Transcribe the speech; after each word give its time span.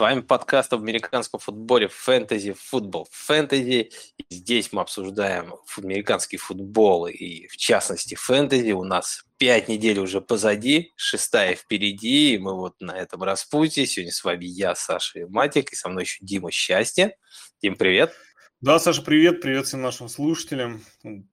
С 0.00 0.02
вами 0.02 0.20
подкаст 0.22 0.72
об 0.72 0.80
американском 0.80 1.40
футболе 1.40 1.88
«Фэнтези 1.88 2.54
Футбол». 2.54 3.06
Фэнтези. 3.10 3.90
Здесь 4.30 4.72
мы 4.72 4.80
обсуждаем 4.80 5.56
американский 5.76 6.38
футбол 6.38 7.06
и, 7.06 7.46
в 7.48 7.58
частности, 7.58 8.14
фэнтези. 8.14 8.72
У 8.72 8.82
нас 8.82 9.26
пять 9.36 9.68
недель 9.68 9.98
уже 9.98 10.22
позади, 10.22 10.94
шестая 10.96 11.54
впереди, 11.54 12.32
и 12.32 12.38
мы 12.38 12.56
вот 12.56 12.80
на 12.80 12.92
этом 12.92 13.22
распутье. 13.22 13.84
Сегодня 13.84 14.10
с 14.10 14.24
вами 14.24 14.46
я, 14.46 14.74
Саша 14.74 15.18
и 15.18 15.24
Матик, 15.26 15.70
и 15.70 15.76
со 15.76 15.90
мной 15.90 16.04
еще 16.04 16.24
Дима 16.24 16.50
Счастье. 16.50 17.18
Дим, 17.60 17.76
привет. 17.76 18.14
Да, 18.62 18.78
Саша, 18.78 19.02
привет, 19.02 19.42
привет 19.42 19.66
всем 19.66 19.82
нашим 19.82 20.08
слушателям. 20.08 20.82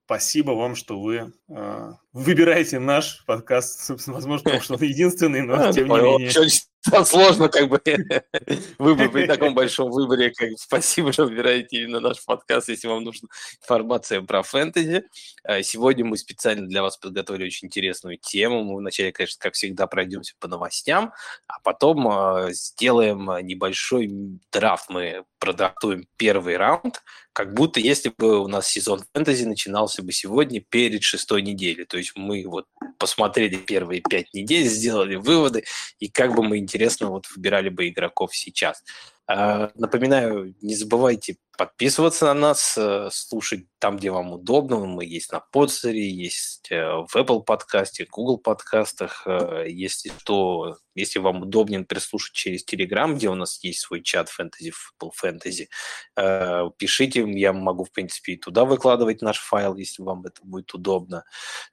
Спасибо 0.04 0.50
вам, 0.50 0.74
что 0.74 1.00
вы 1.00 1.32
э, 1.48 1.92
выбираете 2.12 2.80
наш 2.80 3.24
подкаст, 3.24 3.86
собственно, 3.86 4.16
возможно, 4.16 4.44
потому 4.44 4.62
что 4.62 4.74
он 4.74 4.82
единственный, 4.82 5.40
но 5.40 5.72
тем 5.72 5.88
не 5.88 6.00
менее. 6.02 6.50
Там 6.90 7.04
сложно 7.04 7.48
как 7.48 7.68
бы 7.68 7.80
выбор 8.78 9.10
при 9.10 9.26
таком 9.26 9.54
большом 9.54 9.90
выборе. 9.90 10.32
Как, 10.32 10.50
спасибо, 10.56 11.12
что 11.12 11.24
выбираете 11.24 11.82
именно 11.82 12.00
наш 12.00 12.24
подкаст, 12.24 12.68
если 12.68 12.88
вам 12.88 13.04
нужна 13.04 13.28
информация 13.62 14.22
про 14.22 14.42
фэнтези. 14.42 15.04
А, 15.44 15.62
сегодня 15.62 16.04
мы 16.04 16.16
специально 16.16 16.66
для 16.66 16.82
вас 16.82 16.96
подготовили 16.96 17.46
очень 17.46 17.66
интересную 17.66 18.18
тему. 18.18 18.62
Мы 18.64 18.76
вначале, 18.76 19.12
конечно, 19.12 19.38
как 19.40 19.54
всегда, 19.54 19.86
пройдемся 19.86 20.34
по 20.38 20.48
новостям, 20.48 21.12
а 21.46 21.60
потом 21.60 22.08
а, 22.08 22.52
сделаем 22.52 23.30
небольшой 23.46 24.10
драфт. 24.52 24.90
Мы 24.90 25.24
продрафтуем 25.38 26.06
первый 26.16 26.56
раунд, 26.56 27.02
как 27.38 27.54
будто 27.54 27.78
если 27.78 28.08
бы 28.18 28.40
у 28.40 28.48
нас 28.48 28.66
сезон 28.66 29.04
фэнтези 29.14 29.44
начинался 29.44 30.02
бы 30.02 30.10
сегодня 30.10 30.60
перед 30.60 31.04
шестой 31.04 31.40
неделей. 31.40 31.84
То 31.84 31.96
есть 31.96 32.14
мы 32.16 32.44
вот 32.44 32.66
посмотрели 32.98 33.54
первые 33.54 34.00
пять 34.00 34.34
недель, 34.34 34.66
сделали 34.66 35.14
выводы, 35.14 35.62
и 36.00 36.08
как 36.08 36.34
бы 36.34 36.42
мы 36.42 36.58
интересно 36.58 37.10
вот 37.10 37.26
выбирали 37.36 37.68
бы 37.68 37.86
игроков 37.86 38.34
сейчас. 38.34 38.82
А, 39.30 39.70
напоминаю, 39.74 40.54
не 40.62 40.74
забывайте 40.74 41.36
подписываться 41.58 42.26
на 42.26 42.34
нас, 42.34 42.78
э, 42.78 43.10
слушать 43.12 43.66
там, 43.78 43.98
где 43.98 44.10
вам 44.10 44.32
удобно. 44.32 44.78
Мы 44.86 45.04
есть 45.04 45.32
на 45.32 45.40
подстере, 45.40 46.08
есть 46.08 46.70
э, 46.70 47.04
в 47.06 47.14
Apple 47.14 47.42
подкасте, 47.42 48.06
Google 48.10 48.38
подкастах. 48.38 49.24
Э, 49.26 49.64
если 49.68 50.10
что, 50.20 50.78
если 50.94 51.18
вам 51.18 51.42
удобнее 51.42 51.84
прислушать 51.84 52.32
через 52.34 52.64
Telegram, 52.64 53.12
где 53.12 53.28
у 53.28 53.34
нас 53.34 53.62
есть 53.62 53.80
свой 53.80 54.02
чат 54.02 54.30
фэнтези, 54.30 54.70
футбол 54.70 55.12
фэнтези, 55.14 55.68
пишите, 56.14 57.28
я 57.28 57.52
могу, 57.52 57.84
в 57.84 57.90
принципе, 57.90 58.32
и 58.32 58.36
туда 58.38 58.64
выкладывать 58.64 59.20
наш 59.20 59.38
файл, 59.38 59.76
если 59.76 60.02
вам 60.02 60.24
это 60.24 60.40
будет 60.44 60.72
удобно. 60.72 61.24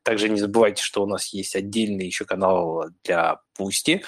Также 0.04 0.28
не 0.30 0.40
забывайте, 0.40 0.84
что 0.84 1.04
у 1.04 1.08
нас 1.08 1.32
есть 1.32 1.56
отдельный 1.56 2.08
еще 2.08 2.26
канал 2.26 2.88
для 3.04 3.40
Пусти, 3.54 4.04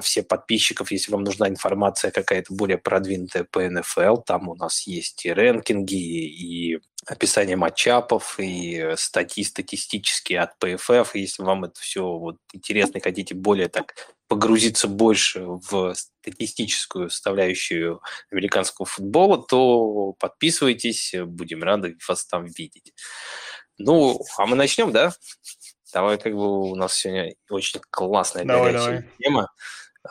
все 0.00 0.22
подписчиков, 0.22 0.90
если 0.90 1.12
вам 1.12 1.22
нужна 1.22 1.48
информация 1.48 2.10
какая-то 2.10 2.52
более 2.52 2.78
продвинутая 2.78 3.44
по 3.44 3.60
НФЛ, 3.60 4.16
там 4.16 4.48
у 4.48 4.56
нас 4.56 4.86
есть 4.86 5.24
и 5.24 5.32
рэнкинги, 5.32 5.94
и 5.94 6.78
описание 7.06 7.56
матчапов, 7.56 8.38
и 8.38 8.94
статьи 8.96 9.44
статистические 9.44 10.40
от 10.40 10.52
PFF. 10.60 11.10
Если 11.14 11.42
вам 11.42 11.64
это 11.64 11.80
все 11.80 12.02
вот 12.02 12.38
интересно 12.52 12.98
и 12.98 13.02
хотите 13.02 13.34
более 13.34 13.68
так 13.68 13.94
погрузиться 14.28 14.88
больше 14.88 15.44
в 15.44 15.94
статистическую 15.94 17.10
составляющую 17.10 18.00
американского 18.30 18.86
футбола, 18.86 19.44
то 19.46 20.14
подписывайтесь, 20.18 21.14
будем 21.24 21.62
рады 21.62 21.96
вас 22.08 22.24
там 22.26 22.46
видеть. 22.46 22.94
Ну, 23.78 24.20
а 24.38 24.46
мы 24.46 24.54
начнем, 24.54 24.92
да? 24.92 25.12
Давай, 25.92 26.18
как 26.18 26.34
бы 26.34 26.70
у 26.70 26.74
нас 26.74 26.94
сегодня 26.94 27.34
очень 27.50 27.80
классная 27.90 28.44
давай, 28.44 28.72
горячая 28.72 29.00
давай. 29.00 29.10
тема. 29.18 29.48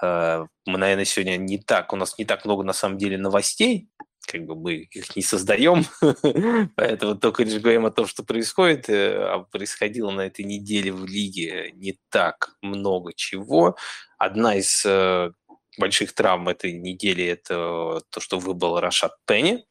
Э, 0.01 0.45
мы, 0.65 0.77
наверное, 0.77 1.05
сегодня 1.05 1.37
не 1.37 1.57
так, 1.57 1.93
у 1.93 1.95
нас 1.95 2.17
не 2.17 2.25
так 2.25 2.45
много 2.45 2.63
на 2.63 2.73
самом 2.73 2.97
деле 2.97 3.17
новостей, 3.17 3.89
как 4.27 4.45
бы 4.45 4.55
мы 4.55 4.75
их 4.75 5.15
не 5.15 5.23
создаем, 5.23 5.85
поэтому 6.75 7.15
только 7.15 7.43
лишь 7.43 7.59
говорим 7.59 7.85
о 7.85 7.91
том, 7.91 8.07
что 8.07 8.23
происходит, 8.23 8.89
э, 8.89 9.15
а 9.15 9.39
происходило 9.39 10.11
на 10.11 10.21
этой 10.21 10.45
неделе 10.45 10.91
в 10.91 11.05
лиге 11.05 11.71
не 11.73 11.99
так 12.09 12.55
много 12.61 13.13
чего. 13.13 13.75
Одна 14.17 14.55
из 14.55 14.85
э, 14.85 15.31
больших 15.77 16.13
травм 16.13 16.49
этой 16.49 16.73
недели– 16.73 17.23
это 17.25 18.01
то, 18.09 18.19
что 18.19 18.39
выбыл 18.39 18.79
Рашад 18.79 19.13
Пенни. 19.25 19.65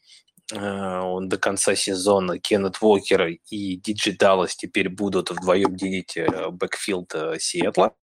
Э, 0.53 1.01
он 1.01 1.29
до 1.29 1.39
конца 1.39 1.75
сезона 1.75 2.39
Кеннет 2.39 2.77
Уокер 2.81 3.29
и 3.51 3.77
Диджей 3.77 4.13
Даллас 4.13 4.57
теперь 4.57 4.89
будут 4.89 5.31
вдвоем 5.31 5.77
делить 5.77 6.19
backfield 6.51 7.15
Сиэтла. 7.39 7.95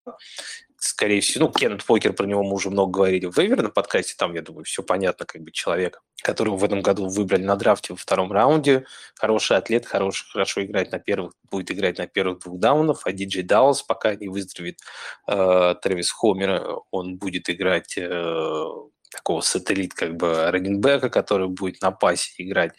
Скорее 0.79 1.21
всего, 1.21 1.47
ну, 1.47 1.51
Кеннет 1.51 1.83
Уокер, 1.83 2.13
про 2.13 2.27
него 2.27 2.43
мы 2.43 2.53
уже 2.53 2.69
много 2.69 2.91
говорили 2.91 3.25
в 3.25 3.35
waiver 3.35 3.63
ном 3.63 3.69
подкасте, 3.69 4.13
там, 4.15 4.35
я 4.35 4.43
думаю, 4.43 4.63
все 4.63 4.83
понятно, 4.83 5.25
как 5.25 5.41
бы 5.41 5.51
человек, 5.51 6.03
которого 6.21 6.55
в 6.55 6.63
этом 6.63 6.81
году 6.81 7.07
выбрали 7.07 7.43
на 7.43 7.55
драфте 7.55 7.93
во 7.93 7.97
втором 7.97 8.31
раунде, 8.31 8.85
хороший 9.15 9.57
атлет, 9.57 9.87
хорош, 9.87 10.29
хорошо 10.31 10.63
играть 10.63 10.91
на 10.91 10.99
первых, 10.99 11.33
будет 11.49 11.71
играть 11.71 11.97
на 11.97 12.05
первых 12.05 12.39
двух 12.39 12.59
down 12.59 12.83
ов, 12.83 13.01
а 13.05 13.11
Диджей 13.11 13.41
Даллас, 13.41 13.81
пока 13.81 14.13
не 14.15 14.27
выздоровеет. 14.27 14.79
Э, 15.27 15.73
Трэвис 15.81 16.11
Хомер, 16.11 16.63
он 16.91 17.17
будет 17.17 17.49
играть 17.49 17.97
э, 17.97 18.65
такого 19.11 19.41
сателлит, 19.41 19.93
как 19.93 20.15
бы, 20.15 20.51
раненбека, 20.51 21.09
который 21.09 21.47
будет 21.47 21.81
на 21.81 21.91
пасе 21.91 22.31
играть 22.37 22.73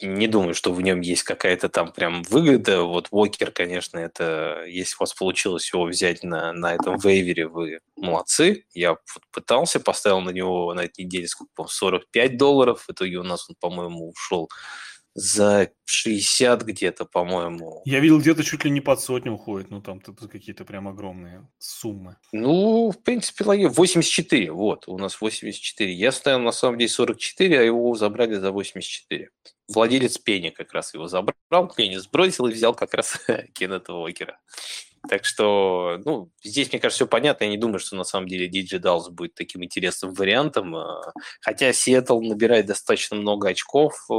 не 0.00 0.26
думаю, 0.26 0.54
что 0.54 0.72
в 0.72 0.80
нем 0.82 1.00
есть 1.00 1.22
какая-то 1.22 1.68
там 1.68 1.92
прям 1.92 2.22
выгода. 2.24 2.82
Вот 2.82 3.08
Уокер, 3.10 3.50
конечно, 3.52 3.98
это, 3.98 4.64
если 4.66 4.96
у 4.96 5.00
вас 5.00 5.14
получилось 5.14 5.72
его 5.72 5.84
взять 5.84 6.22
на, 6.22 6.52
на 6.52 6.74
этом 6.74 6.98
вейвере, 6.98 7.46
вы 7.46 7.80
молодцы. 7.96 8.64
Я 8.74 8.96
пытался, 9.32 9.80
поставил 9.80 10.20
на 10.20 10.30
него 10.30 10.72
на 10.74 10.80
этой 10.80 11.04
неделе 11.04 11.28
сколько, 11.28 11.66
45 11.66 12.36
долларов. 12.36 12.84
В 12.86 12.92
итоге 12.92 13.16
у 13.16 13.22
нас 13.22 13.48
он, 13.48 13.56
по-моему, 13.60 14.10
ушел 14.10 14.50
за 15.14 15.70
60 15.84 16.62
где-то, 16.62 17.04
по-моему. 17.04 17.82
Я 17.84 18.00
видел, 18.00 18.18
где-то 18.18 18.42
чуть 18.42 18.64
ли 18.64 18.70
не 18.70 18.80
под 18.80 19.00
сотню 19.00 19.32
уходит, 19.32 19.70
ну 19.70 19.80
там 19.80 20.00
тут 20.00 20.20
какие-то 20.28 20.64
прям 20.64 20.88
огромные 20.88 21.48
суммы. 21.58 22.16
Ну, 22.32 22.90
в 22.90 23.02
принципе, 23.02 23.44
84, 23.44 24.50
вот, 24.50 24.88
у 24.88 24.98
нас 24.98 25.20
84. 25.20 25.92
Я 25.92 26.12
ставил 26.12 26.40
на 26.40 26.52
самом 26.52 26.78
деле 26.78 26.88
44, 26.88 27.60
а 27.60 27.62
его 27.62 27.94
забрали 27.94 28.34
за 28.34 28.50
84. 28.50 29.30
Владелец 29.68 30.18
Пенни 30.18 30.50
как 30.50 30.72
раз 30.72 30.92
его 30.92 31.06
забрал, 31.08 31.72
Пенни 31.74 31.96
сбросил 31.96 32.46
и 32.48 32.52
взял 32.52 32.74
как 32.74 32.92
раз 32.94 33.18
Кеннета 33.54 33.94
Уокера. 33.94 34.38
Так 35.14 35.26
что, 35.26 36.00
ну, 36.04 36.32
здесь, 36.42 36.72
мне 36.72 36.80
кажется, 36.80 37.04
все 37.04 37.08
понятно. 37.08 37.44
Я 37.44 37.50
не 37.50 37.56
думаю, 37.56 37.78
что 37.78 37.94
на 37.94 38.02
самом 38.02 38.26
деле 38.26 38.48
DJ 38.48 38.80
Dallas 38.80 39.12
будет 39.12 39.36
таким 39.36 39.62
интересным 39.62 40.12
вариантом. 40.12 40.74
А, 40.74 41.12
хотя 41.40 41.72
Сиэтл 41.72 42.20
набирает 42.20 42.66
достаточно 42.66 43.16
много 43.16 43.50
очков, 43.50 43.94
э, 44.10 44.14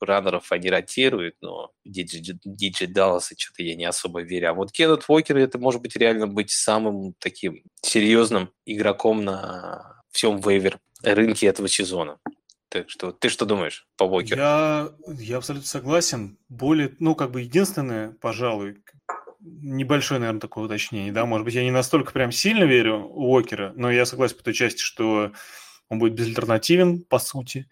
раннеров 0.00 0.50
они 0.50 0.70
ротируют, 0.70 1.34
но 1.42 1.72
DJ, 1.86 2.38
DJ 2.46 2.86
Dallas 2.90 3.24
что-то 3.36 3.62
я 3.62 3.76
не 3.76 3.84
особо 3.84 4.22
верю. 4.22 4.48
А 4.48 4.54
вот 4.54 4.72
Кеннет 4.72 5.04
Уокер, 5.06 5.36
это 5.36 5.58
может 5.58 5.82
быть 5.82 5.94
реально 5.94 6.26
быть 6.26 6.50
самым 6.50 7.12
таким 7.18 7.62
серьезным 7.82 8.50
игроком 8.64 9.22
на 9.22 10.02
всем 10.10 10.40
вейвер 10.40 10.78
рынке 11.02 11.48
этого 11.48 11.68
сезона. 11.68 12.18
Так 12.70 12.88
что 12.88 13.12
ты 13.12 13.28
что 13.28 13.44
думаешь 13.44 13.86
по 13.98 14.04
Уокеру? 14.04 14.40
Я, 14.40 14.90
я 15.18 15.36
абсолютно 15.36 15.68
согласен. 15.68 16.38
Более, 16.48 16.96
ну, 16.98 17.14
как 17.14 17.30
бы 17.30 17.42
единственное, 17.42 18.12
пожалуй, 18.22 18.78
небольшое, 19.40 20.20
наверное, 20.20 20.40
такое 20.40 20.64
уточнение, 20.64 21.12
да, 21.12 21.26
может 21.26 21.44
быть, 21.44 21.54
я 21.54 21.64
не 21.64 21.70
настолько 21.70 22.12
прям 22.12 22.32
сильно 22.32 22.64
верю 22.64 22.98
в 22.98 23.18
Уокера, 23.18 23.72
но 23.76 23.90
я 23.90 24.06
согласен 24.06 24.36
по 24.36 24.44
той 24.44 24.54
части, 24.54 24.82
что 24.82 25.32
он 25.88 25.98
будет 25.98 26.14
безальтернативен, 26.14 27.02
по 27.02 27.18
сути, 27.18 27.68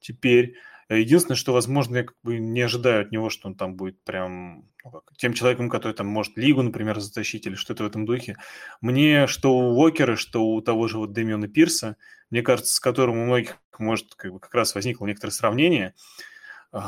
теперь. 0.00 0.56
Единственное, 0.88 1.36
что, 1.36 1.52
возможно, 1.52 1.98
я 1.98 2.04
как 2.04 2.16
бы 2.22 2.38
не 2.38 2.62
ожидаю 2.62 3.02
от 3.02 3.12
него, 3.12 3.28
что 3.28 3.48
он 3.48 3.56
там 3.56 3.74
будет 3.74 4.02
прям 4.04 4.64
ну, 4.84 5.02
тем 5.18 5.34
человеком, 5.34 5.68
который 5.68 5.92
там 5.92 6.06
может 6.06 6.38
лигу, 6.38 6.62
например, 6.62 6.98
затащить 6.98 7.46
или 7.46 7.56
что-то 7.56 7.84
в 7.84 7.86
этом 7.86 8.06
духе. 8.06 8.36
Мне, 8.80 9.26
что 9.26 9.54
у 9.54 9.76
Уокера, 9.76 10.16
что 10.16 10.46
у 10.46 10.62
того 10.62 10.88
же 10.88 10.96
вот 10.96 11.12
Дэмиона 11.12 11.46
Пирса, 11.46 11.96
мне 12.30 12.40
кажется, 12.40 12.74
с 12.74 12.80
которым 12.80 13.18
у 13.18 13.26
многих 13.26 13.58
может 13.78 14.14
как, 14.14 14.32
бы, 14.32 14.40
как 14.40 14.54
раз 14.54 14.74
возникло 14.74 15.06
некоторое 15.06 15.32
сравнение– 15.32 15.94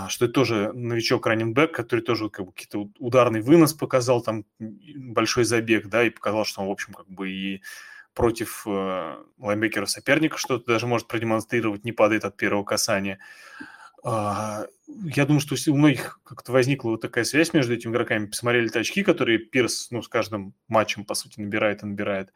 что 0.09 0.27
это 0.27 0.35
тоже 0.35 0.73
новичок 0.73 1.27
раннинбэк, 1.27 1.73
который 1.73 2.01
тоже 2.01 2.29
как 2.29 2.47
бы 2.47 2.53
какие-то 2.53 2.91
ударный 2.99 3.41
вынос 3.41 3.73
показал, 3.73 4.23
там 4.23 4.45
большой 4.59 5.45
забег, 5.45 5.87
да, 5.89 6.05
и 6.05 6.11
показал, 6.11 6.45
что 6.45 6.61
он, 6.61 6.69
в 6.69 6.71
общем, 6.71 6.93
как 6.93 7.09
бы 7.09 7.31
и 7.31 7.63
против 8.15 8.65
э, 8.67 9.17
лайнбекера 9.39 9.87
соперника 9.87 10.37
что-то 10.37 10.67
даже 10.67 10.87
может 10.87 11.09
продемонстрировать, 11.09 11.85
не 11.85 11.93
падает 11.93 12.25
от 12.25 12.37
первого 12.37 12.65
касания. 12.65 13.19
А, 14.03 14.67
я 15.05 15.27
думаю, 15.27 15.41
что 15.41 15.55
у 15.71 15.77
многих 15.77 16.21
как-то 16.25 16.53
возникла 16.53 16.91
вот 16.91 17.01
такая 17.01 17.25
связь 17.25 17.53
между 17.53 17.75
этими 17.75 17.93
игроками. 17.93 18.27
Посмотрели 18.27 18.77
очки, 18.77 19.03
которые 19.03 19.39
Пирс, 19.39 19.91
ну, 19.91 20.03
с 20.03 20.09
каждым 20.09 20.55
матчем, 20.69 21.05
по 21.05 21.15
сути, 21.15 21.41
набирает 21.41 21.83
и 21.83 21.87
набирает. 21.87 22.29
Э, 22.29 22.33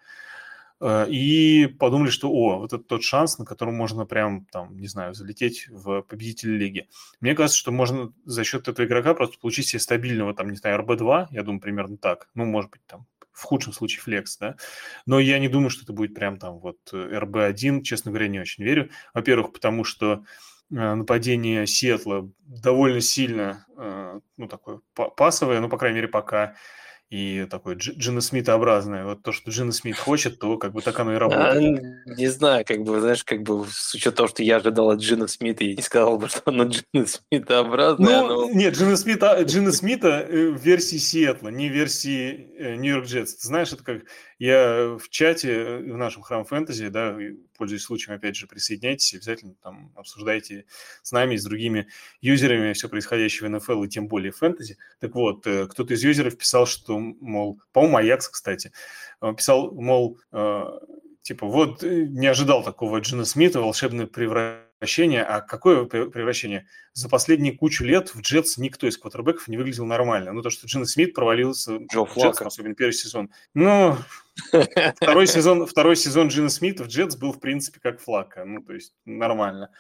и 0.82 1.66
подумали, 1.78 2.10
что, 2.10 2.30
о, 2.30 2.58
вот 2.58 2.72
это 2.72 2.82
тот 2.82 3.02
шанс, 3.02 3.38
на 3.38 3.44
котором 3.44 3.74
можно 3.74 4.06
прям, 4.06 4.46
там, 4.46 4.76
не 4.76 4.88
знаю, 4.88 5.14
залететь 5.14 5.68
в 5.68 6.02
победитель 6.02 6.56
лиги. 6.56 6.88
Мне 7.20 7.34
кажется, 7.34 7.58
что 7.58 7.72
можно 7.72 8.12
за 8.24 8.44
счет 8.44 8.68
этого 8.68 8.84
игрока 8.86 9.14
просто 9.14 9.38
получить 9.38 9.68
себе 9.68 9.80
стабильного, 9.80 10.34
там, 10.34 10.50
не 10.50 10.56
знаю, 10.56 10.80
РБ-2, 10.82 11.28
я 11.30 11.42
думаю, 11.42 11.60
примерно 11.60 11.96
так. 11.96 12.28
Ну, 12.34 12.44
может 12.44 12.70
быть, 12.70 12.84
там, 12.86 13.06
в 13.34 13.42
худшем 13.42 13.72
случае 13.72 14.00
флекс, 14.00 14.38
да. 14.38 14.56
Но 15.06 15.18
я 15.18 15.38
не 15.38 15.48
думаю, 15.48 15.68
что 15.68 15.82
это 15.82 15.92
будет 15.92 16.14
прям 16.14 16.38
там 16.38 16.60
вот 16.60 16.78
РБ-1, 16.92 17.82
честно 17.82 18.10
говоря, 18.10 18.28
не 18.28 18.40
очень 18.40 18.64
верю. 18.64 18.90
Во-первых, 19.12 19.52
потому 19.52 19.84
что 19.84 20.24
э, 20.70 20.94
нападение 20.94 21.66
Сиэтла 21.66 22.30
довольно 22.40 23.00
сильно, 23.00 23.66
э, 23.76 24.20
ну, 24.36 24.48
такое 24.48 24.80
пасовое, 24.94 25.60
ну, 25.60 25.68
по 25.68 25.78
крайней 25.78 25.96
мере, 25.96 26.08
пока 26.08 26.54
и 27.10 27.46
такой 27.50 27.76
Джина 27.76 28.20
Смита-образное. 28.20 29.04
Вот 29.04 29.22
то, 29.22 29.30
что 29.32 29.50
Джина 29.50 29.72
Смит 29.72 29.96
хочет, 29.96 30.38
то 30.38 30.56
как 30.56 30.72
бы 30.72 30.82
так 30.82 30.98
оно 30.98 31.14
и 31.14 31.16
работает. 31.16 31.80
А, 31.80 32.10
не 32.10 32.26
знаю, 32.28 32.64
как 32.66 32.82
бы, 32.82 33.00
знаешь, 33.00 33.22
как 33.24 33.42
бы 33.42 33.66
с 33.70 33.94
учетом 33.94 34.16
того, 34.16 34.28
что 34.28 34.42
я 34.42 34.56
ожидал 34.56 34.90
от 34.90 35.00
Джина 35.00 35.28
Смита, 35.28 35.64
я 35.64 35.76
не 35.76 35.82
сказал 35.82 36.18
бы, 36.18 36.28
что 36.28 36.42
оно 36.46 36.64
Джина 36.64 37.06
Смита-образное. 37.06 38.22
Ну, 38.22 38.28
но... 38.28 38.50
нет, 38.50 38.74
Джина 38.74 38.96
Смита, 38.96 39.42
Джина 39.42 39.72
Смита 39.72 40.26
э, 40.28 40.50
в 40.50 40.60
версии 40.60 40.96
Сиэтла, 40.96 41.48
не 41.48 41.68
в 41.68 41.72
версии 41.72 42.50
э, 42.58 42.76
Нью-Йорк 42.76 43.06
Джетс. 43.06 43.42
Знаешь, 43.42 43.72
это 43.72 43.84
как 43.84 44.02
я 44.38 44.96
в 44.98 45.08
чате 45.10 45.52
э, 45.52 45.78
в 45.78 45.96
нашем 45.96 46.22
храм 46.22 46.44
фэнтези, 46.44 46.88
да, 46.88 47.16
пользуясь 47.56 47.82
случаем, 47.82 48.16
опять 48.16 48.36
же, 48.36 48.46
присоединяйтесь, 48.46 49.14
обязательно 49.14 49.54
там 49.62 49.92
обсуждайте 49.96 50.66
с 51.02 51.12
нами 51.12 51.34
и 51.34 51.38
с 51.38 51.44
другими 51.44 51.88
юзерами 52.20 52.72
все 52.72 52.88
происходящее 52.88 53.48
в 53.48 53.52
НФЛ 53.52 53.84
и 53.84 53.88
тем 53.88 54.08
более 54.08 54.32
фэнтези. 54.32 54.78
Так 55.00 55.14
вот, 55.14 55.46
э, 55.46 55.66
кто-то 55.66 55.94
из 55.94 56.02
юзеров 56.04 56.36
писал, 56.36 56.66
что, 56.66 56.98
мол, 56.98 57.60
по-моему, 57.72 57.96
Аякс, 57.98 58.28
кстати, 58.28 58.72
э, 59.20 59.34
писал, 59.36 59.72
мол, 59.72 60.18
типа, 61.22 61.46
вот 61.46 61.82
не 61.82 62.26
ожидал 62.26 62.62
такого 62.62 62.98
Джина 62.98 63.24
Смита, 63.24 63.60
волшебное 63.60 64.06
превращение. 64.06 64.63
А 64.80 65.40
какое 65.40 65.84
превращение? 65.84 66.66
За 66.92 67.08
последние 67.08 67.56
кучу 67.56 67.84
лет 67.84 68.14
в 68.14 68.20
Джетс 68.20 68.58
никто 68.58 68.86
из 68.86 68.98
квотербеков 68.98 69.48
не 69.48 69.56
выглядел 69.56 69.86
нормально. 69.86 70.32
Ну, 70.32 70.42
то, 70.42 70.50
что 70.50 70.66
Джина 70.66 70.84
Смит 70.84 71.14
провалился 71.14 71.78
Джо 71.92 72.04
в 72.04 72.16
Джетс, 72.16 72.40
особенно 72.40 72.74
первый 72.74 72.92
сезон. 72.92 73.30
Ну, 73.54 73.96
второй 74.96 75.26
сезон, 75.26 75.66
второй 75.66 75.96
сезон 75.96 76.28
Джина 76.28 76.48
Смита 76.48 76.84
в 76.84 76.88
Джетс 76.88 77.16
был, 77.16 77.32
в 77.32 77.40
принципе, 77.40 77.80
как 77.80 78.00
флака. 78.00 78.44
Ну, 78.44 78.62
то 78.62 78.74
есть 78.74 78.94
нормально. 79.04 79.70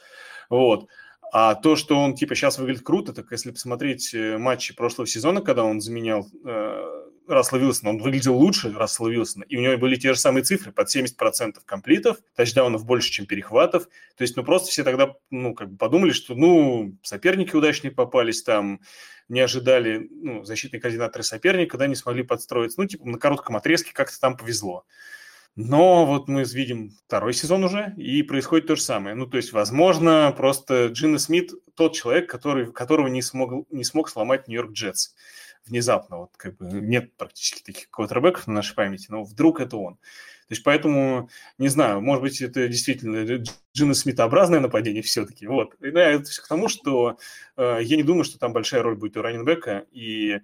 Вот. 0.48 0.88
А 1.32 1.54
то, 1.54 1.74
что 1.74 1.96
он, 1.96 2.14
типа, 2.14 2.34
сейчас 2.34 2.58
выглядит 2.58 2.84
круто, 2.84 3.12
так 3.12 3.26
если 3.32 3.50
посмотреть 3.50 4.14
э, 4.14 4.38
матчи 4.38 4.74
прошлого 4.74 5.06
сезона, 5.06 5.40
когда 5.40 5.64
он 5.64 5.80
заменял 5.80 6.28
э, 6.44 7.04
Рассела 7.26 7.58
Вилсона, 7.58 7.90
он 7.90 7.98
выглядел 7.98 8.36
лучше 8.36 8.72
Рассела 8.72 9.08
Вилсона, 9.08 9.44
и 9.44 9.56
у 9.56 9.60
него 9.60 9.76
были 9.76 9.96
те 9.96 10.12
же 10.12 10.18
самые 10.18 10.44
цифры, 10.44 10.72
под 10.72 10.94
70% 10.94 11.56
комплитов, 11.64 12.18
тачдаунов 12.34 12.84
больше, 12.84 13.10
чем 13.10 13.26
перехватов. 13.26 13.84
То 14.16 14.22
есть, 14.22 14.36
ну, 14.36 14.44
просто 14.44 14.70
все 14.70 14.84
тогда, 14.84 15.14
ну, 15.30 15.54
как 15.54 15.70
бы 15.70 15.76
подумали, 15.76 16.10
что, 16.10 16.34
ну, 16.34 16.96
соперники 17.02 17.56
удачнее 17.56 17.92
попались 17.92 18.42
там, 18.42 18.80
не 19.28 19.40
ожидали, 19.40 20.08
ну, 20.10 20.44
защитные 20.44 20.80
координаторы 20.80 21.24
соперника, 21.24 21.78
да, 21.78 21.86
не 21.86 21.94
смогли 21.94 22.22
подстроиться. 22.22 22.80
Ну, 22.80 22.86
типа, 22.86 23.08
на 23.08 23.18
коротком 23.18 23.56
отрезке 23.56 23.92
как-то 23.92 24.20
там 24.20 24.36
повезло. 24.36 24.84
Но 25.56 26.04
вот 26.04 26.26
мы 26.28 26.42
видим 26.42 26.90
второй 27.06 27.32
сезон 27.32 27.62
уже, 27.64 27.94
и 27.96 28.22
происходит 28.22 28.66
то 28.66 28.76
же 28.76 28.82
самое. 28.82 29.14
Ну, 29.14 29.26
то 29.26 29.36
есть, 29.36 29.52
возможно, 29.52 30.34
просто 30.36 30.86
Джина 30.86 31.18
Смит 31.18 31.52
тот 31.74 31.94
человек, 31.94 32.28
который, 32.28 32.72
которого 32.72 33.06
не 33.06 33.22
смог, 33.22 33.70
не 33.70 33.84
смог 33.84 34.08
сломать 34.08 34.48
Нью-Йорк 34.48 34.72
Джетс 34.72 35.14
внезапно. 35.66 36.18
Вот 36.18 36.36
как 36.36 36.56
бы 36.56 36.66
нет 36.66 37.16
практически 37.16 37.62
таких 37.62 37.90
квотербеков 37.90 38.46
на 38.46 38.54
нашей 38.54 38.74
памяти, 38.74 39.06
но 39.08 39.24
вдруг 39.24 39.60
это 39.60 39.76
он. 39.76 39.96
То 39.96 40.50
есть 40.50 40.62
поэтому, 40.62 41.30
не 41.58 41.68
знаю, 41.68 42.00
может 42.02 42.22
быть, 42.22 42.40
это 42.42 42.68
действительно 42.68 43.16
Джина 43.76 43.94
Смитообразное 43.94 44.60
нападение 44.60 45.02
все-таки. 45.02 45.48
Вот. 45.48 45.74
И, 45.80 45.90
да, 45.90 46.08
это 46.08 46.24
все 46.30 46.40
к 46.42 46.46
тому, 46.46 46.68
что 46.68 47.18
э, 47.56 47.78
я 47.82 47.96
не 47.96 48.04
думаю, 48.04 48.22
что 48.22 48.38
там 48.38 48.52
большая 48.52 48.82
роль 48.82 48.94
будет 48.94 49.16
у 49.16 49.22
раненбека, 49.22 49.84
и 49.90 50.34
э, 50.34 50.40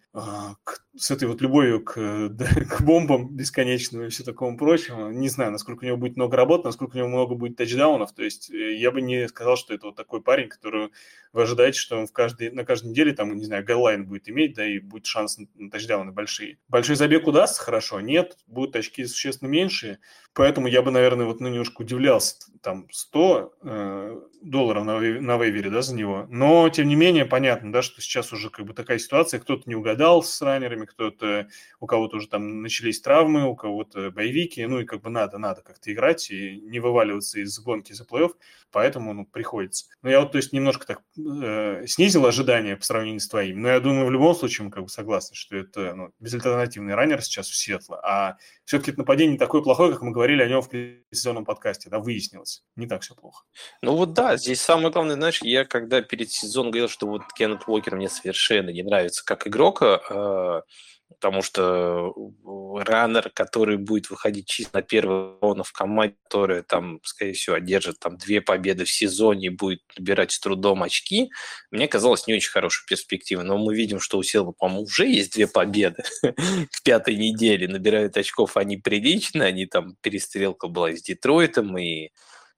к, 0.65 0.85
с 0.97 1.13
этой 1.13 1.29
вот 1.29 1.41
любовью 1.41 1.85
к, 1.85 2.29
да, 2.31 2.47
к 2.47 2.83
бомбам 2.83 3.37
бесконечным 3.37 4.03
и 4.03 4.09
все 4.09 4.25
такому 4.25 4.59
прочему, 4.59 5.13
не 5.13 5.29
знаю, 5.29 5.53
насколько 5.53 5.85
у 5.85 5.87
него 5.87 5.97
будет 5.97 6.17
много 6.17 6.37
работы, 6.37 6.67
насколько 6.67 6.97
у 6.97 6.99
него 6.99 7.09
много 7.09 7.37
будет 7.37 7.57
тачдаунов, 7.57 8.13
то 8.13 8.25
есть 8.25 8.51
э, 8.51 8.75
я 8.75 8.91
бы 8.91 9.01
не 9.01 9.29
сказал, 9.29 9.57
что 9.57 9.75
это 9.75 9.87
вот 9.87 9.97
такой 9.97 10.23
парень, 10.23 10.49
который 10.49 10.91
вы 11.33 11.43
ожидаете, 11.43 11.79
что 11.79 11.99
он 11.99 12.09
в 12.09 12.13
каждой, 12.13 12.51
на 12.51 12.65
каждой 12.65 12.89
неделе, 12.89 13.13
там, 13.13 13.37
не 13.37 13.45
знаю, 13.45 13.65
галлайн 13.65 14.07
будет 14.07 14.29
иметь, 14.29 14.55
да, 14.55 14.67
и 14.67 14.81
будет 14.81 15.07
шанс 15.07 15.39
на, 15.39 15.47
на 15.55 15.71
тачдауны 15.71 16.11
большие. 16.11 16.59
Большой 16.67 16.97
забег 16.97 17.29
удастся, 17.29 17.63
хорошо, 17.63 18.01
нет, 18.01 18.37
будут 18.49 18.75
очки 18.75 19.05
существенно 19.05 19.49
меньше, 19.49 20.01
поэтому 20.35 20.67
я 20.67 20.83
бы, 20.83 20.91
наверное, 20.91 21.27
вот 21.27 21.39
ну, 21.39 21.47
немножко 21.47 21.83
удивлялся, 21.83 22.35
там, 22.61 22.89
100 22.91 23.20
э, 23.63 24.21
долларов 24.43 24.85
на, 24.85 24.99
на 24.99 25.37
вейвере, 25.37 25.71
да, 25.71 25.83
за 25.83 25.95
него, 25.95 26.27
но, 26.31 26.69
тем 26.69 26.89
не 26.89 26.97
менее, 26.97 27.25
понятно, 27.25 27.73
да, 27.73 27.83
что 27.83 28.01
сейчас 28.01 28.33
уже 28.33 28.51
как 28.51 28.67
бы 28.67 28.75
такая 28.75 28.99
ситуация, 28.99 29.41
кто-то 29.41 29.63
не 29.67 29.75
угадал 29.75 30.23
с 30.23 30.41
раннерами, 30.43 30.87
кто-то, 30.87 31.49
у 31.81 31.87
кого-то 31.87 32.17
уже 32.17 32.29
там 32.29 32.63
начались 32.63 33.01
травмы, 33.01 33.47
у 33.47 33.55
кого-то 33.55 34.11
боевики, 34.11 34.65
ну, 34.67 34.81
и 34.81 34.85
как 34.85 35.03
бы 35.03 35.11
надо, 35.11 35.39
надо 35.39 35.63
как-то 35.63 35.93
играть 35.93 36.31
и 36.31 36.61
не 36.61 36.81
вываливаться 36.81 37.41
из 37.41 37.59
гонки 37.61 37.93
за 37.93 38.05
плей-офф, 38.05 38.33
поэтому, 38.71 39.13
ну, 39.13 39.27
приходится. 39.27 39.87
Но 40.03 40.11
я 40.11 40.21
вот, 40.21 40.33
то 40.33 40.39
есть, 40.39 40.53
немножко 40.53 40.87
так 40.87 41.03
э, 41.19 41.87
снизил 41.87 42.27
ожидания 42.27 42.77
по 42.77 42.85
сравнению 42.85 43.21
с 43.21 43.29
твоим. 43.29 43.61
Но 43.63 43.69
я 43.69 43.81
думаю, 43.81 44.07
в 44.07 44.11
любом 44.11 44.35
случае 44.35 44.67
мы 44.67 44.71
как 44.71 44.85
бы 44.85 44.89
согласны, 44.89 45.35
что 45.35 45.57
это 45.57 45.95
ну, 45.95 46.13
безальтернативный 46.21 46.95
раннер 46.95 47.23
сейчас 47.23 47.51
у 47.51 47.55
Сиэтла. 47.55 48.01
А 48.03 48.37
все-таки 48.65 48.93
это 48.93 49.01
нападение 49.01 49.39
такое 49.39 49.63
плохое, 49.63 49.93
как 49.93 50.03
мы 50.03 50.13
говорили 50.13 50.43
о 50.43 50.49
нем 50.49 50.63
в 50.63 50.69
сезонном 51.15 51.45
подкасте. 51.45 51.91
Да, 51.91 51.99
выяснилось. 51.99 52.65
Не 52.77 52.87
так 52.87 53.03
все 53.03 53.15
плохо. 53.15 53.45
Ну 53.83 53.97
вот 53.97 54.13
да, 54.15 54.30
здесь 54.37 54.61
самое 54.61 54.91
главное, 54.91 55.17
знаешь, 55.17 55.41
я 55.43 55.65
когда 55.65 56.03
перед 56.03 56.31
сезоном 56.31 56.71
говорил, 56.71 56.89
что 56.89 57.07
вот 57.07 57.23
Кеннет 57.35 57.63
Уокер 57.67 57.97
мне 57.97 58.09
совершенно 58.09 58.71
не 58.71 58.83
нравится 58.83 59.25
как 59.25 59.47
игрок, 59.47 59.83
э, 59.83 60.63
потому 61.09 61.43
что 61.43 62.15
э, 62.17 62.83
раннер, 62.85 63.31
который 63.35 63.77
будет 63.77 64.11
выходить 64.11 64.47
чисто 64.47 64.79
на 64.79 64.83
первый 64.83 65.39
раунд 65.41 65.67
в 65.67 65.73
команде, 65.73 66.17
которая 66.25 66.63
там, 66.63 67.01
скорее 67.03 67.33
всего, 67.33 67.57
одержит 67.57 67.99
там 67.99 68.17
две 68.17 68.41
победы 68.41 68.85
в 68.85 68.91
сезоне 68.91 69.47
и 69.47 69.51
будет 69.51 69.83
набирать 69.99 70.33
с 70.33 70.41
трудом 70.41 70.83
очки, 70.83 71.31
мне 71.71 71.89
казалось 71.89 72.27
не 72.27 72.35
очень 72.35 72.51
хорошей 72.51 72.87
перспективой. 72.87 73.45
Но 73.45 73.59
мы 73.59 73.75
видим, 73.75 74.01
что 74.01 74.19
у 74.19 74.23
Силва, 74.23 74.53
по-моему, 74.53 74.85
уже 74.85 75.07
есть 75.07 75.35
две 75.35 75.47
победы 75.47 76.03
в 76.71 76.83
пятой 76.83 77.17
неделе. 77.17 77.69
Набирают 77.69 78.17
очков 78.17 78.57
они 78.57 78.77
прилично, 78.77 79.45
они 79.45 79.67
там 79.67 79.97
перестрелка 80.01 80.69
была 80.69 80.93
с 80.93 81.03
Детройтом 81.03 81.77
и 81.77 82.11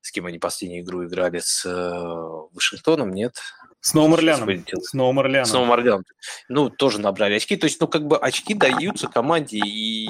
с 0.02 0.10
кем 0.10 0.26
они 0.26 0.38
последнюю 0.38 0.82
игру 0.82 1.06
играли 1.06 1.38
с 1.38 1.64
э, 1.64 2.49
Вашингтоном, 2.52 3.12
нет? 3.12 3.37
С 3.80 3.94
Новым 3.94 4.14
Орлеаном. 4.14 4.64
С 4.68 4.92
Новым 4.92 5.18
Орлеаном. 5.18 5.47
С 5.47 5.52
Новым 5.52 5.73
Орлеаном. 5.73 6.04
Ну, 6.49 6.71
тоже 6.71 7.00
набрали 7.00 7.35
очки. 7.35 7.56
То 7.56 7.66
есть, 7.66 7.80
ну, 7.80 7.88
как 7.88 8.06
бы 8.06 8.16
очки 8.16 8.54
даются 8.54 9.09
команде, 9.09 9.59
и 9.59 10.09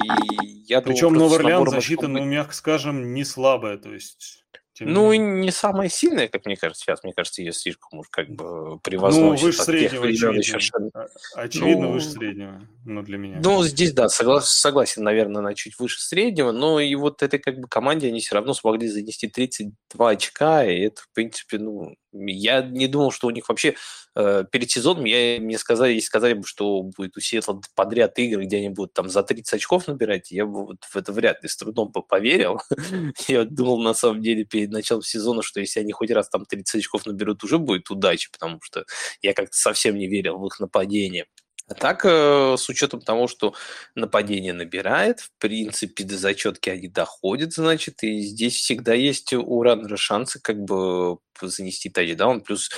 я 0.67 0.81
Причем 0.81 1.13
думаю... 1.13 1.19
Новый 1.21 1.39
Орлеан 1.39 1.67
защита, 1.67 2.07
ну, 2.07 2.23
мягко 2.23 2.53
скажем, 2.53 3.13
не 3.13 3.23
слабая. 3.23 3.77
То 3.77 3.93
есть 3.93 4.43
тем 4.73 4.91
ну, 4.91 5.11
и 5.11 5.17
не 5.17 5.51
самая 5.51 5.87
сильная, 5.87 6.27
как 6.27 6.45
мне 6.45 6.55
кажется, 6.55 6.83
сейчас. 6.83 7.03
Мне 7.03 7.13
кажется, 7.13 7.41
ее 7.41 7.53
слишком 7.53 7.99
уж 7.99 8.07
как 8.09 8.29
бы 8.29 8.79
превозносит. 8.79 9.41
Ну, 9.41 9.47
выше 9.47 9.63
среднего, 9.63 10.07
очевидно. 10.07 10.43
Совершенно... 10.43 10.89
А, 10.93 11.07
очевидно, 11.35 11.87
ну, 11.87 11.91
выше 11.93 12.09
среднего, 12.09 12.67
ну, 12.85 13.01
для 13.03 13.17
меня. 13.17 13.39
Ну, 13.43 13.63
здесь, 13.63 13.93
да, 13.93 14.09
согласен, 14.09 14.47
согласен, 14.47 15.03
наверное, 15.03 15.41
на 15.41 15.53
чуть 15.53 15.77
выше 15.77 16.01
среднего, 16.01 16.51
но 16.51 16.79
и 16.79 16.95
вот 16.95 17.21
этой 17.21 17.39
как 17.39 17.59
бы 17.59 17.67
команде 17.67 18.07
они 18.07 18.19
все 18.19 18.35
равно 18.35 18.53
смогли 18.53 18.87
занести 18.87 19.27
32 19.27 20.09
очка, 20.09 20.65
и 20.65 20.79
это, 20.79 21.01
в 21.01 21.13
принципе, 21.13 21.59
ну, 21.59 21.95
я 22.13 22.61
не 22.61 22.87
думал, 22.87 23.11
что 23.11 23.27
у 23.27 23.31
них 23.31 23.49
вообще 23.49 23.75
э, 24.15 24.45
перед 24.51 24.69
сезоном 24.69 25.05
я, 25.05 25.39
мне 25.39 25.57
сказали, 25.57 25.99
сказали 25.99 26.33
бы, 26.33 26.45
что 26.45 26.83
будет 26.83 27.17
у 27.17 27.19
Сиэтла 27.19 27.61
подряд 27.75 28.17
игры, 28.19 28.45
где 28.45 28.57
они 28.57 28.69
будут 28.69 28.93
там 28.93 29.09
за 29.09 29.23
30 29.23 29.53
очков 29.55 29.87
набирать, 29.87 30.31
я 30.31 30.45
бы 30.45 30.65
вот 30.65 30.83
в 30.83 30.95
это 30.95 31.11
вряд 31.11 31.43
ли 31.43 31.49
с 31.49 31.57
трудом 31.57 31.91
бы 31.91 32.03
поверил. 32.03 32.61
я 33.27 33.45
думал, 33.45 33.79
на 33.81 33.93
самом 33.93 34.21
деле, 34.21 34.45
перед 34.45 34.71
началом 34.71 35.03
сезона, 35.03 35.41
что 35.41 35.59
если 35.59 35.79
они 35.79 35.91
хоть 35.91 36.11
раз 36.11 36.29
там 36.29 36.45
30 36.45 36.75
очков 36.75 37.05
наберут, 37.05 37.43
уже 37.43 37.57
будет 37.57 37.89
удача, 37.89 38.29
потому 38.31 38.59
что 38.61 38.85
я 39.21 39.33
как-то 39.33 39.55
совсем 39.57 39.97
не 39.97 40.07
верил 40.07 40.37
в 40.37 40.47
их 40.47 40.59
нападение. 40.59 41.25
А 41.73 41.75
так, 41.75 42.05
э, 42.05 42.55
с 42.55 42.69
учетом 42.69 43.01
того, 43.01 43.27
что 43.27 43.55
нападение 43.95 44.53
набирает, 44.53 45.21
в 45.21 45.31
принципе, 45.39 46.03
до 46.03 46.17
зачетки 46.17 46.69
они 46.69 46.87
доходят, 46.87 47.53
значит, 47.53 48.03
и 48.03 48.21
здесь 48.21 48.55
всегда 48.57 48.93
есть 48.93 49.33
у 49.33 49.63
раннера 49.63 49.97
шансы 49.97 50.39
как 50.39 50.59
бы 50.63 51.17
занести 51.41 51.89
тачдаун, 51.89 52.41
плюс 52.41 52.69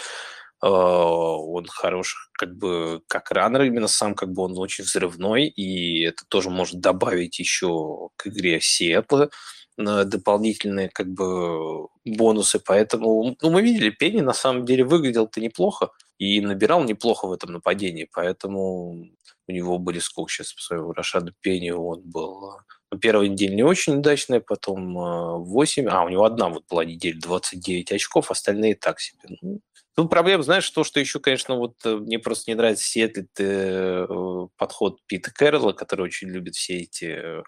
э, 0.64 0.68
он 0.68 1.66
хорош 1.68 2.30
как 2.40 2.56
бы 2.56 3.02
как 3.10 3.32
раннер 3.32 3.64
именно 3.64 3.90
сам, 3.90 4.16
как 4.16 4.32
бы 4.32 4.44
он 4.44 4.58
очень 4.58 4.86
взрывной, 4.86 5.48
и 5.48 6.04
это 6.06 6.24
тоже 6.30 6.50
может 6.50 6.80
добавить 6.80 7.38
еще 7.40 8.10
к 8.16 8.28
игре 8.28 8.62
Сиэтла 8.62 9.30
дополнительные 9.78 10.88
как 10.88 11.08
бы 11.08 11.88
бонусы, 12.06 12.60
поэтому 12.66 13.36
ну, 13.42 13.50
мы 13.50 13.62
видели, 13.62 13.90
Пенни 13.90 14.22
на 14.22 14.32
самом 14.34 14.64
деле 14.64 14.86
выглядел-то 14.86 15.42
неплохо, 15.42 15.90
и 16.18 16.42
набирал 16.42 16.84
неплохо 16.84 17.28
в 17.28 17.34
этом 17.34 17.54
нападении, 17.54 18.10
поэтому 18.12 19.10
у 19.48 19.52
него 19.52 19.78
были 19.78 20.00
сколько 20.00 20.32
сейчас, 20.32 20.54
по 20.54 20.62
своему 20.62 20.94
Рашаду 20.94 21.34
Пенни, 21.42 21.72
он 21.72 22.02
был 22.02 22.60
Первая 23.02 23.28
неделя 23.28 23.56
не 23.56 23.64
очень 23.64 23.98
удачная, 23.98 24.40
потом 24.40 24.94
8, 24.94 25.88
а 25.90 26.04
у 26.04 26.10
него 26.10 26.24
одна 26.24 26.50
вот 26.50 26.66
была 26.70 26.86
неделя 26.86 27.20
29 27.20 27.92
очков, 27.92 28.32
остальные 28.32 28.76
так 28.76 29.00
себе. 29.00 29.38
Ну, 29.42 29.60
Тут 29.96 30.10
проблема, 30.10 30.44
знаешь, 30.44 30.70
то, 30.70 30.84
что 30.84 31.00
еще, 31.00 31.20
конечно, 31.22 31.56
вот 31.56 31.76
мне 31.86 32.20
просто 32.20 32.52
не 32.52 32.56
нравится 32.56 32.86
Сиэтл, 32.86 33.22
э, 33.40 34.48
подход 34.58 35.00
Пита 35.08 35.32
Кэрролла, 35.32 35.72
который 35.72 36.02
очень 36.02 36.28
любит 36.28 36.56
все 36.56 36.82
эти 36.82 37.42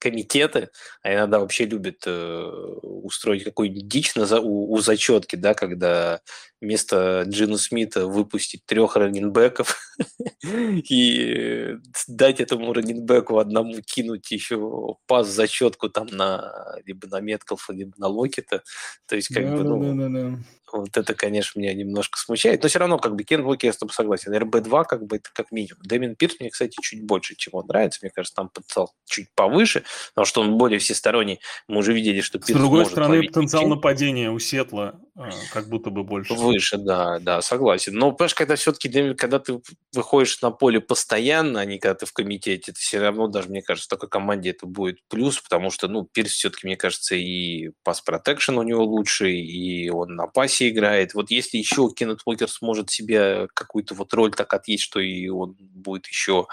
комитеты, 0.00 0.70
а 1.02 1.14
иногда 1.14 1.38
вообще 1.38 1.66
любят 1.66 2.02
э, 2.06 2.44
устроить 2.82 3.44
какую-нибудь 3.44 3.86
дичь 3.86 4.14
на, 4.16 4.40
у, 4.40 4.72
у 4.72 4.78
зачетки, 4.78 5.36
да, 5.36 5.54
когда 5.54 6.20
вместо 6.60 7.24
Джина 7.26 7.58
Смита 7.58 8.06
выпустить 8.06 8.64
трех 8.66 8.96
раненбеков 8.96 9.78
и 10.42 11.76
дать 12.06 12.40
этому 12.40 12.72
раненбеку 12.72 13.38
одному 13.38 13.80
кинуть 13.80 14.30
еще 14.30 14.96
пас 15.06 15.28
зачетку 15.28 15.88
там 15.88 16.06
на 16.06 16.78
либо 16.84 17.06
на 17.08 17.20
Меткалфа, 17.20 17.72
либо 17.72 17.92
на 17.96 18.08
Локета. 18.08 18.62
То 19.06 19.16
есть, 19.16 19.28
как 19.28 19.44
да, 19.44 19.56
бы, 19.56 19.64
ну, 19.64 19.94
да, 19.94 20.08
да, 20.08 20.30
да. 20.30 20.38
вот 20.72 20.96
это, 20.96 21.14
конечно, 21.14 21.60
меня 21.60 21.74
немножко 21.74 22.18
смущает. 22.18 22.62
Но 22.62 22.68
все 22.68 22.78
равно, 22.78 22.98
как 22.98 23.14
бы, 23.14 23.24
Кен 23.24 23.42
Блоки, 23.42 23.66
я 23.66 23.72
с 23.72 23.78
тобой 23.78 23.92
согласен. 23.92 24.34
РБ-2, 24.34 24.84
как 24.84 25.06
бы, 25.06 25.16
это 25.16 25.30
как 25.32 25.52
минимум. 25.52 25.82
Дэмин 25.82 26.16
Пирс 26.16 26.36
мне, 26.40 26.50
кстати, 26.50 26.76
чуть 26.80 27.04
больше, 27.04 27.34
чем 27.36 27.54
он 27.54 27.66
нравится. 27.66 28.00
Мне 28.02 28.10
кажется, 28.10 28.36
там 28.36 28.48
потенциал 28.48 28.92
чуть 29.06 29.28
повыше, 29.34 29.84
потому 30.14 30.24
что 30.24 30.40
он 30.40 30.58
более 30.58 30.78
всесторонний. 30.78 31.40
Мы 31.68 31.78
уже 31.78 31.92
видели, 31.92 32.20
что 32.20 32.38
Пирс 32.38 32.50
С 32.50 32.60
другой 32.60 32.86
стороны, 32.86 33.22
потенциал 33.22 33.66
нападения 33.68 34.30
у 34.30 34.38
Сетла 34.38 35.00
а, 35.16 35.30
как 35.52 35.68
будто 35.68 35.90
бы 35.90 36.04
больше. 36.04 36.32
Выше, 36.50 36.78
да, 36.78 37.18
да, 37.18 37.42
согласен. 37.42 37.94
Но, 37.94 38.12
понимаешь, 38.12 38.34
когда 38.34 38.54
все-таки, 38.56 39.14
когда 39.14 39.38
ты 39.38 39.60
выходишь 39.92 40.40
на 40.40 40.50
поле 40.50 40.80
постоянно, 40.80 41.60
а 41.60 41.64
не 41.64 41.78
когда 41.78 41.94
ты 41.94 42.06
в 42.06 42.12
комитете, 42.12 42.70
это 42.70 42.80
все 42.80 43.00
равно 43.00 43.26
даже, 43.26 43.48
мне 43.48 43.60
кажется, 43.60 43.88
такой 43.88 44.08
команде 44.08 44.50
это 44.50 44.66
будет 44.66 44.98
плюс, 45.08 45.40
потому 45.40 45.70
что, 45.70 45.88
ну, 45.88 46.04
Пирс 46.04 46.32
все-таки, 46.32 46.66
мне 46.66 46.76
кажется, 46.76 47.16
и 47.16 47.70
пас 47.82 48.00
протекшн 48.00 48.56
у 48.56 48.62
него 48.62 48.84
лучший, 48.84 49.40
и 49.40 49.90
он 49.90 50.14
на 50.14 50.26
пасе 50.28 50.68
играет. 50.68 51.14
Вот 51.14 51.30
если 51.30 51.58
еще 51.58 51.88
Кеннет 51.94 52.20
Уокер 52.24 52.48
сможет 52.48 52.90
себе 52.90 53.48
какую-то 53.54 53.94
вот 53.94 54.14
роль 54.14 54.30
так 54.32 54.52
отъесть, 54.54 54.84
что 54.84 55.00
и 55.00 55.28
он 55.28 55.56
будет 55.58 56.06
еще 56.06 56.46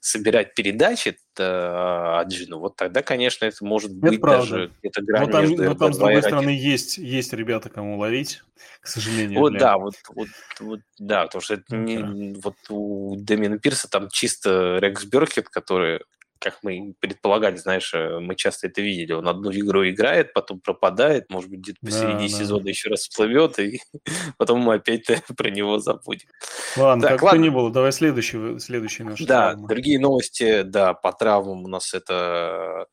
собирать 0.00 0.54
передачи 0.54 1.18
от 1.40 2.28
Джину, 2.28 2.58
вот 2.58 2.76
тогда, 2.76 3.02
конечно, 3.02 3.44
это 3.44 3.64
может 3.64 3.90
это 3.90 4.00
быть 4.00 4.20
правда. 4.20 4.50
даже 4.50 4.70
где-то 4.80 5.02
грань 5.02 5.26
но 5.26 5.32
там, 5.32 5.42
между 5.42 5.64
но 5.64 5.74
там, 5.74 5.92
с 5.92 5.98
другой 5.98 6.22
стороны, 6.22 6.50
есть, 6.50 6.98
есть 6.98 7.32
ребята, 7.32 7.70
кому 7.70 7.98
ловить, 7.98 8.42
к 8.80 8.86
сожалению. 8.86 9.40
Вот, 9.40 9.58
да, 9.58 9.78
вот, 9.78 9.94
вот, 10.14 10.28
вот, 10.60 10.80
да, 10.98 11.24
потому 11.24 11.42
что 11.42 11.54
это 11.54 11.76
не, 11.76 12.34
вот 12.40 12.56
у 12.68 13.16
Дэмина 13.16 13.58
Пирса 13.58 13.88
там 13.88 14.08
чисто 14.08 14.78
Рекс 14.80 15.04
Беркет, 15.04 15.48
который 15.48 16.00
как 16.38 16.58
мы 16.62 16.94
предполагали, 17.00 17.56
знаешь, 17.56 17.92
э, 17.94 18.20
мы 18.20 18.34
часто 18.34 18.68
это 18.68 18.80
видели. 18.80 19.12
Он 19.12 19.28
одну 19.28 19.50
игру 19.52 19.88
играет, 19.88 20.32
потом 20.32 20.60
пропадает, 20.60 21.30
может 21.30 21.50
быть, 21.50 21.60
где-то 21.60 21.78
посередине 21.82 22.28
да, 22.28 22.38
сезона 22.38 22.64
да. 22.64 22.70
еще 22.70 22.90
раз 22.90 23.00
всплывет, 23.00 23.58
и 23.58 23.80
потом 24.38 24.60
мы 24.60 24.74
опять 24.74 25.04
про 25.36 25.50
него 25.50 25.78
забудем. 25.78 26.28
Ладно, 26.76 27.02
так, 27.02 27.12
как 27.12 27.22
ладно. 27.22 27.38
то 27.38 27.44
ни 27.44 27.48
было, 27.48 27.70
давай 27.70 27.92
следующий, 27.92 28.58
следующий 28.58 29.04
наш. 29.04 29.20
Да, 29.20 29.50
травмы. 29.50 29.68
другие 29.68 29.98
новости, 29.98 30.62
да, 30.62 30.94
по 30.94 31.12
травмам 31.12 31.64
у 31.64 31.68
нас 31.68 31.94
это 31.94 32.86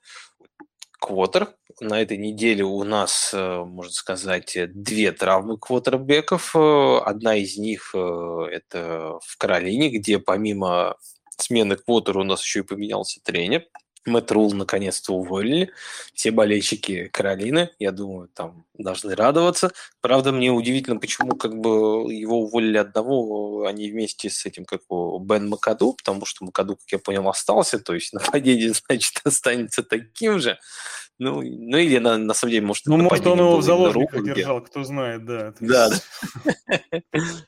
квотер. 0.99 1.49
На 1.81 2.01
этой 2.01 2.17
неделе 2.17 2.63
у 2.63 2.83
нас, 2.83 3.31
э, 3.33 3.63
можно 3.63 3.91
сказать, 3.91 4.57
две 4.73 5.11
травмы 5.11 5.57
квотербеков. 5.57 6.55
Э, 6.55 6.99
одна 7.03 7.35
из 7.35 7.57
них 7.57 7.93
это 7.93 9.19
в 9.21 9.37
Каролине, 9.37 9.89
где 9.89 10.19
помимо 10.19 10.95
смены 11.41 11.75
Квотера 11.75 12.19
у 12.19 12.23
нас 12.23 12.43
еще 12.43 12.59
и 12.59 12.63
поменялся 12.63 13.19
тренер. 13.23 13.65
Мэтт 14.05 14.31
Рул 14.31 14.53
наконец-то 14.53 15.13
уволили. 15.13 15.71
Все 16.13 16.31
болельщики 16.31 17.07
Каролины, 17.07 17.71
я 17.79 17.91
думаю, 17.91 18.29
там 18.33 18.65
должны 18.77 19.15
радоваться. 19.15 19.71
Правда, 19.99 20.31
мне 20.31 20.51
удивительно, 20.51 20.99
почему 20.99 21.35
как 21.35 21.57
бы 21.57 22.13
его 22.13 22.41
уволили 22.41 22.77
одного, 22.77 23.65
а 23.65 23.71
не 23.71 23.89
вместе 23.89 24.29
с 24.29 24.45
этим, 24.45 24.65
как 24.65 24.81
у 24.89 25.17
Бен 25.19 25.49
Макаду, 25.49 25.93
потому 25.93 26.25
что 26.25 26.45
Макаду, 26.45 26.75
как 26.75 26.91
я 26.91 26.99
понял, 26.99 27.27
остался, 27.27 27.79
то 27.79 27.95
есть 27.95 28.13
нападение, 28.13 28.73
значит, 28.73 29.21
останется 29.23 29.81
таким 29.81 30.39
же. 30.39 30.59
Ну, 31.17 31.41
ну 31.41 31.77
или 31.77 31.97
на, 31.97 32.17
на 32.17 32.33
самом 32.33 32.51
деле, 32.51 32.65
может, 32.65 32.85
Ну, 32.87 32.97
может, 32.97 33.25
он 33.25 33.39
его 33.39 33.57
в 33.57 33.63
заложниках 33.63 34.21
держал, 34.23 34.61
кто 34.61 34.83
знает, 34.83 35.23
да. 35.23 35.53
Да, 35.61 35.89
да. 35.89 36.53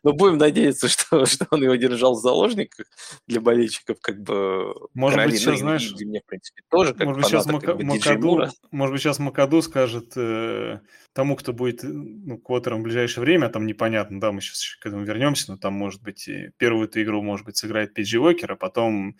Но 0.03 0.13
будем 0.13 0.37
надеяться, 0.37 0.87
что, 0.87 1.25
что 1.25 1.47
он 1.51 1.63
его 1.63 1.75
держал 1.75 2.15
в 2.15 2.21
заложниках 2.21 2.87
для 3.27 3.41
болельщиков, 3.41 3.97
как 3.99 4.21
бы 4.21 4.73
Может 4.93 5.25
быть, 5.25 5.37
сейчас, 5.37 5.59
знаешь, 5.59 5.93
мне, 5.99 6.21
в 6.21 6.25
принципе, 6.25 6.61
тоже, 6.69 6.93
как 6.93 7.07
может 7.07 7.21
быть, 7.21 7.29
сейчас 7.29 7.45
Мака, 7.45 7.75
Макаду, 7.75 8.47
может 8.71 8.93
быть, 8.93 9.01
сейчас 9.01 9.19
Макаду 9.19 9.61
скажет 9.61 10.13
э, 10.15 10.79
тому, 11.11 11.35
кто 11.35 11.51
будет 11.51 11.83
ну, 11.83 12.37
квотером 12.37 12.79
в 12.79 12.83
ближайшее 12.83 13.23
время, 13.23 13.49
там 13.49 13.65
непонятно, 13.65 14.21
да, 14.21 14.31
мы 14.31 14.39
сейчас 14.39 14.77
к 14.79 14.85
этому 14.85 15.03
вернемся, 15.03 15.51
но 15.51 15.57
там, 15.57 15.73
может 15.73 16.01
быть, 16.01 16.29
первую 16.57 16.87
эту 16.87 17.01
игру, 17.03 17.21
может 17.21 17.45
быть, 17.45 17.57
сыграет 17.57 17.93
Пиджи 17.93 18.17
Уокер, 18.17 18.53
а 18.53 18.55
потом 18.55 19.17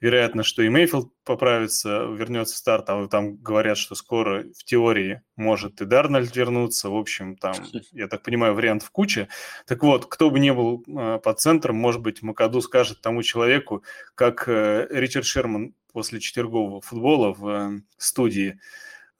вероятно, 0.00 0.42
что 0.42 0.62
и 0.62 0.68
Мейфилд 0.68 1.12
поправится, 1.24 2.04
вернется 2.04 2.54
в 2.54 2.58
старт, 2.58 2.84
а 2.88 3.06
там 3.08 3.36
говорят, 3.36 3.78
что 3.78 3.94
скоро 3.94 4.44
в 4.56 4.64
теории 4.64 5.22
может 5.36 5.80
и 5.80 5.84
Дарнольд 5.84 6.34
вернуться. 6.34 6.90
В 6.90 6.96
общем, 6.96 7.36
там, 7.36 7.54
я 7.92 8.08
так 8.08 8.22
понимаю, 8.22 8.54
вариант 8.54 8.82
в 8.82 8.90
куче. 8.90 9.28
Так 9.66 9.82
вот, 9.82 10.06
кто 10.06 10.30
бы 10.30 10.38
ни 10.40 10.50
был 10.50 10.84
э, 10.86 11.18
под 11.22 11.40
центром, 11.40 11.76
может 11.76 12.00
быть, 12.00 12.22
Макаду 12.22 12.60
скажет 12.60 13.00
тому 13.00 13.22
человеку, 13.22 13.82
как 14.14 14.48
э, 14.48 14.86
Ричард 14.90 15.26
Шерман 15.26 15.74
после 15.92 16.20
четвергового 16.20 16.80
футбола 16.80 17.32
в 17.32 17.48
э, 17.48 17.80
студии, 17.96 18.58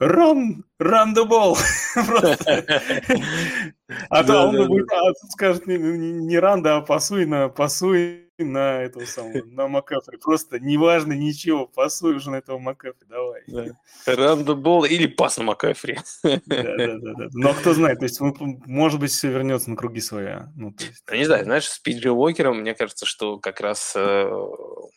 Run, 0.01 0.63
run 0.79 1.13
the 1.13 1.27
ball. 1.27 1.57
А 4.11 4.25
то 4.25 4.49
он 4.49 4.67
будет 4.67 4.91
а, 4.93 5.13
скажет 5.31 5.67
не 5.67 6.37
run, 6.37 6.67
а 6.67 6.81
пасуй 6.83 7.27
на 7.27 7.49
пасуй 7.49 8.29
на 8.39 8.83
этого 8.83 9.05
самого, 9.05 9.45
на 9.47 9.69
Макафри. 9.69 10.19
Просто 10.19 10.61
неважно 10.61 11.13
ничего, 11.13 11.67
пасуй 11.67 12.17
уже 12.17 12.31
на 12.31 12.37
этого 12.37 12.59
Макафри, 12.59 13.07
давай. 13.09 13.43
Да. 13.47 13.67
Рандобол 14.07 14.85
или 14.85 15.07
пас 15.07 15.39
на 15.39 15.45
Макафри. 15.45 15.99
Да, 16.23 16.39
да, 16.47 16.99
да, 16.99 17.13
да. 17.17 17.29
Но 17.33 17.53
кто 17.53 17.75
знает, 17.75 17.99
то 17.99 18.05
есть, 18.05 18.21
может 18.21 19.01
быть, 19.01 19.11
все 19.11 19.29
вернется 19.29 19.71
на 19.71 19.77
круги 19.77 20.01
своя. 20.01 20.53
Ну, 20.57 20.73
то 20.73 20.85
есть... 20.85 21.03
Не 21.11 21.25
знаю, 21.25 21.45
знаешь, 21.45 21.69
с 21.69 21.79
Пиджи 21.79 22.11
Уокером, 22.11 22.61
мне 22.61 22.75
кажется, 22.75 23.07
что 23.07 23.39
как 23.39 23.61
раз 23.61 23.95
э, 23.97 24.31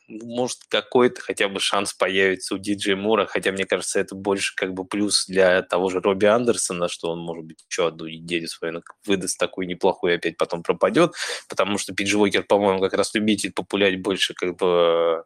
может 0.07 0.59
какой-то 0.69 1.21
хотя 1.21 1.49
бы 1.49 1.59
шанс 1.59 1.93
появится 1.93 2.55
у 2.55 2.57
Диджей 2.57 2.95
Мура, 2.95 3.25
хотя 3.25 3.51
мне 3.51 3.65
кажется, 3.65 3.99
это 3.99 4.15
больше 4.15 4.53
как 4.55 4.73
бы 4.73 4.85
плюс 4.85 5.25
для 5.25 5.61
того 5.63 5.89
же 5.89 5.99
Робби 5.99 6.25
Андерсона, 6.25 6.87
что 6.89 7.11
он, 7.11 7.19
может 7.19 7.45
быть, 7.45 7.65
еще 7.69 7.87
одну 7.87 8.07
неделю 8.07 8.47
свою 8.47 8.73
выдаст 9.05 9.39
такую 9.39 9.67
неплохую 9.67 10.13
и 10.13 10.15
опять 10.17 10.37
потом 10.37 10.61
пропадет, 10.61 11.13
потому 11.49 11.77
что 11.77 11.93
Уокер, 11.93 12.43
по-моему, 12.43 12.79
как 12.79 12.93
раз 12.93 13.13
любит 13.15 13.31
любитель 13.31 13.53
популять 13.53 14.01
больше 14.01 14.33
как 14.33 14.55
бы 14.55 15.23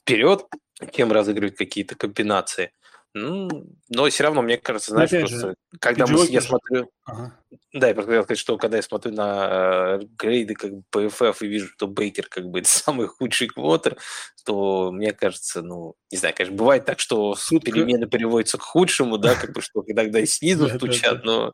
вперед, 0.00 0.46
чем 0.92 1.12
разыгрывать 1.12 1.56
какие-то 1.56 1.94
комбинации. 1.94 2.72
Ну, 3.14 3.66
но 3.90 4.08
все 4.08 4.24
равно, 4.24 4.40
мне 4.42 4.56
кажется, 4.56 4.92
знаешь, 4.92 5.10
просто, 5.10 5.36
же, 5.36 5.54
когда 5.78 6.06
мы, 6.06 6.26
я 6.26 6.40
смотрю... 6.40 6.90
Ага. 7.04 7.36
Да, 7.72 7.88
я 7.88 7.94
хотел 7.94 8.22
сказать, 8.24 8.38
что 8.38 8.58
когда 8.58 8.76
я 8.76 8.82
смотрю 8.82 9.12
на 9.12 9.98
э, 10.00 10.06
грейды 10.18 10.54
как 10.54 10.72
бы 10.72 10.82
PFF 10.92 11.36
и 11.40 11.46
вижу, 11.46 11.68
что 11.68 11.86
Бейкер 11.86 12.26
как 12.28 12.46
бы 12.46 12.62
самый 12.64 13.06
худший 13.06 13.48
квотер, 13.48 13.96
то 14.44 14.92
мне 14.92 15.12
кажется, 15.12 15.62
ну, 15.62 15.94
не 16.10 16.18
знаю, 16.18 16.34
конечно, 16.36 16.56
бывает 16.56 16.84
так, 16.84 17.00
что 17.00 17.34
Сутка... 17.34 17.70
перемены 17.70 18.06
переводятся 18.06 18.58
к 18.58 18.62
худшему, 18.62 19.16
да, 19.16 19.34
как 19.36 19.52
бы, 19.52 19.62
что 19.62 19.82
иногда 19.86 20.20
и 20.20 20.26
снизу 20.26 20.68
стучат, 20.68 21.24
но, 21.24 21.52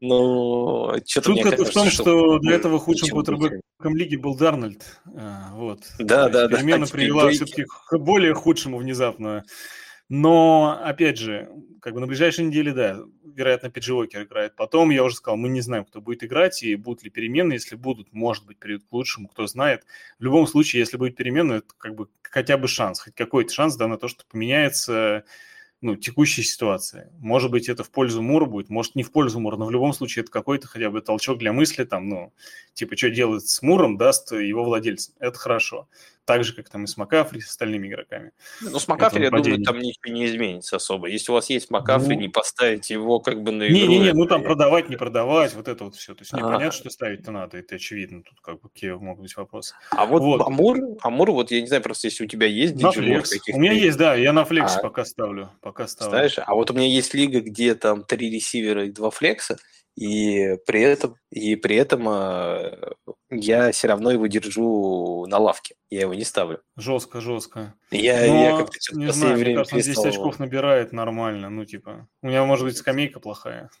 но 0.00 0.96
что-то 1.06 1.34
кажется, 1.42 1.64
в 1.64 1.70
том, 1.70 1.88
что 1.88 2.38
для 2.40 2.56
этого 2.56 2.78
худшим 2.78 3.08
квотербеком 3.08 3.96
лиги 3.96 4.16
был 4.16 4.36
Дарнольд, 4.36 4.82
а, 5.16 5.52
вот. 5.54 5.80
Да, 5.98 6.28
да, 6.28 6.46
да. 6.46 6.58
Перемена 6.58 6.86
привела 6.92 7.30
все-таки 7.30 7.64
к 7.64 7.96
более 7.98 8.34
худшему 8.34 8.78
внезапно 8.78 9.44
но, 10.08 10.80
опять 10.82 11.18
же, 11.18 11.48
как 11.80 11.94
бы 11.94 12.00
на 12.00 12.06
ближайшей 12.06 12.44
неделе, 12.44 12.72
да, 12.72 13.00
вероятно, 13.24 13.70
Пиджи 13.70 13.94
Уокер 13.94 14.22
играет. 14.22 14.54
Потом, 14.56 14.90
я 14.90 15.02
уже 15.02 15.16
сказал, 15.16 15.36
мы 15.36 15.48
не 15.48 15.60
знаем, 15.60 15.84
кто 15.84 16.00
будет 16.00 16.24
играть 16.24 16.62
и 16.62 16.76
будут 16.76 17.02
ли 17.02 17.10
перемены. 17.10 17.54
Если 17.54 17.76
будут, 17.76 18.12
может 18.12 18.46
быть, 18.46 18.58
перейдут 18.58 18.86
к 18.88 18.92
лучшему, 18.92 19.28
кто 19.28 19.46
знает. 19.46 19.84
В 20.18 20.24
любом 20.24 20.46
случае, 20.46 20.80
если 20.80 20.96
будет 20.96 21.16
перемены, 21.16 21.54
это 21.54 21.74
как 21.78 21.94
бы 21.94 22.08
хотя 22.22 22.56
бы 22.56 22.68
шанс, 22.68 23.00
хоть 23.00 23.14
какой-то 23.14 23.52
шанс, 23.52 23.76
да, 23.76 23.88
на 23.88 23.96
то, 23.96 24.08
что 24.08 24.24
поменяется 24.30 25.24
ну, 25.80 25.96
текущей 25.96 26.42
ситуации. 26.42 27.10
Может 27.18 27.50
быть, 27.50 27.68
это 27.68 27.84
в 27.84 27.90
пользу 27.90 28.22
Мура 28.22 28.46
будет, 28.46 28.70
может, 28.70 28.94
не 28.94 29.02
в 29.02 29.12
пользу 29.12 29.38
Мура, 29.38 29.56
но 29.56 29.66
в 29.66 29.70
любом 29.70 29.92
случае 29.92 30.22
это 30.22 30.32
какой-то 30.32 30.66
хотя 30.66 30.88
бы 30.88 31.02
толчок 31.02 31.38
для 31.38 31.52
мысли, 31.52 31.84
там, 31.84 32.08
ну, 32.08 32.32
типа, 32.72 32.96
что 32.96 33.10
делать 33.10 33.46
с 33.46 33.60
Муром, 33.60 33.98
даст 33.98 34.32
его 34.32 34.64
владельцам. 34.64 35.14
Это 35.18 35.38
хорошо. 35.38 35.88
Так 36.24 36.44
же, 36.44 36.54
как 36.54 36.68
там 36.70 36.84
и 36.84 36.86
с 36.86 36.96
Макафри, 36.96 37.40
с 37.40 37.50
остальными 37.50 37.88
игроками. 37.88 38.32
Ну, 38.60 38.78
с 38.78 38.88
Макафри, 38.88 39.24
я 39.24 39.30
думаю, 39.30 39.62
там 39.62 39.78
ничего 39.78 40.12
не 40.12 40.26
изменится 40.26 40.76
особо. 40.76 41.08
Если 41.08 41.30
у 41.30 41.34
вас 41.34 41.50
есть 41.50 41.70
Макафри, 41.70 42.14
ну... 42.14 42.22
не 42.22 42.28
поставить 42.28 42.90
его 42.90 43.20
как 43.20 43.42
бы 43.42 43.52
на 43.52 43.66
игру... 43.68 43.76
Не-не-не, 43.76 44.12
ну 44.12 44.26
там 44.26 44.42
продавать, 44.42 44.88
не 44.88 44.96
продавать, 44.96 45.54
вот 45.54 45.68
это 45.68 45.84
вот 45.84 45.96
все. 45.96 46.14
То 46.14 46.22
есть 46.22 46.32
непонятно, 46.32 46.72
что 46.72 46.90
ставить-то 46.90 47.30
надо, 47.30 47.58
это 47.58 47.74
очевидно. 47.74 48.22
Тут 48.22 48.40
как 48.40 48.60
бы 48.60 48.68
какие 48.68 48.92
могут 48.92 49.22
быть 49.22 49.36
вопросы. 49.36 49.74
А 49.90 50.06
вот, 50.06 50.22
вот. 50.22 50.40
Амур, 50.40 50.78
Амур, 51.02 51.30
вот 51.32 51.50
я 51.50 51.60
не 51.60 51.66
знаю, 51.66 51.82
просто 51.82 52.08
если 52.08 52.24
у 52.24 52.26
тебя 52.26 52.46
есть 52.46 52.74
диджей 52.74 53.22
У 53.52 53.58
меня 53.58 53.72
есть, 53.72 53.98
да, 53.98 54.14
я 54.14 54.32
на 54.32 54.44
флексе 54.44 54.78
а... 54.78 54.82
пока 54.82 55.04
ставлю. 55.04 55.50
Пока 55.60 55.86
ставлю. 55.86 56.10
Ставишь? 56.10 56.38
А 56.38 56.54
вот 56.54 56.70
у 56.70 56.74
меня 56.74 56.86
есть 56.86 57.14
лига, 57.14 57.40
где 57.40 57.74
там 57.74 58.02
три 58.04 58.30
ресивера 58.30 58.86
и 58.86 58.90
два 58.90 59.10
флекса, 59.10 59.58
и 59.96 60.56
при 60.66 60.80
этом, 60.80 61.16
и 61.30 61.54
при 61.54 61.76
этом 61.76 62.08
э, 62.08 62.94
я 63.30 63.70
все 63.70 63.88
равно 63.88 64.10
его 64.10 64.26
держу 64.26 65.26
на 65.26 65.38
лавке. 65.38 65.76
Я 65.88 66.02
его 66.02 66.14
не 66.14 66.24
ставлю. 66.24 66.60
Жестко, 66.76 67.20
жестко. 67.20 67.74
Я, 67.92 68.26
Но, 68.26 68.42
я 68.42 68.56
как-то 68.56 68.78
не 68.96 69.12
знаю, 69.12 69.38
мне 69.38 69.54
кажется, 69.54 69.76
перестал... 69.76 70.04
10 70.04 70.16
очков 70.16 70.38
набирает 70.40 70.92
нормально. 70.92 71.50
Ну, 71.50 71.64
типа, 71.64 72.08
у 72.22 72.26
меня 72.26 72.44
может 72.44 72.66
быть 72.66 72.76
скамейка 72.76 73.20
плохая. 73.20 73.70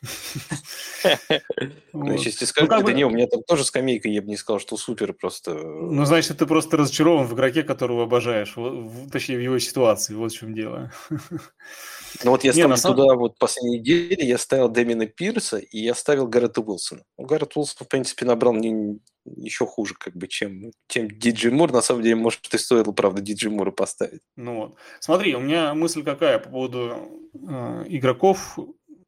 Ну, 1.92 2.12
если 2.12 2.44
скажу, 2.46 2.66
да 2.66 2.92
не, 2.92 3.04
у 3.04 3.10
меня 3.10 3.26
там 3.26 3.42
тоже 3.42 3.64
скамейка, 3.64 4.08
я 4.08 4.22
бы 4.22 4.28
не 4.28 4.36
сказал, 4.36 4.58
что 4.58 4.76
супер 4.76 5.12
просто. 5.12 5.54
Ну, 5.54 6.04
значит, 6.06 6.38
ты 6.38 6.46
просто 6.46 6.76
разочарован 6.76 7.26
в 7.26 7.34
игроке, 7.34 7.62
которого 7.62 8.04
обожаешь. 8.04 8.54
Точнее, 9.12 9.36
в 9.36 9.42
его 9.42 9.58
ситуации. 9.58 10.14
Вот 10.14 10.32
в 10.32 10.36
чем 10.36 10.54
дело. 10.54 10.92
Ну 12.22 12.30
вот 12.30 12.44
я 12.44 12.52
не, 12.52 12.58
ставлю 12.58 12.76
самом... 12.76 12.96
туда 12.96 13.14
вот 13.14 13.38
последней 13.38 13.78
неделе, 13.78 14.26
я 14.26 14.38
ставил 14.38 14.68
Дэмина 14.68 15.06
Пирса 15.06 15.58
и 15.58 15.78
я 15.78 15.94
ставил 15.94 16.28
Гаррета 16.28 16.60
Уилсона. 16.60 17.02
Ну, 17.18 17.26
Гаррет 17.26 17.56
Уилсон, 17.56 17.86
в 17.86 17.88
принципе, 17.88 18.24
набрал 18.24 18.54
не 18.54 19.00
еще 19.24 19.66
хуже, 19.66 19.94
как 19.98 20.14
бы, 20.14 20.28
чем, 20.28 20.70
чем 20.88 21.10
Диджи 21.10 21.50
Мур. 21.50 21.72
На 21.72 21.82
самом 21.82 22.02
деле, 22.02 22.16
может, 22.16 22.52
и 22.52 22.58
стоило, 22.58 22.92
правда, 22.92 23.20
Диджи 23.20 23.50
Мура 23.50 23.70
поставить. 23.70 24.20
Ну 24.36 24.56
вот. 24.56 24.74
Смотри, 25.00 25.34
у 25.34 25.40
меня 25.40 25.74
мысль 25.74 26.04
какая 26.04 26.38
по 26.38 26.50
поводу 26.50 27.30
э, 27.34 27.84
игроков 27.88 28.58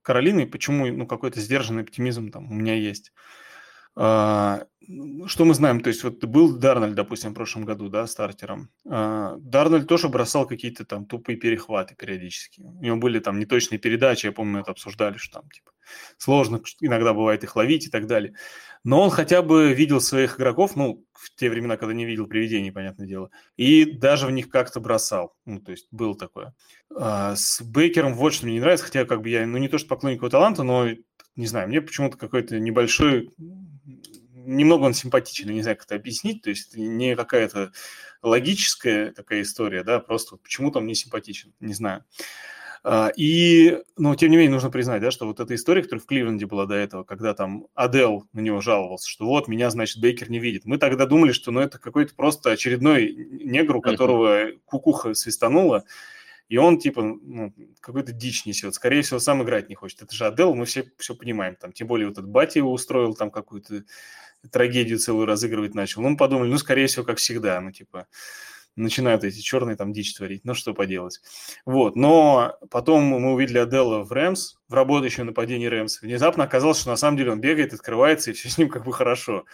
Каролины, 0.02 0.46
почему 0.46 0.86
ну, 0.86 1.06
какой-то 1.06 1.40
сдержанный 1.40 1.82
оптимизм 1.82 2.30
там 2.30 2.50
у 2.50 2.54
меня 2.54 2.74
есть. 2.74 3.12
А, 3.96 4.66
что 5.26 5.44
мы 5.44 5.54
знаем? 5.54 5.80
То 5.80 5.88
есть 5.88 6.04
вот 6.04 6.24
был 6.24 6.56
Дарнольд, 6.56 6.94
допустим, 6.94 7.32
в 7.32 7.34
прошлом 7.34 7.64
году, 7.64 7.88
да, 7.88 8.06
стартером. 8.06 8.68
А, 8.88 9.36
Дарнольд 9.38 9.88
тоже 9.88 10.08
бросал 10.08 10.46
какие-то 10.46 10.84
там 10.84 11.06
тупые 11.06 11.36
перехваты 11.36 11.94
периодически. 11.96 12.60
У 12.60 12.82
него 12.82 12.96
были 12.96 13.18
там 13.18 13.38
неточные 13.38 13.78
передачи, 13.78 14.26
я 14.26 14.32
помню, 14.32 14.60
это 14.60 14.70
обсуждали, 14.70 15.16
что 15.16 15.40
там 15.40 15.50
типа 15.50 15.72
сложно 16.18 16.60
иногда 16.80 17.14
бывает 17.14 17.42
их 17.44 17.56
ловить 17.56 17.86
и 17.86 17.90
так 17.90 18.06
далее. 18.06 18.34
Но 18.84 19.02
он 19.02 19.10
хотя 19.10 19.42
бы 19.42 19.72
видел 19.72 20.00
своих 20.00 20.38
игроков, 20.38 20.76
ну, 20.76 21.04
в 21.12 21.34
те 21.34 21.50
времена, 21.50 21.76
когда 21.76 21.94
не 21.94 22.04
видел 22.04 22.26
привидений, 22.26 22.70
понятное 22.70 23.06
дело, 23.06 23.30
и 23.56 23.84
даже 23.84 24.26
в 24.26 24.30
них 24.30 24.48
как-то 24.48 24.78
бросал. 24.78 25.34
Ну, 25.44 25.60
то 25.60 25.72
есть 25.72 25.88
было 25.90 26.16
такое. 26.16 26.54
А, 26.94 27.34
с 27.34 27.62
Бейкером 27.62 28.14
вот 28.14 28.34
что 28.34 28.46
мне 28.46 28.54
не 28.54 28.60
нравится, 28.60 28.84
хотя 28.84 29.04
как 29.04 29.22
бы 29.22 29.28
я, 29.28 29.46
ну, 29.46 29.58
не 29.58 29.68
то 29.68 29.78
что 29.78 29.88
поклонник 29.88 30.18
его 30.18 30.28
таланта, 30.28 30.62
но, 30.62 30.88
не 31.34 31.46
знаю, 31.46 31.68
мне 31.68 31.80
почему-то 31.80 32.16
какой-то 32.16 32.60
небольшой 32.60 33.30
немного 34.46 34.84
он 34.84 34.94
симпатичен, 34.94 35.50
не 35.50 35.62
знаю, 35.62 35.76
как 35.76 35.86
это 35.86 35.96
объяснить, 35.96 36.42
то 36.42 36.50
есть 36.50 36.76
не 36.76 37.16
какая-то 37.16 37.72
логическая 38.22 39.12
такая 39.12 39.42
история, 39.42 39.82
да, 39.82 40.00
просто 40.00 40.36
почему-то 40.36 40.78
он 40.78 40.86
не 40.86 40.94
симпатичен, 40.94 41.52
не 41.60 41.74
знаю. 41.74 42.04
А, 42.88 43.10
и, 43.16 43.78
но 43.96 44.14
тем 44.14 44.30
не 44.30 44.36
менее, 44.36 44.52
нужно 44.52 44.70
признать, 44.70 45.02
да, 45.02 45.10
что 45.10 45.26
вот 45.26 45.40
эта 45.40 45.56
история, 45.56 45.82
которая 45.82 46.02
в 46.02 46.06
Кливленде 46.06 46.46
была 46.46 46.66
до 46.66 46.74
этого, 46.74 47.02
когда 47.02 47.34
там 47.34 47.66
Адел 47.74 48.28
на 48.32 48.38
него 48.38 48.60
жаловался, 48.60 49.10
что 49.10 49.26
вот, 49.26 49.48
меня, 49.48 49.70
значит, 49.70 50.00
Бейкер 50.00 50.30
не 50.30 50.38
видит. 50.38 50.66
Мы 50.66 50.78
тогда 50.78 51.04
думали, 51.04 51.32
что 51.32 51.50
ну, 51.50 51.58
это 51.58 51.80
какой-то 51.80 52.14
просто 52.14 52.52
очередной 52.52 53.12
негр, 53.12 53.76
у 53.76 53.80
которого 53.80 54.52
кукуха 54.66 55.14
свистанула, 55.14 55.82
и 56.48 56.56
он, 56.58 56.78
типа, 56.78 57.02
ну, 57.02 57.52
какой-то 57.80 58.12
дичь 58.12 58.46
несет. 58.46 58.74
Скорее 58.74 59.02
всего, 59.02 59.18
сам 59.18 59.42
играть 59.42 59.68
не 59.68 59.74
хочет. 59.74 60.02
Это 60.02 60.14
же 60.14 60.26
Адел, 60.26 60.54
мы 60.54 60.64
все 60.64 60.90
все 60.98 61.14
понимаем. 61.14 61.56
Там, 61.56 61.72
тем 61.72 61.88
более, 61.88 62.08
вот 62.08 62.18
этот 62.18 62.28
Бати 62.28 62.58
его 62.58 62.72
устроил 62.72 63.14
там 63.14 63.30
какую-то 63.30 63.84
трагедию 64.50 64.98
целую 64.98 65.26
разыгрывать 65.26 65.74
начал. 65.74 66.02
Ну, 66.02 66.10
мы 66.10 66.16
подумали, 66.16 66.48
ну, 66.48 66.58
скорее 66.58 66.86
всего, 66.86 67.04
как 67.04 67.18
всегда, 67.18 67.60
ну, 67.60 67.72
типа, 67.72 68.06
начинают 68.76 69.24
эти 69.24 69.40
черные 69.40 69.76
там 69.76 69.92
дичь 69.92 70.14
творить, 70.14 70.44
ну, 70.44 70.54
что 70.54 70.74
поделать. 70.74 71.20
Вот, 71.64 71.96
но 71.96 72.56
потом 72.70 73.04
мы 73.04 73.32
увидели 73.32 73.58
Адела 73.58 74.04
в 74.04 74.12
Рэмс, 74.12 74.56
в 74.68 74.74
работающем 74.74 75.26
нападении 75.26 75.66
Рэмс. 75.66 76.02
Внезапно 76.02 76.44
оказалось, 76.44 76.78
что 76.78 76.90
на 76.90 76.96
самом 76.96 77.16
деле 77.16 77.32
он 77.32 77.40
бегает, 77.40 77.72
открывается, 77.72 78.30
и 78.30 78.34
все 78.34 78.48
с 78.48 78.58
ним 78.58 78.68
как 78.68 78.84
бы 78.84 78.92
хорошо. 78.92 79.46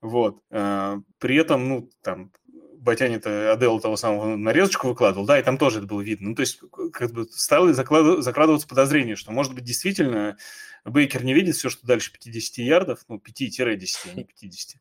Вот. 0.00 0.42
А, 0.50 0.98
при 1.18 1.36
этом, 1.36 1.68
ну, 1.68 1.90
там, 2.02 2.30
Батянин-то 2.80 3.52
Адел 3.52 3.80
того 3.80 3.96
самого 3.96 4.36
нарезочку 4.36 4.88
выкладывал, 4.88 5.26
да, 5.26 5.38
и 5.38 5.42
там 5.42 5.58
тоже 5.58 5.78
это 5.78 5.86
было 5.86 6.00
видно. 6.00 6.30
Ну, 6.30 6.34
то 6.34 6.40
есть, 6.40 6.60
как 6.92 7.12
бы 7.12 7.24
стало 7.24 7.72
закладываться 7.72 8.68
подозрение, 8.68 9.16
что, 9.16 9.32
может 9.32 9.54
быть, 9.54 9.64
действительно 9.64 10.36
Бейкер 10.84 11.24
не 11.24 11.34
видит 11.34 11.56
все, 11.56 11.68
что 11.68 11.86
дальше 11.86 12.12
50 12.12 12.58
ярдов, 12.58 13.00
ну, 13.08 13.16
5-10, 13.16 13.64
а 13.64 14.14
не 14.14 14.24
50. 14.40 14.80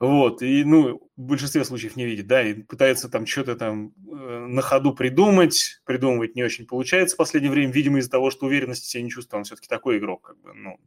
Вот, 0.00 0.42
и, 0.42 0.64
ну, 0.64 1.10
в 1.16 1.20
большинстве 1.20 1.64
случаев 1.64 1.96
не 1.96 2.06
видит, 2.06 2.26
да, 2.26 2.42
и 2.42 2.54
пытается 2.54 3.08
там 3.08 3.26
что-то 3.26 3.56
там 3.56 3.92
э, 4.10 4.46
на 4.48 4.62
ходу 4.62 4.94
придумать, 4.94 5.80
придумывать 5.84 6.34
не 6.34 6.42
очень 6.42 6.66
получается 6.66 7.14
в 7.14 7.18
последнее 7.18 7.52
время, 7.52 7.72
видимо, 7.72 7.98
из-за 7.98 8.10
того, 8.10 8.30
что 8.30 8.46
уверенности 8.46 8.86
себя 8.86 9.02
не 9.02 9.10
чувствует, 9.10 9.38
он 9.38 9.44
все-таки 9.44 9.68
такой 9.68 9.98
игрок, 9.98 10.22
как 10.22 10.40
бы, 10.40 10.54
ну, 10.54 10.80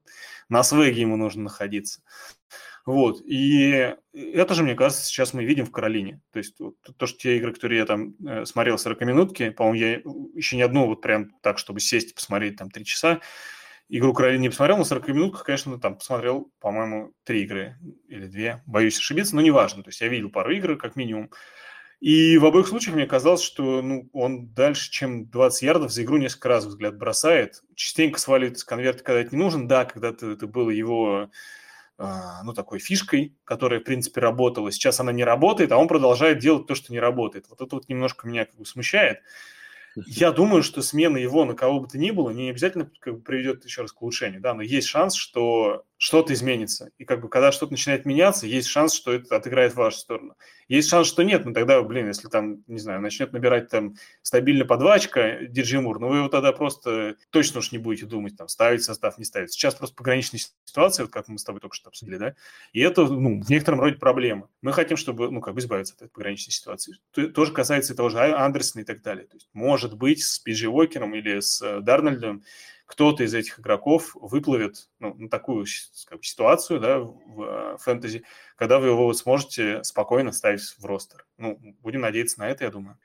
на 0.50 0.64
свеге 0.64 1.02
ему 1.02 1.18
нужно 1.18 1.44
находиться. 1.44 2.02
Вот, 2.86 3.20
и 3.26 3.96
это 4.14 4.54
же, 4.54 4.62
мне 4.62 4.76
кажется, 4.76 5.04
сейчас 5.04 5.34
мы 5.34 5.44
видим 5.44 5.66
в 5.66 5.72
Каролине. 5.72 6.22
То 6.32 6.38
есть 6.38 6.60
вот, 6.60 6.76
то, 6.98 7.08
что 7.08 7.18
те 7.18 7.38
игры, 7.38 7.52
которые 7.52 7.80
я 7.80 7.86
там 7.86 8.14
э, 8.24 8.46
смотрел 8.46 8.76
40-минутки, 8.76 9.50
по-моему, 9.50 9.76
я 9.76 9.94
еще 10.36 10.56
ни 10.56 10.62
одну 10.62 10.86
вот 10.86 11.02
прям 11.02 11.32
так, 11.42 11.58
чтобы 11.58 11.80
сесть 11.80 12.12
и 12.12 12.14
посмотреть 12.14 12.58
там 12.58 12.70
3 12.70 12.86
часа, 12.86 13.22
игру 13.90 14.14
Каролины 14.14 14.44
не 14.44 14.50
посмотрел, 14.50 14.78
но 14.78 14.84
40 14.84 15.08
минут, 15.08 15.42
конечно, 15.42 15.80
там 15.80 15.98
посмотрел, 15.98 16.52
по-моему, 16.60 17.14
три 17.24 17.44
игры 17.44 17.76
или 18.08 18.28
две. 18.28 18.62
Боюсь 18.68 19.00
ошибиться, 19.00 19.36
но 19.36 19.42
неважно. 19.42 19.84
То 19.84 19.90
есть 19.90 20.02
я 20.02 20.08
видел 20.08 20.30
пару 20.30 20.52
игр, 20.52 20.78
как 20.78 20.96
минимум. 20.96 21.32
И 22.02 22.38
в 22.38 22.46
обоих 22.46 22.68
случаях 22.68 22.96
мне 22.96 23.08
казалось, 23.08 23.42
что 23.42 23.82
ну, 23.82 24.10
он 24.14 24.54
дальше, 24.54 24.92
чем 24.92 25.30
20 25.30 25.64
ярдов 25.64 25.92
за 25.92 26.04
игру 26.04 26.18
несколько 26.18 26.50
раз 26.50 26.66
взгляд 26.66 26.98
бросает. 26.98 27.64
Частенько 27.74 28.20
сваливает 28.20 28.58
из 28.58 28.64
конверта, 28.64 29.04
когда 29.04 29.22
это 29.22 29.36
не 29.36 29.42
нужен. 29.42 29.68
Да, 29.68 29.86
когда-то 29.86 30.30
это 30.30 30.46
было 30.46 30.70
его 30.70 31.32
ну, 31.98 32.54
такой 32.54 32.80
фишкой, 32.80 33.36
которая, 33.46 33.80
в 33.80 33.84
принципе, 33.84 34.20
работала. 34.20 34.72
Сейчас 34.72 35.00
она 35.00 35.12
не 35.12 35.24
работает, 35.24 35.72
а 35.72 35.78
он 35.78 35.88
продолжает 35.88 36.40
делать 36.40 36.68
то, 36.68 36.76
что 36.76 36.92
не 36.92 37.00
работает. 37.00 37.46
Вот 37.50 37.62
это 37.62 37.76
вот 37.76 37.88
немножко 37.88 38.28
меня 38.28 38.46
как 38.46 38.56
бы 38.58 38.66
смущает. 38.66 39.20
Я 39.96 40.32
думаю, 40.32 40.62
что 40.62 40.82
смена 40.82 41.16
его 41.18 41.46
на 41.46 41.54
кого 41.54 41.80
бы 41.80 41.88
то 41.88 41.98
ни 41.98 42.12
было 42.12 42.30
не 42.30 42.50
обязательно 42.50 42.92
как 43.00 43.16
бы, 43.16 43.22
приведет 43.22 43.64
еще 43.64 43.82
раз 43.82 43.94
к 43.94 44.02
улучшению, 44.02 44.42
да, 44.42 44.54
но 44.54 44.62
есть 44.62 44.88
шанс, 44.88 45.16
что 45.16 45.86
что-то 45.98 46.34
изменится. 46.34 46.90
И 46.98 47.06
как 47.06 47.22
бы 47.22 47.30
когда 47.30 47.52
что-то 47.52 47.72
начинает 47.72 48.06
меняться, 48.06 48.48
есть 48.48 48.68
шанс, 48.68 48.94
что 48.94 49.14
это 49.14 49.36
отыграет 49.36 49.74
в 49.74 49.78
вашу 49.78 49.98
сторону. 49.98 50.36
Есть 50.68 50.90
шанс, 50.90 51.08
что 51.08 51.24
нет, 51.24 51.46
но 51.46 51.54
тогда, 51.54 51.82
блин, 51.82 52.08
если 52.08 52.28
там, 52.28 52.64
не 52.68 52.80
знаю, 52.80 53.02
начнет 53.02 53.32
набирать 53.32 53.70
там 53.70 53.96
стабильно 54.22 54.66
подвачка 54.66 55.40
Диджимур, 55.48 56.00
ну 56.00 56.10
вы 56.10 56.18
его 56.18 56.28
тогда 56.28 56.52
просто 56.52 57.16
точно 57.30 57.60
уж 57.60 57.72
не 57.72 57.78
будете 57.78 58.06
думать, 58.06 58.36
там, 58.36 58.48
ставить 58.48 58.84
состав, 58.84 59.18
не 59.18 59.26
ставить. 59.26 59.52
Сейчас 59.52 59.76
просто 59.76 59.96
пограничная 59.96 60.42
ситуация, 60.66 61.06
вот 61.06 61.14
как 61.14 61.28
мы 61.28 61.38
с 61.38 61.44
тобой 61.44 61.62
только 61.62 61.76
что 61.76 61.90
обсудили, 61.90 62.18
да, 62.18 62.36
и 62.74 62.82
это, 62.82 63.06
ну, 63.06 63.42
в 63.42 63.50
некотором 63.50 63.80
роде 63.80 63.98
проблема. 63.98 64.50
Мы 64.62 64.74
хотим, 64.74 64.98
чтобы, 64.98 65.32
ну, 65.32 65.40
как 65.40 65.54
бы 65.54 65.60
избавиться 65.60 65.94
от 65.94 66.02
этой 66.02 66.12
пограничной 66.12 66.52
ситуации. 66.52 66.96
Тоже 67.12 67.54
касается 67.54 67.96
того 67.96 68.10
же 68.10 68.20
Андерсона 68.20 68.82
и 68.82 68.86
так 68.86 69.02
далее. 69.02 69.28
То 69.28 69.38
есть, 69.38 69.50
может 69.54 69.96
быть, 69.96 70.24
с 70.24 70.40
Пиджи 70.40 70.68
Уокером 70.68 71.16
или 71.16 71.40
с 71.40 71.62
э, 71.62 71.80
Дарнольдом 71.82 72.44
кто-то 72.86 73.24
из 73.24 73.34
этих 73.34 73.60
игроков 73.60 74.16
выплывет 74.16 74.90
ну, 75.00 75.14
на 75.16 75.30
такую 75.30 75.66
бы, 75.66 76.24
ситуацию 76.24 76.80
да, 76.80 77.00
в 77.00 77.42
э, 77.42 77.78
фэнтези, 77.80 78.24
когда 78.56 78.80
вы 78.80 78.88
его 78.88 79.12
сможете 79.14 79.84
спокойно 79.84 80.32
ставить 80.32 80.62
в 80.62 80.86
ростер. 80.86 81.26
Ну, 81.38 81.60
будем 81.82 82.02
надеяться 82.02 82.40
на 82.40 82.48
это, 82.48 82.66
я 82.66 82.72
думаю. 82.72 82.98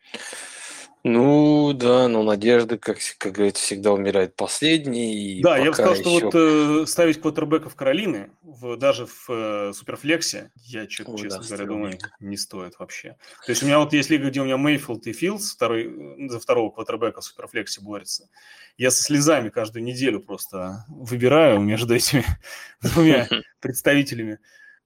Ну 1.02 1.72
да, 1.72 2.08
но 2.08 2.22
надежда, 2.22 2.76
как, 2.76 2.98
как 3.16 3.32
говорится, 3.32 3.62
всегда 3.62 3.92
умирает 3.92 4.36
последней. 4.36 5.40
Да, 5.42 5.56
я 5.56 5.70
бы 5.70 5.72
сказал, 5.72 5.94
еще... 5.94 6.02
что 6.02 6.20
вот 6.20 6.34
э, 6.34 6.86
ставить 6.86 7.20
квотербеков 7.20 7.74
Каролины, 7.74 8.30
в, 8.42 8.76
даже 8.76 9.06
в 9.06 9.30
э, 9.30 9.72
Суперфлексе, 9.72 10.50
я 10.56 10.88
что-то, 10.88 11.16
честно 11.16 11.40
да, 11.40 11.46
говоря, 11.46 11.66
думаю, 11.66 11.98
не 12.20 12.36
стоит 12.36 12.78
вообще. 12.78 13.16
То 13.46 13.50
есть 13.52 13.62
у 13.62 13.66
меня 13.66 13.78
вот 13.78 13.94
есть 13.94 14.10
лига, 14.10 14.28
где 14.28 14.42
у 14.42 14.44
меня 14.44 14.58
Мейфилд 14.58 15.06
и 15.06 15.14
Филдс 15.14 15.52
второй, 15.52 16.28
за 16.28 16.38
второго 16.38 16.70
квотербека 16.70 17.22
в 17.22 17.24
Суперфлексе 17.24 17.80
борются. 17.80 18.28
Я 18.76 18.90
со 18.90 19.02
слезами 19.02 19.48
каждую 19.48 19.84
неделю 19.84 20.20
просто 20.20 20.84
выбираю 20.88 21.60
между 21.60 21.94
этими 21.94 22.24
двумя 22.82 23.26
представителями. 23.60 24.38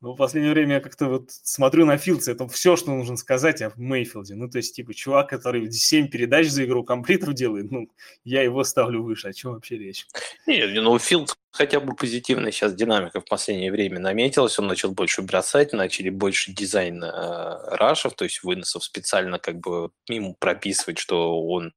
Но 0.04 0.12
в 0.12 0.16
последнее 0.16 0.52
время 0.52 0.74
я 0.74 0.80
как-то 0.80 1.06
вот 1.06 1.30
смотрю 1.30 1.86
на 1.86 1.96
Филдса, 1.96 2.32
это 2.32 2.46
все, 2.46 2.76
что 2.76 2.90
нужно 2.94 3.16
сказать 3.16 3.62
о 3.62 3.72
Мейфилде. 3.76 4.34
Ну, 4.34 4.50
то 4.50 4.58
есть, 4.58 4.76
типа, 4.76 4.92
чувак, 4.92 5.30
который 5.30 5.72
7 5.72 6.08
передач 6.08 6.48
за 6.48 6.66
игру 6.66 6.84
комплитов 6.84 7.32
делает, 7.32 7.70
ну, 7.70 7.88
я 8.22 8.42
его 8.42 8.64
ставлю 8.64 9.02
выше. 9.02 9.28
О 9.28 9.32
чем 9.32 9.52
вообще 9.52 9.78
речь? 9.78 10.06
Нет, 10.46 10.68
ну, 10.74 10.98
Филд 10.98 11.38
хотя 11.54 11.78
бы 11.78 11.94
позитивная 11.94 12.50
сейчас 12.50 12.74
динамика 12.74 13.20
в 13.20 13.24
последнее 13.24 13.70
время 13.70 14.00
наметилась. 14.00 14.58
Он 14.58 14.66
начал 14.66 14.90
больше 14.90 15.22
бросать, 15.22 15.72
начали 15.72 16.10
больше 16.10 16.52
дизайн 16.52 17.02
э, 17.02 17.76
рашев, 17.76 18.14
то 18.14 18.24
есть 18.24 18.42
выносов 18.42 18.82
специально 18.82 19.38
как 19.38 19.60
бы 19.60 19.90
ему 20.08 20.34
прописывать, 20.34 20.98
что 20.98 21.40
он 21.46 21.72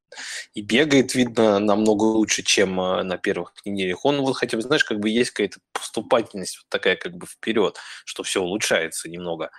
и 0.55 0.61
бегает, 0.61 1.13
видно, 1.13 1.59
намного 1.59 2.03
лучше, 2.05 2.41
чем 2.41 2.81
э, 2.81 3.03
на 3.03 3.17
первых 3.19 3.53
неделях. 3.65 4.03
Он 4.03 4.21
вот 4.21 4.33
хотя 4.33 4.57
бы, 4.57 4.63
знаешь, 4.63 4.83
как 4.83 4.99
бы 4.99 5.09
есть 5.09 5.29
какая-то 5.29 5.59
поступательность 5.73 6.57
вот 6.57 6.65
такая 6.69 6.95
как 6.95 7.15
бы 7.15 7.27
вперед, 7.27 7.77
что 8.03 8.23
все 8.23 8.41
улучшается 8.41 9.09
немного. 9.09 9.51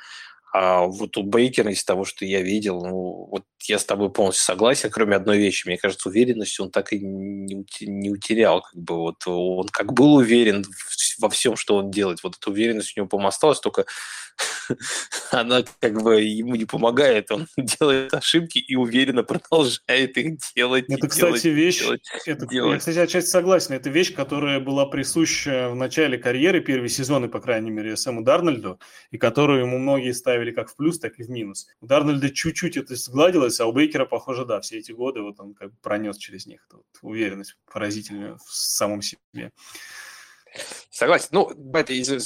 А 0.53 0.83
вот 0.87 1.17
у 1.17 1.23
Бейкера 1.23 1.71
из 1.71 1.85
того, 1.85 2.05
что 2.05 2.25
я 2.25 2.41
видел, 2.41 2.81
ну, 2.81 3.29
вот 3.31 3.45
я 3.65 3.79
с 3.79 3.85
тобой 3.85 4.11
полностью 4.11 4.45
согласен, 4.45 4.91
кроме 4.91 5.17
одной 5.17 5.39
вещи. 5.39 5.67
Мне 5.67 5.77
кажется, 5.77 6.09
уверенность 6.09 6.59
он 6.59 6.71
так 6.71 6.93
и 6.93 7.01
не, 7.01 7.67
не 7.81 8.11
утерял. 8.11 8.63
Как 8.63 8.81
бы 8.81 8.97
вот 8.97 9.27
он 9.27 9.69
как 9.69 9.93
был 9.93 10.15
уверен 10.15 10.65
во 11.19 11.29
всем, 11.29 11.57
что 11.57 11.77
он 11.77 11.91
делает. 11.91 12.23
Вот 12.23 12.37
эта 12.37 12.51
уверенность 12.51 12.97
у 12.97 13.01
него, 13.01 13.09
по 13.09 13.27
осталась, 13.27 13.61
только 13.61 13.85
она 15.31 15.65
как 15.81 16.03
бы 16.03 16.21
ему 16.21 16.55
не 16.55 16.65
помогает. 16.65 17.31
Он 17.31 17.47
делает 17.57 18.15
ошибки 18.15 18.59
и 18.59 18.77
уверенно 18.77 19.23
продолжает 19.23 20.17
их 20.17 20.39
делать. 20.55 20.87
Это, 20.89 21.09
кстати, 21.09 21.25
делать, 21.27 21.45
вещь... 21.45 21.81
Делать, 21.81 22.09
это, 22.27 22.47
делать. 22.47 22.73
Я, 22.75 22.79
кстати, 22.79 22.99
отчасти 22.99 23.29
согласен. 23.29 23.75
Это 23.75 23.91
вещь, 23.91 24.15
которая 24.15 24.61
была 24.61 24.87
присуща 24.87 25.69
в 25.71 25.75
начале 25.75 26.19
карьеры, 26.19 26.61
первые 26.61 26.89
сезоны, 26.89 27.29
по 27.29 27.41
крайней 27.41 27.71
мере, 27.71 27.97
Сэму 27.97 28.23
Дарнольду, 28.23 28.81
и 29.11 29.19
которую 29.19 29.61
ему 29.61 29.79
многие 29.79 30.13
ставили 30.13 30.51
как 30.53 30.71
в 30.71 30.77
плюс, 30.77 30.99
так 30.99 31.19
и 31.19 31.23
в 31.23 31.31
минус. 31.31 31.69
У 31.81 31.87
Дарнольда 31.87 32.31
чуть-чуть 32.31 32.77
это 32.77 32.95
сгладилось, 32.97 33.61
а 33.61 33.67
у 33.67 33.73
Бейкера, 33.73 34.05
похоже, 34.05 34.45
да, 34.45 34.61
все 34.61 34.79
эти 34.79 34.93
годы 34.93 35.23
вот 35.23 35.41
он 35.41 35.55
как 35.55 35.71
бы 35.71 35.77
пронес 35.83 36.17
через 36.17 36.47
них 36.47 36.65
эту 36.69 36.79
вот 36.79 36.87
уверенность 37.03 37.57
поразительную 37.73 38.39
в 38.39 38.55
самом 38.55 39.03
себе. 39.03 39.53
Согласен. 40.91 41.29
Ну, 41.33 41.53
это 41.75 41.93
если 41.93 42.19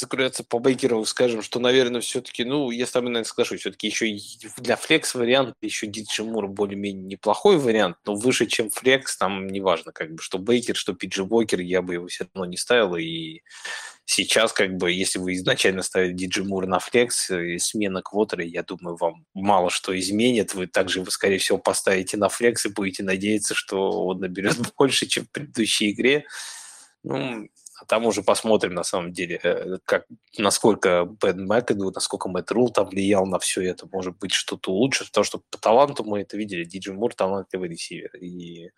по 0.48 0.58
Бейкеру, 0.58 1.04
скажем, 1.04 1.42
что, 1.42 1.60
наверное, 1.60 2.00
все-таки, 2.00 2.44
ну, 2.44 2.70
я 2.70 2.86
с 2.86 2.90
тобой, 2.90 3.10
наверное, 3.10 3.28
соглашусь, 3.28 3.60
все-таки 3.60 3.88
еще 3.88 4.16
для 4.58 4.76
flex 4.76 5.14
варианта 5.14 5.54
еще 5.60 5.86
Диджей 5.86 6.24
Мур 6.24 6.48
более-менее 6.48 7.04
неплохой 7.04 7.58
вариант, 7.58 7.96
но 8.06 8.14
выше, 8.14 8.46
чем 8.46 8.70
flex, 8.70 9.16
там 9.16 9.46
неважно, 9.46 9.92
как 9.92 10.12
бы, 10.14 10.22
что 10.22 10.38
Бейкер, 10.38 10.76
что 10.76 10.94
Пи 10.94 11.03
Джей 11.03 11.24
Уокер, 11.24 11.60
я 11.60 11.82
бы 11.82 11.94
его 11.94 12.06
все 12.06 12.28
равно 12.32 12.48
не 12.48 12.56
ставил, 12.56 12.96
и 12.96 13.40
сейчас, 14.04 14.52
как 14.52 14.76
бы, 14.76 14.92
если 14.92 15.18
вы 15.18 15.34
изначально 15.34 15.82
ставили 15.82 16.12
Диджей 16.12 16.44
Мур 16.44 16.66
на 16.66 16.78
flex, 16.78 17.30
и 17.30 17.58
смена 17.58 18.02
квотера, 18.02 18.44
я 18.44 18.62
думаю, 18.62 18.96
вам 18.96 19.26
мало 19.34 19.70
что 19.70 19.98
изменит, 19.98 20.54
вы 20.54 20.66
также, 20.66 21.02
вы, 21.02 21.10
скорее 21.10 21.38
всего, 21.38 21.58
поставите 21.58 22.16
на 22.16 22.28
flex 22.28 22.66
и 22.66 22.70
будете 22.70 23.02
надеяться, 23.02 23.54
что 23.54 24.04
он 24.06 24.20
наберет 24.20 24.56
больше, 24.78 25.06
чем 25.06 25.24
в 25.24 25.30
предыдущей 25.30 25.90
игре. 25.90 26.24
Ну, 27.04 27.48
а 27.82 27.84
там 27.84 28.06
уже 28.06 28.22
посмотрим, 28.22 28.74
на 28.74 28.84
самом 28.84 29.12
деле, 29.12 29.40
э, 29.42 29.78
как, 29.84 30.06
насколько 30.38 31.04
Бен 31.20 31.46
Макэду, 31.46 31.90
насколько 31.90 32.28
Мэтт 32.28 32.52
Рул 32.52 32.70
там 32.70 32.88
влиял 32.88 33.26
на 33.26 33.40
все 33.40 33.62
это. 33.62 33.88
Может 33.90 34.16
быть, 34.18 34.32
что-то 34.32 34.70
улучшит, 34.70 35.08
потому 35.08 35.24
что 35.24 35.42
по 35.50 35.58
таланту 35.58 36.04
мы 36.04 36.20
это 36.20 36.36
видели. 36.36 36.64
Диджи 36.64 36.92
Мур 36.92 37.12
талантливый 37.12 37.68
ресивер. 37.68 38.14
И 38.18 38.70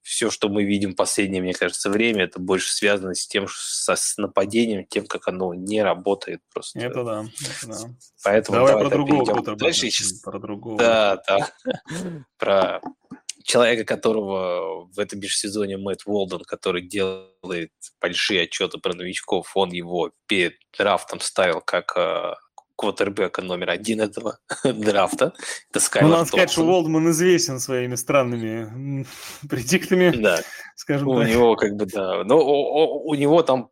все, 0.00 0.30
что 0.30 0.48
мы 0.48 0.64
видим 0.64 0.92
в 0.92 0.96
последнее, 0.96 1.42
мне 1.42 1.52
кажется, 1.52 1.90
время, 1.90 2.24
это 2.24 2.40
больше 2.40 2.72
связано 2.72 3.14
с 3.14 3.26
тем, 3.26 3.46
со, 3.50 3.94
с 3.94 4.16
нападением, 4.16 4.86
тем, 4.86 5.06
как 5.06 5.28
оно 5.28 5.52
не 5.52 5.82
работает 5.82 6.40
просто. 6.54 6.80
Это 6.80 7.04
да, 7.04 7.24
это 7.40 7.66
да. 7.66 7.76
Поэтому 8.24 8.56
давай, 8.56 8.72
давай 8.72 8.88
про 8.88 8.96
другого 8.96 9.56
дальше. 9.56 9.88
Про 10.22 10.38
другого. 10.38 10.78
Да, 10.78 11.22
да. 11.28 11.50
Про 12.38 12.80
человека, 13.44 13.84
которого 13.84 14.86
в 14.86 14.98
этом 14.98 15.20
межсезоне 15.20 15.76
Мэтт 15.76 16.02
Уолден, 16.06 16.40
который 16.40 16.82
делает 16.82 17.72
большие 18.00 18.42
отчеты 18.42 18.78
про 18.78 18.94
новичков, 18.94 19.52
он 19.54 19.70
его 19.72 20.12
перед 20.26 20.54
драфтом 20.76 21.20
ставил 21.20 21.60
как 21.60 21.96
э, 21.96 22.34
квотербека 22.76 23.42
номер 23.42 23.70
один 23.70 24.00
этого 24.00 24.38
драфта. 24.64 25.32
Это 25.72 26.02
ну, 26.02 26.08
надо 26.08 26.24
сказать, 26.26 26.50
что 26.50 26.62
Уолдман 26.62 27.10
известен 27.10 27.58
своими 27.58 27.94
странными 27.94 29.06
предиктами. 29.48 30.10
Да. 30.10 30.40
Скажем 30.76 31.08
у 31.08 31.20
так. 31.20 31.30
него 31.30 31.56
как 31.56 31.74
бы, 31.74 31.86
да. 31.86 32.22
Но 32.24 32.38
у, 32.38 33.08
у 33.08 33.14
него 33.14 33.42
там 33.42 33.70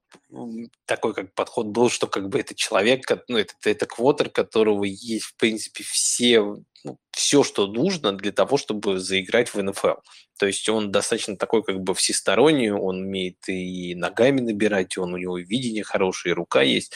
такой 0.87 1.15
как 1.15 1.33
подход 1.35 1.67
был, 1.67 1.91
что 1.91 2.07
как 2.07 2.29
бы 2.29 2.41
это 2.41 2.55
человек, 2.55 3.05
ну, 3.29 3.39
это, 3.39 3.53
это 3.65 3.87
квотер, 3.87 4.31
которого 4.31 4.85
есть, 4.85 5.25
в 5.25 5.37
принципе, 5.37 5.85
все, 5.85 6.43
ну, 6.83 6.99
все, 7.11 7.43
что 7.43 7.67
нужно 7.67 8.13
для 8.13 8.33
того, 8.33 8.57
чтобы 8.57 8.99
заиграть 8.99 9.53
в 9.53 9.63
НФЛ. 9.63 9.95
То 10.39 10.47
есть 10.47 10.69
он 10.69 10.91
достаточно 10.91 11.37
такой 11.37 11.63
как 11.63 11.81
бы 11.81 11.95
всесторонний, 11.95 12.71
он 12.71 13.03
умеет 13.03 13.49
и 13.49 13.95
ногами 13.95 14.41
набирать, 14.41 14.99
он, 14.99 15.15
у 15.15 15.17
него 15.17 15.39
видение 15.39 15.85
хорошее, 15.85 16.33
и 16.33 16.37
рука 16.37 16.63
есть. 16.63 16.93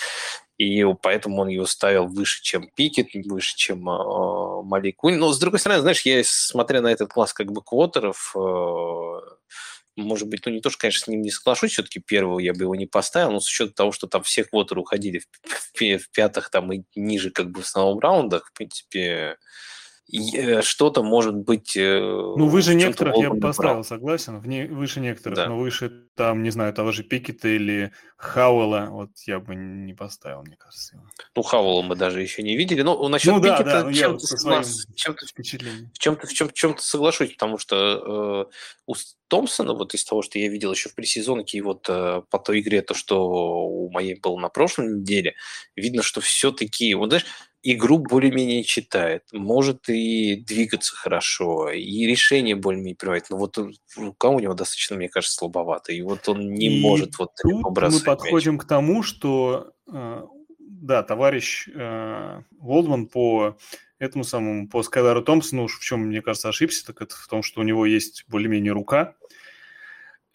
И 0.59 0.85
поэтому 1.03 1.43
он 1.43 1.49
его 1.49 1.67
ставил 1.67 2.07
выше, 2.07 2.43
чем 2.43 2.69
Пикет, 2.75 3.15
выше, 3.15 3.57
чем 3.57 3.89
э, 3.89 4.63
Малик 4.65 5.03
Но, 5.05 5.33
с 5.33 5.39
другой 5.39 5.61
стороны, 5.61 5.81
знаешь, 5.83 6.03
я, 6.03 6.21
смотря 6.25 6.81
на 6.81 6.89
этот 6.89 7.13
класс 7.13 7.33
как 7.33 7.53
бы 7.53 7.63
квотеров, 7.63 8.35
э, 8.37 9.21
может 9.97 10.29
быть, 10.29 10.45
ну 10.45 10.53
не 10.53 10.61
то, 10.61 10.71
что, 10.71 10.81
конечно, 10.81 11.05
с 11.05 11.07
ним 11.07 11.23
не 11.23 11.31
соглашусь, 11.31 11.73
все-таки 11.73 12.01
первого 12.01 12.41
я 12.41 12.55
бы 12.55 12.63
его 12.63 12.75
не 12.75 12.87
поставил, 12.87 13.31
но 13.31 13.41
с 13.41 13.49
учетом 13.49 13.75
того, 13.75 13.93
что 13.93 14.09
там 14.09 14.25
все 14.25 14.45
квотеры 14.45 14.81
уходили 14.81 15.21
в, 15.21 15.27
в, 15.75 15.99
в 15.99 16.11
пятых 16.11 16.51
там 16.51 16.73
и 16.73 16.83
ниже 16.97 17.31
как 17.31 17.51
бы 17.51 17.63
в 17.63 17.65
основном 17.65 18.01
раундах, 18.01 18.49
в 18.49 18.53
принципе, 18.53 19.37
что-то 20.63 21.03
может 21.03 21.35
быть... 21.35 21.77
Э, 21.77 22.01
ну, 22.01 22.49
выше 22.49 22.75
некоторых 22.75 23.17
я 23.19 23.31
бы 23.31 23.41
поставил, 23.41 23.75
прав. 23.75 23.87
согласен, 23.87 24.41
вне, 24.41 24.67
выше 24.67 25.01
некоторых, 25.01 25.37
да. 25.37 25.49
но 25.49 25.59
выше 25.59 25.91
там, 26.15 26.43
не 26.43 26.51
знаю, 26.51 26.73
того 26.73 26.93
же 26.93 27.03
Пикета 27.03 27.49
или 27.49 27.93
Хауэлла, 28.17 28.89
вот 28.91 29.11
я 29.27 29.39
бы 29.39 29.55
не 29.55 29.93
поставил, 29.93 30.43
мне 30.43 30.57
кажется. 30.57 30.99
Ну, 31.35 31.43
Хауэлла 31.43 31.83
мы 31.83 31.95
даже 31.95 32.23
еще 32.23 32.43
не 32.43 32.57
видели, 32.57 32.81
но 32.81 33.07
насчет 33.09 33.35
ну, 33.35 33.43
Пикета 33.43 33.65
да, 33.65 33.83
да, 33.83 33.93
чем-то, 33.93 34.27
чем-то, 34.95 35.27
в 35.27 35.99
чем-то, 35.99 36.27
в 36.27 36.33
чем, 36.33 36.51
чем-то 36.53 36.83
соглашусь, 36.83 37.33
потому 37.35 37.59
что 37.59 38.47
э, 38.49 38.53
у 38.87 38.95
Томпсона, 39.29 39.75
вот 39.75 39.93
из 39.93 40.05
того, 40.05 40.23
что 40.23 40.39
я 40.39 40.49
видел 40.49 40.73
еще 40.73 40.89
в 40.89 40.95
пресезонке, 40.95 41.59
и 41.59 41.61
вот 41.61 41.87
э, 41.89 42.23
по 42.31 42.39
той 42.39 42.61
игре, 42.61 42.81
то, 42.81 42.95
что 42.95 43.29
у 43.29 43.91
моей 43.91 44.19
было 44.19 44.39
на 44.39 44.49
прошлой 44.49 45.01
неделе, 45.01 45.35
видно, 45.77 46.03
что 46.03 46.23
все-таки, 46.23 46.95
вот 46.95 47.11
знаешь, 47.11 47.27
игру 47.63 47.99
более-менее 47.99 48.63
читает, 48.63 49.25
может 49.33 49.89
и 49.89 50.37
двигаться 50.37 50.95
хорошо, 50.95 51.71
и 51.71 52.07
решение 52.07 52.55
более-менее 52.55 52.97
принимать. 52.97 53.31
Но 53.31 53.37
вот 53.37 53.59
рука 53.97 54.29
у 54.29 54.39
него 54.39 54.55
достаточно, 54.55 54.97
мне 54.97 55.09
кажется, 55.09 55.37
слабовато, 55.37 55.93
и 55.93 56.03
вот 56.03 56.29
он 56.29 56.53
не 56.53 56.79
и 56.79 56.81
может 56.81 57.19
вот 57.19 57.33
тут 57.43 57.53
мы 57.53 58.01
подходим 58.01 58.55
мяч. 58.55 58.63
к 58.63 58.69
тому, 58.69 59.03
что, 59.03 59.73
э, 59.93 60.23
да, 60.59 61.03
товарищ 61.03 61.69
э, 61.75 62.43
Волдман 62.61 63.07
по 63.07 63.59
этому 63.99 64.25
самому, 64.25 64.69
по 64.69 64.83
Скайлару 64.83 65.23
Томпсону, 65.23 65.67
в 65.67 65.81
чем, 65.81 66.07
мне 66.07 66.23
кажется, 66.23 66.49
ошибся, 66.49 66.87
так 66.87 67.03
это 67.03 67.17
в 67.17 67.27
том, 67.27 67.43
что 67.43 67.61
у 67.61 67.65
него 67.65 67.85
есть 67.85 68.25
более-менее 68.29 68.73
рука, 68.73 69.17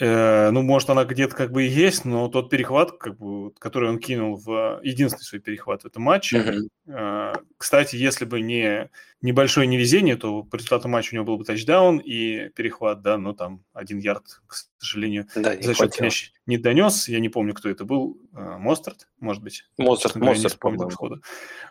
ну, 0.05 0.61
может, 0.61 0.89
она 0.89 1.05
где-то 1.05 1.35
как 1.35 1.51
бы 1.51 1.63
и 1.65 1.69
есть, 1.69 2.03
но 2.03 2.27
тот 2.27 2.49
перехват, 2.49 2.91
как 2.97 3.17
бы, 3.17 3.51
который 3.59 3.89
он 3.89 3.99
кинул 3.99 4.35
в 4.35 4.81
единственный 4.83 5.23
свой 5.23 5.39
перехват 5.39 5.83
в 5.83 5.85
этом 5.85 6.03
матче. 6.03 6.69
Mm-hmm. 6.87 7.45
Кстати, 7.57 7.95
если 7.95 8.25
бы 8.25 8.41
не 8.41 8.89
небольшое 9.21 9.67
невезение, 9.67 10.17
то 10.17 10.43
по 10.43 10.57
результату 10.57 10.89
матча 10.89 11.13
у 11.13 11.15
него 11.15 11.25
был 11.25 11.37
бы 11.37 11.45
тачдаун 11.45 11.99
и 11.99 12.49
перехват, 12.49 13.01
да, 13.01 13.17
но 13.17 13.33
там 13.33 13.63
один 13.73 13.99
ярд, 13.99 14.25
к 14.45 14.55
сожалению, 14.77 15.27
да, 15.35 15.55
за 15.61 15.73
счет 15.73 15.99
мяч 16.01 16.33
не 16.45 16.57
донес. 16.57 17.07
Я 17.07 17.19
не 17.19 17.29
помню, 17.29 17.53
кто 17.53 17.69
это 17.69 17.85
был. 17.85 18.17
Э, 18.35 18.57
Мостерт, 18.57 19.07
может 19.19 19.41
быть. 19.41 19.63
Мостерт, 19.77 20.15
Мостерт, 20.17 20.59
помню. 20.59 20.89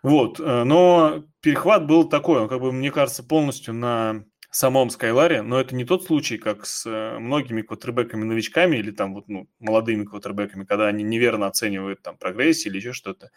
Вот, 0.03 0.39
но 0.39 1.25
перехват 1.41 1.87
был 1.87 2.09
такой, 2.09 2.41
он, 2.41 2.49
как 2.49 2.61
бы, 2.61 2.73
мне 2.73 2.91
кажется, 2.91 3.23
полностью 3.23 3.75
на 3.75 4.25
самом 4.57 4.91
Скайларе, 4.91 5.43
но 5.43 5.61
это 5.61 5.75
не 5.75 5.85
тот 5.85 6.05
случай, 6.05 6.39
как 6.39 6.67
с 6.67 6.85
э, 6.87 7.19
многими 7.19 7.63
квотербеками-новичками 7.63 8.77
или 8.77 8.91
там 8.91 9.15
вот, 9.15 9.29
ну, 9.29 9.49
молодыми 9.59 10.05
квотербеками, 10.05 10.65
когда 10.65 10.87
они 10.89 11.03
неверно 11.03 11.47
оценивают 11.47 12.03
там 12.03 12.17
прогрессию 12.19 12.73
или 12.73 12.81
еще 12.81 12.93
что-то, 12.93 13.31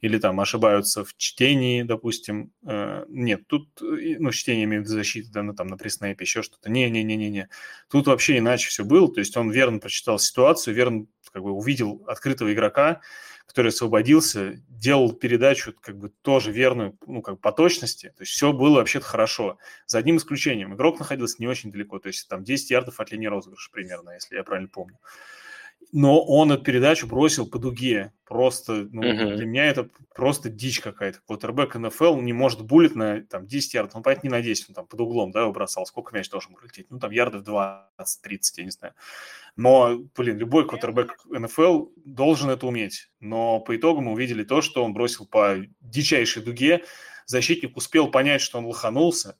или 0.00 0.18
там 0.18 0.40
ошибаются 0.40 1.04
в 1.04 1.14
чтении, 1.16 1.82
допустим. 1.82 2.52
Э, 2.66 3.04
нет, 3.08 3.46
тут, 3.48 3.68
э, 3.82 4.16
ну, 4.18 4.30
чтение 4.30 4.64
имеет 4.64 4.86
защиту, 4.86 5.30
да, 5.32 5.42
ну, 5.42 5.54
там 5.54 5.66
на 5.66 5.76
преснэпе, 5.76 6.24
еще 6.24 6.42
что-то. 6.42 6.70
Не-не-не-не-не. 6.70 7.48
Тут 7.90 8.06
вообще 8.06 8.38
иначе 8.38 8.68
все 8.68 8.84
было, 8.84 9.12
то 9.12 9.20
есть 9.20 9.36
он 9.36 9.50
верно 9.50 9.78
прочитал 9.78 10.18
ситуацию, 10.18 10.74
верно 10.74 11.06
как 11.32 11.42
бы 11.42 11.52
увидел 11.52 12.04
открытого 12.06 12.52
игрока, 12.52 13.00
который 13.46 13.68
освободился, 13.68 14.54
делал 14.68 15.12
передачу 15.12 15.74
как 15.80 15.98
бы 15.98 16.10
тоже 16.22 16.52
верную, 16.52 16.96
ну, 17.06 17.22
как 17.22 17.40
по 17.40 17.52
точности. 17.52 18.08
То 18.16 18.22
есть 18.22 18.32
все 18.32 18.52
было 18.52 18.76
вообще-то 18.76 19.04
хорошо. 19.04 19.58
За 19.86 19.98
одним 19.98 20.16
исключением. 20.16 20.74
Игрок 20.74 20.98
находился 20.98 21.36
не 21.38 21.46
очень 21.46 21.70
далеко, 21.70 21.98
то 21.98 22.08
есть 22.08 22.28
там 22.28 22.44
10 22.44 22.70
ярдов 22.70 23.00
от 23.00 23.10
линии 23.12 23.26
розыгрыша 23.26 23.70
примерно, 23.70 24.10
если 24.10 24.36
я 24.36 24.44
правильно 24.44 24.68
помню. 24.68 24.98
Но 25.90 26.24
он 26.24 26.52
эту 26.52 26.62
передачу 26.62 27.06
бросил 27.06 27.46
по 27.46 27.58
дуге. 27.58 28.12
Просто, 28.24 28.88
ну, 28.90 29.02
uh-huh. 29.02 29.36
для 29.36 29.44
меня 29.44 29.66
это 29.66 29.90
просто 30.14 30.48
дичь 30.48 30.80
какая-то. 30.80 31.20
Квотербек 31.26 31.74
НФЛ 31.74 32.16
не 32.20 32.32
может 32.32 32.62
булить 32.62 32.94
на 32.94 33.20
там, 33.22 33.46
10 33.46 33.74
ярдов. 33.74 33.94
Ну, 33.96 34.02
понятно, 34.02 34.28
не 34.28 34.30
на 34.30 34.40
10, 34.40 34.70
он 34.70 34.74
там 34.74 34.86
под 34.86 35.00
углом, 35.00 35.32
да, 35.32 35.42
его 35.42 35.52
бросал. 35.52 35.84
Сколько 35.84 36.14
мяч 36.16 36.30
должен 36.30 36.54
был 36.54 36.60
лететь? 36.62 36.86
Ну, 36.88 36.98
там 36.98 37.10
ярдов 37.10 37.42
20-30, 37.42 37.78
я 38.56 38.64
не 38.64 38.70
знаю. 38.70 38.94
Но, 39.56 39.98
блин, 40.16 40.38
любой 40.38 40.66
квотербек 40.66 41.16
НФЛ 41.26 41.88
должен 42.04 42.50
это 42.50 42.66
уметь. 42.66 43.10
Но 43.20 43.60
по 43.60 43.76
итогу 43.76 44.00
мы 44.00 44.12
увидели 44.12 44.44
то, 44.44 44.62
что 44.62 44.84
он 44.84 44.94
бросил 44.94 45.26
по 45.26 45.56
дичайшей 45.80 46.42
дуге, 46.42 46.84
защитник 47.26 47.76
успел 47.76 48.10
понять, 48.10 48.40
что 48.40 48.58
он 48.58 48.66
лоханулся, 48.66 49.36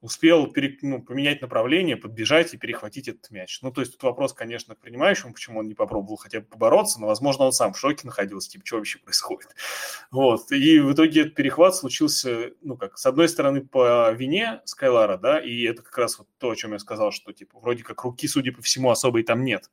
успел 0.00 0.46
пере, 0.46 0.78
ну, 0.82 1.02
поменять 1.02 1.42
направление, 1.42 1.96
подбежать 1.96 2.54
и 2.54 2.56
перехватить 2.56 3.08
этот 3.08 3.30
мяч. 3.30 3.60
Ну, 3.62 3.70
то 3.70 3.80
есть 3.80 3.92
тут 3.92 4.02
вопрос, 4.02 4.32
конечно, 4.32 4.74
к 4.74 4.78
принимающему, 4.78 5.32
почему 5.32 5.60
он 5.60 5.68
не 5.68 5.74
попробовал 5.74 6.16
хотя 6.16 6.40
бы 6.40 6.46
побороться, 6.46 7.00
но, 7.00 7.06
возможно, 7.06 7.44
он 7.44 7.52
сам 7.52 7.72
в 7.72 7.78
шоке 7.78 8.06
находился, 8.06 8.50
типа, 8.50 8.66
что 8.66 8.76
вообще 8.76 8.98
происходит. 8.98 9.48
Вот. 10.10 10.50
И 10.50 10.80
в 10.80 10.92
итоге 10.92 11.22
этот 11.22 11.34
перехват 11.34 11.76
случился, 11.76 12.50
ну, 12.62 12.76
как, 12.76 12.98
с 12.98 13.06
одной 13.06 13.28
стороны, 13.28 13.60
по 13.60 14.10
вине 14.10 14.60
Скайлара, 14.64 15.18
да, 15.18 15.38
и 15.38 15.62
это 15.62 15.82
как 15.82 15.96
раз 15.98 16.18
вот 16.18 16.26
то, 16.38 16.50
о 16.50 16.56
чем 16.56 16.72
я 16.72 16.78
сказал, 16.78 17.12
что, 17.12 17.32
типа, 17.32 17.60
вроде 17.60 17.84
как 17.84 18.02
руки, 18.02 18.26
судя 18.26 18.52
по 18.52 18.60
всему, 18.60 18.90
особой 18.90 19.22
там 19.22 19.44
нет. 19.44 19.70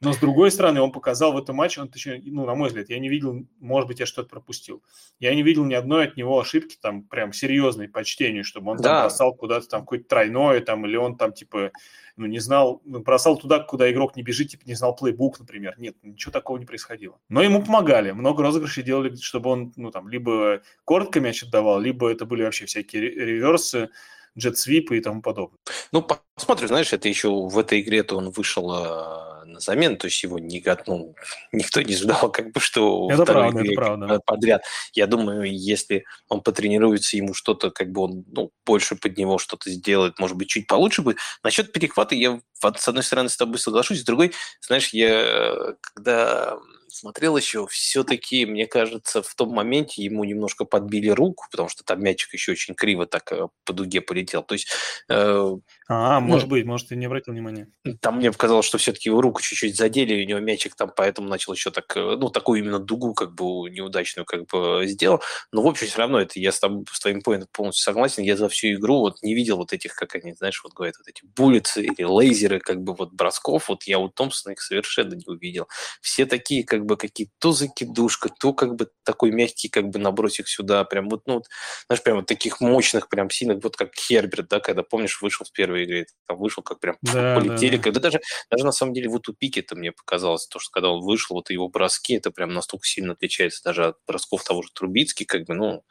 Но 0.00 0.14
с 0.14 0.16
другой 0.16 0.50
стороны, 0.50 0.80
он 0.80 0.92
показал 0.92 1.32
в 1.32 1.36
этом 1.36 1.56
матче, 1.56 1.82
он, 1.82 1.88
точнее, 1.88 2.22
ну, 2.24 2.46
на 2.46 2.54
мой 2.54 2.68
взгляд, 2.68 2.88
я 2.88 2.98
не 2.98 3.10
видел, 3.10 3.46
может 3.58 3.86
быть, 3.86 4.00
я 4.00 4.06
что-то 4.06 4.30
пропустил. 4.30 4.82
Я 5.18 5.34
не 5.34 5.42
видел 5.42 5.66
ни 5.66 5.74
одной 5.74 6.04
от 6.04 6.16
него 6.16 6.40
ошибки, 6.40 6.78
там, 6.80 7.02
прям 7.02 7.34
серьезной 7.34 7.86
по 7.86 8.02
чтению, 8.02 8.44
чтобы 8.44 8.70
он 8.70 8.78
да. 8.78 8.82
там 8.82 9.02
бросал 9.02 9.34
куда-то 9.34 9.68
там 9.68 9.82
какое-то 9.82 10.08
тройное, 10.08 10.60
там, 10.60 10.86
или 10.86 10.96
он 10.96 11.18
там, 11.18 11.34
типа, 11.34 11.72
ну, 12.16 12.24
не 12.24 12.38
знал, 12.38 12.80
ну, 12.86 13.00
бросал 13.00 13.36
туда, 13.36 13.58
куда 13.58 13.90
игрок 13.92 14.16
не 14.16 14.22
бежит, 14.22 14.48
типа, 14.48 14.62
не 14.64 14.74
знал 14.74 14.96
плейбук, 14.96 15.38
например. 15.38 15.74
Нет, 15.78 15.96
ничего 16.02 16.32
такого 16.32 16.56
не 16.56 16.64
происходило. 16.64 17.18
Но 17.28 17.42
ему 17.42 17.62
помогали. 17.62 18.12
Много 18.12 18.42
розыгрышей 18.42 18.82
делали, 18.82 19.14
чтобы 19.16 19.50
он, 19.50 19.72
ну, 19.76 19.90
там, 19.90 20.08
либо 20.08 20.62
коротко 20.84 21.20
мяч 21.20 21.42
отдавал, 21.42 21.78
либо 21.78 22.10
это 22.10 22.24
были 22.24 22.42
вообще 22.42 22.64
всякие 22.64 23.02
реверсы, 23.02 23.90
джет-свипы 24.38 24.96
и 24.96 25.00
тому 25.00 25.20
подобное. 25.22 25.58
Ну, 25.92 26.06
посмотрим, 26.34 26.68
знаешь, 26.68 26.92
это 26.92 27.08
еще 27.08 27.28
в 27.30 27.58
этой 27.58 27.80
игре-то 27.80 28.16
он 28.16 28.30
вышел 28.30 28.70
а, 28.70 29.29
на 29.50 29.60
замену, 29.60 29.96
то 29.96 30.06
есть 30.06 30.22
его 30.22 30.38
не, 30.38 30.62
ну, 30.86 31.14
никто 31.52 31.82
не 31.82 31.94
ждал, 31.94 32.30
как 32.32 32.52
бы, 32.52 32.60
что 32.60 33.08
это 33.10 33.24
правда, 33.24 33.60
игре 33.60 33.72
это 33.72 33.80
правда. 33.80 34.20
подряд. 34.24 34.62
Я 34.92 35.06
думаю, 35.06 35.52
если 35.52 36.04
он 36.28 36.42
потренируется, 36.42 37.16
ему 37.16 37.34
что-то, 37.34 37.70
как 37.70 37.90
бы 37.92 38.02
он 38.02 38.24
ну, 38.28 38.50
больше 38.64 38.96
под 38.96 39.16
него 39.16 39.38
что-то 39.38 39.70
сделает, 39.70 40.18
может 40.18 40.36
быть, 40.36 40.48
чуть 40.48 40.66
получше 40.66 41.02
будет. 41.02 41.18
Насчет 41.42 41.72
перехвата 41.72 42.14
я, 42.14 42.40
с 42.60 42.88
одной 42.88 43.02
стороны, 43.02 43.28
с 43.28 43.36
тобой 43.36 43.58
соглашусь, 43.58 44.00
с 44.00 44.04
другой, 44.04 44.32
знаешь, 44.60 44.90
я 44.90 45.74
когда 45.94 46.58
смотрел 46.90 47.36
еще, 47.36 47.66
все-таки, 47.68 48.46
мне 48.46 48.66
кажется, 48.66 49.22
в 49.22 49.34
том 49.34 49.50
моменте 49.50 50.02
ему 50.02 50.24
немножко 50.24 50.64
подбили 50.64 51.08
руку, 51.08 51.46
потому 51.50 51.68
что 51.68 51.84
там 51.84 52.02
мячик 52.02 52.32
еще 52.32 52.52
очень 52.52 52.74
криво 52.74 53.06
так 53.06 53.32
э, 53.32 53.48
по 53.64 53.72
дуге 53.72 54.00
полетел. 54.00 54.42
То 54.42 54.54
есть... 54.54 54.68
Э, 55.08 55.56
а, 55.92 56.20
ну, 56.20 56.28
может 56.28 56.48
быть, 56.48 56.64
может, 56.64 56.86
ты 56.86 56.94
не 56.94 57.06
обратил 57.06 57.32
внимания. 57.34 57.66
Там 58.00 58.18
мне 58.18 58.30
показалось, 58.30 58.64
что 58.64 58.78
все-таки 58.78 59.08
его 59.08 59.20
руку 59.20 59.42
чуть-чуть 59.42 59.76
задели, 59.76 60.14
и 60.14 60.24
у 60.24 60.28
него 60.28 60.38
мячик 60.38 60.76
там 60.76 60.92
поэтому 60.94 61.28
начал 61.28 61.52
еще 61.52 61.72
так, 61.72 61.96
э, 61.96 62.16
ну, 62.16 62.30
такую 62.30 62.60
именно 62.60 62.78
дугу 62.78 63.12
как 63.12 63.34
бы 63.34 63.68
неудачную 63.70 64.24
как 64.24 64.46
бы 64.46 64.86
сделал. 64.86 65.20
Но, 65.50 65.62
в 65.62 65.66
общем, 65.66 65.88
все 65.88 65.98
равно 65.98 66.20
это 66.20 66.38
я 66.38 66.52
с, 66.52 66.60
тобой, 66.60 66.84
с 66.92 67.00
твоим 67.00 67.22
поинтом 67.22 67.48
полностью 67.52 67.82
согласен. 67.82 68.22
Я 68.22 68.36
за 68.36 68.48
всю 68.48 68.68
игру 68.74 69.00
вот 69.00 69.20
не 69.22 69.34
видел 69.34 69.56
вот 69.56 69.72
этих, 69.72 69.96
как 69.96 70.14
они, 70.14 70.32
знаешь, 70.34 70.60
вот 70.62 70.74
говорят, 70.74 70.94
вот 70.98 71.08
эти 71.08 71.22
буллеты 71.34 71.82
или 71.82 72.04
лейзеры 72.04 72.60
как 72.60 72.82
бы 72.82 72.94
вот 72.94 73.12
бросков. 73.12 73.68
Вот 73.68 73.82
я 73.82 73.98
у 73.98 74.08
Томпсона 74.08 74.52
их 74.52 74.62
совершенно 74.62 75.14
не 75.14 75.24
увидел. 75.26 75.66
Все 76.00 76.24
такие 76.24 76.62
как 76.62 76.86
бы 76.86 76.96
какие 76.96 77.30
то 77.40 77.50
закидушка, 77.50 78.28
то 78.38 78.52
как 78.52 78.76
бы 78.76 78.88
такой 79.02 79.32
мягкий 79.32 79.68
как 79.68 79.88
бы 79.88 79.98
набросик 79.98 80.46
сюда, 80.46 80.84
прям 80.84 81.08
вот, 81.08 81.22
ну, 81.26 81.34
вот, 81.34 81.46
знаешь, 81.88 82.02
прям 82.04 82.18
вот 82.18 82.26
таких 82.26 82.60
мощных, 82.60 83.08
прям 83.08 83.28
сильных, 83.28 83.64
вот 83.64 83.76
как 83.76 83.92
Херберт, 83.96 84.46
да, 84.48 84.60
когда, 84.60 84.84
помнишь, 84.84 85.20
вышел 85.20 85.44
в 85.44 85.52
первой 85.80 85.84
игре, 85.84 86.06
там 86.26 86.38
вышел, 86.38 86.62
как 86.62 86.80
прям 86.80 86.96
да, 87.02 87.36
полетели, 87.36 87.76
да. 87.76 87.82
когда 87.82 88.00
даже, 88.00 88.20
даже 88.50 88.64
на 88.64 88.72
самом 88.72 88.92
деле 88.94 89.08
вот 89.08 89.28
у 89.28 89.32
Пики 89.32 89.60
это 89.60 89.76
мне 89.76 89.92
показалось, 89.92 90.46
то, 90.46 90.58
что 90.58 90.70
когда 90.70 90.90
он 90.90 91.02
вышел, 91.02 91.36
вот 91.36 91.50
его 91.50 91.68
броски, 91.68 92.14
это 92.14 92.30
прям 92.30 92.52
настолько 92.52 92.86
сильно 92.86 93.12
отличается 93.12 93.62
даже 93.64 93.86
от 93.86 93.96
бросков 94.06 94.44
того 94.44 94.62
же 94.62 94.68
Трубицки, 94.72 95.24
как 95.24 95.46
бы, 95.46 95.54
ну, 95.54 95.84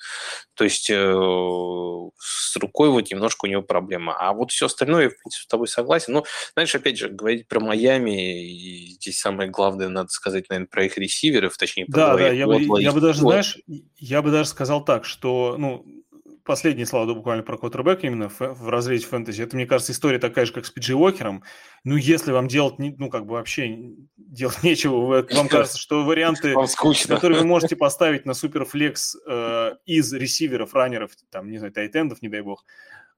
то 0.53 0.63
есть 0.63 0.89
э, 0.89 0.95
с 2.17 2.55
рукой 2.57 2.89
вот 2.89 3.09
немножко 3.11 3.45
у 3.45 3.47
него 3.47 3.61
проблема, 3.61 4.15
а 4.17 4.33
вот 4.33 4.51
все 4.51 4.67
остальное, 4.67 5.03
я, 5.03 5.09
в 5.09 5.17
принципе, 5.17 5.43
с 5.43 5.47
тобой 5.47 5.67
согласен, 5.67 6.13
но, 6.13 6.25
знаешь, 6.53 6.73
опять 6.75 6.97
же, 6.97 7.09
говорить 7.09 7.47
про 7.47 7.59
Майами, 7.59 8.45
и 8.45 8.87
здесь 8.93 9.19
самое 9.19 9.49
главное, 9.49 9.89
надо 9.89 10.09
сказать, 10.09 10.49
наверное, 10.49 10.69
про 10.69 10.85
их 10.85 10.97
ресиверов, 10.97 11.57
точнее, 11.57 11.85
да, 11.87 12.15
да, 12.15 12.29
я 12.29 12.45
бы, 12.45 12.81
я 12.81 12.91
бы 12.91 13.01
даже, 13.01 13.19
знаешь, 13.19 13.57
я 13.97 14.21
бы 14.21 14.31
даже 14.31 14.49
сказал 14.49 14.83
так, 14.83 15.05
что, 15.05 15.55
ну, 15.57 15.85
последние 16.49 16.87
слова 16.87 17.05
да, 17.05 17.13
буквально 17.13 17.43
про 17.43 17.59
квотербека 17.59 18.07
именно 18.07 18.27
в, 18.27 18.39
в 18.39 18.69
разрезе 18.69 19.05
фэнтези. 19.05 19.43
Это, 19.43 19.55
мне 19.55 19.67
кажется, 19.67 19.91
история 19.91 20.17
такая 20.17 20.47
же, 20.47 20.51
как 20.51 20.65
с 20.65 20.71
Пиджи 20.71 20.95
Уокером. 20.95 21.43
Ну, 21.83 21.95
если 21.95 22.31
вам 22.31 22.47
делать, 22.47 22.79
ну, 22.79 23.07
как 23.11 23.27
бы 23.27 23.33
вообще 23.33 23.93
делать 24.17 24.57
нечего, 24.63 25.23
вам 25.31 25.47
кажется, 25.47 25.77
что 25.77 26.03
варианты, 26.03 26.55
которые 27.07 27.41
вы 27.41 27.45
можете 27.45 27.75
поставить 27.77 28.25
на 28.25 28.33
суперфлекс 28.33 29.15
э, 29.27 29.75
из 29.85 30.11
ресиверов, 30.11 30.73
раннеров, 30.73 31.11
там, 31.29 31.51
не 31.51 31.59
знаю, 31.59 31.71
тайтендов, 31.71 32.23
не 32.23 32.29
дай 32.29 32.41
бог, 32.41 32.65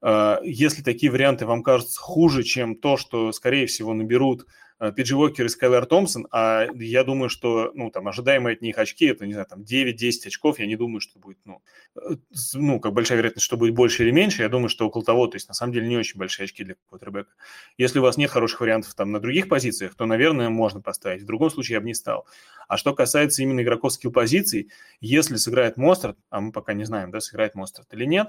э, 0.02 0.36
если 0.42 0.82
такие 0.82 1.10
варианты 1.10 1.46
вам 1.46 1.62
кажутся 1.62 1.98
хуже, 1.98 2.42
чем 2.42 2.76
то, 2.76 2.98
что, 2.98 3.32
скорее 3.32 3.64
всего, 3.64 3.94
наберут 3.94 4.46
Пиджи 4.90 5.16
Уокер 5.16 5.46
и 5.46 5.48
Скайлер 5.48 5.86
Томпсон, 5.86 6.26
а 6.32 6.66
я 6.74 7.04
думаю, 7.04 7.28
что, 7.28 7.70
ну, 7.74 7.90
там, 7.90 8.08
ожидаемые 8.08 8.54
от 8.54 8.62
них 8.62 8.78
очки, 8.78 9.06
это, 9.06 9.26
не 9.26 9.32
знаю, 9.32 9.46
там, 9.48 9.62
9-10 9.62 10.26
очков, 10.26 10.58
я 10.58 10.66
не 10.66 10.74
думаю, 10.74 11.00
что 11.00 11.20
будет, 11.20 11.38
ну, 11.44 11.62
э, 11.94 12.16
ну, 12.54 12.80
как 12.80 12.92
большая 12.92 13.18
вероятность, 13.18 13.44
что 13.44 13.56
будет 13.56 13.74
больше 13.74 14.02
или 14.02 14.10
меньше, 14.10 14.42
я 14.42 14.48
думаю, 14.48 14.68
что 14.68 14.86
около 14.86 15.04
того, 15.04 15.28
то 15.28 15.36
есть, 15.36 15.46
на 15.46 15.54
самом 15.54 15.72
деле, 15.72 15.86
не 15.86 15.96
очень 15.96 16.18
большие 16.18 16.44
очки 16.44 16.64
для 16.64 16.74
квотербека. 16.88 17.30
Если 17.78 18.00
у 18.00 18.02
вас 18.02 18.16
нет 18.16 18.30
хороших 18.30 18.60
вариантов 18.60 18.94
там 18.94 19.12
на 19.12 19.20
других 19.20 19.48
позициях, 19.48 19.94
то, 19.94 20.06
наверное, 20.06 20.48
можно 20.48 20.80
поставить. 20.80 21.22
В 21.22 21.26
другом 21.26 21.50
случае 21.50 21.74
я 21.74 21.80
бы 21.80 21.86
не 21.86 21.94
стал. 21.94 22.26
А 22.66 22.76
что 22.76 22.94
касается 22.94 23.42
именно 23.42 23.60
игроков 23.60 23.92
скилл-позиций, 23.92 24.70
если 25.00 25.36
сыграет 25.36 25.76
Мострат, 25.76 26.16
а 26.30 26.40
мы 26.40 26.50
пока 26.50 26.72
не 26.72 26.84
знаем, 26.84 27.10
да, 27.10 27.20
сыграет 27.20 27.54
Мострат 27.54 27.86
или 27.92 28.04
нет, 28.04 28.28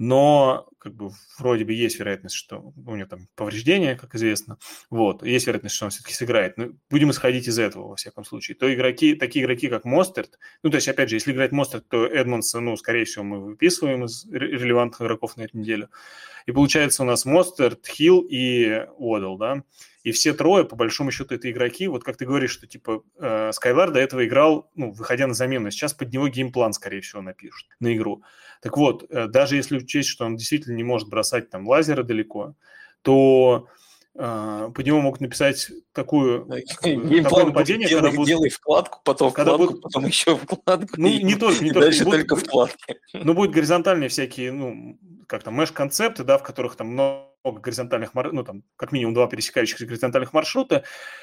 но 0.00 0.66
как 0.78 0.94
бы 0.94 1.10
вроде 1.38 1.66
бы 1.66 1.74
есть 1.74 1.98
вероятность, 1.98 2.34
что 2.34 2.72
у 2.74 2.96
него 2.96 3.06
там 3.06 3.28
повреждение, 3.34 3.96
как 3.96 4.14
известно, 4.14 4.56
вот, 4.88 5.22
есть 5.22 5.46
вероятность, 5.46 5.74
что 5.74 5.84
он 5.84 5.90
все-таки 5.90 6.14
сыграет. 6.14 6.56
Но 6.56 6.70
будем 6.88 7.10
исходить 7.10 7.46
из 7.46 7.58
этого, 7.58 7.88
во 7.88 7.96
всяком 7.96 8.24
случае. 8.24 8.56
То 8.56 8.72
игроки, 8.72 9.14
такие 9.14 9.44
игроки, 9.44 9.68
как 9.68 9.84
Мостерт, 9.84 10.38
ну, 10.62 10.70
то 10.70 10.76
есть, 10.76 10.88
опять 10.88 11.10
же, 11.10 11.16
если 11.16 11.32
играет 11.32 11.52
Мостерт, 11.52 11.86
то 11.86 12.06
Эдмонса, 12.06 12.60
ну, 12.60 12.78
скорее 12.78 13.04
всего, 13.04 13.24
мы 13.24 13.44
выписываем 13.44 14.06
из 14.06 14.24
релевантных 14.24 15.02
игроков 15.02 15.36
на 15.36 15.42
эту 15.42 15.58
неделю. 15.58 15.90
И 16.46 16.52
получается 16.52 17.02
у 17.02 17.06
нас 17.06 17.24
Мостерт, 17.24 17.86
Хилл 17.86 18.26
и 18.28 18.86
Уодл, 18.96 19.36
да, 19.36 19.62
и 20.02 20.12
все 20.12 20.32
трое, 20.32 20.64
по 20.64 20.76
большому 20.76 21.10
счету, 21.10 21.34
это 21.34 21.50
игроки. 21.50 21.86
Вот 21.86 22.04
как 22.04 22.16
ты 22.16 22.24
говоришь, 22.24 22.52
что 22.52 22.66
типа 22.66 23.02
э, 23.18 23.52
Скайлар 23.52 23.90
до 23.90 24.00
этого 24.00 24.26
играл, 24.26 24.70
ну, 24.74 24.92
выходя 24.92 25.26
на 25.26 25.34
замену. 25.34 25.70
Сейчас 25.70 25.92
под 25.92 26.12
него 26.12 26.28
game 26.28 26.48
plan, 26.48 26.72
скорее 26.72 27.02
всего, 27.02 27.20
напишут 27.20 27.68
на 27.80 27.94
игру. 27.94 28.22
Так 28.62 28.76
вот, 28.78 29.04
э, 29.10 29.26
даже 29.26 29.56
если 29.56 29.76
учесть, 29.76 30.08
что 30.08 30.24
он 30.24 30.36
действительно 30.36 30.74
не 30.74 30.84
может 30.84 31.08
бросать 31.08 31.50
там 31.50 31.68
лазеры 31.68 32.02
далеко, 32.02 32.54
то 33.02 33.68
Э, 34.12 34.72
под 34.72 34.84
него 34.84 35.00
могут 35.00 35.20
написать 35.20 35.70
такую 35.92 36.44
такое 36.44 36.96
нападение, 37.46 37.88
делай, 37.88 38.02
когда 38.02 38.16
будут... 38.16 38.26
делай 38.26 38.48
вкладку, 38.50 39.00
потом 39.04 39.32
когда 39.32 39.54
вкладку, 39.54 39.74
будет... 39.74 39.82
потом 39.84 40.04
еще 40.04 40.36
вкладку. 40.36 40.94
Ну, 40.96 41.06
и... 41.06 41.22
не 41.22 41.36
только, 41.36 41.62
не 41.62 41.70
только. 41.72 41.86
Дальше 41.86 42.04
будет... 42.04 42.16
только 42.16 42.36
вкладки. 42.36 42.96
Ну, 43.12 43.34
будут 43.34 43.54
горизонтальные 43.54 44.08
всякие, 44.08 44.50
ну, 44.50 44.98
как 45.30 45.44
там, 45.44 45.54
меш-концепты, 45.54 46.24
да, 46.24 46.38
в 46.38 46.42
которых 46.42 46.74
там 46.74 46.88
много 46.88 47.60
горизонтальных, 47.60 48.14
ну, 48.14 48.42
там, 48.42 48.64
как 48.74 48.90
минимум 48.90 49.14
два 49.14 49.28
пересекающихся 49.28 49.86
горизонтальных 49.86 50.32
маршрута, 50.32 50.82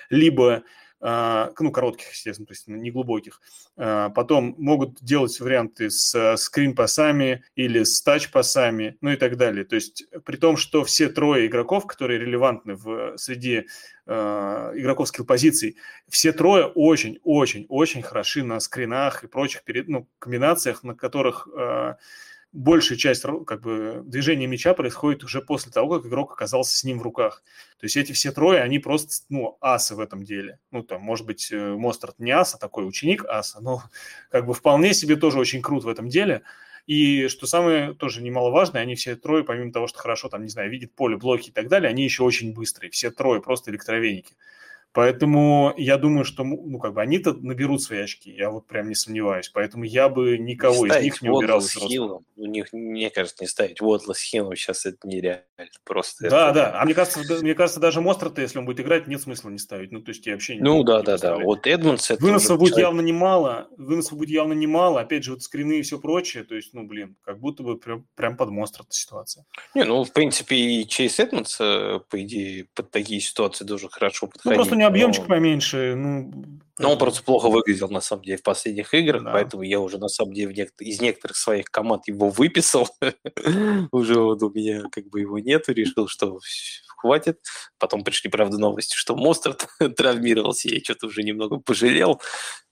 либо 0.10 0.63
а, 1.02 1.52
ну, 1.60 1.72
коротких, 1.72 2.10
естественно, 2.12 2.48
то 2.48 2.54
есть 2.54 2.67
не 2.67 2.89
глубоких. 2.89 3.41
А, 3.76 4.10
потом 4.10 4.56
могут 4.58 5.04
делать 5.04 5.38
варианты 5.41 5.89
с 5.89 6.38
скрин-пасами 6.38 7.43
или 7.56 7.84
с 7.84 8.02
тач-пасами, 8.02 8.98
ну 9.02 9.12
и 9.12 9.17
так 9.17 9.36
далее. 9.36 9.65
То 9.65 9.76
есть 9.76 10.06
при 10.24 10.38
том, 10.38 10.56
что 10.56 10.86
все 10.86 11.10
трое 11.10 11.48
игроков, 11.48 11.86
которые 11.86 12.22
релевантны 12.22 12.76
в 12.76 13.17
среди 13.17 13.67
а, 14.06 14.72
игроков 14.74 15.10
скилл-позиций, 15.10 15.76
все 16.08 16.32
трое 16.32 16.65
очень-очень-очень 16.65 18.04
хороши 18.04 18.43
на 18.43 18.62
скринах 18.62 19.26
и 19.26 19.28
прочих 19.28 19.63
ну, 19.86 20.08
комбинациях, 20.17 20.84
на 20.84 20.96
которых 20.96 21.50
большая 22.58 22.98
часть 22.98 23.24
как 23.46 23.62
бы, 23.62 24.02
движения 24.04 24.48
мяча 24.48 24.74
происходит 24.74 25.24
уже 25.24 25.41
после 25.41 25.72
того, 25.72 25.98
как 25.98 26.08
игрок 26.08 26.32
оказался 26.32 26.76
с 26.76 26.84
ним 26.84 26.98
в 26.98 27.04
руках. 27.04 27.43
То 27.80 27.86
есть 27.86 27.96
эти 27.96 28.13
все 28.13 28.32
трое, 28.32 28.62
они 28.62 28.80
просто 28.80 29.24
ну, 29.30 29.58
асы 29.62 29.96
в 29.96 30.00
этом 30.00 30.24
деле. 30.24 30.60
Ну, 30.72 30.82
там, 30.82 31.02
может 31.02 31.26
быть, 31.28 31.52
э, 31.52 31.76
Мострат 31.76 32.17
не 32.17 32.32
аса, 32.32 32.58
такой 32.58 32.88
ученик 32.88 33.26
аса, 33.26 33.62
но 33.62 33.84
как 34.32 34.48
бы 34.48 34.56
вполне 34.56 34.93
себе 34.96 35.15
тоже 35.15 35.39
очень 35.39 35.62
крут 35.62 35.84
в 35.84 35.88
этом 35.88 36.10
деле. 36.10 36.41
И 36.88 37.28
что 37.28 37.46
самое 37.46 37.93
тоже 37.93 38.24
немаловажное, 38.24 38.82
они 38.82 38.96
все 38.96 39.15
трое, 39.15 39.43
помимо 39.43 39.72
того, 39.72 39.88
что 39.88 40.00
хорошо, 40.00 40.30
там, 40.30 40.41
не 40.41 40.50
знаю, 40.50 40.72
видят 40.72 40.96
поле, 40.96 41.17
блоки 41.17 41.50
и 41.50 41.52
так 41.52 41.67
далее, 41.67 41.89
они 41.89 42.04
еще 42.04 42.24
очень 42.24 42.54
быстрые. 42.54 42.89
Все 42.89 43.12
трое 43.12 43.39
просто 43.39 43.70
электровеники. 43.70 44.34
Поэтому 44.98 45.76
я 45.78 46.00
думаю, 46.00 46.26
что 46.26 46.44
ну, 46.44 46.80
как 46.80 46.96
бы 46.96 47.04
они-то 47.04 47.34
наберут 47.34 47.84
свои 47.84 48.00
очки, 48.00 48.32
я 48.32 48.50
вот 48.50 48.66
прям 48.66 48.90
не 48.90 48.96
сомневаюсь. 48.96 49.48
Поэтому 49.54 49.84
я 49.84 50.10
бы 50.10 50.40
никого 50.40 50.88
из 50.88 51.04
них 51.04 51.22
не 51.22 51.30
убирал 51.30 51.60
из 51.60 51.72
Хиллом. 51.72 52.26
У 52.36 52.48
них, 52.48 52.74
мне 52.74 53.12
кажется, 53.12 53.44
не 53.44 53.48
ставить 53.48 53.80
Уотла 53.80 54.14
с 54.14 54.20
Хиллом 54.20 54.56
сейчас 54.56 54.88
это 54.88 55.08
нереально. 55.08 55.44
Просто 55.84 56.28
да, 56.28 56.50
это... 56.50 56.54
да. 56.56 56.82
А 56.82 56.86
мне 56.86 56.96
кажется, 56.96 57.20
мне 57.44 57.54
кажется, 57.54 57.80
даже 57.80 58.02
Мострата, 58.02 58.42
если 58.42 58.58
он 58.58 58.66
будет 58.66 58.80
играть, 58.80 59.06
нет 59.06 59.22
смысла 59.22 59.50
не 59.50 59.60
ставить. 59.60 59.92
Ну, 59.92 60.02
то 60.02 60.10
есть 60.10 60.26
я 60.26 60.34
вообще 60.34 60.56
не 60.56 60.62
Ну, 60.62 60.84
да, 60.84 60.98
не 60.98 61.06
да, 61.06 61.18
да. 61.20 61.38
Вот 61.38 61.68
Эдмонс 61.68 62.10
это 62.10 62.24
Выносов 62.24 62.58
будет 62.58 62.70
человек... 62.70 62.88
явно 62.88 63.02
немало. 63.02 63.68
Выносов 63.78 64.18
будет 64.18 64.32
явно 64.32 64.54
немало. 64.54 65.02
Опять 65.02 65.26
же, 65.26 65.34
вот 65.34 65.44
скрины 65.44 65.74
и 65.74 65.82
все 65.84 66.00
прочее. 66.00 66.44
То 66.44 66.56
есть, 66.56 66.74
ну, 66.74 66.88
блин, 66.88 67.18
как 67.24 67.40
будто 67.40 67.62
бы 67.62 67.78
прям, 67.78 68.08
прям 68.16 68.36
под 68.36 68.50
Мострата 68.50 68.94
ситуация. 68.94 69.46
Не, 69.76 69.84
ну, 69.84 70.04
в 70.04 70.12
принципе, 70.12 70.56
и 70.56 70.88
Чейз 70.88 71.20
Эдмонс, 71.20 71.58
э, 71.60 72.00
по 72.10 72.20
идее, 72.24 72.66
под 72.74 72.90
такие 72.90 73.22
ситуации 73.22 73.64
должен 73.64 73.90
хорошо 73.90 74.26
подходить. 74.26 74.46
Ну, 74.46 74.56
просто 74.56 74.74
у 74.74 74.78
него 74.80 74.87
объемчик 74.88 75.23
но... 75.23 75.36
поменьше. 75.36 75.93
Ну, 75.95 76.60
но 76.80 76.91
он 76.91 76.97
просто 76.97 77.23
плохо 77.23 77.50
выглядел, 77.50 77.89
на 77.89 78.02
самом 78.02 78.23
деле, 78.23 78.38
в 78.38 78.43
последних 78.43 78.93
играх, 78.93 79.23
да. 79.23 79.32
поэтому 79.32 79.63
я 79.63 79.80
уже, 79.80 79.97
на 79.97 80.10
самом 80.10 80.34
деле, 80.34 80.54
нек- 80.54 80.80
из 80.80 81.02
некоторых 81.02 81.36
своих 81.36 81.65
команд 81.65 82.08
его 82.08 82.30
выписал. 82.30 82.88
уже 83.91 84.19
вот 84.19 84.43
у 84.43 84.52
меня 84.52 84.84
как 84.91 85.08
бы 85.10 85.21
его 85.21 85.39
нету, 85.39 85.73
решил, 85.73 86.08
что 86.08 86.39
хватит. 86.98 87.40
Потом 87.78 88.04
пришли, 88.04 88.30
правда, 88.30 88.58
новости, 88.58 88.96
что 88.96 89.16
Мостерт 89.16 89.68
травмировался, 89.98 90.70
я 90.70 90.80
что-то 90.80 91.08
уже 91.08 91.24
немного 91.24 91.58
пожалел. 91.58 92.22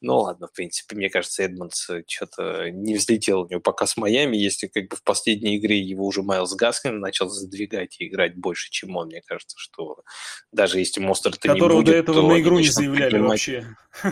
Ну 0.01 0.19
ладно, 0.19 0.47
в 0.47 0.53
принципе, 0.53 0.95
мне 0.95 1.09
кажется, 1.09 1.43
Эдмонс 1.43 1.89
что-то 2.07 2.69
не 2.71 2.95
взлетел 2.95 3.41
у 3.41 3.47
него 3.47 3.61
пока 3.61 3.87
с 3.87 3.97
Майами, 3.97 4.37
если 4.37 4.67
как 4.67 4.89
бы 4.89 4.95
в 4.95 5.03
последней 5.03 5.57
игре 5.57 5.79
его 5.79 6.05
уже 6.05 6.21
Майлз 6.21 6.53
Гаскин 6.55 6.99
начал 6.99 7.29
задвигать 7.29 7.99
и 7.99 8.07
играть 8.07 8.35
больше, 8.35 8.69
чем 8.69 8.95
он, 8.95 9.07
мне 9.07 9.21
кажется, 9.25 9.55
что 9.57 10.01
даже 10.51 10.79
если 10.79 10.99
Мостерт 10.99 11.43
не 11.43 11.49
будет... 11.49 11.59
Которого 11.59 11.83
до 11.83 11.93
этого 11.93 12.27
на 12.27 12.39
игру 12.39 12.59
не 12.59 12.67
заявляли 12.67 13.19
вообще. 13.19 13.75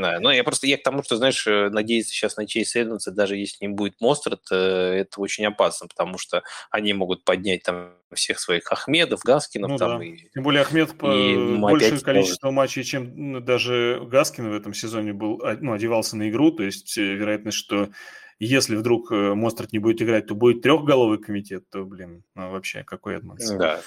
Да, 0.00 0.20
ну 0.20 0.30
я 0.30 0.44
просто 0.44 0.66
я 0.66 0.78
к 0.78 0.82
тому, 0.82 1.02
что, 1.02 1.16
знаешь, 1.16 1.46
э, 1.46 1.70
надеяться 1.70 2.12
сейчас 2.12 2.36
на 2.36 2.46
Чейз 2.46 2.76
Эдмонса, 2.76 3.10
даже 3.10 3.36
если 3.36 3.66
не 3.66 3.72
будет 3.72 4.00
Мострат, 4.00 4.40
э, 4.50 4.56
это 5.00 5.20
очень 5.20 5.44
опасно, 5.46 5.88
потому 5.88 6.18
что 6.18 6.42
они 6.70 6.92
могут 6.92 7.24
поднять 7.24 7.62
там 7.64 7.94
всех 8.12 8.38
своих 8.38 8.70
Ахмедов, 8.70 9.22
Гаскинов. 9.24 9.70
Ну, 9.70 9.76
там, 9.76 9.98
да. 9.98 10.04
и, 10.04 10.16
Тем 10.32 10.42
более 10.42 10.62
Ахмед 10.62 10.96
по 10.96 11.08
большее 11.08 12.00
количество 12.00 12.50
может... 12.50 12.56
матчей, 12.56 12.84
чем 12.84 13.44
даже 13.44 14.00
Гаскин 14.04 14.50
в 14.50 14.54
этом 14.54 14.72
сезоне 14.72 15.12
был, 15.12 15.40
а, 15.42 15.56
ну, 15.60 15.72
одевался 15.72 16.16
на 16.16 16.28
игру, 16.28 16.52
то 16.52 16.62
есть 16.62 16.96
э, 16.96 17.02
вероятность, 17.02 17.58
что 17.58 17.90
если 18.38 18.76
вдруг 18.76 19.10
Мострат 19.10 19.72
не 19.72 19.80
будет 19.80 20.00
играть, 20.00 20.28
то 20.28 20.36
будет 20.36 20.62
трехголовый 20.62 21.18
комитет, 21.18 21.68
то, 21.70 21.84
блин, 21.84 22.22
ну, 22.36 22.52
вообще 22.52 22.84
какой 22.84 23.16
Эдмонс. 23.16 23.50
Да, 23.50 23.80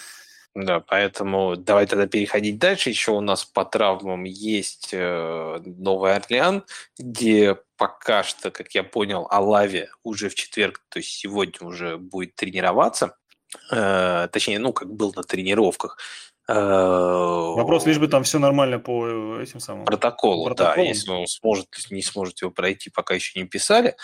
да, 0.54 0.82
поэтому 0.82 1.56
давай 1.56 1.86
тогда 1.88 2.08
переходить 2.08 2.60
дальше. 2.60 2.90
Еще 2.90 3.12
у 3.12 3.22
нас 3.22 3.46
по 3.46 3.64
травмам 3.64 4.26
есть 4.26 4.90
э, 4.92 5.62
Новый 5.66 6.16
Орлеан, 6.16 6.66
где 7.00 7.58
пока 7.78 8.24
что, 8.24 8.52
как 8.52 8.76
я 8.76 8.84
понял, 8.84 9.28
Алави 9.30 9.88
уже 10.04 10.28
в 10.30 10.36
четверг, 10.36 10.82
то 10.90 11.00
есть 11.00 11.12
сегодня 11.12 11.66
уже 11.66 11.98
будет 11.98 12.36
тренироваться. 12.36 13.18
Э, 13.72 14.28
точнее, 14.32 14.60
ну, 14.60 14.74
как 14.74 14.94
был 14.94 15.14
на 15.16 15.24
тренировках. 15.24 15.98
Э, 16.48 16.54
Вопрос, 16.54 17.86
лишь 17.86 18.00
бы 18.00 18.08
там 18.08 18.24
все 18.24 18.40
нормально 18.40 18.80
по 18.80 19.40
этим 19.40 19.60
самым 19.60 19.86
протоколу, 19.86 20.46
протоколам. 20.46 20.78
да, 20.78 20.84
если 20.84 21.12
он 21.12 21.28
сможет, 21.28 21.68
не 21.90 22.02
сможет 22.02 22.42
его 22.42 22.52
пройти, 22.52 22.90
пока 22.90 23.14
еще 23.14 23.40
не 23.40 23.46
писали. 23.46 23.96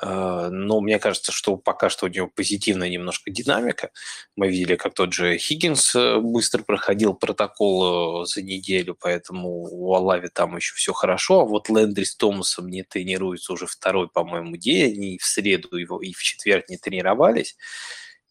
Э, 0.00 0.48
но 0.50 0.80
мне 0.80 0.98
кажется, 0.98 1.32
что 1.32 1.56
пока 1.56 1.90
что 1.90 2.06
у 2.06 2.08
него 2.08 2.28
позитивная 2.34 2.88
немножко 2.88 3.30
динамика. 3.30 3.90
Мы 4.36 4.48
видели, 4.48 4.76
как 4.76 4.94
тот 4.94 5.12
же 5.12 5.36
Хиггинс 5.36 5.94
э, 5.94 6.18
быстро 6.18 6.62
проходил 6.62 7.14
протокол 7.14 8.22
э, 8.22 8.26
за 8.26 8.42
неделю, 8.42 8.96
поэтому 8.98 9.68
у 9.70 9.94
Алави 9.94 10.28
там 10.28 10.56
еще 10.56 10.74
все 10.74 10.92
хорошо. 10.92 11.40
А 11.40 11.44
вот 11.44 11.68
Лэндри 11.68 12.04
с 12.04 12.16
Томасом 12.16 12.68
не 12.68 12.82
тренируются 12.82 13.52
уже 13.52 13.66
второй, 13.66 14.08
по-моему, 14.08 14.56
день. 14.56 14.94
Они 14.94 15.18
в 15.18 15.24
среду 15.24 15.76
его 15.76 16.00
и 16.00 16.12
в 16.12 16.22
четверг 16.22 16.68
не 16.68 16.78
тренировались. 16.78 17.56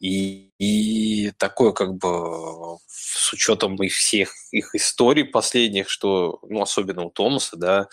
И, 0.01 0.49
и 0.59 1.31
такое 1.37 1.73
как 1.73 1.95
бы 1.95 2.77
с 2.87 3.33
учетом 3.33 3.75
их 3.83 3.93
всех 3.93 4.31
их 4.51 4.75
историй 4.75 5.25
последних, 5.25 5.89
что, 5.89 6.39
ну, 6.49 6.61
особенно 6.61 7.03
у 7.03 7.11
Томаса, 7.11 7.55
да, 7.55 7.87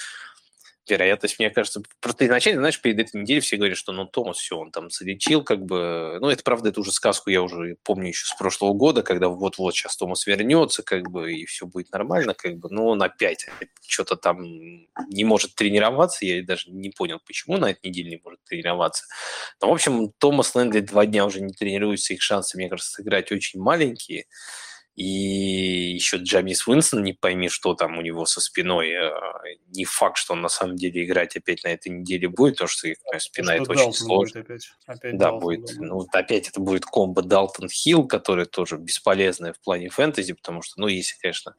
вероятность, 0.90 1.38
мне 1.38 1.50
кажется, 1.50 1.82
просто 2.00 2.26
изначально, 2.26 2.60
знаешь, 2.60 2.80
перед 2.80 2.98
этой 2.98 3.20
неделей 3.20 3.40
все 3.40 3.56
говорят, 3.56 3.78
что 3.78 3.92
ну 3.92 4.06
Томас 4.06 4.38
все, 4.38 4.56
он 4.56 4.70
там 4.70 4.90
залечил, 4.90 5.42
как 5.42 5.64
бы, 5.64 6.18
ну 6.20 6.28
это 6.28 6.42
правда, 6.42 6.70
это 6.70 6.80
уже 6.80 6.92
сказку 6.92 7.30
я 7.30 7.42
уже 7.42 7.76
помню 7.82 8.08
еще 8.08 8.26
с 8.26 8.34
прошлого 8.36 8.72
года, 8.72 9.02
когда 9.02 9.28
вот-вот 9.28 9.74
сейчас 9.74 9.96
Томас 9.96 10.26
вернется, 10.26 10.82
как 10.82 11.10
бы, 11.10 11.32
и 11.32 11.44
все 11.46 11.66
будет 11.66 11.92
нормально, 11.92 12.34
как 12.34 12.56
бы, 12.56 12.68
но 12.70 12.86
он 12.88 13.02
опять 13.02 13.46
что-то 13.86 14.16
там 14.16 14.42
не 14.42 15.24
может 15.24 15.54
тренироваться, 15.54 16.24
я 16.24 16.42
даже 16.42 16.70
не 16.70 16.90
понял, 16.90 17.20
почему 17.26 17.56
на 17.56 17.70
этой 17.70 17.88
неделе 17.88 18.10
не 18.10 18.20
может 18.24 18.42
тренироваться. 18.44 19.04
Но, 19.60 19.70
в 19.70 19.72
общем, 19.72 20.12
Томас 20.18 20.54
Лэндли 20.54 20.80
два 20.80 21.06
дня 21.06 21.26
уже 21.26 21.40
не 21.40 21.52
тренируется, 21.52 22.14
их 22.14 22.22
шансы, 22.22 22.56
мне 22.56 22.68
кажется, 22.68 22.92
сыграть 22.92 23.32
очень 23.32 23.60
маленькие, 23.60 24.26
и 24.98 25.94
еще 25.94 26.16
Джамис 26.16 26.66
Уинсон, 26.66 27.04
не 27.04 27.12
пойми, 27.12 27.48
что 27.48 27.74
там 27.74 27.98
у 27.98 28.00
него 28.00 28.26
со 28.26 28.40
спиной. 28.40 28.90
Э, 28.90 29.12
не 29.68 29.84
факт, 29.84 30.16
что 30.16 30.32
он 30.32 30.40
на 30.40 30.48
самом 30.48 30.74
деле 30.74 31.04
играть 31.04 31.36
опять 31.36 31.62
на 31.62 31.68
этой 31.68 31.92
неделе 31.92 32.28
будет, 32.28 32.54
потому 32.54 32.66
что 32.66 32.88
знаю, 32.88 33.20
спина 33.20 33.54
что 33.54 33.62
это 33.62 33.64
Далтон 33.66 33.86
очень 33.86 33.96
сложно. 33.96 34.40
Будет 34.40 34.50
опять. 34.50 34.70
Опять 34.86 35.16
да, 35.16 35.30
Далтон, 35.30 35.40
будет. 35.40 35.66
Да. 35.66 35.86
Ну, 35.86 36.06
опять 36.12 36.48
это 36.48 36.58
будет 36.58 36.84
комбо 36.84 37.22
Далтон 37.22 37.68
Хилл, 37.68 38.08
который 38.08 38.46
тоже 38.46 38.76
бесполезная 38.76 39.52
в 39.52 39.60
плане 39.60 39.88
фэнтези, 39.88 40.32
потому 40.32 40.62
что, 40.62 40.80
ну, 40.80 40.88
если, 40.88 41.16
конечно, 41.20 41.54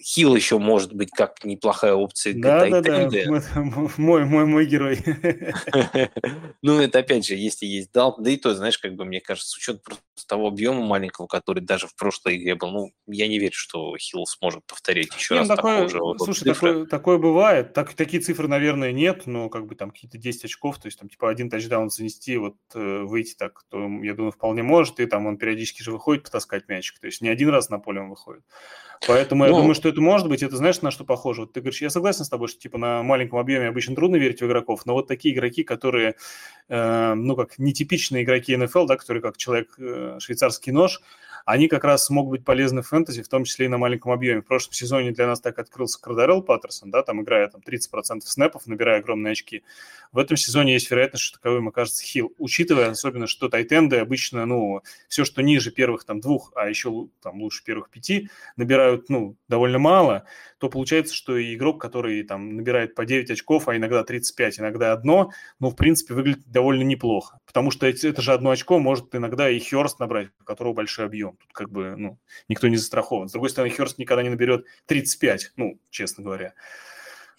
Хилл 0.00 0.36
еще 0.36 0.58
может 0.58 0.92
быть 0.92 1.10
как 1.10 1.44
неплохая 1.44 1.94
опция 1.94 2.32
да, 2.34 2.66
да, 2.68 2.80
да. 2.80 3.08
Мой, 3.96 4.24
мой, 4.24 4.46
мой 4.46 4.66
герой. 4.66 4.98
ну, 6.62 6.80
это 6.80 7.00
опять 7.00 7.26
же, 7.26 7.34
если 7.34 7.66
есть 7.66 7.92
дал, 7.92 8.16
да 8.18 8.30
и 8.30 8.36
то, 8.36 8.54
знаешь, 8.54 8.78
как 8.78 8.94
бы 8.94 9.04
мне 9.04 9.20
кажется, 9.20 9.50
с 9.50 9.56
учетом 9.56 9.82
просто 9.84 10.26
того 10.28 10.48
объема 10.48 10.84
маленького, 10.84 11.26
который 11.26 11.62
даже 11.62 11.88
в 11.88 11.96
прошлой 11.96 12.36
игре 12.36 12.54
был, 12.54 12.70
ну, 12.70 12.92
я 13.06 13.26
не 13.26 13.38
верю, 13.40 13.54
что 13.54 13.96
Хилл 13.96 14.24
сможет 14.26 14.64
повторить 14.66 15.14
еще 15.16 15.34
не, 15.34 15.40
раз 15.40 15.48
ну, 15.48 15.56
такое. 15.56 15.88
Слушай, 15.88 16.44
такое, 16.44 16.86
такое 16.86 17.18
бывает. 17.18 17.72
Так, 17.72 17.94
такие 17.94 18.22
цифры, 18.22 18.46
наверное, 18.46 18.92
нет, 18.92 19.26
но 19.26 19.48
как 19.48 19.66
бы 19.66 19.74
там 19.74 19.90
какие-то 19.90 20.18
10 20.18 20.44
очков, 20.44 20.78
то 20.78 20.86
есть 20.86 20.98
там 20.98 21.08
типа 21.08 21.28
один 21.28 21.50
тачдаун 21.50 21.90
занести, 21.90 22.36
вот 22.36 22.56
э, 22.74 23.00
выйти 23.02 23.34
так, 23.34 23.64
то, 23.68 23.78
я 24.02 24.14
думаю, 24.14 24.30
вполне 24.30 24.62
может, 24.62 25.00
и 25.00 25.06
там 25.06 25.26
он 25.26 25.38
периодически 25.38 25.82
же 25.82 25.90
выходит 25.90 26.24
потаскать 26.24 26.68
мячик, 26.68 27.00
то 27.00 27.06
есть 27.06 27.20
не 27.20 27.28
один 27.28 27.48
раз 27.48 27.68
на 27.68 27.80
поле 27.80 28.00
он 28.00 28.10
выходит. 28.10 28.44
Поэтому 29.06 29.44
ну, 29.44 29.50
я 29.50 29.56
думаю, 29.56 29.74
что 29.74 29.87
это 29.88 30.00
может 30.00 30.28
быть. 30.28 30.42
Это 30.42 30.56
знаешь, 30.56 30.80
на 30.82 30.90
что 30.90 31.04
похоже? 31.04 31.42
Вот 31.42 31.52
ты 31.52 31.60
говоришь, 31.60 31.82
я 31.82 31.90
согласен 31.90 32.24
с 32.24 32.28
тобой, 32.28 32.48
что 32.48 32.60
типа 32.60 32.78
на 32.78 33.02
маленьком 33.02 33.38
объеме 33.38 33.68
обычно 33.68 33.94
трудно 33.94 34.16
верить 34.16 34.40
в 34.40 34.46
игроков, 34.46 34.86
но 34.86 34.94
вот 34.94 35.08
такие 35.08 35.34
игроки, 35.34 35.64
которые, 35.64 36.16
э, 36.68 37.14
ну 37.14 37.36
как 37.36 37.58
нетипичные 37.58 38.24
игроки 38.24 38.56
НФЛ, 38.56 38.86
да, 38.86 38.96
которые 38.96 39.22
как 39.22 39.36
человек 39.36 39.74
э, 39.78 40.18
швейцарский 40.20 40.72
нож, 40.72 41.00
они 41.44 41.68
как 41.68 41.84
раз 41.84 42.08
могут 42.10 42.30
быть 42.30 42.44
полезны 42.44 42.82
в 42.82 42.88
фэнтези, 42.88 43.22
в 43.22 43.28
том 43.28 43.44
числе 43.44 43.66
и 43.66 43.68
на 43.68 43.78
маленьком 43.78 44.12
объеме. 44.12 44.40
В 44.40 44.46
прошлом 44.46 44.72
сезоне 44.72 45.12
для 45.12 45.26
нас 45.26 45.40
так 45.40 45.58
открылся 45.58 46.00
Кардарел 46.00 46.42
Паттерсон, 46.42 46.90
да, 46.90 47.02
там 47.02 47.22
играя 47.22 47.48
там 47.48 47.60
30% 47.66 48.20
снэпов, 48.24 48.66
набирая 48.66 49.00
огромные 49.00 49.32
очки. 49.32 49.62
В 50.12 50.18
этом 50.18 50.36
сезоне 50.36 50.74
есть 50.74 50.90
вероятность, 50.90 51.24
что 51.24 51.38
таковым 51.38 51.68
окажется 51.68 52.04
хил, 52.04 52.32
учитывая 52.38 52.90
особенно, 52.90 53.26
что 53.26 53.48
тайтенды 53.48 53.98
обычно, 53.98 54.46
ну, 54.46 54.82
все, 55.08 55.24
что 55.24 55.42
ниже 55.42 55.70
первых 55.70 56.04
там 56.04 56.20
двух, 56.20 56.52
а 56.54 56.68
еще 56.68 57.08
там 57.22 57.42
лучше 57.42 57.62
первых 57.64 57.90
пяти, 57.90 58.30
набирают, 58.56 59.08
ну, 59.08 59.36
довольно 59.48 59.78
мало, 59.78 60.24
то 60.58 60.68
получается, 60.68 61.14
что 61.14 61.36
и 61.36 61.54
игрок, 61.54 61.80
который 61.80 62.22
там 62.22 62.56
набирает 62.56 62.94
по 62.94 63.04
9 63.04 63.30
очков, 63.30 63.68
а 63.68 63.76
иногда 63.76 64.02
35, 64.02 64.60
иногда 64.60 64.92
одно, 64.92 65.30
ну, 65.60 65.70
в 65.70 65.76
принципе, 65.76 66.14
выглядит 66.14 66.50
довольно 66.50 66.82
неплохо. 66.82 67.38
Потому 67.46 67.70
что 67.70 67.86
это 67.86 68.22
же 68.22 68.32
одно 68.32 68.50
очко 68.50 68.78
может 68.78 69.14
иногда 69.14 69.48
и 69.48 69.58
Херст 69.58 70.00
набрать, 70.00 70.28
у 70.40 70.44
которого 70.44 70.72
большой 70.72 71.06
объем. 71.06 71.37
Тут 71.38 71.52
как 71.52 71.70
бы, 71.70 71.94
ну, 71.96 72.18
никто 72.48 72.68
не 72.68 72.76
застрахован. 72.76 73.28
С 73.28 73.32
другой 73.32 73.50
стороны, 73.50 73.72
Херст 73.72 73.98
никогда 73.98 74.22
не 74.22 74.30
наберет 74.30 74.66
35, 74.86 75.52
ну, 75.56 75.78
честно 75.90 76.24
говоря. 76.24 76.54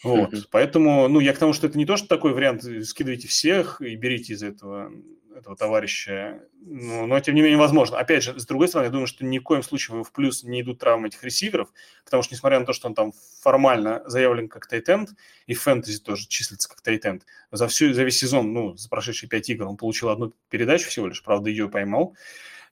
Вот, 0.04 0.34
mm-hmm. 0.34 0.48
поэтому, 0.52 1.08
ну, 1.10 1.20
я 1.20 1.34
к 1.34 1.38
тому, 1.38 1.54
что 1.54 1.68
это 1.68 1.78
не 1.78 1.86
то, 1.86 1.98
что 1.98 2.08
такой 2.08 2.34
вариант, 2.34 2.64
скидывайте 2.86 3.28
всех 3.28 3.82
и 3.82 3.96
берите 3.96 4.34
из 4.34 4.44
этого 4.44 4.92
этого 5.40 5.56
товарища. 5.56 6.42
Ну, 6.62 7.08
но, 7.08 7.20
тем 7.20 7.36
не 7.36 7.42
менее, 7.42 7.58
возможно. 7.58 7.98
Опять 7.98 8.24
же, 8.24 8.40
с 8.40 8.46
другой 8.46 8.68
стороны, 8.68 8.88
я 8.88 8.92
думаю, 8.92 9.08
что 9.08 9.26
ни 9.26 9.40
в 9.40 9.44
коем 9.44 9.64
случае 9.64 10.04
в 10.04 10.12
плюс 10.12 10.44
не 10.44 10.62
идут 10.62 10.80
травмы 10.80 11.08
этих 11.08 11.24
ресиверов, 11.24 11.70
потому 12.06 12.24
что, 12.24 12.36
несмотря 12.36 12.60
на 12.60 12.66
то, 12.66 12.74
что 12.74 12.88
он 12.88 12.94
там 12.94 13.14
формально 13.42 14.04
заявлен 14.06 14.48
как 14.48 14.68
тайтенд, 14.68 15.12
и 15.48 15.54
в 15.54 15.62
фэнтези 15.62 16.02
тоже 16.02 16.28
числится 16.28 16.70
как 16.70 16.82
тайтенд, 16.82 17.26
за, 17.52 17.68
всю, 17.68 17.94
за 17.94 18.04
весь 18.04 18.18
сезон, 18.18 18.54
ну, 18.54 18.76
за 18.76 18.90
прошедшие 18.90 19.30
пять 19.30 19.50
игр 19.50 19.66
он 19.66 19.78
получил 19.78 20.10
одну 20.10 20.34
передачу 20.50 20.90
всего 20.90 21.08
лишь, 21.08 21.24
правда, 21.24 21.50
ее 21.50 21.70
поймал, 21.70 22.16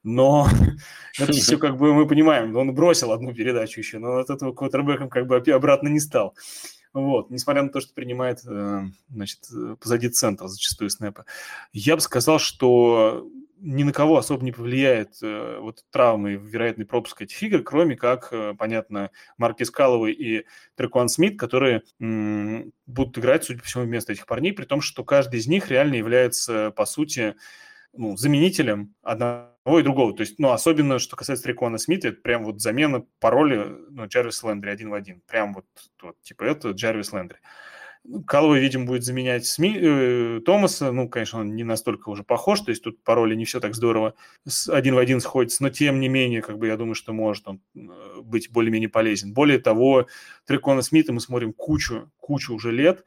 но 0.04 0.48
это 1.20 1.34
все 1.34 1.58
как 1.58 1.78
бы 1.78 1.94
мы 1.94 2.08
понимаем, 2.08 2.56
он 2.56 2.74
бросил 2.74 3.12
одну 3.12 3.34
передачу 3.34 3.80
еще, 3.80 4.00
но 4.00 4.18
от 4.18 4.30
этого 4.30 4.54
квотербеком 4.54 5.10
как 5.10 5.28
бы 5.28 5.38
обратно 5.38 5.88
не 5.88 6.00
стал. 6.00 6.36
Вот, 6.94 7.30
несмотря 7.30 7.62
на 7.64 7.70
то, 7.70 7.80
что 7.80 7.94
принимает, 7.94 8.40
э, 8.48 8.82
значит, 9.10 9.42
позади 9.80 10.10
центра 10.10 10.48
зачастую 10.48 10.90
снэпы. 10.90 11.26
Я 11.72 11.96
бы 11.96 12.02
сказал, 12.02 12.40
что 12.40 13.30
ни 13.60 13.84
на 13.84 13.92
кого 13.92 14.18
особо 14.18 14.44
не 14.44 14.52
повлияет 14.52 15.18
э, 15.22 15.58
вот 15.60 15.84
травмы 15.92 16.34
и 16.34 16.38
вероятный 16.38 16.86
пропуск 16.86 17.22
этих 17.22 17.42
игр, 17.42 17.64
кроме 17.64 17.96
как, 17.96 18.30
э, 18.32 18.54
понятно, 18.58 19.12
Маркис 19.38 19.72
Калловый 19.72 20.14
и 20.14 20.46
Трекуан 20.76 21.10
Смит, 21.10 21.40
которые 21.40 21.82
м- 22.00 22.72
будут 22.86 23.18
играть, 23.18 23.44
судя 23.44 23.60
по 23.60 23.66
всему, 23.66 23.84
вместо 23.84 24.14
этих 24.14 24.26
парней, 24.26 24.54
при 24.54 24.66
том, 24.66 24.82
что 24.82 25.04
каждый 25.04 25.40
из 25.40 25.48
них 25.48 25.70
реально 25.70 25.96
является, 25.96 26.72
по 26.72 26.86
сути, 26.86 27.36
ну, 27.94 28.16
заменителем 28.18 28.94
одного 29.02 29.80
и 29.80 29.84
другого. 29.84 30.14
То 30.14 30.22
есть, 30.22 30.40
ну, 30.40 30.52
особенно, 30.52 31.00
что 31.00 31.16
касается 31.16 31.46
Трекуана 31.46 31.78
Смита, 31.78 32.10
это 32.10 32.22
прям 32.22 32.44
вот 32.44 32.62
замена 32.62 33.06
пароля, 33.20 33.76
ну, 33.90 34.06
Джарвис 34.06 34.44
Лендри 34.44 34.70
один 34.70 34.90
в 34.90 34.94
один. 34.94 35.22
Прям 35.28 35.54
вот, 35.54 35.66
вот 36.02 36.22
типа 36.22 36.44
это 36.44 36.72
Джарвис 36.72 37.12
Лендри. 37.14 37.40
Каловый, 38.26 38.62
видимо, 38.62 38.86
будет 38.86 39.04
заменять 39.04 39.46
Сми, 39.46 39.78
э, 39.78 40.40
Томаса. 40.46 40.92
Ну, 40.92 41.10
конечно, 41.10 41.40
он 41.40 41.56
не 41.56 41.64
настолько 41.64 42.10
уже 42.10 42.24
похож, 42.24 42.62
то 42.62 42.70
есть 42.70 42.84
тут 42.84 43.04
пароли 43.04 43.36
не 43.36 43.44
все 43.44 43.60
так 43.60 43.76
здорово 43.76 44.14
с, 44.48 44.70
один 44.70 44.96
в 44.96 44.98
один 44.98 45.20
сходится, 45.20 45.62
но 45.62 45.70
тем 45.70 46.00
не 46.00 46.08
менее, 46.08 46.42
как 46.42 46.58
бы 46.58 46.68
я 46.68 46.78
думаю, 46.78 46.96
что 46.96 47.12
может 47.12 47.48
он 47.48 47.60
э, 47.76 47.80
быть 48.22 48.50
более-менее 48.50 48.88
полезен. 48.88 49.34
Более 49.34 49.60
того, 49.60 50.08
Трекона 50.46 50.84
Смита 50.84 51.12
мы 51.12 51.20
смотрим 51.20 51.52
кучу, 51.52 52.10
кучу 52.18 52.54
уже 52.54 52.72
лет, 52.72 53.04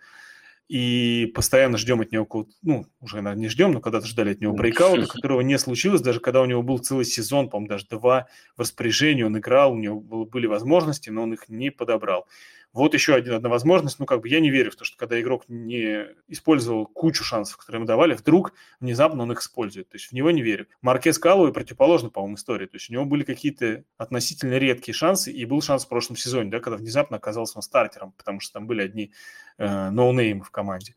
и 0.71 1.27
постоянно 1.35 1.79
ждем 1.79 2.01
от 2.01 2.13
него, 2.13 2.47
ну, 2.63 2.87
уже 3.01 3.17
наверное, 3.17 3.43
не 3.43 3.49
ждем, 3.49 3.73
но 3.73 3.81
когда-то 3.81 4.07
ждали 4.07 4.31
от 4.31 4.41
него 4.41 4.53
брейкаута, 4.53 5.09
которого 5.09 5.41
не 5.41 5.59
случилось, 5.59 6.01
даже 6.01 6.21
когда 6.21 6.41
у 6.43 6.45
него 6.45 6.63
был 6.63 6.79
целый 6.79 7.05
сезон, 7.05 7.51
по-моему, 7.51 7.71
даже 7.71 7.87
два 7.91 8.29
в 8.57 8.61
распоряжении, 8.61 9.25
он 9.25 9.37
играл, 9.37 9.73
у 9.73 9.79
него 9.79 10.01
были 10.27 10.47
возможности, 10.47 11.11
но 11.11 11.25
он 11.25 11.33
их 11.33 11.49
не 11.49 11.71
подобрал. 11.71 12.29
Вот 12.73 12.95
еще 12.95 13.15
один, 13.15 13.35
одна 13.35 13.49
возможность. 13.49 13.99
Ну, 13.99 14.07
как 14.07 14.21
бы 14.21 14.29
я 14.29 14.39
не 14.39 14.51
верю 14.51 14.71
в 14.71 14.77
то, 14.77 14.85
что 14.85 14.97
когда 14.97 15.21
игрок 15.21 15.45
не 15.49 16.07
использовал 16.29 16.87
кучу 16.87 17.25
шансов, 17.25 17.57
которые 17.57 17.79
ему 17.81 17.87
давали, 17.87 18.15
вдруг 18.15 18.53
внезапно 18.79 19.25
он 19.25 19.33
их 19.33 19.41
использует. 19.41 19.89
То 19.89 19.97
есть 19.97 20.09
в 20.09 20.13
него 20.13 20.31
не 20.31 20.43
верю. 20.43 20.69
Маркес 20.81 21.19
Каллоуи 21.19 21.53
противоположно, 21.53 22.11
по-моему, 22.11 22.37
истории. 22.37 22.67
То 22.67 22.77
есть 22.77 22.89
у 22.89 22.93
него 22.93 23.05
были 23.07 23.25
какие-то 23.25 23.85
относительно 23.99 24.59
редкие 24.59 24.95
шансы, 24.95 25.33
и 25.33 25.45
был 25.45 25.63
шанс 25.63 25.85
в 25.85 25.89
прошлом 25.89 26.17
сезоне, 26.17 26.51
да, 26.51 26.61
когда 26.61 26.77
внезапно 26.77 27.17
оказался 27.17 27.59
он 27.59 27.63
стартером, 27.63 28.13
потому 28.13 28.39
что 28.39 28.55
там 28.55 28.67
были 28.69 28.83
одни 28.83 29.13
э, 29.59 29.91
no 29.91 30.06
name 30.06 30.37
ы 30.37 30.45
в 30.45 30.51
команде. 30.51 30.95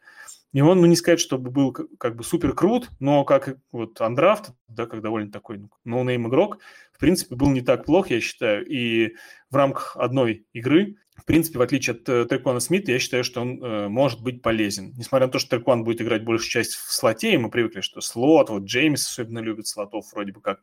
И 0.53 0.61
он, 0.61 0.79
ну, 0.79 0.85
не 0.85 0.95
сказать, 0.95 1.19
чтобы 1.19 1.49
был 1.49 1.71
как 1.71 2.15
бы 2.15 2.23
супер 2.23 2.53
крут, 2.53 2.89
но 2.99 3.25
как 3.25 3.57
вот 3.71 3.99
undraft, 3.99 4.51
да, 4.67 4.85
как 4.85 5.01
довольно 5.01 5.31
такой 5.31 5.57
ну, 5.57 5.69
no 5.83 5.98
name 5.98 6.27
игрок, 6.27 6.59
в 6.91 6.99
принципе, 6.99 7.35
был 7.35 7.49
не 7.49 7.61
так 7.61 7.85
плох, 7.85 8.11
я 8.11 8.21
считаю. 8.21 8.63
И 8.65 9.15
в 9.49 9.55
рамках 9.55 9.97
одной 9.97 10.45
игры 10.53 10.97
в 11.15 11.25
принципе, 11.25 11.59
в 11.59 11.61
отличие 11.61 11.95
от 11.95 12.09
э, 12.09 12.25
Трекона 12.25 12.59
Смита, 12.59 12.91
я 12.91 12.99
считаю, 12.99 13.23
что 13.23 13.41
он 13.41 13.63
э, 13.63 13.87
может 13.87 14.21
быть 14.21 14.41
полезен. 14.41 14.93
Несмотря 14.97 15.27
на 15.27 15.31
то, 15.31 15.39
что 15.39 15.51
Трекон 15.51 15.83
будет 15.83 16.01
играть 16.01 16.23
большую 16.23 16.49
часть 16.49 16.75
в 16.75 16.91
слоте, 16.91 17.33
и 17.33 17.37
мы 17.37 17.49
привыкли, 17.49 17.81
что 17.81 18.01
слот, 18.01 18.49
вот 18.49 18.63
Джеймс 18.63 19.05
особенно 19.05 19.39
любит 19.39 19.67
слотов, 19.67 20.11
вроде 20.11 20.31
бы 20.31 20.41
как 20.41 20.61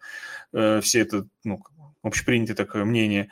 э, 0.53 0.81
все 0.81 1.01
это, 1.01 1.27
ну, 1.45 1.63
общепринятое 2.03 2.57
такое 2.57 2.85
мнение. 2.85 3.31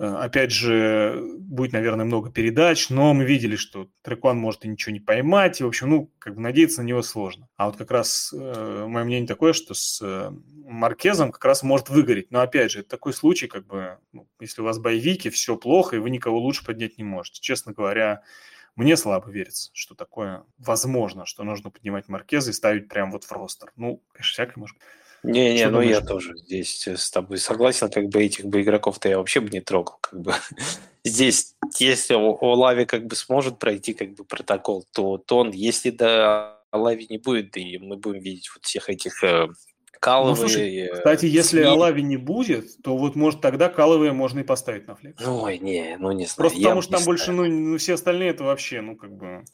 Э, 0.00 0.14
опять 0.14 0.50
же, 0.50 1.22
будет, 1.40 1.74
наверное, 1.74 2.06
много 2.06 2.30
передач, 2.30 2.88
но 2.88 3.12
мы 3.12 3.24
видели, 3.24 3.56
что 3.56 3.86
Трекон 4.00 4.38
может 4.38 4.64
и 4.64 4.68
ничего 4.68 4.94
не 4.94 5.00
поймать, 5.00 5.60
и, 5.60 5.64
в 5.64 5.66
общем, 5.66 5.90
ну, 5.90 6.10
как 6.18 6.36
бы 6.36 6.40
надеяться 6.40 6.80
на 6.82 6.86
него 6.86 7.02
сложно. 7.02 7.50
А 7.56 7.66
вот 7.66 7.76
как 7.76 7.90
раз 7.90 8.32
э, 8.32 8.86
мое 8.88 9.04
мнение 9.04 9.28
такое, 9.28 9.52
что 9.52 9.74
с 9.74 10.00
э, 10.00 10.30
Маркезом 10.64 11.30
как 11.30 11.44
раз 11.44 11.62
может 11.62 11.90
выгореть. 11.90 12.30
Но, 12.30 12.40
опять 12.40 12.70
же, 12.70 12.80
это 12.80 12.88
такой 12.88 13.12
случай, 13.12 13.46
как 13.46 13.66
бы, 13.66 13.98
ну, 14.12 14.26
если 14.40 14.62
у 14.62 14.64
вас 14.64 14.78
боевики, 14.78 15.28
все 15.28 15.54
плохо, 15.58 15.96
и 15.96 15.98
вы 15.98 16.08
никого 16.08 16.38
лучше 16.38 16.64
поднять 16.64 16.96
не 16.96 17.04
можете. 17.04 17.42
Честно 17.42 17.74
говоря, 17.74 18.22
мне 18.76 18.96
слабо 18.96 19.28
верится, 19.30 19.68
что 19.74 19.94
такое 19.94 20.44
возможно, 20.56 21.26
что 21.26 21.44
нужно 21.44 21.68
поднимать 21.68 22.08
Маркеза 22.08 22.52
и 22.52 22.54
ставить 22.54 22.88
прям 22.88 23.10
вот 23.10 23.24
в 23.24 23.32
ростер. 23.32 23.70
Ну, 23.76 24.02
конечно, 24.14 24.32
всякое 24.32 24.60
может 24.60 24.78
не, 25.22 25.54
не, 25.54 25.68
ну 25.68 25.80
я 25.80 26.00
тоже 26.00 26.36
здесь 26.36 26.86
с 26.86 27.10
тобой 27.10 27.38
согласен, 27.38 27.90
как 27.90 28.08
бы 28.08 28.22
этих 28.22 28.46
бы 28.46 28.62
игроков-то 28.62 29.08
я 29.08 29.18
вообще 29.18 29.40
бы 29.40 29.50
не 29.50 29.60
трогал, 29.60 29.98
как 30.00 30.20
бы. 30.20 30.34
Здесь, 31.04 31.54
если 31.78 32.14
Лави 32.14 32.84
как 32.84 33.06
бы 33.06 33.16
сможет 33.16 33.58
пройти 33.58 33.94
как 33.94 34.14
бы 34.14 34.24
протокол, 34.24 34.86
то, 34.92 35.16
то 35.16 35.38
он, 35.38 35.50
если 35.50 35.90
до 35.90 36.60
Лави 36.72 37.06
не 37.08 37.16
будет, 37.18 37.56
и 37.56 37.78
мы 37.78 37.96
будем 37.96 38.20
видеть 38.20 38.50
вот 38.54 38.64
всех 38.64 38.90
этих 38.90 39.24
э, 39.24 39.48
Каловые. 40.00 40.30
Ну, 40.30 40.36
слушай, 40.36 40.90
кстати, 40.94 41.26
если 41.26 41.58
Смит... 41.58 41.66
Алави 41.66 42.02
не 42.02 42.16
будет, 42.16 42.82
то 42.82 42.96
вот 42.96 43.16
может 43.16 43.42
тогда 43.42 43.68
Каловые 43.68 44.12
можно 44.12 44.40
и 44.40 44.42
поставить 44.42 44.88
на 44.88 44.96
флекс. 44.96 45.22
Ой, 45.26 45.58
не, 45.58 45.98
ну 45.98 46.10
не 46.12 46.24
знаю. 46.24 46.36
Просто 46.36 46.58
потому 46.58 46.80
что 46.80 46.92
там 46.92 47.04
больше, 47.04 47.32
ну, 47.32 47.44
ну, 47.44 47.76
все 47.76 47.94
остальные 47.94 48.30
это 48.30 48.44
вообще, 48.44 48.80
ну, 48.80 48.96
как 48.96 49.12
бы... 49.12 49.44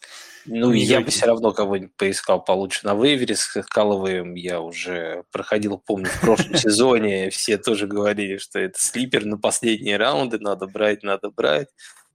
Ну, 0.44 0.70
я 0.70 1.00
бы 1.00 1.10
все 1.10 1.26
равно 1.26 1.52
кого-нибудь 1.52 1.96
поискал 1.96 2.44
получше 2.44 2.86
на 2.86 2.94
вейвере 2.94 3.34
с 3.34 3.60
Каловым. 3.68 4.34
Я 4.34 4.60
уже 4.60 5.24
проходил, 5.32 5.82
помню, 5.84 6.06
в 6.06 6.20
прошлом 6.20 6.54
сезоне, 6.56 7.30
все 7.30 7.58
тоже 7.58 7.88
говорили, 7.88 8.36
что 8.36 8.60
это 8.60 8.78
слипер 8.78 9.24
на 9.24 9.38
последние 9.38 9.96
раунды, 9.96 10.38
надо 10.38 10.68
брать, 10.68 11.02
надо 11.02 11.30
брать. 11.30 11.68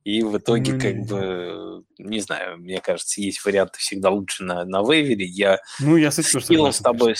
И 0.05 0.23
в 0.23 0.37
итоге, 0.37 0.79
как 0.79 0.95
бы, 1.05 1.83
не 1.99 2.21
знаю, 2.21 2.57
мне 2.57 2.79
кажется, 2.79 3.21
есть 3.21 3.43
варианты 3.45 3.77
всегда 3.77 4.09
лучше 4.09 4.43
на, 4.43 4.63
на 4.65 4.81
вейвере. 4.81 5.25
Я, 5.25 5.59
ну, 5.79 5.95
я 5.95 6.09
с, 6.09 6.19
с 6.21 6.79
тобой 6.79 7.15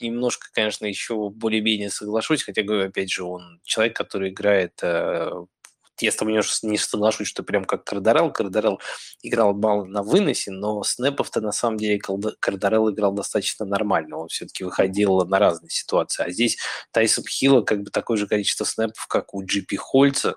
немножко, 0.00 0.48
конечно, 0.52 0.86
еще 0.86 1.30
более-менее 1.30 1.90
соглашусь, 1.90 2.42
хотя, 2.42 2.62
говорю, 2.62 2.88
опять 2.88 3.10
же, 3.10 3.24
он 3.24 3.60
человек, 3.64 3.96
который 3.96 4.30
играет 4.30 4.78
э, 4.82 5.30
я 6.00 6.12
с 6.12 6.16
тобой 6.16 6.34
не 6.34 6.76
соглашусь, 6.78 7.28
что 7.28 7.42
прям 7.42 7.64
как 7.64 7.84
Кардарел. 7.84 8.30
Кардарел 8.30 8.80
играл 9.22 9.54
мало 9.54 9.84
на 9.84 10.02
выносе, 10.02 10.50
но 10.50 10.82
снэпов-то 10.82 11.40
на 11.40 11.52
самом 11.52 11.78
деле 11.78 11.98
Кардарел 12.40 12.90
играл 12.90 13.12
достаточно 13.12 13.64
нормально. 13.64 14.18
Он 14.18 14.28
все-таки 14.28 14.64
выходил 14.64 15.24
на 15.24 15.38
разные 15.38 15.70
ситуации. 15.70 16.24
А 16.24 16.30
здесь 16.30 16.58
Тайсон 16.92 17.24
Хилла 17.24 17.62
как 17.62 17.82
бы 17.82 17.90
такое 17.90 18.18
же 18.18 18.26
количество 18.26 18.64
снэпов, 18.64 19.06
как 19.06 19.32
у 19.32 19.44
Джипи 19.44 19.76
Хольца, 19.76 20.36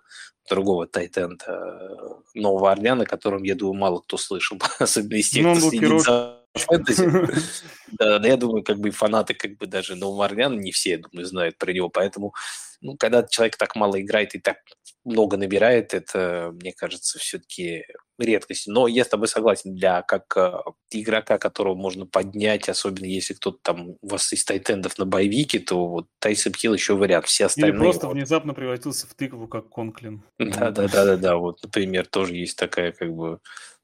другого 0.49 0.87
тайтенда 0.87 1.45
э, 1.47 2.39
Нового 2.39 2.71
Орлеана, 2.71 3.03
о 3.03 3.05
котором, 3.05 3.43
я 3.43 3.55
думаю, 3.55 3.79
мало 3.79 3.99
кто 3.99 4.17
слышал, 4.17 4.57
особенно 4.79 5.17
из 5.17 5.29
тех, 5.29 5.43
ну, 5.43 5.55
кто 5.55 5.69
следит 5.69 6.01
за 6.01 6.38
фэнтези. 6.55 7.07
Да, 7.91 8.21
я 8.23 8.37
думаю, 8.37 8.63
как 8.63 8.77
бы 8.77 8.91
фанаты 8.91 9.33
как 9.33 9.57
бы 9.57 9.65
даже 9.65 9.93
Орлеана 9.93 10.59
не 10.59 10.71
все, 10.71 10.91
я 10.91 10.97
думаю, 10.99 11.25
знают 11.25 11.57
про 11.57 11.73
него, 11.73 11.89
поэтому 11.89 12.35
ну, 12.81 12.95
когда 12.97 13.23
человек 13.23 13.57
так 13.57 13.75
мало 13.75 13.99
играет 13.99 14.35
и 14.35 14.39
так 14.39 14.57
много 15.03 15.37
набирает, 15.37 15.93
это, 15.93 16.51
мне 16.53 16.71
кажется, 16.71 17.19
все-таки 17.19 17.83
редкость. 18.17 18.67
Но 18.67 18.87
я 18.87 19.03
с 19.03 19.09
тобой 19.09 19.27
согласен, 19.27 19.75
для 19.75 20.01
как 20.01 20.35
э, 20.37 20.51
игрока, 20.91 21.37
которого 21.37 21.75
можно 21.75 22.05
поднять, 22.05 22.69
особенно 22.69 23.05
если 23.05 23.33
кто-то 23.33 23.57
там 23.61 23.89
у 24.01 24.07
вас 24.07 24.31
из 24.31 24.45
тайтендов 24.45 24.97
на 24.97 25.05
боевике, 25.05 25.59
то 25.59 25.87
вот 25.87 26.07
Тайсон 26.19 26.53
Хилл 26.53 26.73
еще 26.73 26.95
вариант. 26.95 27.27
Все 27.27 27.45
остальные... 27.45 27.73
Или 27.73 27.79
просто 27.79 28.07
вот... 28.07 28.13
внезапно 28.13 28.53
превратился 28.53 29.07
в 29.07 29.13
тыкву, 29.13 29.47
как 29.47 29.69
Конклин. 29.69 30.23
Да-да-да-да-да, 30.37 31.37
вот, 31.37 31.63
например, 31.63 32.07
тоже 32.07 32.35
есть 32.35 32.57
такая 32.57 32.91
как 32.91 33.13
бы 33.13 33.39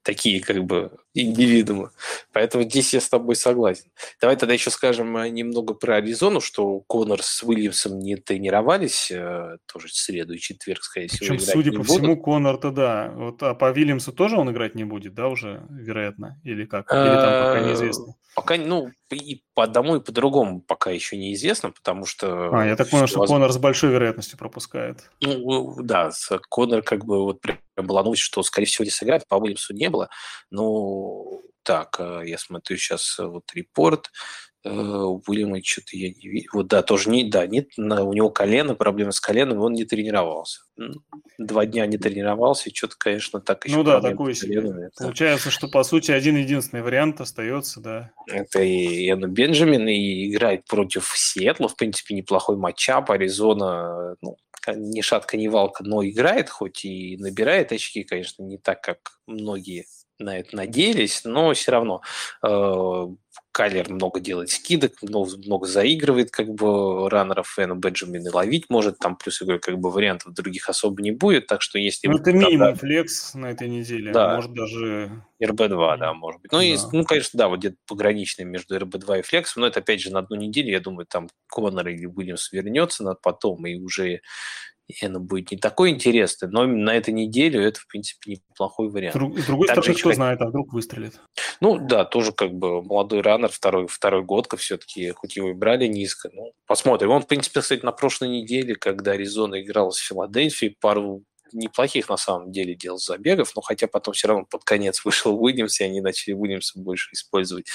такие 0.06 0.40
как 0.40 0.64
бы 0.64 0.92
индивидуумы. 1.14 1.90
Поэтому 2.32 2.62
здесь 2.62 2.94
я 2.94 3.00
с 3.00 3.08
тобой 3.08 3.34
согласен. 3.34 3.90
Давай 4.20 4.36
тогда 4.36 4.54
еще 4.54 4.70
скажем 4.70 5.16
э, 5.16 5.28
немного 5.30 5.74
про 5.74 5.96
Аризону, 5.96 6.40
что 6.40 6.80
Конор 6.86 7.22
с 7.22 7.42
Уильямсом 7.42 7.98
не 7.98 8.14
тренировались, 8.14 9.10
э, 9.10 9.56
тоже 9.66 9.88
в 9.88 9.92
среду 9.94 10.34
и 10.34 10.38
четверг, 10.38 10.84
скорее 10.84 11.08
всего, 11.08 11.34
Причем, 11.34 11.40
судя 11.40 11.72
по 11.72 11.78
будут. 11.78 11.90
всему, 11.90 12.16
Конор-то 12.16 12.70
да. 12.70 13.12
Вот, 13.16 13.42
а 13.42 13.54
по 13.54 13.66
Уильямсу 13.66 14.12
тоже 14.12 14.36
он 14.36 14.50
играть 14.52 14.76
не 14.76 14.84
будет, 14.84 15.14
да, 15.14 15.26
уже, 15.26 15.66
вероятно? 15.70 16.40
Или 16.44 16.66
как? 16.66 16.88
Или 16.92 17.14
там 17.14 17.48
пока 17.48 17.58
э, 17.58 17.68
неизвестно? 17.68 18.14
Пока, 18.36 18.56
ну, 18.56 18.90
и 19.14 19.42
по 19.54 19.64
одному, 19.64 19.96
и 19.96 20.00
по 20.00 20.12
другому 20.12 20.60
пока 20.60 20.90
еще 20.90 21.16
неизвестно, 21.16 21.70
потому 21.70 22.06
что... 22.06 22.50
А, 22.52 22.66
я 22.66 22.76
так 22.76 22.90
понял, 22.90 23.06
что 23.06 23.24
Конор 23.24 23.52
с 23.52 23.58
большой 23.58 23.90
вероятностью 23.90 24.38
пропускает. 24.38 25.10
Ну, 25.20 25.76
да, 25.82 26.10
Конор 26.48 26.82
как 26.82 27.04
бы 27.04 27.22
вот 27.22 27.40
прям 27.40 27.58
была 27.76 28.02
новость, 28.02 28.22
что, 28.22 28.42
скорее 28.42 28.66
всего, 28.66 28.84
не 28.84 28.90
сыграет, 28.90 29.26
по 29.28 29.36
Уильямсу 29.36 29.74
не 29.74 29.88
было, 29.90 30.08
но 30.50 31.40
так, 31.62 31.96
э, 31.98 32.22
я 32.24 32.38
смотрю 32.38 32.76
сейчас 32.76 33.18
э, 33.18 33.26
вот 33.26 33.44
репорт, 33.52 34.10
э, 34.66 35.20
Уильяма 35.26 35.62
что-то 35.62 35.96
я 35.96 36.08
не 36.08 36.28
видел. 36.28 36.50
Вот 36.54 36.68
да, 36.68 36.82
тоже 36.82 37.10
не, 37.10 37.24
да, 37.24 37.46
нет, 37.46 37.68
у 37.76 38.12
него 38.12 38.30
колено, 38.30 38.74
проблемы 38.74 39.12
с 39.12 39.20
коленом, 39.20 39.60
он 39.60 39.72
не 39.72 39.84
тренировался. 39.84 40.62
Два 41.38 41.66
дня 41.66 41.86
не 41.86 41.98
тренировался, 41.98 42.70
и 42.70 42.74
что-то, 42.74 42.96
конечно, 42.98 43.40
так 43.40 43.64
еще. 43.66 43.76
Ну 43.76 43.84
да, 43.84 44.00
такой 44.00 44.34
себе. 44.34 44.90
Получается, 44.98 45.50
что, 45.50 45.68
по 45.68 45.82
сути, 45.84 46.10
один-единственный 46.10 46.82
вариант 46.82 47.20
остается, 47.20 47.80
да. 47.80 48.10
Это 48.26 48.62
и 48.62 49.10
Эну 49.10 49.28
Бенджамин, 49.28 49.88
и 49.88 50.30
играет 50.30 50.64
против 50.66 51.12
Сиэтла, 51.14 51.68
в 51.68 51.76
принципе, 51.76 52.14
неплохой 52.14 52.56
матчап, 52.56 53.10
Аризона, 53.10 54.16
ну, 54.20 54.36
ни 54.74 55.00
шатка, 55.00 55.36
ни 55.36 55.48
валка, 55.48 55.84
но 55.84 56.04
играет, 56.04 56.50
хоть 56.50 56.84
и 56.84 57.16
набирает 57.18 57.72
очки, 57.72 58.02
конечно, 58.02 58.42
не 58.42 58.58
так, 58.58 58.80
как 58.80 58.98
многие 59.26 59.86
на 60.18 60.38
это 60.38 60.56
надеялись, 60.56 61.22
но 61.24 61.52
все 61.52 61.72
равно 61.72 62.02
э, 62.42 63.06
Кайлер 63.52 63.88
много 63.90 64.20
делает 64.20 64.50
скидок, 64.50 65.00
много, 65.02 65.36
много 65.38 65.66
заигрывает 65.66 66.30
как 66.30 66.48
бы 66.48 67.08
раннеров, 67.08 67.56
Бенджамин 67.56 68.26
и 68.26 68.30
ловить 68.30 68.66
может, 68.68 68.98
там 68.98 69.16
плюс 69.16 69.40
игры 69.40 69.58
как 69.58 69.78
бы 69.78 69.90
вариантов 69.90 70.34
других 70.34 70.68
особо 70.68 71.02
не 71.02 71.10
будет, 71.10 71.46
так 71.46 71.62
что 71.62 71.78
если... 71.78 72.08
Ну, 72.08 72.18
это 72.18 72.32
минимум 72.32 72.74
флекс 72.74 73.34
на 73.34 73.46
этой 73.50 73.68
неделе, 73.68 74.12
да. 74.12 74.36
может 74.36 74.52
даже... 74.52 75.22
РБ-2, 75.42 75.98
да, 75.98 76.14
может 76.14 76.40
быть. 76.40 76.52
Ну, 76.52 76.58
да. 76.58 76.64
И, 76.64 76.76
ну, 76.92 77.04
конечно, 77.04 77.38
да, 77.38 77.48
вот 77.48 77.58
где-то 77.58 77.76
пограничный 77.86 78.44
между 78.44 78.76
РБ-2 78.76 79.20
и 79.20 79.22
флексом, 79.22 79.62
но 79.62 79.66
это 79.68 79.80
опять 79.80 80.00
же 80.00 80.12
на 80.12 80.20
одну 80.20 80.36
неделю, 80.36 80.70
я 80.70 80.80
думаю, 80.80 81.06
там 81.06 81.28
Коннор 81.48 81.88
или 81.88 82.06
Уильямс 82.06 82.52
вернется 82.52 83.04
на 83.04 83.14
потом, 83.14 83.66
и 83.66 83.74
уже 83.76 84.20
оно 85.02 85.20
будет 85.20 85.50
не 85.50 85.56
такой 85.56 85.90
интересный, 85.90 86.48
но 86.48 86.66
на 86.66 86.94
этой 86.94 87.12
неделе 87.12 87.62
это, 87.64 87.80
в 87.80 87.86
принципе, 87.88 88.32
неплохой 88.32 88.88
вариант. 88.88 89.16
С 89.16 89.46
другой 89.46 89.68
стороны, 89.68 89.94
кто 89.94 90.12
знает, 90.12 90.40
а 90.40 90.46
вдруг 90.46 90.72
выстрелит. 90.72 91.14
Ну, 91.60 91.78
да, 91.78 92.04
тоже 92.04 92.32
как 92.32 92.52
бы 92.52 92.82
молодой 92.82 93.20
раннер, 93.20 93.48
второй, 93.48 93.86
второй 93.88 94.22
годка 94.22 94.56
все-таки, 94.56 95.10
хоть 95.10 95.36
его 95.36 95.50
и 95.50 95.54
брали 95.54 95.86
низко. 95.86 96.30
Ну, 96.32 96.52
посмотрим. 96.66 97.10
Он, 97.10 97.22
в 97.22 97.26
принципе, 97.26 97.60
кстати, 97.60 97.84
на 97.84 97.92
прошлой 97.92 98.28
неделе, 98.28 98.74
когда 98.74 99.12
Аризона 99.12 99.60
играла 99.60 99.90
с 99.90 99.98
Филадельфией, 99.98 100.76
пару 100.80 101.24
неплохих 101.52 102.08
на 102.08 102.16
самом 102.16 102.52
деле 102.52 102.74
делал 102.74 102.98
забегов, 102.98 103.52
но 103.54 103.62
хотя 103.62 103.86
потом 103.86 104.14
все 104.14 104.28
равно 104.28 104.44
под 104.44 104.64
конец 104.64 105.04
вышел 105.04 105.40
Уильямс, 105.42 105.80
и 105.80 105.84
они 105.84 106.00
начали 106.00 106.34
Уильямса 106.34 106.78
больше 106.78 107.12
использовать 107.12 107.68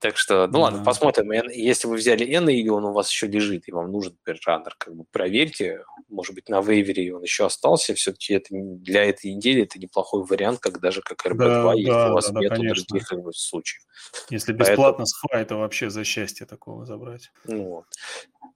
так 0.00 0.16
что, 0.16 0.46
ну 0.46 0.60
ладно, 0.60 0.84
посмотрим. 0.84 1.32
Если 1.50 1.88
вы 1.88 1.96
взяли 1.96 2.24
N 2.24 2.48
или 2.48 2.68
он 2.68 2.84
у 2.84 2.92
вас 2.92 3.10
еще 3.10 3.26
лежит, 3.26 3.68
и 3.68 3.72
вам 3.72 3.90
нужен, 3.90 4.16
раннер, 4.46 4.74
как 4.78 4.94
бы 4.94 5.04
проверьте. 5.10 5.84
Может 6.08 6.34
быть, 6.34 6.48
на 6.48 6.60
вейвере 6.60 7.14
он 7.14 7.22
еще 7.22 7.46
остался. 7.46 7.94
Все-таки 7.94 8.34
это 8.34 8.48
для 8.50 9.04
этой 9.04 9.32
недели 9.32 9.64
это 9.64 9.78
неплохой 9.78 10.24
вариант, 10.24 10.60
как 10.60 10.80
даже 10.80 11.02
как 11.02 11.26
RB2, 11.26 11.36
да, 11.36 11.72
если 11.74 11.90
да, 11.90 12.10
у 12.10 12.14
вас 12.14 12.30
да, 12.30 12.40
нет 12.40 12.52
других 12.54 13.08
как 13.08 13.22
бы, 13.22 13.32
случаев. 13.32 13.82
Если 14.30 14.52
бесплатно 14.52 15.04
Поэтому... 15.04 15.06
с 15.06 15.18
фа, 15.18 15.40
это 15.40 15.56
вообще 15.56 15.90
за 15.90 16.04
счастье 16.04 16.46
такого 16.46 16.86
забрать. 16.86 17.32
Ну, 17.44 17.64
вот. 17.64 17.84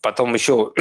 Потом 0.00 0.34
еще 0.34 0.72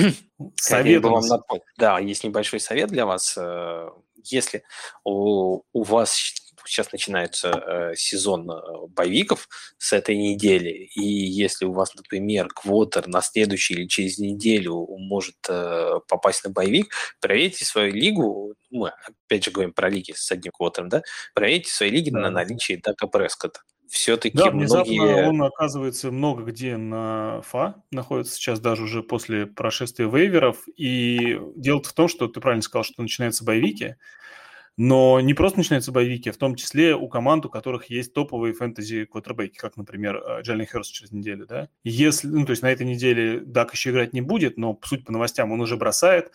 совет 0.55 1.03
вам 1.03 1.26
напомнить. 1.26 1.64
Да, 1.78 1.99
есть 1.99 2.24
небольшой 2.24 2.59
совет 2.59 2.89
для 2.89 3.07
вас. 3.07 3.36
Э, 3.36 3.89
если 4.24 4.64
у, 5.03 5.62
у 5.74 5.84
вас 5.84 6.40
сейчас 6.66 6.91
начинается 6.91 7.49
э, 7.49 7.95
сезон 7.95 8.49
э, 8.49 8.55
боевиков 8.89 9.47
с 9.78 9.93
этой 9.93 10.16
недели, 10.16 10.89
и 10.95 11.03
если 11.03 11.66
у 11.66 11.74
вас, 11.74 11.93
например, 11.95 12.47
квотер 12.49 13.07
на 13.07 13.22
следующий 13.22 13.74
или 13.76 13.88
через 13.88 14.18
неделю 14.18 14.88
может 14.97 15.38
э, 15.49 15.99
попасть 16.07 16.43
на 16.43 16.49
боевик, 16.51 16.93
проверьте 17.20 17.66
свою 17.66 17.93
лигу, 17.93 18.55
мы 18.70 18.91
опять 19.26 19.45
же 19.45 19.51
говорим 19.51 19.74
про 19.74 19.89
лиги 19.89 20.14
с 20.16 20.32
одним 20.32 20.51
квотером, 20.51 20.89
да, 20.89 21.01
проверьте 21.34 21.72
свои 21.72 21.89
лиги 21.89 22.09
да. 22.09 22.20
на 22.20 22.30
наличие 22.30 22.80
Дака 22.80 23.07
Прескота 23.07 23.62
все-таки 23.91 24.38
да, 24.38 24.49
внезапно 24.49 24.93
многие... 24.93 25.28
он 25.28 25.43
оказывается 25.43 26.12
много 26.12 26.43
где 26.43 26.78
на 26.78 27.41
ФА, 27.41 27.76
находится 27.91 28.36
сейчас 28.36 28.62
даже 28.62 28.84
уже 28.84 29.03
после 29.03 29.45
прошествия 29.45 30.09
вейверов, 30.09 30.64
и 30.78 31.38
дело 31.57 31.84
в 31.84 31.91
том, 31.91 32.07
что 32.07 32.30
ты 32.30 32.39
правильно 32.39 32.62
сказал, 32.62 32.86
что 32.86 33.01
начинаются 33.01 33.43
боевики, 33.43 33.95
но 34.84 35.19
не 35.19 35.36
просто 35.36 35.59
начинаются 35.59 35.91
боевики, 35.91 36.32
а 36.32 36.34
в 36.34 36.38
том 36.38 36.55
числе 36.55 36.95
у 36.95 37.07
команд, 37.07 37.45
у 37.45 37.49
которых 37.49 37.91
есть 37.91 38.15
топовые 38.15 38.55
фэнтези 38.55 39.05
квотербеки, 39.05 39.55
как, 39.55 39.77
например, 39.77 40.15
э, 40.15 40.41
Джалин 40.41 40.65
Херст 40.65 40.91
через 40.91 41.11
неделю, 41.11 41.45
да. 41.45 41.69
Если, 41.84 42.27
ну, 42.27 42.47
то 42.47 42.49
есть 42.49 42.63
на 42.63 42.71
этой 42.71 42.88
неделе 42.88 43.41
Дак 43.41 43.73
еще 43.73 43.91
играть 43.91 44.13
не 44.13 44.21
будет, 44.21 44.57
но, 44.57 44.79
суть 44.84 45.05
по 45.05 45.11
новостям, 45.11 45.51
он 45.51 45.61
уже 45.61 45.77
бросает, 45.77 46.32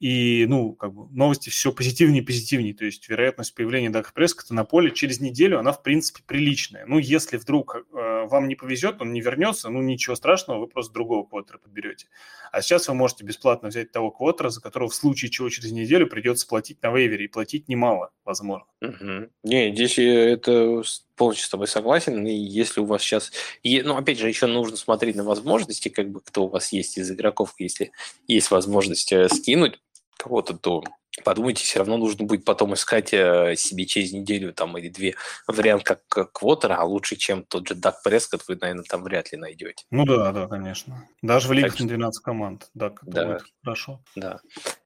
и, 0.00 0.46
ну, 0.48 0.74
как 0.74 0.92
бы 0.92 1.08
новости 1.10 1.50
все 1.50 1.72
позитивнее 1.72 2.22
и 2.22 2.24
позитивнее. 2.24 2.74
То 2.74 2.84
есть 2.84 3.08
вероятность 3.08 3.54
появления 3.54 3.90
Дака 3.90 4.12
Прескота 4.12 4.54
на 4.54 4.64
поле 4.64 4.90
через 4.92 5.20
неделю, 5.20 5.58
она, 5.58 5.72
в 5.72 5.82
принципе, 5.82 6.22
приличная. 6.24 6.86
Ну, 6.86 6.98
если 6.98 7.36
вдруг 7.36 7.76
э, 7.76 8.26
вам 8.26 8.48
не 8.48 8.54
повезет, 8.54 9.00
он 9.00 9.12
не 9.12 9.20
вернется, 9.20 9.70
ну, 9.70 9.82
ничего 9.82 10.14
страшного, 10.14 10.60
вы 10.60 10.66
просто 10.68 10.92
другого 10.92 11.24
квотера 11.24 11.58
подберете. 11.58 12.06
А 12.52 12.62
сейчас 12.62 12.88
вы 12.88 12.94
можете 12.94 13.24
бесплатно 13.24 13.68
взять 13.68 13.90
того 13.90 14.10
квотера, 14.10 14.50
за 14.50 14.60
которого 14.60 14.88
в 14.88 14.94
случае 14.94 15.30
чего 15.30 15.48
через 15.48 15.72
неделю 15.72 16.06
придется 16.06 16.46
платить 16.46 16.82
на 16.82 16.90
вейвере, 16.90 17.24
и 17.24 17.28
платить 17.28 17.68
немало, 17.68 18.12
возможно. 18.24 18.66
Угу. 18.80 19.30
Не, 19.42 19.74
здесь 19.74 19.98
это 19.98 20.82
полностью 21.16 21.46
с 21.46 21.50
тобой 21.50 21.66
согласен. 21.66 22.24
И 22.26 22.32
если 22.32 22.80
у 22.80 22.84
вас 22.84 23.02
сейчас... 23.02 23.32
Ну, 23.64 23.96
опять 23.96 24.18
же, 24.18 24.28
еще 24.28 24.46
нужно 24.46 24.76
смотреть 24.76 25.16
на 25.16 25.24
возможности, 25.24 25.88
как 25.88 26.10
бы, 26.10 26.20
кто 26.20 26.46
у 26.46 26.48
вас 26.48 26.72
есть 26.72 26.96
из 26.96 27.10
игроков, 27.10 27.54
если 27.58 27.90
есть 28.28 28.50
возможность 28.50 29.12
э, 29.12 29.28
скинуть 29.28 29.80
кого-то, 30.18 30.54
то 30.54 30.82
подумайте, 31.24 31.64
все 31.64 31.78
равно 31.78 31.96
нужно 31.96 32.24
будет 32.24 32.44
потом 32.44 32.74
искать 32.74 33.12
э, 33.12 33.54
себе 33.56 33.86
через 33.86 34.12
неделю 34.12 34.52
там 34.52 34.76
или 34.78 34.88
две 34.88 35.14
вариант 35.46 35.84
как, 35.84 36.32
квотера, 36.32 36.76
а 36.76 36.84
лучше, 36.84 37.16
чем 37.16 37.44
тот 37.44 37.68
же 37.68 37.74
Дак 37.74 38.02
Прескотт, 38.02 38.44
вы, 38.48 38.56
наверное, 38.60 38.84
там 38.84 39.02
вряд 39.02 39.32
ли 39.32 39.38
найдете. 39.38 39.84
Ну 39.90 40.04
да, 40.04 40.32
да, 40.32 40.46
конечно. 40.46 41.08
Даже 41.22 41.48
в 41.48 41.52
лигах 41.52 41.72
так, 41.72 41.80
на 41.80 41.88
12 41.88 42.22
команд, 42.22 42.70
Дак 42.74 43.00
да, 43.02 43.26
будет 43.26 43.42
хорошо. 43.62 44.00
Да. 44.16 44.40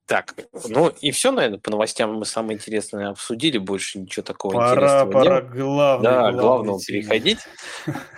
Так, 0.06 0.34
ну 0.68 0.88
и 0.88 1.10
все, 1.10 1.32
наверное, 1.32 1.58
по 1.58 1.70
новостям 1.70 2.14
мы 2.14 2.26
самое 2.26 2.58
интересное 2.58 3.10
обсудили, 3.10 3.56
больше 3.56 3.98
ничего 3.98 4.22
такого 4.22 4.52
пора, 4.52 4.70
интересного 4.72 5.10
пора 5.10 5.40
нет. 5.40 5.50
Главный, 5.52 6.04
да, 6.04 6.20
главный 6.20 6.40
главному 6.40 6.80
переходить. 6.80 7.38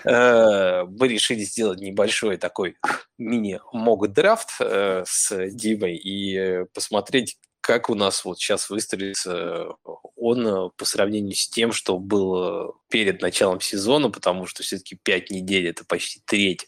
Э, 0.04 0.84
мы 0.84 1.08
решили 1.08 1.40
сделать 1.44 1.80
небольшой 1.80 2.36
такой 2.36 2.76
мини-мог 3.16 4.08
драфт 4.08 4.50
э, 4.60 5.02
с 5.06 5.48
Димой 5.50 5.96
и 5.96 6.66
посмотреть, 6.74 7.38
как 7.64 7.90
у 7.90 7.94
нас 7.94 8.24
вот 8.24 8.38
сейчас 8.38 8.70
выстроится 8.70 9.68
он 10.16 10.70
по 10.76 10.84
сравнению 10.84 11.34
с 11.34 11.48
тем, 11.48 11.72
что 11.72 11.98
было 11.98 12.74
перед 12.88 13.22
началом 13.22 13.60
сезона, 13.60 14.10
потому 14.10 14.46
что 14.46 14.62
все-таки 14.62 14.98
5 15.02 15.30
недель– 15.30 15.68
это 15.68 15.84
почти 15.84 16.20
треть 16.24 16.66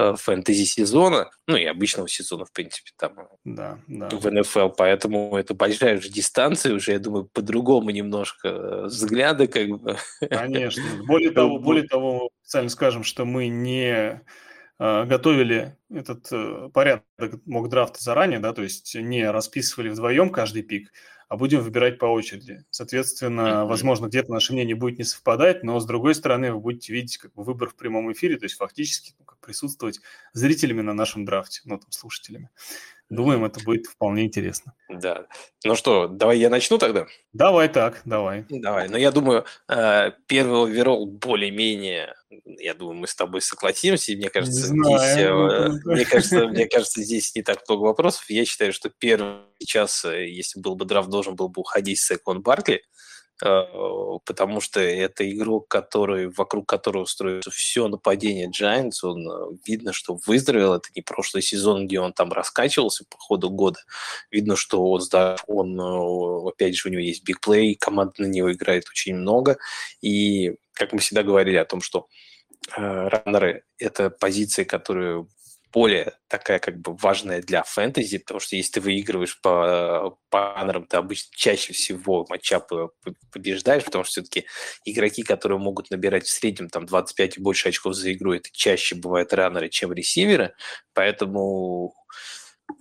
Э, 0.00 0.14
фэнтези 0.16 0.64
сезона, 0.64 1.30
ну 1.48 1.56
и 1.56 1.64
обычного 1.64 2.08
сезона, 2.08 2.44
в 2.44 2.52
принципе, 2.52 2.92
там 2.96 3.12
да, 3.44 3.80
да. 3.88 4.08
в 4.08 4.30
НФЛ, 4.30 4.68
поэтому 4.68 5.36
это 5.36 5.52
большая 5.52 5.98
уже 5.98 6.08
дистанция, 6.08 6.74
уже, 6.74 6.92
я 6.92 6.98
думаю, 7.00 7.24
по-другому 7.24 7.90
немножко 7.90 8.48
э, 8.48 8.84
взгляды 8.84 9.46
как 9.48 9.68
бы. 9.68 9.96
Конечно. 10.20 10.84
Более 11.06 11.30
того, 11.32 11.58
более 11.58 11.86
того, 11.86 12.30
специально 12.42 12.70
скажем, 12.70 13.02
что 13.02 13.24
мы 13.24 13.48
не 13.48 13.92
э, 13.92 14.20
готовили 14.80 15.76
этот 15.90 16.72
порядок 16.72 17.04
мог 17.44 17.68
драфта 17.68 18.02
заранее, 18.02 18.38
да, 18.38 18.54
то 18.54 18.62
есть 18.62 18.94
не 18.94 19.30
расписывали 19.30 19.90
вдвоем 19.90 20.30
каждый 20.30 20.62
пик, 20.62 20.90
а 21.28 21.36
будем 21.36 21.60
выбирать 21.60 21.98
по 21.98 22.06
очереди. 22.06 22.64
Соответственно, 22.70 23.40
mm-hmm. 23.40 23.66
возможно, 23.66 24.06
где-то 24.06 24.32
наше 24.32 24.52
мнение 24.52 24.74
будет 24.74 24.98
не 24.98 25.04
совпадать, 25.04 25.62
но 25.62 25.78
с 25.78 25.86
другой 25.86 26.16
стороны, 26.16 26.52
вы 26.52 26.58
будете 26.58 26.92
видеть 26.92 27.18
как 27.18 27.34
бы 27.34 27.44
выбор 27.44 27.68
в 27.68 27.76
прямом 27.76 28.10
эфире, 28.12 28.36
то 28.36 28.46
есть 28.46 28.56
фактически 28.56 29.14
ну, 29.18 29.24
как 29.26 29.38
присутствовать 29.38 30.00
зрителями 30.32 30.80
на 30.80 30.92
нашем 30.92 31.24
драфте, 31.24 31.60
ну, 31.64 31.78
там, 31.78 31.92
слушателями. 31.92 32.50
Думаем, 33.10 33.44
это 33.44 33.58
будет 33.64 33.86
вполне 33.86 34.24
интересно. 34.24 34.72
Да. 34.88 35.26
Ну 35.64 35.74
что, 35.74 36.06
давай 36.06 36.38
я 36.38 36.48
начну 36.48 36.78
тогда? 36.78 37.06
Давай 37.32 37.68
так, 37.68 38.02
давай. 38.04 38.46
Давай. 38.48 38.86
Но 38.86 38.92
ну, 38.92 38.98
я 38.98 39.10
думаю, 39.10 39.44
э, 39.68 40.12
первый 40.28 40.70
оверолл 40.70 41.06
более-менее, 41.06 42.14
я 42.46 42.72
думаю, 42.74 42.94
мы 42.94 43.08
с 43.08 43.16
тобой 43.16 43.42
согласимся. 43.42 44.12
Мне 44.12 44.30
кажется, 44.30 44.72
не 44.72 44.98
здесь, 44.98 45.16
э, 45.18 45.70
мне 45.86 46.04
кажется, 46.04 46.46
мне 46.46 46.66
кажется, 46.70 47.02
здесь 47.02 47.34
не 47.34 47.42
так 47.42 47.68
много 47.68 47.82
вопросов. 47.82 48.30
Я 48.30 48.44
считаю, 48.44 48.72
что 48.72 48.90
первый 48.90 49.38
э, 50.04 50.28
если 50.28 50.60
был 50.60 50.76
бы 50.76 50.84
драфт, 50.84 51.10
должен 51.10 51.34
был 51.34 51.48
бы 51.48 51.62
уходить 51.62 51.98
с 51.98 52.12
Экон 52.12 52.42
Баркли. 52.42 52.84
Э, 53.42 53.64
потому 54.24 54.60
что 54.60 54.80
это 54.80 55.28
игрок, 55.30 55.68
который, 55.68 56.28
вокруг 56.28 56.68
которого 56.68 57.04
строится 57.06 57.50
все 57.50 57.88
нападение 57.88 58.50
Giants, 58.50 59.02
он 59.02 59.30
э, 59.30 59.56
видно, 59.66 59.92
что 59.92 60.18
выздоровел, 60.26 60.74
это 60.74 60.88
не 60.94 61.02
прошлый 61.02 61.42
сезон, 61.42 61.86
где 61.86 62.00
он 62.00 62.12
там 62.12 62.32
раскачивался 62.32 63.04
по 63.08 63.16
ходу 63.18 63.50
года, 63.50 63.80
видно, 64.30 64.56
что 64.56 64.84
он, 64.84 65.00
он 65.46 65.80
э, 65.80 66.48
опять 66.50 66.76
же, 66.76 66.88
у 66.88 66.92
него 66.92 67.02
есть 67.02 67.24
бигплей, 67.24 67.74
команда 67.74 68.14
на 68.18 68.26
него 68.26 68.52
играет 68.52 68.88
очень 68.90 69.14
много, 69.14 69.58
и, 70.02 70.56
как 70.74 70.92
мы 70.92 70.98
всегда 70.98 71.22
говорили 71.22 71.56
о 71.56 71.64
том, 71.64 71.80
что 71.80 72.08
раннеры– 72.76 73.64
это 73.78 74.10
позиции, 74.10 74.64
которые 74.64 75.26
более 75.72 76.12
такая 76.28 76.58
как 76.58 76.78
бы 76.80 76.94
важная 76.96 77.42
для 77.42 77.62
фэнтези, 77.62 78.18
потому 78.18 78.40
что 78.40 78.56
если 78.56 78.72
ты 78.72 78.80
выигрываешь 78.80 79.40
по 79.40 80.16
панерам, 80.30 80.86
ты 80.86 80.96
обычно 80.96 81.30
чаще 81.36 81.72
всего 81.72 82.26
матчапы 82.28 82.90
побеждаешь, 83.32 83.84
потому 83.84 84.04
что 84.04 84.12
все-таки 84.22 84.46
игроки, 84.84 85.22
которые 85.22 85.58
могут 85.58 85.90
набирать 85.90 86.26
в 86.26 86.30
среднем 86.30 86.68
там 86.68 86.86
25 86.86 87.38
и 87.38 87.40
больше 87.40 87.68
очков 87.68 87.94
за 87.94 88.12
игру, 88.12 88.32
это 88.34 88.48
чаще 88.52 88.94
бывают 88.96 89.32
раннеры, 89.32 89.68
чем 89.68 89.92
ресиверы, 89.92 90.54
поэтому 90.94 91.94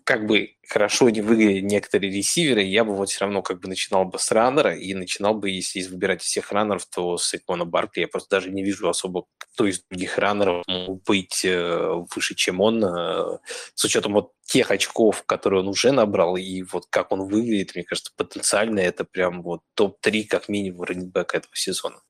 как 0.03 0.25
бы 0.25 0.55
хорошо 0.67 1.09
не 1.09 1.21
выглядели 1.21 1.61
некоторые 1.61 2.11
ресиверы, 2.11 2.63
я 2.63 2.83
бы 2.83 2.95
вот 2.95 3.09
все 3.09 3.25
равно 3.25 3.41
как 3.41 3.59
бы 3.59 3.67
начинал 3.67 4.05
бы 4.05 4.19
с 4.19 4.31
раннера 4.31 4.75
и 4.75 4.93
начинал 4.93 5.33
бы, 5.33 5.49
если 5.49 5.81
выбирать 5.83 6.21
из 6.23 6.27
всех 6.27 6.51
раннеров, 6.51 6.85
то 6.85 7.17
с 7.17 7.33
Икона 7.33 7.65
Баркли. 7.65 8.01
Я 8.01 8.07
просто 8.07 8.37
даже 8.37 8.51
не 8.51 8.63
вижу 8.63 8.89
особо, 8.89 9.25
кто 9.37 9.65
из 9.65 9.83
других 9.89 10.17
раннеров 10.17 10.63
мог 10.67 11.03
быть 11.03 11.43
э, 11.43 12.03
выше, 12.15 12.35
чем 12.35 12.61
он, 12.61 12.83
э, 12.83 13.39
с 13.73 13.83
учетом 13.83 14.13
вот 14.13 14.33
тех 14.43 14.71
очков, 14.71 15.23
которые 15.25 15.61
он 15.61 15.67
уже 15.67 15.91
набрал, 15.91 16.37
и 16.37 16.63
вот 16.63 16.85
как 16.89 17.11
он 17.11 17.27
выглядит, 17.27 17.75
мне 17.75 17.83
кажется, 17.83 18.11
потенциально 18.15 18.79
это 18.79 19.03
прям 19.05 19.41
вот 19.43 19.61
топ-3 19.75 20.25
как 20.25 20.49
минимум 20.49 20.83
раннинбека 20.83 21.37
этого 21.37 21.55
сезона. 21.55 22.01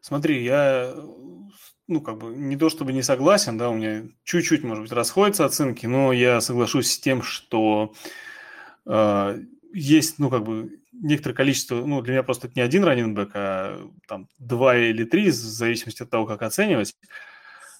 Смотри, 0.00 0.44
я 0.44 0.94
ну, 1.88 2.02
как 2.02 2.18
бы, 2.18 2.28
не 2.28 2.56
то 2.56 2.68
чтобы 2.68 2.92
не 2.92 3.02
согласен, 3.02 3.56
да, 3.56 3.70
у 3.70 3.74
меня 3.74 4.04
чуть-чуть, 4.22 4.62
может 4.62 4.84
быть, 4.84 4.92
расходятся 4.92 5.46
оценки, 5.46 5.86
но 5.86 6.12
я 6.12 6.40
соглашусь 6.42 6.90
с 6.90 6.98
тем, 6.98 7.22
что 7.22 7.94
э, 8.84 9.42
есть, 9.72 10.18
ну, 10.18 10.28
как 10.28 10.44
бы, 10.44 10.78
некоторое 10.92 11.34
количество, 11.34 11.76
ну, 11.76 12.02
для 12.02 12.12
меня 12.12 12.22
просто 12.22 12.46
это 12.46 12.56
не 12.56 12.62
один 12.62 12.84
раненбэк, 12.84 13.30
а 13.34 13.90
там 14.06 14.28
два 14.38 14.76
или 14.76 15.04
три, 15.04 15.30
в 15.30 15.34
зависимости 15.34 16.02
от 16.02 16.10
того, 16.10 16.26
как 16.26 16.42
оценивать, 16.42 16.94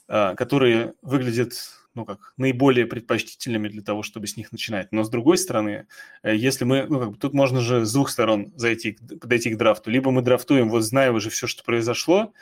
э, 0.09 0.35
которые 0.37 0.95
выглядят, 1.03 1.53
ну, 1.95 2.07
как 2.07 2.33
наиболее 2.39 2.87
предпочтительными 2.87 3.69
для 3.69 3.83
того, 3.83 4.03
чтобы 4.03 4.27
с 4.27 4.39
них 4.39 4.53
начинать. 4.53 4.91
Но 4.91 5.05
с 5.05 5.11
другой 5.11 5.37
стороны, 5.37 5.87
э, 6.23 6.35
если 6.35 6.65
мы, 6.65 6.87
ну, 6.89 6.99
как 6.99 7.11
бы, 7.11 7.19
тут 7.19 7.35
можно 7.35 7.61
же 7.61 7.85
с 7.85 7.93
двух 7.93 8.09
сторон 8.09 8.55
зайти, 8.57 8.93
подойти 9.21 9.51
к 9.51 9.59
драфту. 9.59 9.91
Либо 9.91 10.11
мы 10.11 10.23
драфтуем, 10.23 10.71
вот 10.71 10.81
зная 10.81 11.13
уже 11.13 11.29
все, 11.29 11.47
что 11.47 11.63
произошло, 11.63 12.33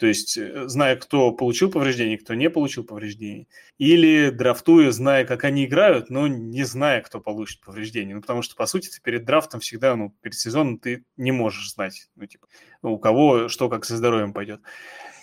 то 0.00 0.06
есть, 0.06 0.38
э, 0.38 0.66
зная, 0.66 0.96
кто 0.96 1.30
получил 1.30 1.70
повреждение, 1.70 2.16
кто 2.16 2.32
не 2.32 2.48
получил 2.48 2.84
повреждение. 2.84 3.46
Или 3.76 4.30
драфтуя, 4.30 4.90
зная, 4.92 5.26
как 5.26 5.44
они 5.44 5.66
играют, 5.66 6.08
но 6.08 6.26
не 6.26 6.64
зная, 6.64 7.02
кто 7.02 7.20
получит 7.20 7.60
повреждение. 7.60 8.14
Ну, 8.14 8.22
потому 8.22 8.40
что, 8.40 8.56
по 8.56 8.64
сути, 8.64 8.88
ты 8.88 8.98
перед 9.02 9.26
драфтом 9.26 9.60
всегда, 9.60 9.94
ну, 9.96 10.16
перед 10.22 10.36
сезоном 10.36 10.78
ты 10.78 11.04
не 11.18 11.32
можешь 11.32 11.74
знать, 11.74 12.08
ну, 12.16 12.24
типа, 12.24 12.46
у 12.80 12.98
кого 12.98 13.48
что 13.48 13.68
как 13.68 13.84
со 13.84 13.94
здоровьем 13.98 14.32
пойдет. 14.32 14.62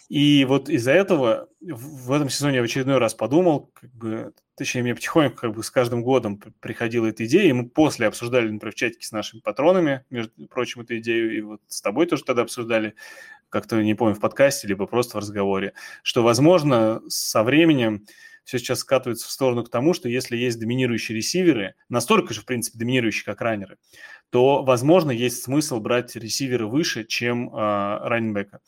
И 0.09 0.45
вот 0.45 0.69
из-за 0.69 0.91
этого 0.91 1.49
в 1.59 2.11
этом 2.13 2.29
сезоне 2.29 2.57
я 2.57 2.61
в 2.61 2.65
очередной 2.65 2.97
раз 2.97 3.13
подумал, 3.13 3.71
как 3.73 3.93
бы, 3.93 4.33
точнее, 4.55 4.83
мне 4.83 4.95
потихоньку 4.95 5.35
как 5.35 5.53
бы 5.53 5.63
с 5.63 5.69
каждым 5.69 6.01
годом 6.01 6.41
приходила 6.61 7.07
эта 7.07 7.25
идея, 7.25 7.49
и 7.49 7.53
мы 7.53 7.67
после 7.67 8.07
обсуждали, 8.07 8.49
например, 8.49 8.73
в 8.73 8.77
чатике 8.77 9.05
с 9.05 9.11
нашими 9.11 9.41
патронами, 9.41 10.05
между 10.09 10.47
прочим, 10.47 10.81
эту 10.81 10.97
идею, 10.99 11.37
и 11.37 11.41
вот 11.41 11.61
с 11.67 11.81
тобой 11.81 12.05
тоже 12.05 12.23
тогда 12.23 12.43
обсуждали, 12.43 12.95
как-то, 13.49 13.81
не 13.81 13.95
помню, 13.95 14.15
в 14.15 14.21
подкасте, 14.21 14.67
либо 14.67 14.87
просто 14.87 15.17
в 15.17 15.19
разговоре, 15.19 15.73
что, 16.03 16.23
возможно, 16.23 17.01
со 17.09 17.43
временем 17.43 18.05
все 18.45 18.59
сейчас 18.59 18.79
скатывается 18.79 19.27
в 19.27 19.31
сторону 19.31 19.65
к 19.65 19.69
тому, 19.69 19.93
что 19.93 20.07
если 20.07 20.37
есть 20.37 20.57
доминирующие 20.57 21.17
ресиверы, 21.17 21.75
настолько 21.89 22.33
же, 22.33 22.39
в 22.39 22.45
принципе, 22.45 22.79
доминирующие, 22.79 23.25
как 23.25 23.41
раннеры, 23.41 23.77
то, 24.29 24.63
возможно, 24.63 25.11
есть 25.11 25.43
смысл 25.43 25.81
брать 25.81 26.15
ресиверы 26.15 26.65
выше, 26.65 27.03
чем 27.03 27.49
э, 27.49 27.97
раннинбека. 28.07 28.61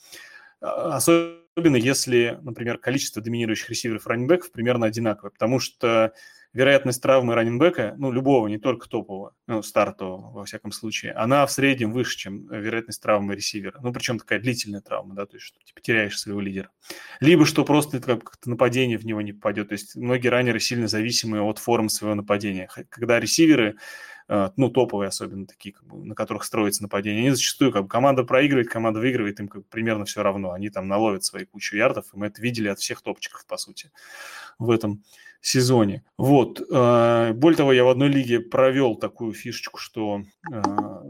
Особенно 0.61 1.75
если, 1.75 2.37
например, 2.41 2.77
количество 2.77 3.21
доминирующих 3.21 3.69
ресиверов 3.69 4.07
раннинбеков 4.07 4.51
примерно 4.51 4.85
одинаковое, 4.85 5.31
потому 5.31 5.59
что 5.59 6.13
вероятность 6.51 7.01
травмы 7.01 7.35
раненбека, 7.35 7.95
ну, 7.97 8.11
любого, 8.11 8.47
не 8.47 8.57
только 8.57 8.89
топового, 8.89 9.35
ну, 9.47 9.61
стартового, 9.61 10.31
во 10.31 10.45
всяком 10.45 10.71
случае, 10.71 11.11
она 11.13 11.45
в 11.45 11.51
среднем 11.51 11.91
выше, 11.91 12.17
чем 12.17 12.47
вероятность 12.47 13.01
травмы 13.01 13.35
ресивера. 13.35 13.79
Ну, 13.81 13.93
причем 13.93 14.17
такая 14.17 14.39
длительная 14.39 14.81
травма, 14.81 15.13
да, 15.15 15.25
то 15.25 15.35
есть, 15.35 15.45
что 15.45 15.59
типа 15.63 15.79
теряешь 15.81 16.19
своего 16.19 16.41
лидера. 16.41 16.69
Либо 17.19 17.45
что 17.45 17.63
просто 17.65 17.99
как-то 17.99 18.49
нападение 18.49 18.97
в 18.97 19.05
него 19.05 19.21
не 19.21 19.33
попадет. 19.33 19.69
То 19.69 19.73
есть, 19.73 19.95
многие 19.95 20.29
раннеры 20.29 20.59
сильно 20.59 20.87
зависимы 20.87 21.41
от 21.41 21.59
формы 21.59 21.89
своего 21.89 22.15
нападения. 22.15 22.67
Когда 22.89 23.19
ресиверы 23.19 23.75
ну, 24.29 24.69
топовые 24.69 25.07
особенно 25.07 25.47
такие, 25.47 25.73
как 25.73 25.85
бы, 25.85 26.05
на 26.05 26.13
которых 26.13 26.43
строится 26.43 26.83
нападение, 26.83 27.21
они 27.21 27.31
зачастую, 27.31 27.71
как 27.71 27.83
бы, 27.83 27.87
команда 27.87 28.23
проигрывает, 28.23 28.69
команда 28.69 28.99
выигрывает, 28.99 29.39
им 29.39 29.47
как 29.47 29.63
бы, 29.63 29.67
примерно 29.69 30.05
все 30.05 30.21
равно. 30.21 30.51
Они 30.51 30.69
там 30.69 30.87
наловят 30.87 31.23
свои 31.23 31.45
кучу 31.45 31.75
ярдов, 31.75 32.13
и 32.13 32.17
мы 32.17 32.27
это 32.27 32.41
видели 32.41 32.67
от 32.67 32.79
всех 32.79 33.01
топчиков, 33.01 33.45
по 33.47 33.57
сути, 33.57 33.91
в 34.59 34.69
этом 34.69 35.03
сезоне. 35.41 36.03
Вот. 36.17 36.61
Э, 36.71 37.31
более 37.33 37.57
того, 37.57 37.73
я 37.73 37.83
в 37.83 37.89
одной 37.89 38.09
лиге 38.09 38.39
провел 38.39 38.95
такую 38.95 39.33
фишечку, 39.33 39.79
что 39.79 40.23
э, 40.51 40.61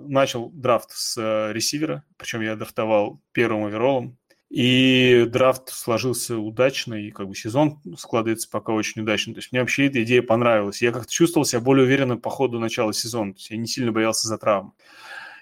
начал 0.08 0.50
драфт 0.52 0.92
с 0.92 1.18
э, 1.18 1.54
ресивера, 1.54 2.04
причем 2.18 2.42
я 2.42 2.56
драфтовал 2.56 3.22
первым 3.32 3.66
оверолом, 3.66 4.18
и 4.50 5.28
драфт 5.30 5.70
сложился 5.70 6.38
удачно, 6.38 6.96
и 6.96 7.12
как 7.12 7.28
бы 7.28 7.36
сезон 7.36 7.80
складывается 7.98 8.50
пока 8.50 8.74
очень 8.74 9.04
удачно. 9.04 9.34
То 9.34 9.40
есть 9.40 9.52
мне 9.52 9.62
вообще 9.62 9.86
эта 9.88 10.04
идея 10.04 10.24
понравилась. 10.24 10.82
Я 10.82 10.92
как-то 10.92 11.12
чувствовал 11.12 11.46
себя 11.46 11.62
более 11.62 11.86
уверенно 11.86 12.18
по 12.18 12.32
ходу 12.32 12.60
начала 12.60 12.92
сезона. 12.92 13.34
То 13.34 13.38
есть 13.40 13.52
я 13.52 13.58
не 13.58 13.68
сильно 13.68 13.92
боялся 13.92 14.28
за 14.28 14.38
травму. 14.40 14.74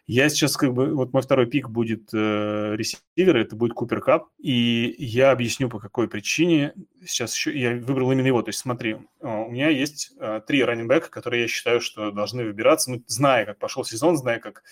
Я 0.07 0.29
сейчас 0.29 0.55
как 0.55 0.73
бы, 0.73 0.93
вот 0.93 1.11
мой 1.11 1.21
второй 1.21 1.47
пик 1.47 1.69
будет 1.69 2.13
э, 2.13 2.75
ресивер, 2.77 3.35
это 3.35 3.57
будет 3.57 3.73
Купер 3.73 3.99
Кап, 3.99 4.29
и 4.37 4.95
я 4.97 5.31
объясню 5.31 5.67
по 5.67 5.79
какой 5.79 6.07
причине. 6.07 6.73
Сейчас 7.05 7.35
еще 7.35 7.57
я 7.57 7.75
выбрал 7.75 8.13
именно 8.13 8.27
его. 8.27 8.41
То 8.41 8.49
есть 8.49 8.59
смотри, 8.59 8.93
э, 8.93 9.27
у 9.27 9.51
меня 9.51 9.67
есть 9.67 10.13
э, 10.17 10.39
три 10.47 10.63
раннинбека, 10.63 11.09
которые 11.09 11.41
я 11.41 11.47
считаю, 11.49 11.81
что 11.81 12.11
должны 12.11 12.45
выбираться, 12.45 12.91
ну, 12.91 13.03
зная, 13.07 13.45
как 13.45 13.59
пошел 13.59 13.83
сезон, 13.83 14.15
зная, 14.15 14.39
как 14.39 14.63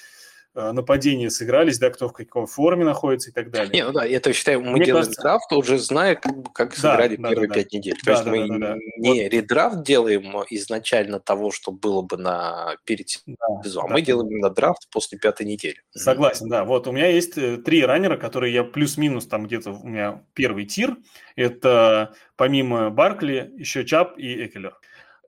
нападения 0.55 1.29
сыгрались, 1.29 1.79
да, 1.79 1.89
кто 1.89 2.07
в 2.07 2.13
какой 2.13 2.45
форме 2.47 2.85
находится 2.85 3.29
и 3.29 3.33
так 3.33 3.49
далее. 3.51 3.71
Не, 3.73 3.85
ну 3.85 3.91
да, 3.91 4.05
я 4.05 4.19
то 4.19 4.33
считаю, 4.33 4.61
мы 4.61 4.71
Мне 4.71 4.85
делаем 4.85 5.05
кажется... 5.05 5.21
драфт, 5.21 5.51
уже 5.53 5.77
зная, 5.77 6.15
как, 6.53 6.75
сыграли 6.75 7.15
да, 7.17 7.29
первые 7.29 7.47
да, 7.49 7.53
пять 7.53 7.69
да. 7.71 7.77
недель. 7.77 7.95
То 7.95 8.05
да, 8.05 8.11
есть 8.11 8.23
да, 8.23 8.31
мы 8.31 8.47
да, 8.47 8.57
да, 8.57 8.77
не 8.97 9.23
вот. 9.23 9.33
редрафт 9.33 9.83
делаем 9.83 10.23
изначально 10.49 11.19
того, 11.19 11.51
что 11.51 11.71
было 11.71 12.01
бы 12.01 12.17
на 12.17 12.75
перед 12.85 13.09
сезоном, 13.09 13.37
да, 13.63 13.81
а 13.81 13.87
да. 13.87 13.93
мы 13.93 14.01
делаем 14.01 14.29
именно 14.29 14.49
драфт 14.49 14.89
после 14.91 15.17
пятой 15.17 15.45
недели. 15.45 15.81
Согласен, 15.91 16.49
да. 16.49 16.63
Вот 16.63 16.87
у 16.87 16.91
меня 16.91 17.07
есть 17.07 17.37
э, 17.37 17.57
три 17.57 17.83
раннера, 17.83 18.17
которые 18.17 18.53
я 18.53 18.63
плюс-минус 18.63 19.27
там 19.27 19.45
где-то 19.45 19.71
у 19.71 19.87
меня 19.87 20.23
первый 20.33 20.65
тир. 20.65 20.97
Это 21.35 22.13
помимо 22.35 22.89
Баркли 22.89 23.51
еще 23.57 23.85
Чап 23.85 24.17
и 24.17 24.45
Экелер. 24.45 24.77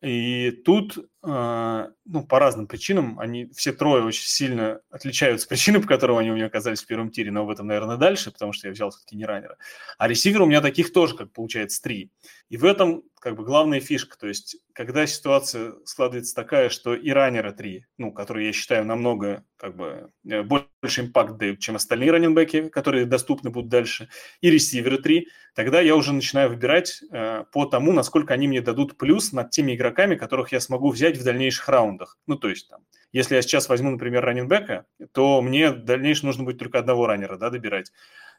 И 0.01 0.51
тут, 0.51 0.97
ну, 1.27 2.25
по 2.25 2.39
разным 2.39 2.67
причинам, 2.67 3.19
они 3.19 3.49
все 3.53 3.73
трое 3.73 4.03
очень 4.03 4.25
сильно 4.25 4.79
отличаются 4.89 5.47
причины, 5.47 5.79
по 5.81 5.87
которым 5.87 6.17
они 6.17 6.31
у 6.31 6.35
меня 6.35 6.45
оказались 6.45 6.81
в 6.81 6.87
первом 6.87 7.11
тире, 7.11 7.31
но 7.31 7.41
об 7.41 7.49
этом, 7.49 7.67
наверное, 7.67 7.97
дальше, 7.97 8.31
потому 8.31 8.53
что 8.53 8.67
я 8.67 8.73
взял 8.73 8.91
все-таки 8.91 9.17
не 9.17 9.25
раннера. 9.25 9.57
А 9.97 10.07
ресивер 10.07 10.41
у 10.41 10.45
меня 10.45 10.61
таких 10.61 10.93
тоже, 10.93 11.15
как 11.15 11.33
получается, 11.33 11.81
три. 11.81 12.11
И 12.49 12.55
в 12.55 12.63
этом 12.63 13.03
как 13.19 13.35
бы 13.35 13.43
главная 13.43 13.79
фишка. 13.79 14.17
То 14.17 14.27
есть, 14.27 14.57
когда 14.73 15.05
ситуация 15.07 15.73
складывается 15.85 16.35
такая, 16.35 16.69
что 16.69 16.95
и 16.95 17.09
раннера 17.09 17.51
три, 17.51 17.85
ну, 17.97 18.11
которые 18.11 18.47
я 18.47 18.53
считаю 18.53 18.85
намного 18.85 19.43
как 19.57 19.75
бы 19.75 20.11
э, 20.25 20.43
больше 20.43 21.01
импакт 21.01 21.37
дают, 21.37 21.59
чем 21.59 21.75
остальные 21.75 22.11
раненбеки, 22.11 22.69
которые 22.69 23.05
доступны 23.05 23.49
будут 23.49 23.69
дальше, 23.69 24.07
и 24.39 24.49
ресиверы 24.51 24.99
три, 24.99 25.27
тогда 25.55 25.81
я 25.81 25.95
уже 25.95 26.13
начинаю 26.13 26.49
выбирать 26.49 27.01
э, 27.11 27.43
по 27.51 27.65
тому, 27.65 27.91
насколько 27.91 28.33
они 28.33 28.47
мне 28.47 28.61
дадут 28.61 28.97
плюс 28.97 29.33
над 29.33 29.49
теми 29.49 29.75
игроками, 29.75 30.15
которых 30.15 30.51
я 30.51 30.59
смогу 30.59 30.91
взять 30.91 31.16
в 31.19 31.23
дальнейших 31.23 31.67
раундах. 31.69 32.17
Ну, 32.27 32.35
то 32.35 32.49
есть 32.49 32.69
там, 32.69 32.81
если 33.11 33.35
я 33.35 33.41
сейчас 33.41 33.69
возьму, 33.69 33.91
например, 33.91 34.23
раненбека, 34.23 34.85
то 35.11 35.41
мне 35.41 35.71
в 35.71 35.83
дальнейшем 35.83 36.27
нужно 36.27 36.43
будет 36.43 36.59
только 36.59 36.79
одного 36.79 37.07
раннера, 37.07 37.37
да, 37.37 37.49
добирать 37.49 37.91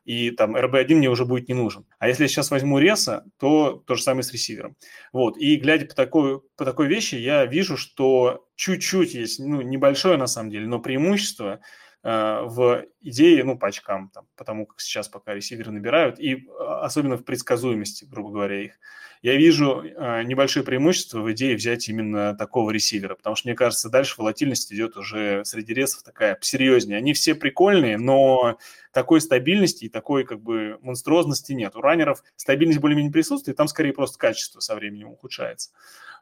и 0.08 0.30
там 0.30 0.56
RB1 0.56 0.94
мне 0.94 1.10
уже 1.10 1.26
будет 1.26 1.48
не 1.48 1.54
нужен. 1.54 1.84
А 1.98 2.08
если 2.08 2.24
я 2.24 2.28
сейчас 2.28 2.50
возьму 2.50 2.78
Реса, 2.78 3.24
то 3.38 3.82
то 3.86 3.94
же 3.94 4.02
самое 4.02 4.22
с 4.22 4.32
ресивером. 4.32 4.74
Вот, 5.12 5.36
и 5.36 5.56
глядя 5.56 5.84
по 5.84 5.94
такой, 5.94 6.40
по 6.56 6.64
такой 6.64 6.86
вещи, 6.86 7.16
я 7.16 7.44
вижу, 7.44 7.76
что 7.76 8.46
чуть-чуть 8.56 9.12
есть, 9.12 9.38
ну, 9.38 9.60
небольшое 9.60 10.16
на 10.16 10.26
самом 10.26 10.50
деле, 10.50 10.66
но 10.66 10.78
преимущество 10.78 11.60
э, 12.02 12.40
в 12.44 12.86
идее, 13.00 13.44
ну, 13.44 13.58
по 13.58 13.68
очкам, 13.68 14.10
там, 14.12 14.26
потому 14.36 14.66
как 14.66 14.80
сейчас 14.80 15.08
пока 15.08 15.34
ресиверы 15.34 15.70
набирают, 15.70 16.18
и 16.18 16.34
э, 16.34 16.38
особенно 16.82 17.16
в 17.16 17.24
предсказуемости, 17.24 18.04
грубо 18.04 18.30
говоря, 18.30 18.62
их 18.62 18.78
я 19.22 19.36
вижу 19.36 19.82
э, 19.82 20.22
небольшое 20.22 20.64
преимущество 20.64 21.20
в 21.20 21.32
идее 21.32 21.56
взять 21.56 21.88
именно 21.88 22.34
такого 22.34 22.70
ресивера, 22.70 23.16
потому 23.16 23.34
что, 23.34 23.48
мне 23.48 23.56
кажется, 23.56 23.88
дальше 23.88 24.14
волатильность 24.16 24.72
идет 24.72 24.96
уже 24.96 25.44
среди 25.44 25.74
ресов 25.74 26.02
такая 26.02 26.36
посерьезнее. 26.36 26.98
Они 26.98 27.12
все 27.14 27.34
прикольные, 27.34 27.98
но 27.98 28.58
такой 28.92 29.20
стабильности 29.20 29.86
и 29.86 29.88
такой 29.88 30.24
как 30.24 30.40
бы 30.40 30.78
монструозности 30.82 31.52
нет. 31.52 31.74
У 31.74 31.80
раннеров 31.80 32.22
стабильность 32.36 32.80
более-менее 32.80 33.12
присутствует, 33.12 33.56
там 33.56 33.66
скорее 33.66 33.92
просто 33.92 34.18
качество 34.18 34.60
со 34.60 34.76
временем 34.76 35.08
ухудшается. 35.08 35.70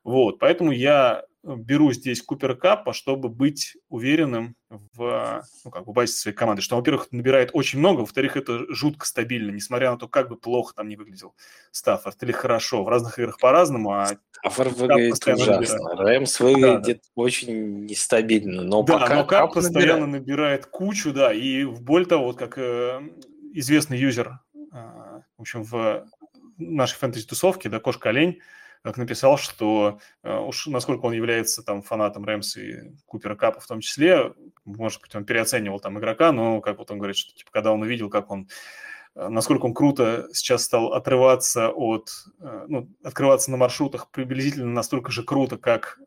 Вот, 0.03 0.39
поэтому 0.39 0.71
я 0.71 1.25
беру 1.43 1.93
здесь 1.93 2.23
Купер 2.23 2.57
Капа, 2.57 2.93
чтобы 2.93 3.29
быть 3.29 3.77
уверенным 3.89 4.57
в, 4.69 5.43
ну, 5.65 5.71
как 5.71 5.85
бы, 5.85 5.93
базе 5.93 6.13
своей 6.13 6.37
команды, 6.37 6.63
что, 6.67 6.77
во-первых, 6.77 7.09
набирает 7.13 7.51
очень 7.53 7.79
много, 7.79 8.01
во-вторых, 8.01 8.37
это 8.37 8.67
жутко 8.75 9.07
стабильно, 9.07 9.53
несмотря 9.53 9.93
на 9.93 9.99
то, 9.99 10.09
как 10.09 10.29
бы 10.29 10.37
плохо 10.37 10.75
там 10.75 10.89
не 10.89 10.97
выглядел 10.97 11.35
Стаффорд 11.71 12.21
или 12.25 12.33
хорошо, 12.33 12.83
в 12.83 12.89
разных 12.89 13.19
играх 13.21 13.39
по-разному, 13.39 13.93
а 13.93 14.09
Стаффорд 14.33 14.77
выглядит 14.77 15.27
ужасно, 15.27 15.97
Рэмс 15.97 16.41
выглядит 16.41 16.85
да, 16.85 16.93
да. 16.93 17.23
очень 17.23 17.87
нестабильно, 17.87 18.63
но 18.63 18.83
да, 18.83 18.99
пока 18.99 19.15
но 19.15 19.25
Кап 19.25 19.55
постоянно 19.55 20.07
набирает. 20.07 20.27
набирает 20.27 20.67
кучу, 20.67 21.13
да, 21.13 21.33
и 21.33 21.63
в 21.63 21.83
более 21.83 22.09
того, 22.09 22.25
вот 22.25 22.37
как 22.37 22.59
э, 22.59 23.01
известный 23.55 23.99
юзер, 23.99 24.41
э, 24.55 24.77
в 25.39 25.41
общем, 25.41 25.63
в 25.63 26.05
нашей 26.59 26.97
фэнтези-тусовке, 26.97 27.69
да, 27.69 27.79
Кошка-Олень, 27.79 28.41
как 28.87 28.99
написал, 28.99 29.37
что 29.37 29.99
э, 30.23 30.39
уж 30.39 30.69
насколько 30.69 31.07
он 31.07 31.13
является 31.13 31.65
там 31.65 31.83
фанатом 31.83 32.25
Рэмса 32.25 32.61
и 32.61 32.93
Купера 33.05 33.35
Капа 33.35 33.59
в 33.59 33.67
том 33.67 33.81
числе, 33.81 34.33
может 34.65 35.01
быть, 35.03 35.13
он 35.17 35.25
переоценивал 35.25 35.81
там 35.81 35.99
игрока, 35.99 36.31
но 36.31 36.61
как 36.61 36.79
вот 36.79 36.93
он 36.93 36.99
говорит, 36.99 37.17
что 37.17 37.35
типа, 37.35 37.51
когда 37.51 37.73
он 37.73 37.83
увидел, 37.83 38.09
как 38.09 38.31
он 38.31 38.49
э, 39.17 39.29
насколько 39.29 39.67
он 39.67 39.75
круто 39.75 40.29
сейчас 40.33 40.63
стал 40.63 40.93
отрываться 40.93 41.71
от, 41.71 42.11
э, 42.41 42.67
ну, 42.69 42.89
открываться 43.03 43.51
на 43.51 43.57
маршрутах 43.57 44.09
приблизительно 44.13 44.71
настолько 44.71 45.11
же 45.11 45.25
круто, 45.25 45.59
как 45.59 45.99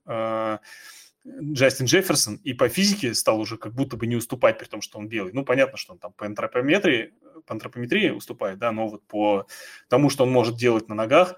Джастин 1.28 1.86
Джефферсон 1.86 2.36
и 2.46 2.54
по 2.54 2.70
физике 2.70 3.14
стал 3.14 3.42
уже 3.42 3.58
как 3.58 3.74
будто 3.74 3.98
бы 3.98 4.08
не 4.08 4.16
уступать, 4.16 4.58
при 4.58 4.68
том, 4.68 4.82
что 4.82 5.00
он 5.00 5.10
белый. 5.10 5.34
Ну, 5.34 5.44
понятно, 5.44 5.78
что 5.78 5.94
он 5.94 6.00
там 6.00 6.14
по 6.14 6.26
антропометрии, 6.26 7.14
по 7.46 7.54
антропометрии 7.54 8.10
уступает, 8.10 8.58
да, 8.58 8.72
но 8.72 8.88
вот 8.88 9.06
по 9.06 9.48
тому, 9.90 10.10
что 10.10 10.24
он 10.24 10.32
может 10.32 10.56
делать 10.56 10.88
на 10.88 10.96
ногах, 10.96 11.36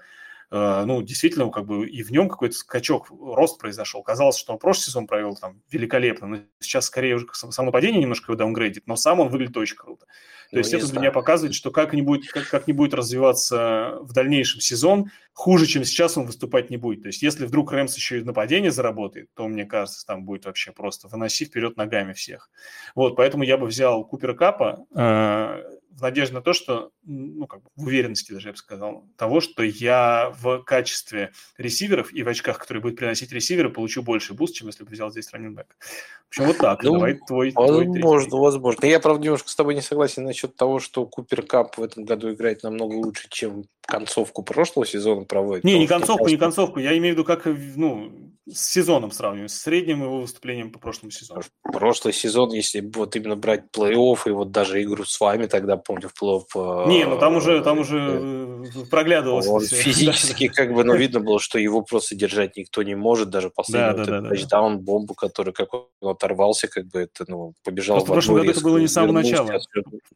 ну, 0.52 1.00
действительно, 1.00 1.50
как 1.50 1.64
бы 1.64 1.88
и 1.88 2.02
в 2.02 2.10
нем 2.10 2.28
какой-то 2.28 2.54
скачок, 2.54 3.08
рост 3.10 3.58
произошел. 3.58 4.02
Казалось, 4.02 4.36
что 4.36 4.52
он 4.52 4.58
прошлый 4.58 4.84
сезон 4.84 5.06
провел 5.06 5.34
там 5.34 5.62
великолепно, 5.70 6.26
но 6.26 6.38
сейчас 6.60 6.86
скорее 6.86 7.14
уже 7.14 7.26
само 7.32 7.66
нападение 7.66 8.02
немножко 8.02 8.32
его 8.32 8.38
даунгрейдит, 8.38 8.86
но 8.86 8.96
сам 8.96 9.20
он 9.20 9.28
выглядит 9.28 9.56
очень 9.56 9.76
круто. 9.76 10.04
То 10.04 10.56
ну, 10.56 10.58
есть 10.58 10.74
это 10.74 10.86
для 10.86 11.00
меня 11.00 11.12
показывает, 11.12 11.54
что 11.54 11.70
как 11.70 11.94
не, 11.94 12.02
будет, 12.02 12.30
как, 12.30 12.46
как 12.46 12.66
не 12.66 12.74
будет 12.74 12.92
развиваться 12.92 13.96
в 14.02 14.12
дальнейшем 14.12 14.60
сезон, 14.60 15.10
хуже, 15.32 15.64
чем 15.64 15.84
сейчас 15.84 16.18
он 16.18 16.26
выступать 16.26 16.68
не 16.68 16.76
будет. 16.76 17.00
То 17.00 17.06
есть 17.06 17.22
если 17.22 17.46
вдруг 17.46 17.72
Рэмс 17.72 17.96
еще 17.96 18.20
и 18.20 18.22
нападение 18.22 18.70
заработает, 18.70 19.30
то, 19.32 19.48
мне 19.48 19.64
кажется, 19.64 20.04
там 20.04 20.26
будет 20.26 20.44
вообще 20.44 20.70
просто 20.72 21.08
выноси 21.08 21.46
вперед 21.46 21.78
ногами 21.78 22.12
всех. 22.12 22.50
Вот, 22.94 23.16
поэтому 23.16 23.44
я 23.44 23.56
бы 23.56 23.66
взял 23.66 24.04
Купера 24.04 24.34
Каппа, 24.34 24.84
э, 24.94 25.62
в 25.96 26.02
надежде 26.02 26.34
на 26.34 26.42
то, 26.42 26.52
что, 26.52 26.90
ну, 27.04 27.46
как 27.46 27.62
бы 27.62 27.70
в 27.76 27.86
уверенности 27.86 28.32
даже, 28.32 28.48
я 28.48 28.52
бы 28.52 28.58
сказал, 28.58 29.04
того, 29.16 29.40
что 29.40 29.62
я 29.62 30.32
в 30.40 30.62
качестве 30.64 31.32
ресиверов 31.58 32.12
и 32.12 32.22
в 32.22 32.28
очках, 32.28 32.58
которые 32.58 32.82
будут 32.82 32.98
приносить 32.98 33.32
ресиверы, 33.32 33.70
получу 33.70 34.02
больше 34.02 34.34
boost, 34.34 34.54
чем 34.54 34.68
если 34.68 34.84
бы 34.84 34.90
взял 34.90 35.10
здесь 35.10 35.32
раннинбек. 35.32 35.76
В 35.78 36.28
общем, 36.28 36.44
вот 36.46 36.58
так. 36.58 36.82
Ну, 36.82 36.94
Давай 36.94 37.18
твой, 37.26 37.52
Возможно, 37.54 38.30
твой 38.30 38.42
возможно. 38.42 38.86
Я, 38.86 39.00
правда, 39.00 39.22
немножко 39.22 39.48
с 39.48 39.54
тобой 39.54 39.74
не 39.74 39.82
согласен 39.82 40.24
насчет 40.24 40.56
того, 40.56 40.78
что 40.78 41.06
Купер 41.06 41.42
Капп 41.42 41.76
в 41.76 41.82
этом 41.82 42.04
году 42.04 42.32
играет 42.32 42.62
намного 42.62 42.94
лучше, 42.94 43.28
чем 43.28 43.64
концовку 43.82 44.42
прошлого 44.42 44.86
сезона 44.86 45.24
проводит. 45.24 45.64
Не, 45.64 45.78
не 45.78 45.86
концовку, 45.86 46.28
не 46.28 46.36
концовку. 46.36 46.78
Я 46.78 46.96
имею 46.96 47.14
в 47.14 47.18
виду, 47.18 47.24
как, 47.24 47.46
ну, 47.76 48.32
с 48.48 48.72
сезоном 48.72 49.12
сравниваю, 49.12 49.48
с 49.48 49.54
средним 49.54 50.02
его 50.02 50.20
выступлением 50.20 50.72
по 50.72 50.78
прошлому 50.78 51.10
сезону. 51.10 51.42
Прошлый 51.62 52.12
сезон, 52.12 52.52
если 52.52 52.80
вот 52.80 53.14
именно 53.14 53.36
брать 53.36 53.64
плей-офф 53.72 54.18
и 54.26 54.30
вот 54.30 54.50
даже 54.50 54.82
игру 54.82 55.04
с 55.04 55.20
вами 55.20 55.46
тогда, 55.46 55.76
помню, 55.84 56.08
в 56.08 56.22
плей-офф... 56.22 56.84
Э, 56.86 56.88
не, 56.88 57.04
ну 57.04 57.18
там 57.18 57.36
уже, 57.36 57.62
там 57.62 57.78
уже 57.78 57.98
э, 57.98 58.84
проглядывалось. 58.90 59.46
Он 59.46 59.60
физически 59.60 60.48
как 60.54 60.72
бы, 60.72 60.84
ну, 60.84 60.94
видно 60.94 61.20
было, 61.20 61.40
что 61.40 61.58
его 61.58 61.82
просто 61.82 62.14
держать 62.14 62.56
никто 62.56 62.82
не 62.82 62.94
может, 62.94 63.30
даже 63.30 63.50
последний 63.50 64.04
да, 64.04 64.14
вот 64.14 64.22
да, 64.22 64.28
тачдаун, 64.30 64.78
да. 64.78 64.82
бомбу, 64.82 65.14
который 65.14 65.52
как 65.52 65.74
он 65.74 65.86
оторвался, 66.00 66.68
как 66.68 66.86
бы 66.86 67.00
это, 67.00 67.24
ну, 67.28 67.54
побежал 67.64 67.96
Просто 67.96 68.12
в 68.12 68.14
прошлом 68.14 68.34
году 68.36 68.50
это 68.50 68.60
было 68.60 68.78
не 68.78 68.88
с 68.88 68.92
самого 68.92 69.12
начала. 69.12 69.60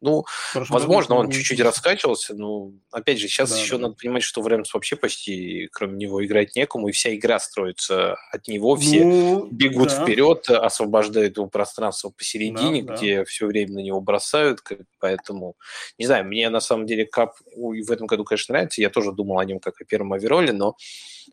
Ну, 0.00 0.24
возможно, 0.54 1.16
он 1.16 1.30
чуть-чуть 1.30 1.60
раскачивался, 1.60 2.34
но, 2.34 2.70
опять 2.90 3.18
же, 3.18 3.28
сейчас 3.28 3.58
еще 3.58 3.78
надо 3.78 3.94
понимать, 3.94 4.22
что 4.22 4.42
в 4.42 4.46
Рэмс 4.46 4.72
вообще 4.72 4.96
почти 4.96 5.68
кроме 5.72 5.96
него 5.96 6.24
играть 6.24 6.56
некому, 6.56 6.88
и 6.88 6.92
вся 6.92 7.14
игра 7.14 7.38
строится 7.38 8.16
от 8.32 8.48
него 8.48 8.76
все 8.76 9.04
ну, 9.04 9.46
бегут 9.50 9.88
да. 9.88 10.02
вперед, 10.02 10.48
освобождают 10.48 11.36
его 11.36 11.46
пространство 11.46 12.10
посередине, 12.10 12.82
да, 12.82 12.94
где 12.94 13.18
да. 13.18 13.24
все 13.24 13.46
время 13.46 13.74
на 13.74 13.78
него 13.80 14.00
бросают, 14.00 14.60
поэтому, 15.00 15.54
не 15.98 16.06
знаю, 16.06 16.24
мне 16.24 16.48
на 16.50 16.60
самом 16.60 16.86
деле 16.86 17.06
Кап 17.06 17.34
в 17.54 17.90
этом 17.90 18.06
году, 18.06 18.24
конечно, 18.24 18.52
нравится, 18.52 18.80
я 18.80 18.90
тоже 18.90 19.12
думал 19.12 19.38
о 19.38 19.44
нем 19.44 19.60
как 19.60 19.80
о 19.80 19.84
первом 19.84 20.12
овероле, 20.12 20.52
но 20.52 20.76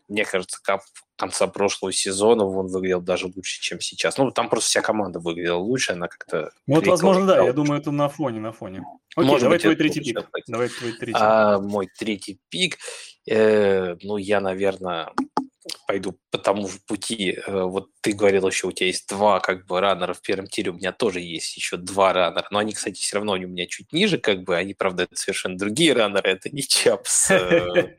мне 0.08 0.24
кажется, 0.24 0.58
Кап 0.62 0.82
конца 1.16 1.46
прошлого 1.46 1.92
сезона 1.92 2.44
он 2.44 2.66
выглядел 2.66 3.00
даже 3.00 3.26
лучше, 3.26 3.60
чем 3.60 3.80
сейчас. 3.80 4.18
Ну, 4.18 4.30
там 4.30 4.48
просто 4.48 4.68
вся 4.68 4.82
команда 4.82 5.20
выглядела 5.20 5.58
лучше, 5.58 5.92
она 5.92 6.08
как-то... 6.08 6.52
Ну, 6.66 6.76
вот, 6.76 6.86
возможно, 6.86 7.26
да, 7.26 7.44
я 7.44 7.52
думаю, 7.52 7.80
это 7.80 7.90
на 7.90 8.08
фоне, 8.08 8.40
на 8.40 8.52
фоне. 8.52 8.84
Окей, 9.16 9.30
Может 9.30 9.42
давай 9.42 9.56
быть, 9.56 9.62
твой 9.62 9.76
третий 9.76 10.00
пик. 10.00 10.18
Давай 10.48 10.68
твой 10.68 10.92
третий. 10.92 11.18
А, 11.20 11.60
мой 11.60 11.88
третий 11.96 12.40
пик, 12.48 12.78
э, 13.28 13.96
ну, 14.02 14.16
я, 14.16 14.40
наверное, 14.40 15.12
пойду 15.86 16.18
по 16.30 16.38
тому 16.38 16.68
же 16.68 16.78
пути. 16.86 17.38
Э, 17.46 17.62
вот 17.62 17.88
ты 18.00 18.12
говорил 18.12 18.46
еще, 18.48 18.66
у 18.66 18.72
тебя 18.72 18.88
есть 18.88 19.08
два 19.08 19.40
как 19.40 19.66
бы 19.66 19.80
раннера 19.80 20.14
в 20.14 20.22
первом 20.22 20.46
тире, 20.46 20.70
у 20.70 20.74
меня 20.74 20.92
тоже 20.92 21.20
есть 21.20 21.56
еще 21.56 21.76
два 21.76 22.12
раннера, 22.12 22.46
но 22.50 22.58
они, 22.58 22.72
кстати, 22.72 23.00
все 23.00 23.16
равно 23.16 23.32
у 23.32 23.36
меня 23.38 23.66
чуть 23.66 23.92
ниже, 23.92 24.18
как 24.18 24.42
бы, 24.42 24.56
они, 24.56 24.74
правда, 24.74 25.04
это 25.04 25.16
совершенно 25.16 25.56
другие 25.56 25.92
раннеры, 25.92 26.30
это 26.30 26.50
не 26.50 26.62
Чапс, 26.62 27.30
э, 27.30 27.96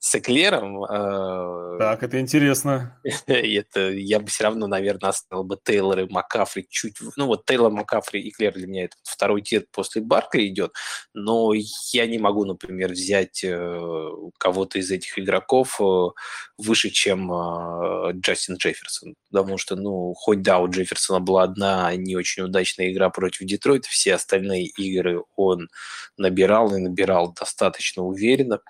с 0.00 0.14
Эклером. 0.14 0.84
Э, 0.84 1.76
так, 1.78 2.02
это 2.02 2.20
интересно. 2.20 3.00
это 3.26 3.90
я 3.90 4.20
бы 4.20 4.28
все 4.28 4.44
равно, 4.44 4.66
наверное, 4.68 5.10
оставил 5.10 5.42
бы 5.42 5.58
Тейлор 5.62 6.00
и 6.00 6.08
Макафри 6.08 6.66
чуть... 6.68 6.96
Ну 7.16 7.26
вот 7.26 7.44
Тейлор, 7.46 7.72
Макафри 7.72 8.20
и 8.20 8.30
Клер 8.30 8.54
для 8.54 8.66
меня 8.68 8.84
это 8.84 8.96
второй 9.02 9.42
тир 9.42 9.64
после 9.72 10.00
Баркли 10.00 10.46
идет, 10.46 10.72
но 11.14 11.52
я 11.92 12.06
не 12.06 12.18
могу, 12.18 12.44
например, 12.44 12.92
взять 12.92 13.42
э, 13.42 14.10
кого-то 14.38 14.78
из 14.78 14.90
этих 14.90 15.18
игроков 15.18 15.80
э, 15.80 16.08
выше, 16.58 16.90
чем 16.90 17.32
Джастин 18.20 18.56
Джефферсон, 18.56 19.14
потому 19.30 19.58
что, 19.58 19.74
ну, 19.74 20.14
хоть 20.14 20.42
да, 20.42 20.60
у 20.60 20.68
Джефферсона 20.68 21.20
была 21.20 21.42
одна 21.42 21.94
не 21.96 22.16
очень 22.16 22.44
удачная 22.44 22.92
игра 22.92 23.10
против 23.10 23.46
Детройта, 23.46 23.88
все 23.88 24.14
остальные 24.14 24.66
игры 24.66 25.22
он 25.36 25.68
набирал 26.16 26.74
и 26.74 26.78
набирал 26.78 27.32
достаточно 27.32 28.04
уверенно 28.04 28.60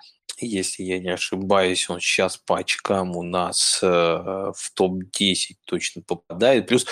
если 0.45 0.83
я 0.83 0.99
не 0.99 1.09
ошибаюсь, 1.09 1.89
он 1.89 1.99
сейчас 1.99 2.37
по 2.37 2.57
очкам 2.57 3.15
у 3.15 3.23
нас 3.23 3.79
э, 3.81 3.87
в 3.87 4.71
топ-10 4.73 5.55
точно 5.65 6.01
попадает. 6.01 6.67
Плюс 6.67 6.85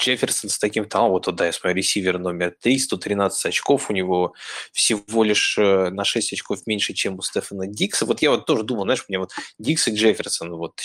Джефферсон 0.00 0.50
с 0.50 0.58
таким 0.58 0.84
талантом, 0.86 1.12
вот 1.12 1.36
да, 1.36 1.46
я 1.46 1.52
смотрю, 1.52 1.76
ресивер 1.76 2.18
номер 2.18 2.54
3, 2.60 2.78
113 2.78 3.46
очков, 3.46 3.90
у 3.90 3.92
него 3.92 4.34
всего 4.72 5.24
лишь 5.24 5.56
э, 5.58 5.90
на 5.90 6.04
6 6.04 6.32
очков 6.32 6.66
меньше, 6.66 6.94
чем 6.94 7.18
у 7.18 7.22
Стефана 7.22 7.66
Дикса. 7.66 8.06
Вот 8.06 8.22
я 8.22 8.30
вот 8.30 8.46
тоже 8.46 8.62
думал, 8.64 8.84
знаешь, 8.84 9.04
мне 9.08 9.18
вот 9.18 9.32
Дикс 9.58 9.88
и 9.88 9.94
Джефферсон, 9.94 10.54
вот 10.54 10.80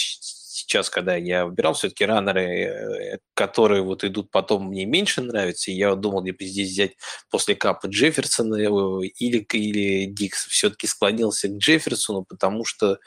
сейчас, 0.70 0.89
когда 0.89 1.15
я 1.15 1.45
выбирал, 1.45 1.74
все-таки 1.74 2.05
раннеры, 2.05 2.43
э, 2.43 3.17
которые 3.34 3.82
вот 3.82 4.03
идут 4.03 4.30
потом, 4.30 4.67
мне 4.67 4.86
меньше 4.86 5.22
нравятся. 5.22 5.72
И 5.72 5.76
я 5.76 5.95
думал, 5.95 6.24
либо 6.24 6.43
здесь 6.43 6.70
взять 6.70 6.91
после 7.32 7.55
Капа 7.55 7.88
Джефферсона 7.88 8.55
э, 8.55 9.07
или, 9.17 9.39
или 9.51 10.05
Дикс. 10.05 10.45
Все-таки 10.45 10.86
склонился 10.86 11.47
к 11.47 11.57
Джефферсону, 11.57 12.24
потому 12.24 12.65
что 12.65 12.99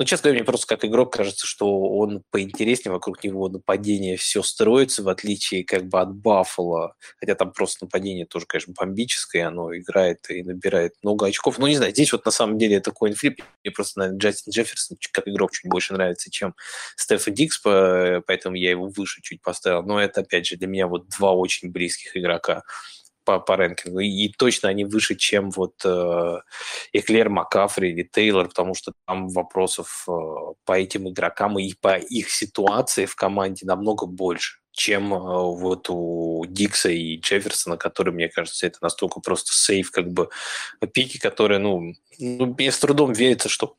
ну, 0.00 0.06
честно 0.06 0.28
говоря, 0.30 0.38
мне 0.38 0.46
просто 0.46 0.66
как 0.66 0.82
игрок 0.86 1.12
кажется, 1.12 1.46
что 1.46 1.78
он 1.78 2.22
поинтереснее, 2.30 2.90
вокруг 2.90 3.22
него 3.22 3.50
нападение 3.50 4.16
все 4.16 4.42
строится, 4.42 5.02
в 5.02 5.10
отличие 5.10 5.62
как 5.62 5.88
бы 5.88 6.00
от 6.00 6.14
Баффала, 6.14 6.94
хотя 7.18 7.34
там 7.34 7.52
просто 7.52 7.84
нападение 7.84 8.24
тоже, 8.24 8.46
конечно, 8.46 8.72
бомбическое, 8.74 9.46
оно 9.46 9.76
играет 9.76 10.20
и 10.30 10.42
набирает 10.42 10.94
много 11.02 11.26
очков. 11.26 11.58
Ну, 11.58 11.66
не 11.66 11.76
знаю, 11.76 11.92
здесь 11.92 12.12
вот 12.12 12.24
на 12.24 12.30
самом 12.30 12.56
деле 12.56 12.76
это 12.76 12.92
коинфлип, 12.92 13.42
мне 13.62 13.72
просто, 13.72 13.98
наверное, 13.98 14.18
Джастин 14.20 14.52
Джефферсон 14.52 14.96
как 15.12 15.28
игрок 15.28 15.52
чуть 15.52 15.70
больше 15.70 15.92
нравится, 15.92 16.30
чем 16.30 16.54
Стефан 16.96 17.34
Дикс, 17.34 17.60
поэтому 17.60 18.56
я 18.56 18.70
его 18.70 18.88
выше 18.88 19.20
чуть 19.20 19.42
поставил. 19.42 19.82
Но 19.82 20.00
это, 20.00 20.22
опять 20.22 20.46
же, 20.46 20.56
для 20.56 20.66
меня 20.66 20.86
вот 20.86 21.10
два 21.10 21.32
очень 21.32 21.70
близких 21.70 22.16
игрока 22.16 22.62
по, 23.30 23.38
по 23.38 23.56
рэнкингу. 23.56 24.00
И, 24.00 24.28
точно 24.28 24.68
они 24.68 24.84
выше, 24.84 25.14
чем 25.14 25.50
вот 25.50 25.74
э, 25.84 26.38
Эклер, 26.92 27.28
Макафри 27.28 27.90
или 27.90 28.02
Тейлор, 28.02 28.48
потому 28.48 28.74
что 28.74 28.92
там 29.06 29.28
вопросов 29.28 30.04
э, 30.08 30.12
по 30.64 30.72
этим 30.72 31.08
игрокам 31.08 31.58
и 31.58 31.72
по 31.80 31.96
их 31.96 32.30
ситуации 32.30 33.06
в 33.06 33.14
команде 33.14 33.66
намного 33.66 34.06
больше 34.06 34.58
чем 34.72 35.12
э, 35.12 35.18
вот 35.18 35.90
у 35.90 36.44
Дикса 36.48 36.90
и 36.90 37.16
Джефферсона, 37.16 37.76
которые, 37.76 38.14
мне 38.14 38.28
кажется, 38.28 38.66
это 38.66 38.78
настолько 38.80 39.20
просто 39.20 39.52
сейф, 39.52 39.90
как 39.90 40.10
бы 40.10 40.30
пики, 40.92 41.18
которые, 41.18 41.58
ну, 41.58 41.92
ну 42.18 42.46
мне 42.46 42.70
с 42.70 42.78
трудом 42.78 43.12
верится, 43.12 43.48
что 43.48 43.76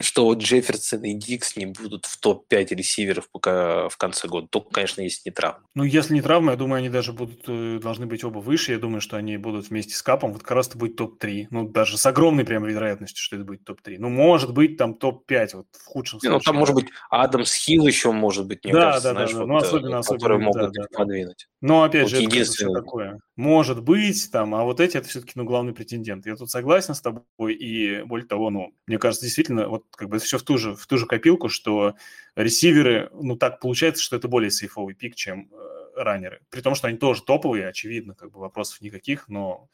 что 0.00 0.32
Джефферсон 0.34 1.02
и 1.04 1.14
Дикс 1.14 1.56
не 1.56 1.66
будут 1.66 2.06
в 2.06 2.18
топ-5 2.18 2.74
ресиверов 2.74 3.28
пока 3.30 3.88
в 3.88 3.96
конце 3.96 4.26
года. 4.26 4.48
Только, 4.48 4.70
конечно, 4.70 5.00
если 5.02 5.28
не 5.28 5.32
травма. 5.32 5.60
Ну, 5.74 5.84
если 5.84 6.14
не 6.14 6.22
травма, 6.22 6.52
я 6.52 6.56
думаю, 6.56 6.78
они 6.78 6.88
даже 6.88 7.12
будут, 7.12 7.44
э, 7.46 7.78
должны 7.80 8.06
быть 8.06 8.24
оба 8.24 8.38
выше. 8.38 8.72
Я 8.72 8.78
думаю, 8.78 9.00
что 9.00 9.16
они 9.16 9.36
будут 9.36 9.68
вместе 9.68 9.94
с 9.94 10.02
Капом. 10.02 10.32
Вот 10.32 10.42
как 10.42 10.50
раз 10.52 10.68
это 10.68 10.78
будет 10.78 10.96
топ-3. 10.96 11.46
Ну, 11.50 11.68
даже 11.68 11.96
с 11.96 12.06
огромной 12.06 12.44
прям 12.44 12.64
вероятностью, 12.64 13.22
что 13.22 13.36
это 13.36 13.44
будет 13.44 13.64
топ-3. 13.64 13.96
Ну, 13.98 14.08
может 14.08 14.52
быть, 14.52 14.76
там 14.76 14.94
топ-5, 14.94 15.50
вот 15.54 15.66
в 15.72 15.84
худшем 15.84 16.20
случае. 16.20 16.32
Ну, 16.32 16.40
там, 16.40 16.56
может 16.56 16.74
быть, 16.74 16.86
Адамс 17.10 17.54
Хилл 17.54 17.86
еще 17.86 18.10
может 18.10 18.46
быть, 18.46 18.64
мне 18.64 18.72
да, 18.72 18.80
кажется, 18.80 19.08
да, 19.08 19.14
знаешь, 19.14 19.32
да, 19.32 19.38
вот, 19.38 19.46
ну, 19.46 19.56
особенно, 19.56 19.98
особенно, 19.98 20.18
которые 20.18 20.40
могут 20.40 20.72
да, 20.72 20.82
да, 20.82 20.98
подвинуть. 20.98 21.48
Но, 21.60 21.82
опять 21.84 22.02
вот 22.02 22.10
же, 22.10 22.22
единственное... 22.22 22.72
это 22.72 22.82
такое. 22.82 23.20
Может 23.36 23.82
быть, 23.82 24.30
там, 24.30 24.54
а 24.54 24.62
вот 24.62 24.78
эти, 24.78 24.96
это 24.96 25.08
все-таки, 25.08 25.32
ну, 25.34 25.44
главный 25.44 25.72
претендент. 25.72 26.24
Я 26.24 26.36
тут 26.36 26.50
согласен 26.50 26.94
с 26.94 27.00
тобой, 27.00 27.54
и 27.54 28.02
более 28.04 28.28
того, 28.28 28.50
ну, 28.50 28.72
мне 28.86 28.98
кажется, 28.98 29.26
действительно, 29.26 29.66
вот 29.68 29.86
как 29.90 30.08
бы 30.08 30.20
все 30.20 30.38
в 30.38 30.44
ту 30.44 30.56
же 30.56 30.76
в 30.76 30.86
ту 30.86 30.98
же 30.98 31.06
копилку, 31.06 31.48
что 31.48 31.96
ресиверы, 32.36 33.10
ну 33.12 33.36
так 33.36 33.58
получается, 33.58 34.04
что 34.04 34.14
это 34.14 34.28
более 34.28 34.52
сейфовый 34.52 34.94
пик, 34.94 35.16
чем 35.16 35.50
э, 35.52 35.84
раннеры. 35.96 36.42
При 36.48 36.60
том, 36.60 36.76
что 36.76 36.86
они 36.86 36.96
тоже 36.96 37.24
топовые, 37.24 37.66
очевидно, 37.66 38.14
как 38.14 38.30
бы 38.30 38.38
вопросов 38.38 38.80
никаких, 38.80 39.26
но 39.28 39.68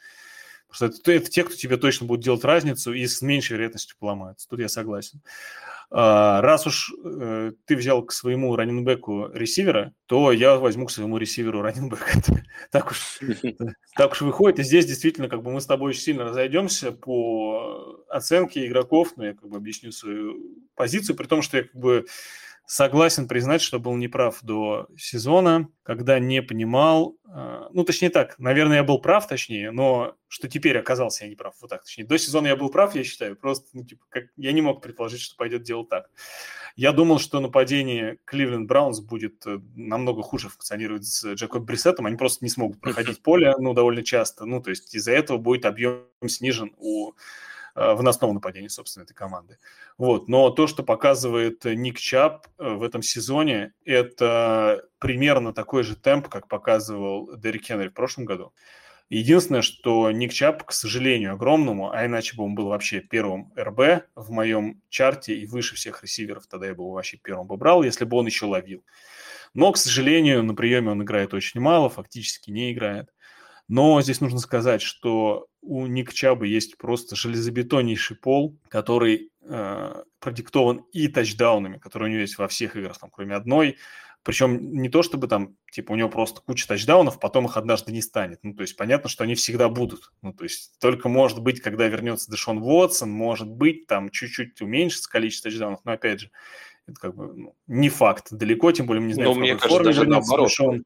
Просто 0.71 0.87
это, 0.87 1.13
это 1.13 1.31
те, 1.31 1.45
кто 1.45 1.55
тебе 1.55 1.77
точно 1.77 2.07
будет 2.07 2.21
делать 2.21 2.45
разницу 2.45 2.93
и 2.93 3.07
с 3.07 3.21
меньшей 3.23 3.55
вероятностью 3.55 3.97
поломаются. 3.99 4.49
Тут 4.49 4.61
я 4.61 4.69
согласен. 4.69 5.21
А, 5.93 6.41
раз 6.41 6.69
уж 6.69 6.95
э, 7.05 7.51
ты 7.65 7.75
взял 7.75 8.03
к 8.05 8.13
своему 8.13 8.55
раненбеку 8.55 9.29
ресивера, 9.35 9.93
то 10.07 10.31
я 10.31 10.57
возьму 10.57 10.87
к 10.87 10.93
своему 10.93 11.19
ресиверу 11.19 11.63
раненбека. 11.63 12.13
так, 12.71 12.93
уж, 12.93 13.19
так 13.97 14.13
уж 14.13 14.21
выходит. 14.21 14.61
И 14.61 14.63
здесь 14.63 14.87
действительно 14.87 15.29
как 15.29 15.43
бы 15.43 15.51
мы 15.51 15.61
с 15.61 15.67
тобой 15.67 15.91
очень 15.91 16.03
сильно 16.03 16.25
разойдемся 16.25 16.93
по 16.93 18.05
оценке 18.09 18.67
игроков, 18.67 19.15
но 19.17 19.27
я 19.27 19.35
как 19.35 19.49
бы 19.49 19.57
объясню 19.57 19.91
свою 19.91 20.65
позицию, 20.77 21.17
при 21.17 21.27
том, 21.27 21.43
что 21.43 21.57
я 21.57 21.65
как 21.65 21.75
бы 21.75 22.07
согласен 22.71 23.27
признать, 23.27 23.63
что 23.63 23.81
был 23.81 23.97
неправ 23.97 24.39
до 24.43 24.87
сезона, 24.97 25.69
когда 25.83 26.21
не 26.21 26.41
понимал, 26.41 27.17
э, 27.29 27.69
ну, 27.73 27.83
точнее 27.83 28.11
так, 28.11 28.39
наверное, 28.39 28.77
я 28.77 28.85
был 28.85 29.01
прав, 29.01 29.27
точнее, 29.27 29.73
но 29.73 30.15
что 30.29 30.47
теперь 30.47 30.79
оказался 30.79 31.25
я 31.25 31.31
не 31.31 31.35
прав, 31.35 31.57
вот 31.61 31.69
так, 31.69 31.83
точнее. 31.83 32.05
До 32.05 32.17
сезона 32.17 32.47
я 32.47 32.55
был 32.55 32.71
прав, 32.71 32.95
я 32.95 33.03
считаю, 33.03 33.35
просто, 33.35 33.67
ну, 33.73 33.85
типа, 33.85 34.05
как, 34.09 34.27
я 34.37 34.53
не 34.53 34.63
мог 34.63 34.83
предположить, 34.83 35.21
что 35.21 35.35
пойдет 35.35 35.65
дело 35.65 35.85
так. 35.85 36.11
Я 36.77 36.93
думал, 36.93 37.19
что 37.19 37.41
нападение 37.41 38.19
Кливленд 38.25 38.69
Браунс 38.69 39.01
будет 39.01 39.45
э, 39.49 39.59
намного 39.75 40.23
хуже 40.23 40.49
функционировать 40.49 41.05
с 41.07 41.35
Джекоб 41.35 41.65
Брисетом, 41.65 42.07
они 42.07 42.15
просто 42.15 42.45
не 42.45 42.51
смогут 42.51 42.81
проходить 42.81 43.21
поле, 43.21 43.53
ну, 43.59 43.75
довольно 43.75 44.05
часто, 44.05 44.45
ну, 44.45 44.63
то 44.63 44.71
есть 44.71 44.95
из-за 44.95 45.11
этого 45.11 45.39
будет 45.39 45.65
объем 45.65 46.05
снижен 46.25 46.73
у 46.77 47.15
выносного 47.75 48.33
нападения, 48.33 48.69
собственно, 48.69 49.05
этой 49.05 49.15
команды. 49.15 49.59
Вот. 49.99 50.29
Но 50.29 50.51
то, 50.51 50.67
что 50.67 50.83
показывает 50.83 51.65
Ник 51.65 51.99
Чап 51.99 52.47
э, 52.59 52.75
в 52.75 52.83
этом 52.83 53.03
сезоне, 53.03 53.73
это 53.85 54.85
примерно 54.99 55.53
такой 55.53 55.83
же 55.83 55.97
темп, 55.97 56.29
как 56.29 56.49
показывал 56.49 57.37
Дерек 57.37 57.65
Хенри 57.65 57.89
в 57.89 57.95
прошлом 57.95 58.25
году. 58.25 58.53
Единственное, 59.11 59.63
что 59.63 60.09
Ник 60.13 60.33
Чап, 60.33 60.63
к 60.63 60.73
сожалению, 60.73 61.33
огромному, 61.33 61.91
а 61.91 62.07
иначе 62.07 62.37
бы 62.37 62.45
он 62.45 62.55
был 62.55 62.69
вообще 62.69 63.01
первым 63.01 63.53
РБ 63.59 64.07
в 64.15 64.31
моем 64.31 64.81
чарте 64.89 65.35
и 65.35 65.47
выше 65.47 65.75
всех 65.75 66.05
ресиверов, 66.05 66.47
тогда 66.47 66.69
я 66.69 66.75
бы 66.75 66.85
его 66.85 66.93
вообще 66.93 67.17
первым 67.17 67.49
бы 67.49 67.57
брал, 67.57 67.83
если 67.83 68.05
бы 68.05 68.17
он 68.17 68.27
еще 68.27 68.47
ловил. 68.47 68.85
Но, 69.53 69.73
к 69.73 69.79
сожалению, 69.79 70.45
на 70.45 70.55
приеме 70.55 70.93
он 70.93 71.03
играет 71.03 71.35
очень 71.35 71.61
мало, 71.61 71.89
фактически 71.89 72.53
не 72.53 72.73
играет. 72.73 73.09
Но 73.67 74.01
здесь 74.01 74.21
нужно 74.21 74.39
сказать, 74.39 74.81
что 74.81 75.49
у 75.63 75.87
Ник 75.87 76.13
Чаба 76.13 76.47
есть 76.47 76.77
просто 76.79 77.17
железобетоннейший 77.17 78.17
пол, 78.17 78.57
который 78.69 79.31
э, 79.43 80.03
продиктован 80.19 80.85
и 80.93 81.09
тачдаунами, 81.09 81.79
которые 81.79 82.09
у 82.09 82.13
него 82.13 82.21
есть 82.23 82.39
во 82.39 82.49
всех 82.49 82.77
играх, 82.77 82.99
там, 82.99 83.11
кроме 83.11 83.35
одной. 83.35 83.77
Причем 84.23 84.75
не 84.75 84.91
то, 84.91 85.03
чтобы 85.03 85.29
там, 85.29 85.57
типа, 85.73 85.93
у 85.93 85.97
него 85.97 86.11
просто 86.11 86.43
куча 86.43 86.69
тачдаунов, 86.69 87.19
потом 87.19 87.47
их 87.47 87.57
однажды 87.57 87.91
не 87.91 88.03
станет. 88.03 88.41
Ну, 88.43 88.55
то 88.55 88.63
есть 88.63 88.77
понятно, 88.77 89.09
что 89.09 89.25
они 89.25 89.35
всегда 89.35 89.71
будут. 89.71 90.13
Ну, 90.21 90.35
то 90.35 90.45
есть 90.45 90.79
только 90.79 91.09
может 91.09 91.41
быть, 91.41 91.63
когда 91.63 91.89
вернется 91.89 92.31
Дэшон 92.31 92.59
Уотсон, 92.59 93.11
может 93.11 93.49
быть, 93.49 93.87
там 93.87 94.11
чуть-чуть 94.11 94.61
уменьшится 94.61 95.11
количество 95.11 95.51
тачдаунов, 95.51 95.81
но 95.85 95.93
опять 95.93 96.21
же, 96.21 96.31
это 96.87 97.01
как 97.01 97.15
бы 97.15 97.33
ну, 97.35 97.57
не 97.67 97.89
факт 97.89 98.29
далеко, 98.31 98.73
тем 98.73 98.87
более 98.87 99.01
мы 99.01 99.09
не 99.09 99.15
знаем, 99.15 99.31
но 99.31 99.35
в 99.35 99.39
мне 99.39 99.53
кажется, 99.53 99.69
форме 99.69 99.87
даже 99.87 100.05
наоборот. 100.07 100.49
Дэшон. 100.49 100.85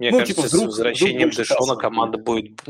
Мне 0.00 0.10
ну, 0.10 0.18
кажется, 0.18 0.42
типа, 0.42 0.48
вдруг, 0.48 0.62
с 0.62 0.66
возвращением 0.66 1.30
вдруг 1.30 1.46
Дэшона 1.46 1.76
команда 1.76 2.18
будет, 2.18 2.60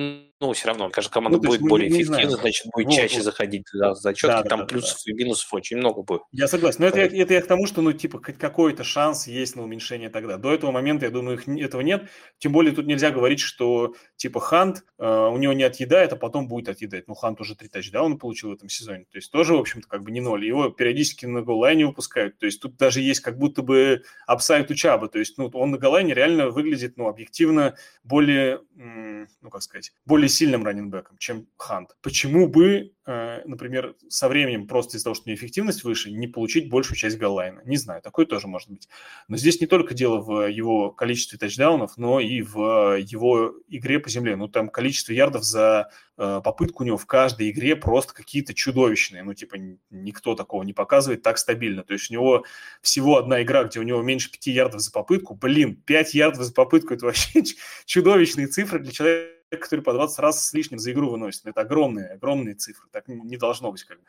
ну, 0.45 0.53
все 0.53 0.69
равно, 0.69 0.91
кажется, 0.91 1.13
команда 1.13 1.39
ну, 1.39 1.49
будет 1.49 1.61
мы, 1.63 1.69
более 1.71 1.89
эффективна, 1.89 2.31
значит, 2.37 2.67
будет 2.73 2.87
вот, 2.87 2.95
чаще 2.95 3.17
вот. 3.17 3.25
заходить 3.25 3.67
за 3.73 3.95
зачетки, 3.95 4.27
да, 4.27 4.43
там 4.43 4.61
да, 4.61 4.67
плюсов 4.67 4.99
да. 5.07 5.13
и 5.13 5.15
минусов 5.15 5.55
очень 5.55 5.79
много 5.79 6.03
будет. 6.03 6.21
Я 6.33 6.49
согласен, 6.49 6.79
но 6.81 6.87
это, 6.89 6.99
я, 7.01 7.23
это 7.23 7.33
я 7.33 7.41
к 7.41 7.47
тому, 7.47 7.67
что, 7.67 7.81
ну, 7.81 7.93
типа, 7.93 8.19
какой-то 8.19 8.85
шанс 8.85 9.27
есть 9.27 9.57
на 9.57 9.63
уменьшение 9.63 10.11
тогда. 10.11 10.37
До 10.37 10.53
этого 10.53 10.71
момента, 10.71 11.07
я 11.07 11.11
думаю, 11.11 11.39
их, 11.39 11.49
этого 11.49 11.81
нет, 11.81 12.11
тем 12.39 12.53
более 12.53 12.75
тут 12.75 12.87
нельзя 12.87 13.11
говорить, 13.11 13.41
что, 13.41 13.95
типа, 14.17 14.41
Хант 14.41 14.85
э, 14.99 15.07
у 15.07 15.39
него 15.39 15.55
не 15.55 15.63
отъедает, 15.63 16.13
а 16.13 16.17
потом 16.17 16.47
будет 16.47 16.69
отъедать. 16.69 17.09
Ну, 17.09 17.15
Хант 17.15 17.41
уже 17.41 17.57
три 17.57 17.69
тачдауна 17.69 18.17
получил 18.17 18.51
в 18.51 18.53
этом 18.53 18.69
сезоне, 18.69 19.07
то 19.11 19.17
есть 19.17 19.31
тоже, 19.31 19.55
в 19.55 19.59
общем-то, 19.59 19.89
как 19.89 20.03
бы 20.03 20.11
не 20.11 20.21
ноль. 20.21 20.45
Его 20.45 20.69
периодически 20.69 21.25
на 21.25 21.41
голлайне 21.41 21.87
выпускают, 21.87 22.39
то 22.39 22.45
есть 22.45 22.61
тут 22.61 22.77
даже 22.77 23.01
есть 23.01 23.21
как 23.21 23.39
будто 23.39 23.63
бы 23.63 24.03
апсайд 24.27 24.71
у 24.71 24.75
Чаба, 24.75 25.09
то 25.09 25.19
есть, 25.19 25.39
ну, 25.39 25.51
он 25.55 25.71
на 25.71 25.79
голлайне 25.79 26.13
реально 26.13 26.51
выглядит, 26.51 26.99
ну, 26.99 27.09
объективно 27.09 27.77
более, 28.03 28.61
ну 28.75 29.51
как 29.51 29.63
сказать, 29.63 29.93
более 30.05 30.29
сильным 30.35 30.64
раненбеком, 30.64 31.16
чем 31.18 31.47
Хант. 31.57 31.97
Почему 32.03 32.49
бы 32.49 32.95
Э, 33.07 33.43
например, 33.45 33.97
со 34.09 34.28
временем 34.28 34.66
просто 34.66 34.97
из-за 34.97 35.05
того, 35.05 35.14
что 35.14 35.24
у 35.26 35.28
него 35.28 35.37
эффективность 35.37 35.85
выше, 35.85 36.11
не 36.11 36.26
получить 36.26 36.70
большую 36.70 36.97
часть 36.97 37.18
голлайна. 37.18 37.61
Не 37.64 37.76
знаю, 37.76 38.01
такое 38.01 38.24
тоже 38.24 38.47
может 38.49 38.70
быть. 38.70 38.89
Но 39.28 39.37
здесь 39.37 39.61
не 39.61 39.66
только 39.66 39.93
дело 39.93 40.20
в 40.20 40.49
его 40.49 40.91
количестве 40.91 41.39
тачдаунов, 41.39 41.99
но 41.99 42.18
и 42.18 42.41
в 42.41 42.97
его 42.99 43.55
игре 43.68 43.99
по 43.99 44.09
земле. 44.09 44.37
Ну, 44.37 44.49
там 44.49 44.70
количество 44.70 45.12
ярдов 45.12 45.45
за 45.45 45.91
э, 46.16 46.41
попытку 46.43 46.82
у 46.82 46.87
него 46.87 46.97
в 46.97 47.05
каждой 47.05 47.51
игре 47.51 47.76
просто 47.76 48.14
какие-то 48.14 48.55
чудовищные. 48.55 49.22
Ну, 49.22 49.35
типа, 49.35 49.57
никто 49.91 50.35
такого 50.35 50.62
не 50.62 50.72
показывает 50.72 51.22
так 51.22 51.37
стабильно. 51.37 51.85
То 51.85 51.93
есть 51.93 52.11
у 52.11 52.14
него 52.14 52.45
всего 52.80 53.18
одна 53.18 53.43
игра, 53.43 53.64
где 53.64 53.80
у 53.80 53.82
него 53.82 54.01
меньше 54.01 54.30
5 54.30 54.47
ярдов 54.47 54.80
за 54.80 54.91
попытку. 54.91 55.35
Блин, 55.35 55.76
5 55.85 56.14
ярдов 56.14 56.43
за 56.43 56.55
попытку– 56.55 56.95
это 56.95 57.05
вообще 57.05 57.43
чудовищные 57.85 58.47
цифры 58.47 58.78
для 58.78 58.93
человека, 58.93 59.35
который 59.61 59.81
по 59.81 59.93
20 59.93 60.19
раз 60.19 60.47
с 60.47 60.53
лишним 60.53 60.79
за 60.79 60.93
игру 60.93 61.11
выносит. 61.11 61.47
Это 61.47 61.63
огромные, 61.63 62.09
огромные 62.09 62.55
цифры. 62.55 62.89
Так 62.91 63.09
не 63.09 63.37
должно 63.37 63.71
быть. 63.73 63.85
Как 63.85 63.99
бы. 63.99 64.05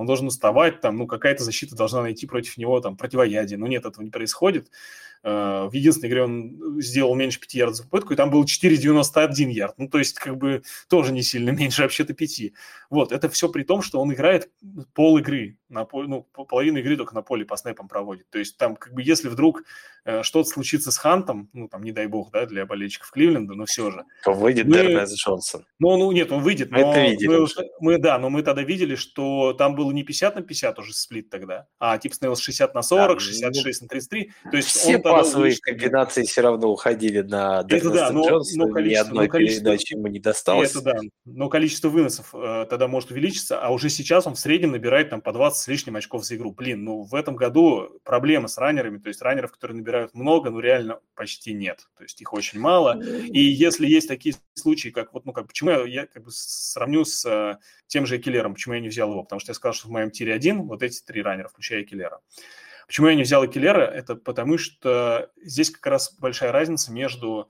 Он 0.00 0.06
должен 0.06 0.28
уставать, 0.28 0.80
там, 0.80 0.96
ну, 0.96 1.06
какая-то 1.06 1.44
защита 1.44 1.76
должна 1.76 2.00
найти 2.00 2.26
против 2.26 2.56
него 2.56 2.80
там 2.80 2.96
противоядие. 2.96 3.58
Но 3.58 3.66
нет, 3.66 3.84
этого 3.84 4.02
не 4.02 4.10
происходит. 4.10 4.70
Э, 5.22 5.68
в 5.70 5.74
единственной 5.74 6.08
игре 6.08 6.24
он 6.24 6.80
сделал 6.80 7.14
меньше 7.14 7.38
5 7.40 7.54
ярдов 7.54 7.76
за 7.76 7.82
попытку, 7.84 8.14
и 8.14 8.16
там 8.16 8.30
был 8.30 8.44
4,91 8.44 9.50
ярд. 9.50 9.74
Ну, 9.76 9.88
то 9.88 9.98
есть, 9.98 10.14
как 10.14 10.38
бы, 10.38 10.62
тоже 10.88 11.12
не 11.12 11.22
сильно 11.22 11.50
меньше, 11.58 11.82
вообще-то 11.82 12.14
5. 12.14 12.52
Вот, 12.88 13.12
это 13.12 13.28
все 13.28 13.48
при 13.48 13.62
том, 13.62 13.82
что 13.82 14.00
он 14.00 14.12
играет 14.12 14.50
пол 14.94 15.18
игры, 15.18 15.58
на 15.68 15.84
поле, 15.84 16.08
ну, 16.08 16.22
половину 16.22 16.78
игры 16.78 16.96
только 16.96 17.14
на 17.14 17.22
поле 17.22 17.44
по 17.44 17.56
снэпам 17.56 17.86
проводит. 17.86 18.28
То 18.30 18.38
есть, 18.38 18.56
там, 18.56 18.76
как 18.76 18.94
бы, 18.94 19.02
если 19.02 19.28
вдруг 19.28 19.62
э, 20.04 20.22
что-то 20.22 20.48
случится 20.48 20.90
с 20.90 20.96
Хантом, 20.96 21.50
ну, 21.52 21.68
там, 21.68 21.82
не 21.82 21.92
дай 21.92 22.06
бог, 22.06 22.30
да, 22.32 22.46
для 22.46 22.64
болельщиков 22.64 23.10
Кливленда, 23.10 23.54
но 23.54 23.66
все 23.66 23.90
же. 23.90 24.04
То 24.24 24.32
выйдет 24.32 24.66
мы... 24.66 24.78
Дернес 24.78 25.14
Джонсон. 25.14 25.66
Ну, 25.78 25.96
ну, 25.98 26.10
нет, 26.12 26.32
он 26.32 26.42
выйдет, 26.42 26.70
но 26.70 26.78
это 26.78 27.10
видели 27.10 27.28
мы, 27.28 27.46
мы, 27.80 27.98
да, 27.98 28.18
но 28.18 28.30
мы 28.30 28.42
тогда 28.42 28.62
видели, 28.62 28.94
что 28.94 29.52
там 29.52 29.76
было 29.90 29.94
не 29.94 30.04
50 30.04 30.36
на 30.36 30.42
50 30.42 30.78
уже 30.78 30.94
сплит 30.94 31.30
тогда, 31.30 31.66
а 31.78 31.98
типа 31.98 32.14
становился 32.14 32.44
60 32.44 32.74
на 32.74 32.82
40, 32.82 33.18
да, 33.18 33.24
66 33.24 33.80
ну, 33.80 33.84
на 33.84 33.88
33. 33.88 34.32
То 34.50 34.56
есть 34.56 34.68
все 34.68 34.96
он 34.96 35.02
пасовые 35.02 35.56
комбинации 35.60 36.22
все 36.22 36.40
равно 36.42 36.70
уходили 36.70 37.20
на 37.20 37.64
это 37.68 37.90
да, 37.90 38.10
но, 38.10 38.28
Джонсона, 38.28 38.66
но 38.66 38.80
ни 38.80 38.94
одной 38.94 39.26
но 39.26 39.32
передачи 39.32 39.94
ему 39.94 40.06
не 40.06 40.20
досталось. 40.20 40.70
Это 40.70 40.82
да, 40.82 41.00
но 41.24 41.48
количество 41.48 41.88
выносов 41.88 42.34
э, 42.34 42.66
тогда 42.70 42.88
может 42.88 43.10
увеличиться, 43.10 43.60
а 43.60 43.70
уже 43.70 43.90
сейчас 43.90 44.26
он 44.26 44.34
в 44.34 44.38
среднем 44.38 44.72
набирает 44.72 45.10
там 45.10 45.20
по 45.20 45.32
20 45.32 45.60
с 45.60 45.68
лишним 45.68 45.96
очков 45.96 46.24
за 46.24 46.36
игру. 46.36 46.52
Блин, 46.52 46.84
ну 46.84 47.02
в 47.02 47.14
этом 47.14 47.36
году 47.36 48.00
проблемы 48.04 48.48
с 48.48 48.58
раннерами, 48.58 48.98
то 48.98 49.08
есть 49.08 49.22
раннеров, 49.22 49.52
которые 49.52 49.78
набирают 49.78 50.14
много, 50.14 50.50
ну 50.50 50.60
реально 50.60 51.00
почти 51.14 51.52
нет, 51.52 51.88
то 51.96 52.04
есть 52.04 52.20
их 52.20 52.32
очень 52.32 52.60
мало. 52.60 53.00
И 53.02 53.40
если 53.40 53.86
есть 53.86 54.08
такие 54.08 54.34
случаи, 54.54 54.90
как 54.90 55.12
вот, 55.12 55.26
ну 55.26 55.32
как, 55.32 55.48
почему 55.48 55.70
я, 55.70 55.84
я 55.84 56.06
как 56.06 56.24
бы 56.24 56.30
сравню 56.30 57.04
с 57.04 57.24
э, 57.24 57.58
тем 57.86 58.06
же 58.06 58.18
Экелером, 58.18 58.54
почему 58.54 58.74
я 58.74 58.80
не 58.80 58.88
взял 58.88 59.10
его, 59.10 59.22
потому 59.22 59.40
что 59.40 59.50
я 59.50 59.54
сказал, 59.54 59.69
что 59.72 59.88
в 59.88 59.90
моем 59.90 60.10
тире 60.10 60.34
один 60.34 60.62
вот 60.62 60.82
эти 60.82 61.02
три 61.02 61.22
раннера, 61.22 61.48
включая 61.48 61.82
Экелера. 61.82 62.20
Почему 62.86 63.08
я 63.08 63.14
не 63.14 63.22
взял 63.22 63.44
Экелера? 63.44 63.82
Это 63.82 64.16
потому 64.16 64.58
что 64.58 65.30
здесь 65.42 65.70
как 65.70 65.86
раз 65.86 66.12
большая 66.18 66.52
разница 66.52 66.92
между 66.92 67.48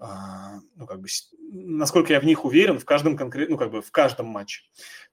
а, 0.00 0.60
ну, 0.76 0.86
как 0.86 1.00
бы, 1.00 1.08
насколько 1.50 2.12
я 2.12 2.20
в 2.20 2.24
них 2.24 2.44
уверен, 2.44 2.78
в 2.78 2.84
каждом 2.84 3.16
конкретном, 3.16 3.54
ну, 3.54 3.58
как 3.58 3.72
бы 3.72 3.82
в 3.82 3.90
каждом 3.90 4.26
матче. 4.26 4.62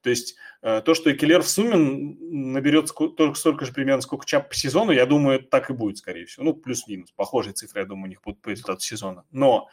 То 0.01 0.11
есть 0.11 0.35
э, 0.61 0.81
то, 0.85 0.93
что 0.93 1.11
Экелер 1.11 1.41
в 1.41 1.49
сумме 1.49 1.75
наберет 1.75 2.91
только 2.93 3.33
столько 3.33 3.65
же 3.65 3.73
примерно, 3.73 4.01
сколько 4.01 4.27
Чап 4.27 4.49
по 4.49 4.55
сезону, 4.55 4.91
я 4.91 5.07
думаю, 5.07 5.41
так 5.41 5.71
и 5.71 5.73
будет, 5.73 5.97
скорее 5.97 6.25
всего. 6.25 6.45
Ну, 6.45 6.53
плюс-минус. 6.53 7.11
Похожие 7.15 7.53
цифры, 7.53 7.81
я 7.81 7.87
думаю, 7.87 8.05
у 8.05 8.09
них 8.09 8.21
будут 8.21 8.41
по 8.41 8.49
результату 8.49 8.81
сезона. 8.81 9.25
Но 9.31 9.69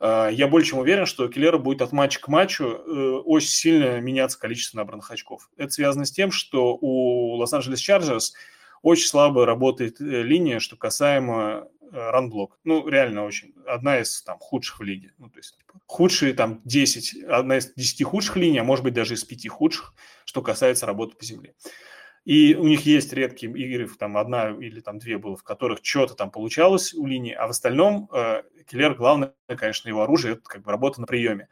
я 0.00 0.48
больше 0.48 0.70
чем 0.70 0.80
уверен, 0.80 1.06
что 1.06 1.28
Келлера 1.28 1.58
будет 1.58 1.82
от 1.82 1.92
матча 1.92 2.20
к 2.20 2.28
матчу 2.28 2.64
э, 2.64 3.20
очень 3.24 3.48
сильно 3.48 4.00
меняться 4.00 4.38
количество 4.38 4.76
набранных 4.76 5.10
очков. 5.10 5.50
Это 5.56 5.72
связано 5.72 6.04
с 6.04 6.10
тем, 6.10 6.30
что 6.30 6.76
у 6.80 7.36
Лос-Анджелес 7.36 7.80
Чарджерс– 7.80 8.34
очень 8.86 9.08
слабо 9.08 9.46
работает 9.46 10.00
э, 10.00 10.22
линия, 10.22 10.60
что 10.60 10.76
касаемо 10.76 11.68
э, 11.80 11.86
ранблок. 11.92 12.58
Ну, 12.62 12.86
реально 12.88 13.24
очень. 13.24 13.52
Одна 13.66 13.98
из 13.98 14.22
там 14.22 14.38
худших 14.38 14.78
в 14.78 14.82
лиге. 14.84 15.12
Ну, 15.18 15.28
то 15.28 15.38
есть 15.38 15.56
типа, 15.56 15.80
худшие 15.86 16.34
там 16.34 16.60
10, 16.64 17.24
одна 17.24 17.58
из 17.58 17.72
10 17.74 18.04
худших 18.04 18.36
линий, 18.36 18.58
а 18.58 18.64
может 18.64 18.84
быть 18.84 18.94
даже 18.94 19.14
из 19.14 19.24
5 19.24 19.48
худших, 19.48 19.92
что 20.24 20.40
касается 20.40 20.86
работы 20.86 21.16
по 21.16 21.24
земле. 21.24 21.54
И 22.26 22.56
у 22.56 22.66
них 22.66 22.84
есть 22.84 23.12
редкие 23.12 23.52
игры, 23.52 23.88
там 23.88 24.16
одна 24.16 24.50
или 24.50 24.80
там 24.80 24.98
две 24.98 25.16
было, 25.16 25.36
в 25.36 25.44
которых 25.44 25.78
что-то 25.82 26.14
там 26.14 26.32
получалось 26.32 26.92
у 26.92 27.06
линии, 27.06 27.32
а 27.32 27.46
в 27.46 27.50
остальном 27.50 28.10
э, 28.12 28.42
Киллер, 28.68 28.96
главное, 28.96 29.32
конечно, 29.46 29.88
его 29.88 30.02
оружие, 30.02 30.34
это 30.34 30.42
как 30.42 30.62
бы 30.64 30.72
работа 30.72 31.00
на 31.00 31.06
приеме. 31.06 31.46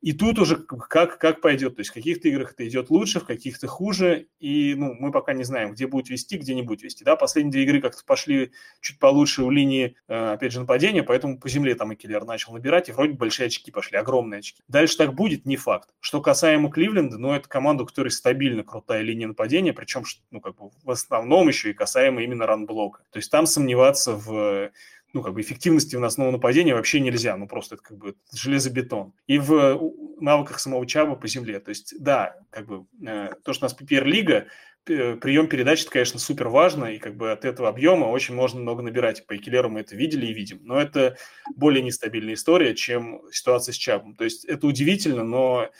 И 0.00 0.12
тут 0.12 0.38
уже 0.38 0.56
как, 0.56 1.18
как 1.18 1.40
пойдет. 1.40 1.76
То 1.76 1.80
есть 1.80 1.90
в 1.90 1.94
каких-то 1.94 2.28
играх 2.28 2.52
это 2.52 2.66
идет 2.68 2.90
лучше, 2.90 3.20
в 3.20 3.24
каких-то 3.24 3.66
хуже. 3.66 4.28
И 4.38 4.74
ну, 4.74 4.94
мы 4.94 5.10
пока 5.10 5.32
не 5.32 5.44
знаем, 5.44 5.72
где 5.72 5.86
будет 5.86 6.10
вести, 6.10 6.36
где 6.36 6.54
не 6.54 6.62
будет 6.62 6.82
вести. 6.82 7.04
Да, 7.04 7.16
последние 7.16 7.52
две 7.52 7.62
игры 7.64 7.80
как-то 7.80 8.04
пошли 8.04 8.52
чуть 8.80 8.98
получше 8.98 9.42
у 9.42 9.50
линии, 9.50 9.96
э, 10.08 10.32
опять 10.32 10.52
же, 10.52 10.60
нападения, 10.60 11.02
поэтому 11.02 11.38
по 11.38 11.48
земле 11.48 11.74
там 11.74 11.92
и 11.92 11.96
Киллер 11.96 12.24
начал 12.24 12.52
набирать, 12.52 12.88
и 12.88 12.92
вроде 12.92 13.14
большие 13.14 13.46
очки 13.46 13.70
пошли, 13.70 13.98
огромные 13.98 14.38
очки. 14.38 14.62
Дальше 14.68 14.96
так 14.96 15.14
будет, 15.14 15.46
не 15.46 15.56
факт. 15.56 15.90
Что 16.00 16.20
касаемо 16.20 16.70
Кливленда, 16.70 17.18
ну, 17.18 17.32
это 17.32 17.48
команда, 17.48 17.84
у 17.84 17.86
которой 17.86 18.08
стабильно 18.08 18.62
крутая 18.62 19.02
линия 19.02 19.28
нападения, 19.28 19.72
причем, 19.72 20.04
ну, 20.30 20.40
как 20.40 20.56
бы 20.56 20.70
в 20.84 20.90
основном 20.90 21.48
еще 21.48 21.70
и 21.70 21.74
касаемо 21.74 22.22
именно 22.22 22.46
ранблока. 22.46 23.02
То 23.10 23.18
есть 23.18 23.30
там 23.30 23.46
сомневаться 23.46 24.12
в 24.12 24.70
ну, 25.16 25.22
как 25.22 25.32
бы 25.32 25.40
эффективности 25.40 25.96
на 25.96 26.08
основу 26.08 26.30
нападения 26.30 26.74
вообще 26.74 27.00
нельзя, 27.00 27.36
ну, 27.38 27.48
просто 27.48 27.76
это 27.76 27.84
как 27.84 27.96
бы 27.96 28.14
железобетон. 28.34 29.14
И 29.26 29.38
в 29.38 29.80
навыках 30.20 30.60
самого 30.60 30.86
Чаба 30.86 31.16
по 31.16 31.26
земле. 31.26 31.58
То 31.58 31.70
есть, 31.70 31.94
да, 31.98 32.36
как 32.50 32.66
бы 32.66 32.84
э, 33.06 33.30
то, 33.42 33.54
что 33.54 33.64
у 33.64 33.66
нас 33.66 33.72
премьер-лига, 33.72 34.46
прием 34.84 35.48
передач, 35.48 35.82
это, 35.82 35.90
конечно, 35.90 36.20
супер 36.20 36.48
важно, 36.48 36.84
и 36.84 36.98
как 36.98 37.16
бы 37.16 37.32
от 37.32 37.46
этого 37.46 37.70
объема 37.70 38.04
очень 38.04 38.34
можно 38.34 38.60
много 38.60 38.82
набирать. 38.82 39.26
По 39.26 39.34
Экелеру 39.36 39.70
мы 39.70 39.80
это 39.80 39.96
видели 39.96 40.26
и 40.26 40.34
видим. 40.34 40.60
Но 40.64 40.78
это 40.78 41.16
более 41.56 41.82
нестабильная 41.82 42.34
история, 42.34 42.74
чем 42.74 43.22
ситуация 43.32 43.72
с 43.72 43.76
Чабом. 43.76 44.14
То 44.14 44.24
есть 44.24 44.44
это 44.44 44.66
удивительно, 44.66 45.24
но 45.24 45.70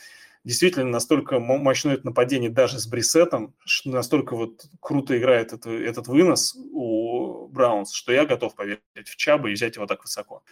действительно 0.47 0.89
настолько 0.89 1.41
мощное 1.41 1.95
это 1.95 2.07
нападение 2.07 2.49
даже 2.49 2.79
с 2.79 2.87
Брисетом, 2.87 3.55
настолько 3.85 4.37
вот 4.37 4.67
круто 4.81 5.19
играет 5.19 5.53
это, 5.53 5.71
этот 5.71 6.07
вынос 6.07 6.57
у 6.73 7.49
Браунс, 7.49 7.93
что 7.93 8.13
я 8.13 8.25
готов 8.25 8.55
поверить 8.55 8.81
в 9.09 9.17
Чаба 9.17 9.51
и 9.51 9.55
взять 9.55 9.75
его 9.75 9.87
так 9.87 10.03
высоко. 10.03 10.45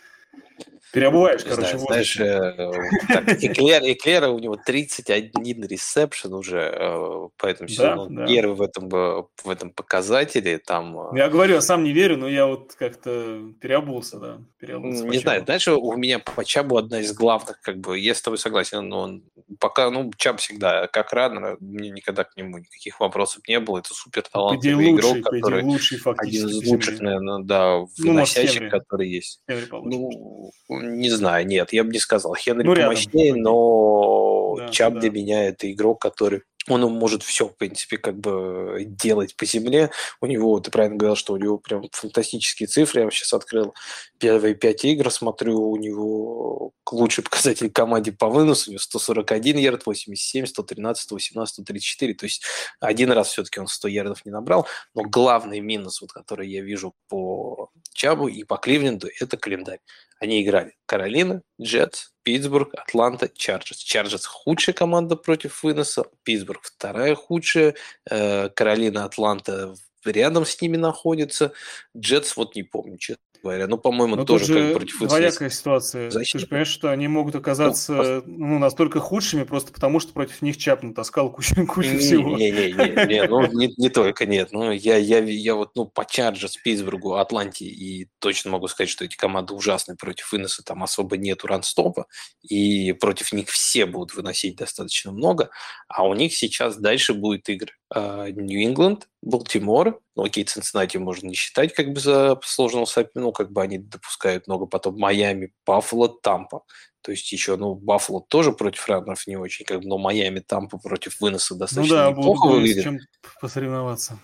Переобуваешь, 0.93 1.43
короче, 1.43 1.79
знаю, 1.79 1.79
знаешь, 1.79 2.21
э, 2.21 2.73
так, 3.09 3.43
Эклер, 3.43 3.83
Эклера 3.83 4.29
у 4.29 4.39
него 4.39 4.57
31 4.57 5.67
ресепшн 5.67 6.33
уже 6.33 6.59
э, 6.59 7.29
по 7.37 7.47
этому 7.47 7.69
сезону. 7.69 8.07
Да, 8.09 8.21
да. 8.21 8.27
Первый 8.27 8.55
в 8.55 8.63
этом, 8.63 8.89
в 8.89 9.51
этом 9.51 9.71
показателе. 9.71 10.59
Там... 10.59 10.97
Э, 10.97 11.19
я 11.19 11.29
говорю, 11.29 11.55
я 11.55 11.61
сам 11.61 11.83
не 11.83 11.93
верю, 11.93 12.17
но 12.19 12.29
я 12.29 12.47
вот 12.47 12.75
как-то 12.75 13.41
переобулся, 13.61 14.21
да. 14.21 14.39
Переобулся 14.61 15.05
не 15.05 15.19
знаю, 15.19 15.43
знаешь, 15.45 15.67
у 15.67 15.97
меня 15.97 16.21
по 16.21 16.45
Чабу 16.45 16.77
одна 16.77 17.01
из 17.01 17.13
главных, 17.13 17.61
как 17.61 17.79
бы, 17.79 17.99
я 17.99 18.15
с 18.15 18.23
тобой 18.23 18.39
согласен, 18.39 18.89
но 18.89 19.01
он 19.01 19.25
пока, 19.59 19.84
ну, 19.91 20.11
Чаб 20.17 20.39
всегда, 20.39 20.87
как 20.87 21.13
раннер, 21.13 21.57
мне 21.61 21.91
никогда 21.91 22.25
к 22.25 22.37
нему 22.37 22.59
никаких 22.59 23.01
вопросов 23.01 23.43
не 23.49 23.61
было. 23.61 23.79
Это 23.79 23.95
супер 23.95 24.23
талантливый 24.23 24.93
игрок, 24.93 25.23
который 25.23 25.63
лучший, 25.63 25.99
один 26.17 26.49
из 26.49 26.67
лучших, 26.67 27.01
наверное, 27.01 27.43
да, 27.43 27.79
выносящих, 27.99 28.63
ну, 28.63 28.71
который 28.71 29.09
есть. 29.09 29.41
Ну, 29.49 30.51
не 30.71 31.11
знаю, 31.11 31.47
нет, 31.47 31.73
я 31.73 31.85
бы 31.85 31.91
не 31.93 31.99
сказал. 31.99 32.35
Хенри 32.35 32.65
ну, 32.65 32.75
помощнее, 32.75 33.35
но 33.35 34.44
да, 34.59 34.69
Чап 34.69 34.95
да. 34.95 35.01
для 35.01 35.11
меня 35.11 35.45
это 35.45 35.71
игрок, 35.71 36.01
который 36.01 36.43
он 36.69 36.81
может 36.93 37.23
все, 37.23 37.49
в 37.49 37.57
принципе, 37.57 37.99
как 37.99 38.19
бы 38.19 38.85
делать 38.87 39.37
по 39.37 39.45
земле. 39.45 39.91
У 40.21 40.27
него, 40.27 40.59
ты 40.61 40.71
правильно 40.71 40.97
говорил, 40.97 41.17
что 41.17 41.35
у 41.35 41.37
него 41.37 41.59
прям 41.59 41.85
фантастические 41.93 42.67
цифры. 42.67 43.03
Я 43.03 43.11
сейчас 43.11 43.33
открыл 43.35 43.75
первые 44.19 44.55
пять 44.55 44.85
игр, 44.85 45.11
смотрю, 45.11 45.61
у 45.61 45.77
него 45.77 46.73
лучший 46.91 47.23
показатель 47.25 47.71
команде 47.71 48.13
по 48.13 48.29
выносу, 48.29 48.71
у 48.71 48.73
него 48.73 48.81
141 48.81 49.59
ярд, 49.59 49.85
87, 49.85 50.47
113, 50.47 51.03
118, 51.03 51.53
134. 51.53 52.15
То 52.15 52.25
есть 52.25 52.43
один 52.81 53.13
раз 53.13 53.29
все-таки 53.29 53.61
он 53.61 53.67
100 53.67 53.89
ярдов 53.89 54.25
не 54.25 54.33
набрал. 54.33 54.67
Но 54.95 55.03
главный 55.03 55.61
минус, 55.61 56.01
вот, 56.01 56.13
который 56.13 56.49
я 56.49 56.63
вижу 56.63 56.95
по 57.09 57.71
Чабу 57.93 58.29
и 58.29 58.45
по 58.45 58.57
Кливленду, 58.57 59.09
это 59.21 59.37
календарь. 59.37 59.81
Они 60.25 60.43
играли 60.43 60.73
Каролина, 60.87 61.43
Джетс, 61.61 62.13
Питтсбург, 62.23 62.75
Атланта, 62.75 63.29
Чарджерс. 63.29 63.81
Чарджерс 63.81 64.25
худшая 64.25 64.75
команда 64.75 65.17
против 65.17 65.63
выноса, 65.63 66.07
Питтсбург 66.23 66.63
вторая 66.65 67.15
худшая, 67.15 67.75
э, 68.11 68.49
Каролина, 68.49 69.05
Атланта 69.05 69.75
рядом 70.03 70.47
с 70.47 70.59
ними 70.63 70.79
находится. 70.79 71.53
Джетс, 71.95 72.39
вот 72.39 72.57
не 72.57 72.63
помню, 72.63 72.97
честно 72.97 73.23
говоря. 73.45 73.67
Ну, 73.67 73.79
по-моему, 73.79 74.17
Но 74.17 74.25
тоже 74.25 74.55
как 74.55 74.73
против 74.75 74.99
двоякая 75.01 75.51
ситуация. 75.51 76.11
Защита. 76.11 76.39
Ты 76.39 76.41
же 76.41 76.47
понимаешь, 76.49 76.69
что 76.69 76.91
они 76.91 77.09
могут 77.09 77.35
оказаться 77.35 78.23
ну, 78.27 78.47
ну, 78.47 78.59
настолько 78.59 79.01
худшими 79.01 79.45
просто 79.45 79.73
потому, 79.73 80.01
что 80.01 80.13
против 80.13 80.43
них 80.43 80.57
Чапман 80.57 80.95
таскал 80.95 81.31
кучу, 81.31 81.55
кучу 81.67 81.91
не, 81.91 81.99
всего. 81.99 82.37
Не-не-не, 82.37 83.07
не, 83.07 83.27
ну, 83.27 83.47
не, 83.53 83.73
не 83.77 83.89
только, 83.89 84.27
нет. 84.27 84.49
Ну, 84.53 84.73
я, 84.73 84.97
я, 84.97 85.19
я 85.19 85.55
вот, 85.55 85.73
ну, 85.77 85.87
по 85.87 86.05
Чарджерс, 86.05 86.57
Питтсбургу, 86.57 87.15
Атланте 87.15 87.67
и 87.67 88.09
точно 88.19 88.51
могу 88.51 88.69
сказать, 88.69 88.91
что 88.91 89.05
эти 89.05 89.17
команды 89.17 89.55
ужасные 89.55 89.97
против 89.97 90.33
выноса, 90.33 90.63
там 90.63 90.83
особо 90.83 91.17
нету 91.17 91.47
ранстопа, 91.47 92.07
и 92.43 92.93
против 92.93 93.33
них 93.33 93.49
все 93.49 93.87
будут 93.87 94.15
выносить 94.15 94.57
достаточно 94.57 95.13
много, 95.13 95.51
а 95.89 96.05
у 96.05 96.15
них 96.15 96.35
сейчас 96.35 96.77
дальше 96.77 97.15
будут 97.15 97.49
игры. 97.49 97.73
Нью-Ингланд, 97.95 99.09
Балтимор, 99.23 100.01
ну, 100.17 100.25
окей, 100.25 100.45
Цинциннати 100.45 100.97
можно 100.97 101.29
не 101.29 101.35
считать 101.35 101.73
как 101.75 101.93
бы 101.93 102.01
за 102.01 102.39
сложного 102.43 102.87
ну, 103.15 103.33
как 103.33 103.53
бы 103.53 103.63
они 103.63 103.79
допускают 103.79 104.47
много, 104.47 104.67
потом 104.67 104.99
Майами, 104.99 105.53
Баффало, 105.65 106.09
Тампа. 106.09 106.63
То 107.03 107.13
есть 107.13 107.31
еще, 107.33 107.57
ну, 107.57 107.75
Баффало 107.75 108.25
тоже 108.29 108.53
против 108.53 108.89
раннеров 108.89 109.27
не 109.27 109.37
очень, 109.37 109.65
как 109.65 109.81
бы, 109.81 109.87
но 109.87 109.99
Майами, 109.99 110.41
Тампа 110.41 110.79
против 110.79 111.21
выноса 111.21 111.55
достаточно 111.55 111.97
ну, 111.97 112.03
да, 112.03 112.11
неплохо 112.11 112.49
выглядит. 112.49 112.85
чем 112.85 112.99
посоревноваться. 113.41 114.19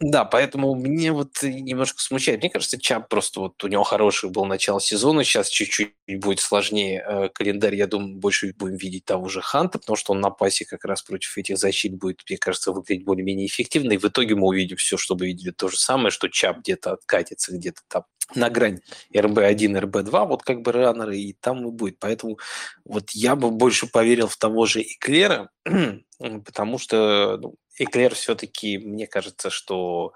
Да, 0.00 0.26
поэтому 0.26 0.74
мне 0.74 1.10
вот 1.10 1.42
немножко 1.42 2.02
смущает. 2.02 2.40
Мне 2.40 2.50
кажется, 2.50 2.78
Чап 2.78 3.08
просто 3.08 3.40
вот 3.40 3.64
у 3.64 3.68
него 3.68 3.82
хороший 3.82 4.28
был 4.28 4.44
начало 4.44 4.78
сезона, 4.78 5.24
сейчас 5.24 5.48
чуть-чуть 5.48 5.94
будет 6.18 6.40
сложнее 6.40 7.02
э, 7.06 7.28
календарь. 7.30 7.76
Я 7.76 7.86
думаю, 7.86 8.16
больше 8.16 8.52
будем 8.58 8.76
видеть 8.76 9.06
того 9.06 9.28
же 9.28 9.40
Ханта, 9.40 9.78
потому 9.78 9.96
что 9.96 10.12
он 10.12 10.20
на 10.20 10.28
пасе 10.30 10.66
как 10.66 10.84
раз 10.84 11.00
против 11.02 11.38
этих 11.38 11.56
защит 11.56 11.94
будет, 11.96 12.20
мне 12.28 12.36
кажется, 12.36 12.72
выглядеть 12.72 13.06
более-менее 13.06 13.46
эффективно. 13.46 13.92
И 13.92 13.98
в 13.98 14.04
итоге 14.04 14.34
мы 14.34 14.46
увидим 14.48 14.76
все, 14.76 14.98
чтобы 14.98 15.26
видели 15.26 15.50
то 15.50 15.68
же 15.68 15.78
самое, 15.78 16.10
что 16.10 16.28
Чап 16.28 16.58
где-то 16.58 16.92
откатится, 16.92 17.52
где-то 17.56 17.80
там 17.88 18.04
на 18.34 18.50
грань 18.50 18.80
РБ-1, 19.14 19.78
РБ-2, 19.80 20.26
вот 20.26 20.42
как 20.42 20.60
бы 20.62 20.72
раннеры, 20.72 21.16
и 21.16 21.32
там 21.32 21.66
и 21.68 21.70
будет. 21.70 21.98
Поэтому 22.00 22.38
вот 22.84 23.10
я 23.12 23.36
бы 23.36 23.50
больше 23.50 23.86
поверил 23.86 24.26
в 24.28 24.36
того 24.36 24.66
же 24.66 24.82
Эклера, 24.82 25.50
потому 26.18 26.78
что 26.78 27.38
ну, 27.40 27.54
Эклер 27.78 28.14
все-таки, 28.14 28.78
мне 28.78 29.06
кажется, 29.06 29.50
что 29.50 30.12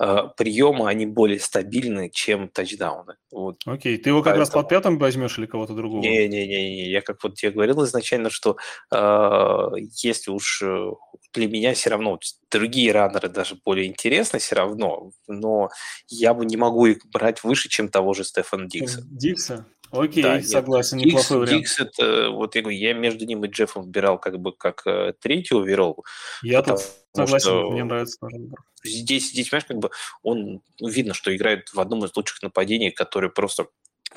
э, 0.00 0.16
приемы, 0.36 0.88
они 0.88 1.06
более 1.06 1.38
стабильны, 1.38 2.10
чем 2.10 2.48
тачдауны. 2.48 3.14
Вот. 3.30 3.56
Окей, 3.64 3.98
ты 3.98 4.10
его 4.10 4.20
как 4.20 4.34
Поэтому... 4.34 4.40
раз 4.40 4.50
под 4.50 4.68
пятым 4.68 4.98
возьмешь 4.98 5.38
или 5.38 5.46
кого-то 5.46 5.74
другого? 5.74 6.00
Не-не-не, 6.00 6.90
я 6.90 7.02
как 7.02 7.22
вот 7.22 7.34
тебе 7.34 7.52
говорил 7.52 7.84
изначально, 7.84 8.30
что 8.30 8.56
э, 8.92 9.68
если 10.02 10.30
уж 10.30 10.62
э, 10.62 10.90
для 11.32 11.48
меня 11.48 11.74
все 11.74 11.90
равно 11.90 12.18
другие 12.50 12.92
раннеры 12.92 13.28
даже 13.28 13.56
более 13.64 13.86
интересны 13.86 14.38
все 14.38 14.56
равно, 14.56 15.12
но 15.26 15.70
я 16.08 16.34
бы 16.34 16.44
не 16.44 16.56
могу 16.56 16.86
их 16.86 16.98
брать 17.06 17.44
выше, 17.44 17.68
чем 17.68 17.88
того 17.88 18.12
же 18.14 18.24
Стефана 18.24 18.68
Дикса. 18.68 19.02
Дикса? 19.04 19.66
Окей, 19.92 20.22
да, 20.22 20.40
согласен, 20.42 20.96
нет. 20.96 21.08
неплохой 21.08 21.46
Дикс, 21.46 21.50
вариант. 21.50 21.62
Дикс 21.62 21.80
это, 21.80 22.30
вот 22.30 22.54
я 22.54 22.62
говорю, 22.62 22.78
я 22.78 22.94
между 22.94 23.26
ним 23.26 23.44
и 23.44 23.48
Джеффом 23.48 23.82
выбирал 23.82 24.18
как 24.18 24.40
бы 24.40 24.52
как 24.52 24.86
э, 24.86 25.12
третий 25.20 25.54
оверолл. 25.54 26.04
Я 26.42 26.62
тут 26.62 26.80
согласен, 27.14 27.40
что 27.40 27.70
мне 27.70 27.84
нравится 27.84 28.18
тоже 28.18 28.36
Здесь, 28.84 29.30
здесь, 29.30 29.50
понимаешь, 29.50 29.66
как 29.66 29.78
бы 29.78 29.90
он, 30.22 30.60
видно, 30.80 31.14
что 31.14 31.34
играет 31.36 31.72
в 31.72 31.78
одном 31.78 32.04
из 32.04 32.16
лучших 32.16 32.42
нападений, 32.42 32.90
который 32.90 33.30
просто 33.30 33.66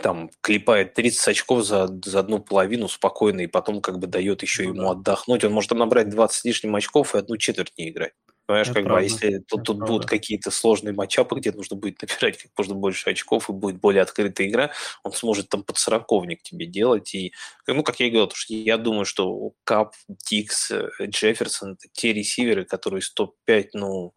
там 0.01 0.30
клепает 0.41 0.93
30 0.93 1.28
очков 1.28 1.65
за, 1.65 1.88
за 2.03 2.19
одну 2.19 2.39
половину 2.39 2.88
спокойно, 2.88 3.41
и 3.41 3.47
потом 3.47 3.82
как 3.82 3.99
бы 3.99 4.07
дает 4.07 4.41
еще 4.41 4.63
ну, 4.63 4.69
ему 4.69 4.84
да. 4.84 4.91
отдохнуть. 4.91 5.43
Он 5.43 5.51
может 5.51 5.69
там 5.69 5.80
набрать 5.80 6.09
20 6.09 6.36
с 6.36 6.45
лишним 6.45 6.76
очков 6.76 7.15
и 7.15 7.17
одну 7.17 7.38
четверть 7.38 7.73
не 7.78 7.89
играть. 7.89 8.13
Понимаешь, 8.45 8.67
это 8.67 8.75
как 8.75 8.83
правда. 8.85 8.99
бы, 8.99 8.99
а 8.99 9.03
если 9.03 9.39
тут, 9.39 9.63
тут 9.63 9.79
будут 9.79 10.05
какие-то 10.05 10.51
сложные 10.51 10.93
матчапы, 10.93 11.35
где 11.35 11.51
нужно 11.51 11.75
будет 11.75 12.01
набирать 12.01 12.37
как 12.37 12.51
можно 12.57 12.75
больше 12.75 13.09
очков 13.09 13.49
и 13.49 13.53
будет 13.53 13.79
более 13.79 14.03
открытая 14.03 14.47
игра, 14.47 14.71
он 15.03 15.13
сможет 15.13 15.49
там 15.49 15.63
под 15.63 15.77
сороковник 15.77 16.43
тебе 16.43 16.67
делать. 16.67 17.15
И, 17.15 17.33
ну, 17.67 17.83
как 17.83 17.99
я 17.99 18.07
и 18.07 18.09
говорил, 18.11 18.31
что 18.33 18.53
я 18.53 18.77
думаю, 18.77 19.05
что 19.05 19.53
Кап, 19.63 19.95
Дикс, 20.07 20.69
э, 20.71 20.89
Джефферсон– 21.01 21.73
это 21.73 21.87
те 21.91 22.13
ресиверы, 22.13 22.65
которые 22.65 23.01
105, 23.01 23.73
ну, 23.73 24.13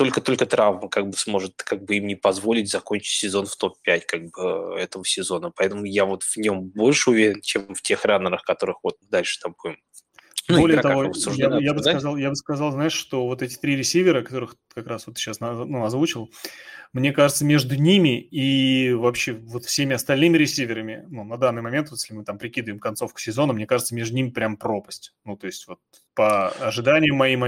только-только 0.00 0.46
травма 0.46 0.88
как 0.88 1.08
бы 1.10 1.16
сможет 1.16 1.62
как 1.62 1.84
бы 1.84 1.96
им 1.96 2.06
не 2.06 2.14
позволить 2.14 2.70
закончить 2.70 3.20
сезон 3.20 3.44
в 3.44 3.54
топ-5 3.54 4.02
как 4.06 4.30
бы 4.30 4.74
этого 4.78 5.04
сезона. 5.04 5.52
Поэтому 5.54 5.84
я 5.84 6.06
вот 6.06 6.22
в 6.22 6.38
нем 6.38 6.70
больше 6.70 7.10
уверен, 7.10 7.42
чем 7.42 7.74
в 7.74 7.82
тех 7.82 8.06
раннерах, 8.06 8.42
которых 8.42 8.78
вот 8.82 8.96
дальше 9.10 9.38
там 9.40 9.54
будем 9.62 9.76
ну, 10.50 10.60
Более 10.60 10.80
того, 10.80 11.04
я, 11.34 11.58
я, 11.58 11.74
бы 11.74 11.80
сказал, 11.80 12.16
я 12.16 12.30
бы 12.30 12.36
сказал, 12.36 12.72
знаешь, 12.72 12.92
что 12.92 13.26
вот 13.26 13.42
эти 13.42 13.56
три 13.56 13.76
ресивера, 13.76 14.22
которых 14.22 14.56
как 14.74 14.86
раз 14.86 15.06
вот 15.06 15.18
сейчас 15.18 15.40
ну, 15.40 15.84
озвучил, 15.84 16.30
мне 16.92 17.12
кажется, 17.12 17.44
между 17.44 17.76
ними 17.76 18.20
и 18.20 18.92
вообще 18.92 19.32
вот 19.32 19.64
всеми 19.64 19.94
остальными 19.94 20.36
ресиверами, 20.36 21.04
ну, 21.08 21.24
на 21.24 21.36
данный 21.36 21.62
момент, 21.62 21.90
вот, 21.90 22.00
если 22.00 22.14
мы 22.14 22.24
там 22.24 22.38
прикидываем 22.38 22.80
концовку 22.80 23.20
сезона, 23.20 23.52
мне 23.52 23.66
кажется, 23.66 23.94
между 23.94 24.16
ними 24.16 24.30
прям 24.30 24.56
пропасть. 24.56 25.14
Ну, 25.24 25.36
то 25.36 25.46
есть 25.46 25.68
вот 25.68 25.78
по 26.14 26.48
ожиданиям 26.48 27.16
моим, 27.16 27.40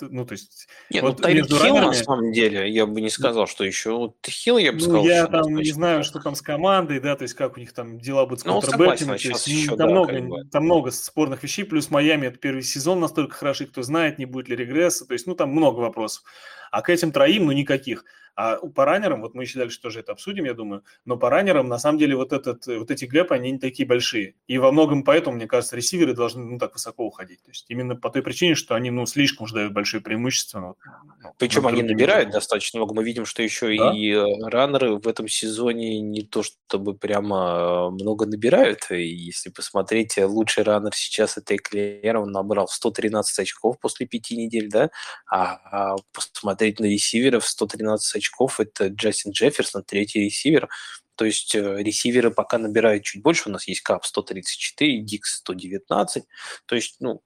ну, 0.00 0.26
то 0.26 0.32
есть... 0.32 0.68
Нет, 0.90 1.02
вот 1.02 1.20
ну, 1.20 1.28
между 1.28 1.56
Хилл, 1.56 1.64
раннерами... 1.64 1.86
на 1.86 1.92
самом 1.92 2.32
деле, 2.32 2.70
я 2.70 2.86
бы 2.86 3.00
не 3.00 3.10
сказал, 3.10 3.46
что 3.46 3.64
еще... 3.64 3.92
Вот 3.92 4.16
Хилл, 4.26 4.58
я 4.58 4.72
бы 4.72 4.78
ну, 4.78 4.84
сказал, 4.84 5.04
я 5.04 5.26
там 5.26 5.54
не 5.54 5.70
знаю, 5.70 6.04
что 6.04 6.18
там 6.20 6.34
с 6.34 6.42
командой, 6.42 7.00
да, 7.00 7.16
то 7.16 7.22
есть 7.22 7.34
как 7.34 7.56
у 7.56 7.60
них 7.60 7.72
там 7.72 7.98
дела 7.98 8.24
будут 8.24 8.40
с 8.40 8.44
ну, 8.44 8.60
контрбэками, 8.60 9.16
то 9.18 9.28
есть 9.28 9.46
еще, 9.46 9.68
там, 9.68 9.76
да, 9.76 9.86
много, 9.86 10.12
как 10.12 10.28
бы. 10.28 10.44
там 10.44 10.64
много 10.64 10.90
спорных 10.90 11.42
вещей, 11.42 11.64
плюс 11.64 11.90
Майами 11.90 12.26
это 12.26 12.38
первый 12.38 12.62
сезон 12.62 13.00
настолько 13.00 13.36
хороший, 13.36 13.66
кто 13.66 13.82
знает, 13.82 14.18
не 14.18 14.24
будет 14.24 14.48
ли 14.48 14.56
регресса, 14.56 15.06
то 15.06 15.12
есть, 15.12 15.26
ну, 15.26 15.34
там 15.34 15.50
много 15.50 15.80
вопросов. 15.80 16.24
А 16.70 16.82
к 16.82 16.90
этим 16.90 17.12
троим, 17.12 17.46
ну, 17.46 17.52
никаких. 17.52 18.04
А 18.38 18.56
по 18.56 18.84
раннерам, 18.84 19.20
вот 19.20 19.34
мы 19.34 19.42
еще 19.42 19.58
дальше 19.58 19.80
тоже 19.80 19.98
это 19.98 20.12
обсудим, 20.12 20.44
я 20.44 20.54
думаю, 20.54 20.84
но 21.04 21.16
по 21.16 21.28
раннерам, 21.28 21.66
на 21.66 21.80
самом 21.80 21.98
деле, 21.98 22.14
вот, 22.14 22.32
этот, 22.32 22.68
вот 22.68 22.88
эти 22.88 23.04
гэпы, 23.04 23.34
они 23.34 23.50
не 23.50 23.58
такие 23.58 23.84
большие. 23.84 24.36
И 24.46 24.58
во 24.58 24.70
многом 24.70 25.02
поэтому, 25.02 25.34
мне 25.34 25.48
кажется, 25.48 25.74
ресиверы 25.74 26.14
должны, 26.14 26.44
ну, 26.44 26.56
так 26.56 26.74
высоко 26.74 27.04
уходить. 27.04 27.42
То 27.42 27.50
есть 27.50 27.64
именно 27.68 27.96
по 27.96 28.10
той 28.10 28.22
причине, 28.22 28.54
что 28.54 28.76
они, 28.76 28.92
ну, 28.92 29.06
слишком 29.06 29.46
уж 29.46 29.50
дают 29.50 29.72
большое 29.72 30.04
преимущество. 30.04 30.76
Ну, 31.20 31.32
Причем 31.36 31.66
они 31.66 31.82
набирают 31.82 32.30
достаточно 32.30 32.78
много. 32.78 32.94
Мы 32.94 33.02
видим, 33.02 33.26
что 33.26 33.42
еще 33.42 33.76
да? 33.76 33.92
и 33.92 34.12
э, 34.12 34.24
раннеры 34.44 35.00
в 35.00 35.08
этом 35.08 35.26
сезоне 35.26 36.00
не 36.00 36.22
то 36.22 36.44
чтобы 36.44 36.94
прямо 36.94 37.90
много 37.90 38.24
набирают. 38.24 38.88
И 38.92 39.02
если 39.02 39.50
посмотреть, 39.50 40.16
э, 40.16 40.26
лучший 40.26 40.62
раннер 40.62 40.94
сейчас 40.94 41.38
это 41.38 41.56
Эклер, 41.56 42.18
он 42.18 42.30
набрал 42.30 42.68
113 42.68 43.36
очков 43.40 43.80
после 43.80 44.06
пяти 44.06 44.36
недель, 44.36 44.68
да, 44.70 44.90
а, 45.26 45.58
а 45.72 45.96
посмотреть 46.12 46.57
на 46.78 46.86
ресиверов 46.86 47.46
113 47.46 48.16
очков 48.16 48.38
очков 48.38 48.60
это 48.60 48.88
Джастин 48.88 49.32
Джефферсон, 49.32 49.84
третий 49.84 50.20
ресивер. 50.20 50.68
То 51.16 51.24
есть 51.24 51.54
э, 51.54 51.82
ресиверы 51.82 52.30
пока 52.30 52.58
набирают 52.58 53.02
чуть 53.02 53.22
больше. 53.22 53.48
У 53.48 53.52
нас 53.52 53.66
есть 53.66 53.80
Кап 53.80 54.06
134, 54.06 55.00
Дикс 55.00 55.38
119. 55.38 56.24
То 56.66 56.74
есть, 56.76 56.96
ну, 57.00 57.22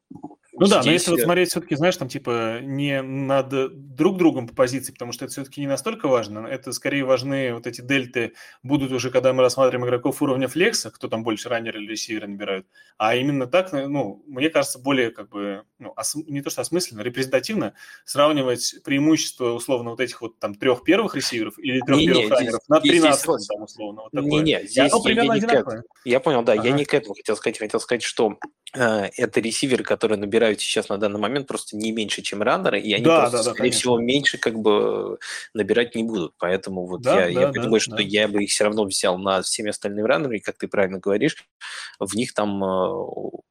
ну 0.53 0.67
да, 0.67 0.83
но 0.83 0.91
если 0.91 1.11
вот 1.11 1.21
смотреть 1.21 1.49
все-таки, 1.49 1.77
знаешь, 1.77 1.97
там 1.97 2.09
типа 2.09 2.61
не 2.61 3.01
над 3.01 3.95
друг 3.97 4.19
другом 4.19 4.47
по 4.47 4.55
позиции, 4.55 4.93
потому 4.93 5.13
что 5.13 5.25
это 5.25 5.33
все-таки 5.33 5.61
не 5.63 5.67
настолько 5.67 6.09
важно, 6.09 6.47
это 6.47 6.73
скорее 6.73 7.05
важны 7.05 7.55
вот 7.55 7.67
эти 7.67 7.81
дельты 7.81 8.35
будут 8.63 8.93
уже, 8.93 9.11
когда 9.11 9.33
мы 9.33 9.43
рассматриваем 9.43 9.87
игроков 9.87 10.21
уровня 10.21 10.49
флекса, 10.49 10.91
кто 10.91 11.09
там 11.09 11.25
больше 11.25 11.49
раннер 11.49 11.79
или 11.79 11.91
ресивера 11.91 12.27
набирают, 12.27 12.67
а 12.99 13.17
именно 13.17 13.47
так, 13.47 13.73
ну, 13.73 14.23
мне 14.27 14.51
кажется, 14.51 14.79
более 14.79 15.11
как 15.11 15.31
бы, 15.31 15.65
ну, 15.79 15.95
ос... 15.97 16.15
не 16.15 16.43
то 16.43 16.51
что 16.51 16.61
осмысленно, 16.61 17.01
репрезентативно 17.01 17.73
сравнивать 18.05 18.77
преимущество 18.85 19.53
условно 19.53 19.91
вот 19.91 20.01
этих 20.01 20.21
вот 20.21 20.39
там 20.39 20.55
трех 20.55 20.85
первых 20.85 21.17
ресиверов 21.17 21.59
или 21.59 21.81
трех 21.81 21.99
не, 21.99 22.07
первых 22.07 22.25
не, 22.25 22.31
раннеров 22.31 22.61
здесь, 22.63 22.69
на 22.69 22.81
13 22.81 23.21
здесь, 23.23 23.47
там 23.47 23.63
условно. 23.63 24.03
Вот 24.03 24.13
не, 24.13 24.41
не, 24.41 24.61
здесь 24.65 24.77
я, 24.77 24.85
я, 24.85 25.25
не 25.35 25.83
я 26.05 26.21
понял, 26.21 26.43
да, 26.43 26.53
ага. 26.53 26.69
я 26.69 26.73
не 26.73 26.85
к 26.85 26.93
этому 26.93 27.15
хотел 27.15 27.37
сказать, 27.37 27.59
хотел 27.59 27.81
сказать, 27.81 28.03
что 28.03 28.37
э, 28.75 29.09
это 29.17 29.41
ресиверы, 29.41 29.83
которые 29.85 30.19
набирают 30.19 30.42
набирают 30.43 30.61
сейчас 30.61 30.89
на 30.89 30.99
данный 30.99 31.21
момент 31.21 31.47
просто 31.47 31.77
не 31.77 31.93
меньше, 31.93 32.23
чем 32.23 32.43
раннеры, 32.43 32.81
и 32.81 32.93
они 32.93 33.05
да, 33.05 33.21
просто, 33.21 33.39
да, 33.39 33.45
да, 33.45 33.51
скорее 33.51 33.59
конечно. 33.59 33.79
всего, 33.79 33.99
меньше 33.99 34.39
как 34.39 34.59
бы 34.59 35.19
набирать 35.55 35.95
не 35.95 36.03
будут. 36.03 36.35
Поэтому 36.39 36.87
вот 36.87 37.03
да, 37.03 37.27
я, 37.27 37.35
да, 37.35 37.41
я 37.41 37.47
да, 37.53 37.63
думаю, 37.63 37.81
да, 37.87 37.95
что 37.97 38.03
я 38.03 38.29
бы 38.29 38.43
их 38.43 38.51
все 38.51 38.65
равно 38.65 38.85
взял 38.85 39.19
на 39.19 39.43
всеми 39.43 39.71
остальными 39.71 40.07
раннерами, 40.07 40.39
как 40.39 40.59
ты 40.59 40.69
правильно 40.69 40.99
говоришь, 40.99 41.37
в 41.99 42.15
них 42.15 42.35
там 42.35 42.63
э, 42.63 43.09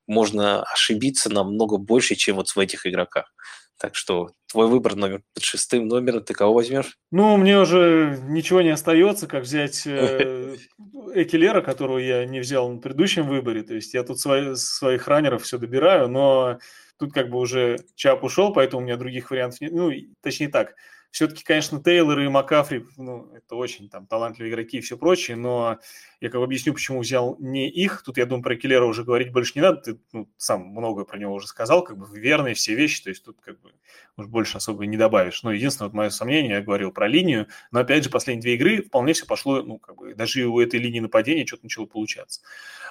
можно 0.08 0.64
ошибиться 0.64 1.30
намного 1.30 1.78
больше, 1.78 2.16
чем 2.16 2.36
вот 2.36 2.50
в 2.50 2.60
этих 2.60 2.86
игроках. 2.86 3.34
Так 3.82 3.96
что 3.96 4.30
твой 4.48 4.68
выбор 4.68 4.96
номер 4.96 5.24
под 5.34 5.44
шестым 5.44 5.88
номером, 5.88 6.24
ты 6.24 6.36
кого 6.36 6.54
возьмешь? 6.54 7.00
Ну, 7.10 7.36
мне 7.38 7.58
уже 7.58 8.20
ничего 8.28 8.62
не 8.62 8.70
остается, 8.70 9.26
как 9.26 9.42
взять 9.42 9.88
э, 9.88 10.56
Экелера, 11.16 11.62
которого 11.62 11.98
я 11.98 12.26
не 12.26 12.42
взял 12.42 12.70
на 12.70 12.80
предыдущем 12.80 13.28
выборе. 13.28 13.64
То 13.64 13.74
есть 13.74 13.96
я 13.96 14.04
тут 14.04 14.20
свои, 14.20 14.54
своих 14.54 15.08
раннеров 15.08 15.42
все 15.42 15.58
добираю, 15.58 16.10
но 16.10 16.60
тут 17.02 17.14
как 17.14 17.30
бы 17.30 17.40
уже 17.40 17.80
Чап 17.96 18.24
ушел, 18.24 18.54
поэтому 18.54 18.82
у 18.82 18.86
меня 18.86 18.96
других 18.96 19.32
вариантов 19.32 19.60
нет. 19.62 19.74
Ну, 19.74 19.92
точнее 20.22 20.50
так, 20.50 20.76
все-таки, 21.10 21.44
конечно, 21.44 21.84
Тейлор 21.84 22.20
и 22.20 22.28
Макафри, 22.28 22.86
ну, 22.96 23.34
это 23.34 23.56
очень 23.56 23.90
там 23.90 24.06
талантливые 24.06 24.54
игроки 24.54 24.78
и 24.78 24.82
все 24.82 24.98
прочее, 24.98 25.36
но 25.36 25.80
я 26.22 26.30
как 26.30 26.40
бы 26.40 26.46
объясню, 26.46 26.74
почему 26.74 27.00
взял 27.00 27.36
не 27.40 27.68
их. 27.68 28.04
Тут, 28.04 28.18
я 28.18 28.28
думаю, 28.28 28.44
про 28.44 28.56
Келлера 28.56 28.86
уже 28.86 29.04
говорить 29.04 29.32
больше 29.32 29.54
не 29.56 29.62
надо. 29.62 29.82
Ты 29.82 30.00
ну, 30.14 30.30
сам 30.38 30.68
много 30.68 31.04
про 31.04 31.18
него 31.18 31.34
уже 31.34 31.48
сказал, 31.48 31.84
как 31.84 31.98
бы 31.98 32.08
верные 32.18 32.54
все 32.54 32.76
вещи, 32.76 33.04
то 33.04 33.10
есть 33.10 33.26
тут 33.26 33.42
как 33.42 33.60
бы 33.60 33.72
уж 34.18 34.28
больше 34.28 34.58
особо 34.58 34.86
не 34.86 34.98
добавишь. 34.98 35.42
Но 35.42 35.52
единственное, 35.52 35.90
вот 35.90 35.96
мое 35.96 36.10
сомнение, 36.12 36.54
я 36.54 36.62
говорил 36.62 36.92
про 36.92 37.08
линию, 37.08 37.48
но 37.72 37.80
опять 37.80 38.04
же, 38.04 38.12
последние 38.12 38.44
две 38.44 38.54
игры 38.54 38.84
вполне 38.84 39.14
все 39.14 39.26
пошло, 39.26 39.64
ну, 39.64 39.80
как 39.80 39.96
бы 39.96 40.14
даже 40.14 40.46
у 40.46 40.60
этой 40.60 40.80
линии 40.80 41.00
нападения 41.00 41.46
что-то 41.46 41.64
начало 41.64 41.88
получаться. 41.88 42.42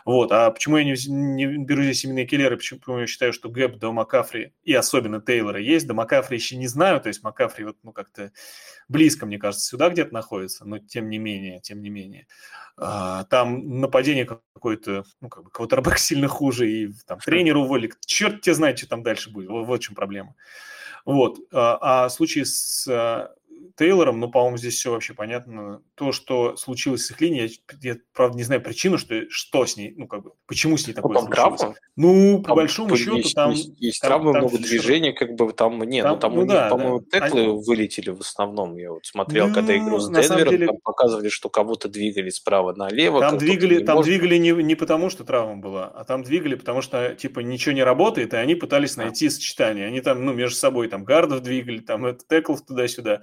Вот, 0.04 0.32
а 0.32 0.50
почему 0.50 0.78
я 0.78 0.84
не, 0.84 0.94
не 1.08 1.46
беру 1.64 1.82
здесь 1.82 2.04
именно 2.04 2.26
Келлера, 2.26 2.56
почему 2.56 2.98
я 2.98 3.06
считаю, 3.06 3.32
что 3.32 3.48
гэп 3.48 3.76
до 3.76 3.92
Макафри 3.92 4.54
и 4.64 4.74
особенно 4.74 5.20
Тейлора 5.20 5.60
есть, 5.60 5.86
до 5.86 5.94
Макафри 5.94 6.36
еще 6.36 6.56
не 6.56 6.66
знаю, 6.66 7.00
то 7.00 7.08
есть 7.08 7.22
Макафри 7.22 7.64
вот, 7.64 7.76
ну, 7.84 7.92
как-то 7.92 8.32
близко, 8.88 9.24
мне 9.24 9.38
кажется, 9.38 9.68
сюда 9.68 9.88
где-то 9.88 10.12
находится, 10.12 10.64
но 10.64 10.78
тем 10.78 11.10
не 11.10 11.18
менее, 11.18 11.60
тем 11.60 11.80
не 11.80 11.90
менее. 11.90 12.26
А, 12.76 13.19
там 13.24 13.80
нападение 13.80 14.24
какое-то, 14.24 15.04
ну, 15.20 15.28
как 15.28 15.44
бы, 15.44 15.50
кого-то 15.50 15.82
сильно 15.98 16.28
хуже, 16.28 16.70
и 16.70 16.92
там 17.06 17.18
тренер 17.18 17.56
уволили. 17.56 17.92
Черт 18.04 18.40
тебе 18.40 18.54
знает, 18.54 18.78
что 18.78 18.88
там 18.88 19.02
дальше 19.02 19.30
будет. 19.30 19.48
Вот, 19.48 19.66
вот 19.66 19.80
в 19.80 19.82
чем 19.82 19.94
проблема. 19.94 20.34
Вот. 21.04 21.38
А, 21.52 22.04
а 22.04 22.08
в 22.08 22.12
случае 22.12 22.44
с 22.44 22.86
а, 22.88 23.34
Тейлором, 23.76 24.20
ну, 24.20 24.30
по-моему, 24.30 24.56
здесь 24.56 24.74
все 24.74 24.90
вообще 24.90 25.14
понятно. 25.14 25.82
То, 25.94 26.12
что 26.12 26.56
случилось 26.56 27.06
с 27.06 27.10
их 27.10 27.20
линией, 27.20 27.62
я, 27.82 27.92
я 27.92 27.96
правда, 28.12 28.36
не 28.36 28.42
знаю 28.42 28.60
причину, 28.62 28.98
что, 28.98 29.22
что 29.28 29.64
с 29.66 29.76
ней, 29.76 29.94
ну, 29.96 30.06
как 30.06 30.22
бы, 30.22 30.32
почему 30.46 30.76
с 30.76 30.86
ней 30.86 30.92
такое 30.92 31.14
ну, 31.14 31.20
там 31.20 31.26
случилось. 31.26 31.60
Травма. 31.60 31.76
Ну, 31.96 32.38
по 32.38 32.48
там, 32.48 32.56
большому 32.56 32.96
счету, 32.96 33.16
есть, 33.16 33.34
там... 33.34 33.52
Есть, 33.52 34.00
там, 34.00 34.08
травмы, 34.08 34.32
там, 34.32 34.42
много 34.42 34.58
движений, 34.58 35.12
как 35.12 35.34
бы, 35.34 35.52
там, 35.52 35.82
нет, 35.82 36.04
там, 36.04 36.14
ну, 36.14 36.20
там, 36.20 36.34
ну, 36.34 36.46
да, 36.46 36.68
по-моему, 36.68 37.00
да. 37.00 37.20
теклы 37.20 37.40
Они... 37.42 37.62
вылетели 37.62 38.10
в 38.10 38.20
основном. 38.20 38.76
Я 38.76 38.92
вот 38.92 39.06
смотрел, 39.06 39.48
ну, 39.48 39.54
когда 39.54 39.76
игру 39.76 39.98
с 39.98 40.08
Денвером, 40.08 40.50
деле... 40.50 40.66
там 40.66 40.76
показывали, 40.82 41.28
что 41.28 41.48
кого-то 41.48 41.88
двигали 41.88 42.30
справа 42.30 42.74
налево. 42.74 43.20
Там 43.20 43.38
двигали, 43.38 43.84
там 43.84 43.96
может... 43.96 44.10
двигали 44.10 44.36
не, 44.36 44.50
не 44.50 44.74
потому, 44.74 45.10
что 45.10 45.24
травма 45.24 45.56
была, 45.56 45.86
а 45.86 46.04
там 46.04 46.22
двигали, 46.22 46.54
потому 46.54 46.82
что, 46.82 47.14
типа, 47.14 47.40
ничего 47.40 47.74
не 47.74 47.82
работает, 47.82 48.34
и 48.34 48.36
они 48.36 48.54
пытались 48.54 48.96
найти 48.96 49.28
сочетание. 49.28 49.86
Они 49.86 50.00
там, 50.00 50.24
ну, 50.24 50.32
между 50.32 50.56
собой, 50.56 50.88
там, 50.88 51.04
гардов 51.04 51.42
двигали, 51.42 51.78
там, 51.78 52.06
это 52.06 52.24
теклов 52.28 52.64
туда-сюда 52.64 53.22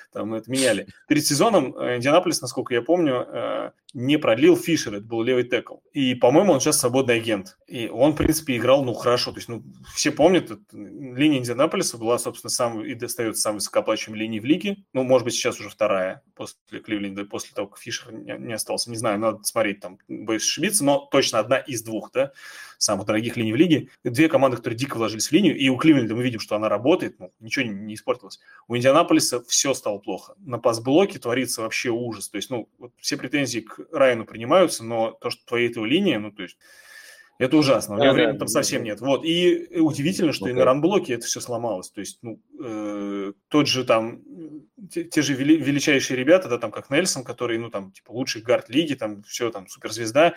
там 0.11 0.33
это 0.33 0.49
меняли. 0.51 0.87
Перед 1.07 1.25
сезоном 1.25 1.75
э, 1.77 1.97
Индианаполис, 1.97 2.41
насколько 2.41 2.73
я 2.73 2.81
помню, 2.81 3.25
э, 3.27 3.71
не 3.93 4.17
продлил 4.17 4.55
Фишер, 4.55 4.95
это 4.95 5.05
был 5.05 5.21
левый 5.21 5.43
текл. 5.43 5.75
И, 5.93 6.15
по-моему, 6.15 6.53
он 6.53 6.59
сейчас 6.59 6.79
свободный 6.79 7.15
агент. 7.15 7.57
И 7.67 7.87
он, 7.87 8.13
в 8.13 8.15
принципе, 8.15 8.57
играл, 8.57 8.83
ну, 8.83 8.93
хорошо. 8.93 9.31
То 9.31 9.37
есть, 9.37 9.49
ну, 9.49 9.63
все 9.93 10.11
помнят, 10.11 10.49
линия 10.71 11.39
Индианаполиса 11.39 11.97
была, 11.97 12.17
собственно, 12.17 12.49
сам, 12.49 12.83
и 12.83 12.93
достается 12.93 13.41
самой 13.41 13.55
высокооплачиваемой 13.55 14.21
линией 14.21 14.39
в 14.39 14.45
лиге. 14.45 14.77
Ну, 14.93 15.03
может 15.03 15.25
быть, 15.25 15.33
сейчас 15.33 15.59
уже 15.59 15.69
вторая 15.69 16.23
после 16.35 16.57
Кливленда, 16.79 17.25
после 17.25 17.53
того, 17.53 17.67
как 17.67 17.79
Фишер 17.79 18.13
не, 18.13 18.37
не 18.37 18.53
остался. 18.53 18.89
Не 18.89 18.97
знаю, 18.97 19.19
надо 19.19 19.43
смотреть, 19.43 19.79
там, 19.79 19.97
боюсь 20.07 20.43
ошибиться, 20.43 20.83
но 20.85 20.99
точно 21.11 21.39
одна 21.39 21.57
из 21.57 21.83
двух, 21.83 22.11
да, 22.11 22.31
самых 22.77 23.05
дорогих 23.05 23.37
линий 23.37 23.53
в 23.53 23.57
лиге. 23.57 23.89
Две 24.03 24.27
команды, 24.27 24.57
которые 24.57 24.77
дико 24.77 24.97
вложились 24.97 25.27
в 25.27 25.31
линию, 25.31 25.57
и 25.57 25.69
у 25.69 25.77
Кливленда 25.77 26.15
мы 26.15 26.23
видим, 26.23 26.39
что 26.39 26.55
она 26.55 26.69
работает, 26.69 27.19
ну, 27.19 27.31
ничего 27.39 27.65
не, 27.65 27.71
не 27.71 27.93
испортилось. 27.93 28.39
У 28.67 28.75
Индианаполиса 28.75 29.43
все 29.43 29.73
стало 29.73 29.99
плохо. 30.01 30.35
На 30.39 30.59
пас-блоке 30.59 31.19
творится 31.19 31.61
вообще 31.61 31.89
ужас. 31.89 32.29
То 32.29 32.37
есть, 32.37 32.49
ну, 32.49 32.69
вот 32.77 32.91
все 32.97 33.17
претензии 33.17 33.59
к 33.59 33.79
Райану 33.91 34.25
принимаются, 34.25 34.83
но 34.83 35.11
то, 35.11 35.29
что 35.29 35.45
твоей 35.45 35.69
этого 35.69 35.85
линия, 35.85 36.19
ну, 36.19 36.31
то 36.31 36.43
есть, 36.43 36.57
это 37.41 37.57
ужасно. 37.57 37.95
У 37.95 37.97
него 37.97 38.07
да, 38.09 38.13
времени 38.13 38.33
да, 38.33 38.39
там 38.39 38.47
да, 38.47 38.53
совсем 38.53 38.81
да. 38.81 38.85
нет. 38.85 39.01
Вот. 39.01 39.25
И 39.25 39.79
удивительно, 39.79 40.31
что 40.31 40.45
okay. 40.45 40.51
и 40.51 40.53
на 40.53 40.63
ранблоке 40.63 41.13
это 41.13 41.25
все 41.25 41.39
сломалось. 41.39 41.89
То 41.89 41.99
есть, 41.99 42.19
ну, 42.21 42.39
э, 42.63 43.33
тот 43.47 43.67
же 43.67 43.83
там, 43.83 44.21
те, 44.91 45.05
те 45.05 45.23
же 45.23 45.33
вели, 45.33 45.57
величайшие 45.57 46.17
ребята, 46.17 46.49
да, 46.49 46.59
там, 46.59 46.69
как 46.69 46.91
Нельсон, 46.91 47.23
который, 47.23 47.57
ну, 47.57 47.71
там, 47.71 47.93
типа, 47.93 48.11
лучший 48.11 48.43
гард 48.43 48.69
лиги, 48.69 48.93
там, 48.93 49.23
все, 49.23 49.49
там, 49.49 49.67
суперзвезда. 49.67 50.35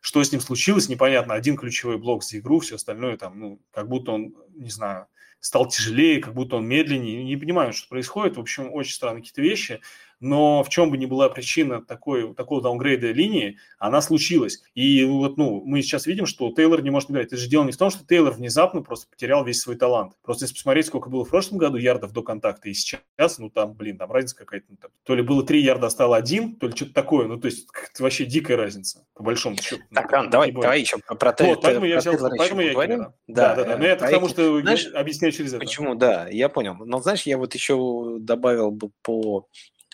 Что 0.00 0.22
с 0.22 0.30
ним 0.30 0.40
случилось, 0.40 0.88
непонятно. 0.88 1.34
Один 1.34 1.56
ключевой 1.56 1.98
блок 1.98 2.22
за 2.22 2.38
игру, 2.38 2.60
все 2.60 2.76
остальное 2.76 3.16
там, 3.16 3.40
ну, 3.40 3.60
как 3.72 3.88
будто 3.88 4.12
он, 4.12 4.34
не 4.54 4.70
знаю, 4.70 5.08
стал 5.44 5.68
тяжелее, 5.68 6.20
как 6.22 6.32
будто 6.32 6.56
он 6.56 6.66
медленнее. 6.66 7.22
Не 7.22 7.36
понимаю, 7.36 7.74
что 7.74 7.86
происходит. 7.88 8.38
В 8.38 8.40
общем, 8.40 8.72
очень 8.72 8.94
странные 8.94 9.20
какие-то 9.20 9.42
вещи 9.42 9.80
но 10.24 10.64
в 10.64 10.70
чем 10.70 10.90
бы 10.90 10.96
ни 10.96 11.04
была 11.04 11.28
причина 11.28 11.84
такой, 11.84 12.32
такого 12.34 12.62
даунгрейда 12.62 13.12
линии, 13.12 13.58
она 13.78 14.00
случилась. 14.00 14.62
И 14.74 15.04
вот, 15.04 15.36
ну, 15.36 15.62
мы 15.66 15.82
сейчас 15.82 16.06
видим, 16.06 16.24
что 16.24 16.50
Тейлор 16.50 16.82
не 16.82 16.88
может 16.88 17.10
играть. 17.10 17.26
Это 17.26 17.36
же 17.36 17.46
дело 17.46 17.64
не 17.64 17.72
в 17.72 17.76
том, 17.76 17.90
что 17.90 18.06
Тейлор 18.06 18.32
внезапно 18.32 18.80
просто 18.80 19.06
потерял 19.06 19.44
весь 19.44 19.60
свой 19.60 19.76
талант. 19.76 20.14
Просто 20.22 20.44
если 20.44 20.54
посмотреть, 20.54 20.86
сколько 20.86 21.10
было 21.10 21.26
в 21.26 21.28
прошлом 21.28 21.58
году 21.58 21.76
ярдов 21.76 22.12
до 22.12 22.22
контакта 22.22 22.70
и 22.70 22.72
сейчас, 22.72 23.38
ну, 23.38 23.50
там, 23.50 23.74
блин, 23.74 23.98
там 23.98 24.10
разница 24.10 24.36
какая-то. 24.36 24.66
Ну, 24.70 24.76
там, 24.80 24.90
то 25.04 25.14
ли 25.14 25.22
было 25.22 25.44
три 25.44 25.62
ярда, 25.62 25.90
стало 25.90 26.16
один, 26.16 26.56
то 26.56 26.68
ли 26.68 26.74
что-то 26.74 26.94
такое. 26.94 27.26
Ну, 27.26 27.38
то 27.38 27.46
есть, 27.46 27.68
вообще 27.98 28.24
дикая 28.24 28.56
разница, 28.56 29.04
по 29.12 29.22
большому 29.22 29.58
счету. 29.58 29.82
Так, 29.92 30.10
ну, 30.10 30.30
давай, 30.30 30.52
давай 30.52 30.80
еще 30.80 30.96
про 30.98 31.34
Тейлора. 31.34 31.56
Вот, 31.56 31.62
поэтому 31.62 31.84
я 31.84 31.98
взял, 31.98 32.16
поэтому 32.38 32.62
я 32.62 32.68
поговорим. 32.68 33.06
Да, 33.26 33.54
да, 33.54 33.56
да. 33.56 33.64
да. 33.64 33.76
Но 33.76 33.84
это 33.84 34.06
потому, 34.06 34.28
что 34.28 34.60
знаешь, 34.62 34.86
объясняю 34.94 35.32
через 35.32 35.52
это. 35.52 35.60
Почему, 35.60 35.94
да, 35.94 36.28
я 36.30 36.48
понял. 36.48 36.76
Но, 36.76 37.02
знаешь, 37.02 37.24
я 37.24 37.36
вот 37.36 37.54
еще 37.54 38.16
добавил 38.20 38.70
бы 38.70 38.90
по 39.02 39.48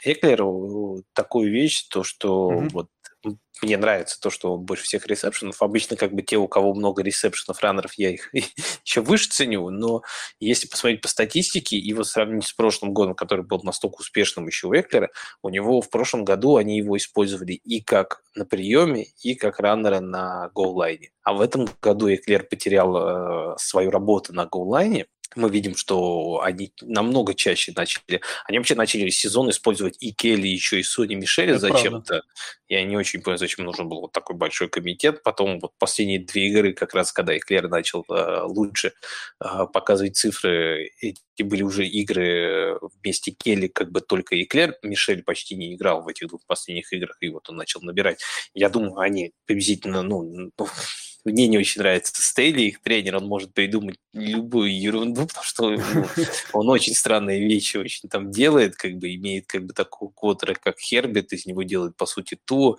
Эклеру 0.04 1.02
такую 1.12 1.52
вещь, 1.52 1.86
то, 1.88 2.02
что 2.02 2.50
mm-hmm. 2.50 2.68
вот 2.72 2.88
мне 3.62 3.76
нравится 3.76 4.18
то, 4.20 4.30
что 4.30 4.54
он 4.54 4.64
больше 4.64 4.84
всех 4.84 5.06
ресепшенов. 5.06 5.60
Обычно 5.60 5.96
как 5.96 6.12
бы 6.12 6.22
те, 6.22 6.36
у 6.36 6.48
кого 6.48 6.74
много 6.74 7.02
ресепшенов, 7.02 7.60
раннеров, 7.60 7.92
я 7.94 8.10
их 8.10 8.30
еще 8.84 9.00
выше 9.02 9.28
ценю, 9.28 9.68
но 9.70 10.02
если 10.38 10.66
посмотреть 10.66 11.02
по 11.02 11.08
статистике 11.08 11.76
и 11.76 11.92
вот 11.92 12.06
сравнить 12.06 12.46
с 12.46 12.52
прошлым 12.52 12.92
годом, 12.92 13.14
который 13.14 13.44
был 13.44 13.60
настолько 13.62 14.00
успешным 14.00 14.46
еще 14.46 14.68
у 14.68 14.74
Эклера, 14.74 15.10
у 15.42 15.50
него 15.50 15.80
в 15.80 15.90
прошлом 15.90 16.24
году 16.24 16.56
они 16.56 16.78
его 16.78 16.96
использовали 16.96 17.52
и 17.52 17.82
как 17.82 18.22
на 18.34 18.44
приеме, 18.44 19.06
и 19.22 19.34
как 19.34 19.60
раннера 19.60 20.00
на 20.00 20.50
голлайне. 20.54 21.10
А 21.22 21.34
в 21.34 21.40
этом 21.40 21.68
году 21.82 22.12
Эклер 22.12 22.44
потерял 22.44 22.96
э, 22.96 23.56
свою 23.58 23.90
работу 23.90 24.32
на 24.32 24.46
голлайне, 24.46 25.06
мы 25.36 25.50
видим, 25.50 25.76
что 25.76 26.40
они 26.42 26.72
намного 26.82 27.34
чаще 27.34 27.72
начали, 27.74 28.20
они 28.46 28.58
вообще 28.58 28.74
начали 28.74 29.08
сезон 29.10 29.50
использовать 29.50 29.96
и 30.00 30.12
Келли, 30.12 30.48
еще 30.48 30.80
и 30.80 30.82
Сони 30.82 31.14
Мишеля 31.14 31.58
зачем-то. 31.58 32.22
Я 32.68 32.84
не 32.84 32.96
очень 32.96 33.20
понял, 33.22 33.38
зачем 33.38 33.64
нужен 33.64 33.88
был 33.88 34.00
вот 34.02 34.12
такой 34.12 34.36
большой 34.36 34.68
комитет. 34.68 35.22
Потом 35.22 35.60
вот 35.60 35.72
последние 35.78 36.20
две 36.20 36.48
игры, 36.48 36.72
как 36.72 36.94
раз 36.94 37.12
когда 37.12 37.36
Эклер 37.36 37.68
начал 37.68 38.04
э, 38.08 38.42
лучше 38.44 38.92
э, 39.40 39.66
показывать 39.72 40.16
цифры, 40.16 40.90
эти 41.00 41.42
были 41.42 41.62
уже 41.62 41.86
игры 41.86 42.78
вместе 43.02 43.30
Келли, 43.30 43.68
как 43.68 43.90
бы 43.90 44.00
только 44.00 44.40
Эклер. 44.40 44.76
Мишель 44.82 45.22
почти 45.22 45.56
не 45.56 45.74
играл 45.74 46.02
в 46.02 46.08
этих 46.08 46.28
двух 46.28 46.44
последних 46.46 46.92
играх, 46.92 47.16
и 47.20 47.28
вот 47.28 47.48
он 47.48 47.56
начал 47.56 47.80
набирать. 47.82 48.20
Я 48.54 48.68
думаю, 48.68 48.98
они 48.98 49.32
приблизительно, 49.46 50.02
ну, 50.02 50.22
ну 50.22 50.50
мне 51.24 51.48
не 51.48 51.58
очень 51.58 51.80
нравится 51.80 52.12
Стейли, 52.22 52.62
их 52.62 52.80
тренер, 52.82 53.16
он 53.16 53.26
может 53.26 53.52
придумать 53.52 53.96
любую 54.12 54.78
ерунду, 54.78 55.26
потому 55.26 55.44
что 55.44 55.70
ну, 55.70 56.06
он 56.52 56.68
очень 56.68 56.94
странные 56.94 57.40
вещи 57.40 57.76
очень 57.76 58.08
там 58.08 58.30
делает, 58.30 58.76
как 58.76 58.96
бы 58.96 59.14
имеет 59.14 59.46
как 59.46 59.64
бы 59.64 59.72
такого 59.72 60.10
квотера, 60.10 60.54
как 60.54 60.78
Хербит, 60.78 61.32
из 61.32 61.46
него 61.46 61.62
делает, 61.62 61.96
по 61.96 62.06
сути, 62.06 62.38
ту. 62.44 62.78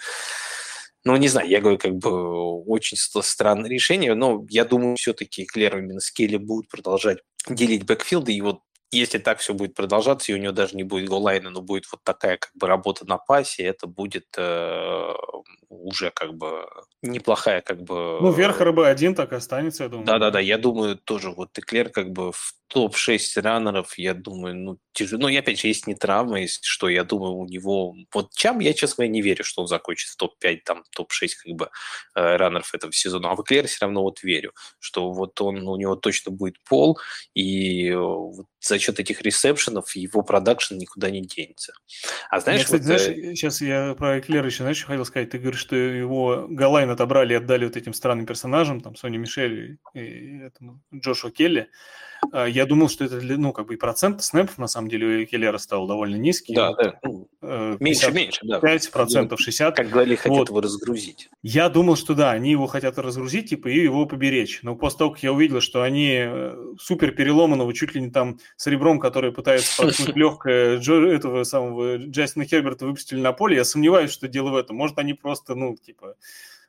Ну, 1.03 1.15
не 1.15 1.27
знаю, 1.29 1.49
я 1.49 1.61
говорю, 1.61 1.79
как 1.79 1.95
бы 1.95 2.63
очень 2.63 2.97
странное 2.97 3.69
решение, 3.69 4.13
но 4.13 4.45
я 4.49 4.65
думаю, 4.65 4.95
все-таки 4.97 5.45
Клер 5.45 5.79
именно 5.79 5.99
с 5.99 6.11
Келли 6.11 6.37
будут 6.37 6.69
продолжать 6.69 7.19
делить 7.49 7.85
бэкфилды, 7.85 8.33
и 8.33 8.41
вот 8.41 8.61
если 8.91 9.17
так 9.17 9.39
все 9.39 9.53
будет 9.53 9.73
продолжаться, 9.73 10.31
и 10.31 10.35
у 10.35 10.37
него 10.37 10.51
даже 10.51 10.75
не 10.75 10.83
будет 10.83 11.07
голлайна, 11.09 11.49
но 11.49 11.61
будет 11.61 11.85
вот 11.91 12.01
такая 12.03 12.37
как 12.37 12.51
бы 12.55 12.67
работа 12.67 13.07
на 13.07 13.17
пасе, 13.17 13.63
это 13.63 13.87
будет 13.87 14.27
э, 14.37 15.13
уже 15.69 16.11
как 16.11 16.33
бы 16.33 16.65
неплохая 17.01 17.61
как 17.61 17.81
бы... 17.81 18.19
Ну, 18.21 18.31
верх 18.31 18.61
РБ-1 18.61 19.15
так 19.15 19.31
и 19.31 19.35
останется, 19.35 19.83
я 19.83 19.89
думаю. 19.89 20.05
Да-да-да, 20.05 20.39
я 20.39 20.57
думаю 20.57 20.97
тоже 20.97 21.31
вот 21.31 21.57
Эклер 21.57 21.89
как 21.89 22.11
бы 22.11 22.31
в 22.31 22.53
топ-6 22.71 23.41
раннеров, 23.41 23.97
я 23.97 24.13
думаю, 24.13 24.55
ну, 24.55 24.77
тяжело. 24.93 25.23
Ну, 25.23 25.27
и 25.27 25.35
опять 25.35 25.59
же, 25.59 25.67
есть 25.67 25.87
не 25.87 25.95
травма, 25.95 26.39
есть 26.39 26.63
что, 26.63 26.87
я 26.87 27.03
думаю, 27.03 27.33
у 27.33 27.45
него... 27.45 27.95
Вот 28.13 28.33
Чам, 28.33 28.59
я, 28.59 28.73
честно 28.73 29.07
не 29.07 29.21
верю, 29.21 29.43
что 29.43 29.61
он 29.61 29.67
закончит 29.67 30.09
в 30.09 30.15
топ-5, 30.15 30.59
там, 30.65 30.83
топ-6 30.95 31.27
как 31.43 31.55
бы 31.55 31.69
э, 32.15 32.35
раннеров 32.37 32.73
этого 32.73 32.93
сезона. 32.93 33.31
А 33.31 33.35
в 33.35 33.41
Эклер 33.41 33.67
все 33.67 33.79
равно 33.81 34.03
вот 34.03 34.23
верю, 34.23 34.53
что 34.79 35.11
вот 35.11 35.39
он, 35.41 35.67
у 35.67 35.75
него 35.75 35.95
точно 35.95 36.31
будет 36.31 36.55
пол, 36.63 36.97
и 37.33 37.89
э, 37.89 37.97
вот 37.97 38.45
за 38.61 38.79
счет 38.79 38.99
этих 38.99 39.21
ресепшенов 39.21 39.93
его 39.95 40.21
продакшн 40.21 40.77
никуда 40.77 41.09
не 41.09 41.21
денется. 41.21 41.73
А 42.29 42.39
знаешь, 42.39 42.61
я, 42.61 42.65
кстати, 42.65 42.81
вот, 42.81 42.85
знаешь, 42.85 43.07
э... 43.07 43.35
сейчас 43.35 43.59
я 43.59 43.95
про 43.95 44.19
Эклера 44.19 44.45
еще, 44.45 44.63
знаешь, 44.63 44.83
хотел 44.85 45.03
сказать, 45.03 45.29
ты 45.29 45.39
говоришь, 45.39 45.59
что 45.59 45.75
его 45.75 46.47
Галайн 46.49 46.89
отобрали 46.89 47.33
и 47.33 47.37
отдали 47.37 47.65
вот 47.65 47.75
этим 47.75 47.93
странным 47.93 48.25
персонажам, 48.25 48.79
там, 48.79 48.95
Сони 48.95 49.17
Мишель 49.17 49.77
и, 49.93 49.99
и 49.99 50.39
этому 50.43 50.81
Джошуа 50.93 51.31
Келли. 51.31 51.69
А, 52.31 52.45
я 52.61 52.67
думал, 52.67 52.89
что 52.89 53.05
это, 53.05 53.19
ну, 53.19 53.53
как 53.53 53.65
бы 53.65 53.73
и 53.73 53.77
процент 53.77 54.21
снэпов, 54.21 54.59
на 54.59 54.67
самом 54.67 54.87
деле, 54.87 55.23
у 55.23 55.25
Келлера 55.25 55.57
стал 55.57 55.87
довольно 55.87 56.15
низкий. 56.15 56.53
Да, 56.53 56.73
да. 56.73 56.99
Ну, 57.01 57.27
э, 57.41 57.77
меньше, 57.79 58.11
меньше, 58.11 58.41
да. 58.43 58.59
5 58.59 58.91
процентов, 58.91 59.39
60. 59.39 59.75
Как 59.75 59.89
говорили, 59.89 60.15
хотят 60.15 60.37
вот. 60.37 60.49
его 60.49 60.61
разгрузить. 60.61 61.29
Я 61.41 61.69
думал, 61.69 61.95
что 61.95 62.13
да, 62.13 62.29
они 62.29 62.51
его 62.51 62.67
хотят 62.67 62.99
разгрузить, 62.99 63.49
типа, 63.49 63.67
и 63.67 63.81
его 63.81 64.05
поберечь. 64.05 64.59
Но 64.61 64.75
после 64.75 64.99
того, 64.99 65.11
как 65.11 65.23
я 65.23 65.33
увидел, 65.33 65.59
что 65.59 65.81
они 65.81 66.17
э, 66.19 66.75
супер 66.79 67.13
переломанного, 67.13 67.73
чуть 67.73 67.95
ли 67.95 68.01
не 68.01 68.11
там 68.11 68.37
с 68.57 68.67
ребром, 68.67 68.99
который 68.99 69.31
пытается 69.31 69.81
проткнуть 69.81 70.15
легкое 70.15 70.77
Джо, 70.77 71.07
этого 71.07 71.43
самого 71.43 71.97
Джастина 71.97 72.45
Херберта 72.45 72.85
выпустили 72.85 73.19
на 73.19 73.33
поле, 73.33 73.55
я 73.55 73.65
сомневаюсь, 73.65 74.11
что 74.11 74.27
дело 74.27 74.51
в 74.51 74.55
этом. 74.55 74.75
Может, 74.75 74.99
они 74.99 75.15
просто, 75.15 75.55
ну, 75.55 75.75
типа, 75.75 76.15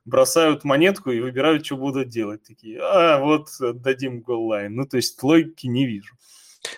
бросают 0.05 0.65
монетку 0.65 1.11
и 1.11 1.20
выбирают, 1.20 1.65
что 1.65 1.77
будут 1.77 2.09
делать. 2.09 2.43
Такие, 2.43 2.81
а, 2.81 3.19
вот 3.19 3.49
дадим 3.61 4.20
голлайн. 4.20 4.74
Ну, 4.74 4.87
то 4.87 4.97
есть 4.97 5.23
логики 5.23 5.66
не 5.66 5.87
вижу. 5.87 6.15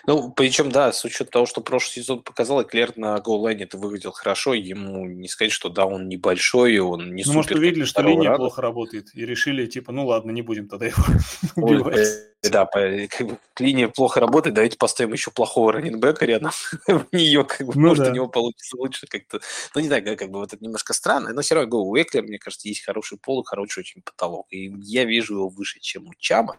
Ну, 0.07 0.31
причем, 0.31 0.71
да, 0.71 0.91
с 0.91 1.03
учетом 1.05 1.27
того, 1.27 1.45
что 1.45 1.61
прошлый 1.61 2.03
сезон 2.03 2.23
показал, 2.23 2.61
Эклер 2.61 2.93
на 2.95 3.19
голлайне 3.19 3.63
это 3.65 3.77
выглядел 3.77 4.11
хорошо, 4.11 4.53
ему 4.53 5.05
не 5.05 5.27
сказать, 5.27 5.51
что 5.51 5.69
да, 5.69 5.85
он 5.85 6.07
небольшой, 6.07 6.77
он 6.79 7.13
не 7.13 7.23
ну, 7.23 7.33
супер. 7.33 7.35
может, 7.35 7.51
увидели, 7.51 7.83
что 7.83 8.01
линия 8.01 8.29
рада. 8.29 8.39
плохо 8.39 8.61
работает, 8.61 9.09
и 9.13 9.25
решили, 9.25 9.65
типа, 9.67 9.91
ну 9.91 10.07
ладно, 10.07 10.31
не 10.31 10.41
будем 10.41 10.67
тогда 10.67 10.87
его 10.87 11.03
убивать. 11.55 12.07
Да, 12.51 12.65
как 12.65 13.27
бы 13.27 13.39
линия 13.59 13.87
плохо 13.87 14.19
работает, 14.19 14.55
давайте 14.55 14.77
поставим 14.77 15.13
еще 15.13 15.31
плохого 15.31 15.73
раненбека 15.73 16.25
рядом 16.25 16.51
в 16.87 17.07
нее, 17.11 17.43
как 17.43 17.67
бы, 17.67 17.73
ну, 17.75 17.89
может, 17.89 18.05
да. 18.05 18.11
у 18.11 18.13
него 18.13 18.27
получится 18.27 18.77
лучше 18.77 19.07
как-то. 19.07 19.39
Ну, 19.73 19.81
не 19.81 19.87
знаю, 19.87 20.17
как 20.17 20.29
бы 20.29 20.39
вот 20.39 20.53
это 20.53 20.63
немножко 20.63 20.93
странно, 20.93 21.33
но 21.33 21.41
все 21.41 21.55
равно 21.55 21.83
у 21.83 21.95
Эклер, 21.95 22.23
мне 22.23 22.39
кажется, 22.39 22.67
есть 22.67 22.83
хороший 22.83 23.17
пол 23.17 23.41
и 23.41 23.45
хороший 23.45 23.79
очень 23.79 24.01
потолок. 24.01 24.47
И 24.49 24.73
я 24.83 25.05
вижу 25.05 25.35
его 25.35 25.49
выше, 25.49 25.79
чем 25.79 26.07
у 26.07 26.13
Чама. 26.17 26.57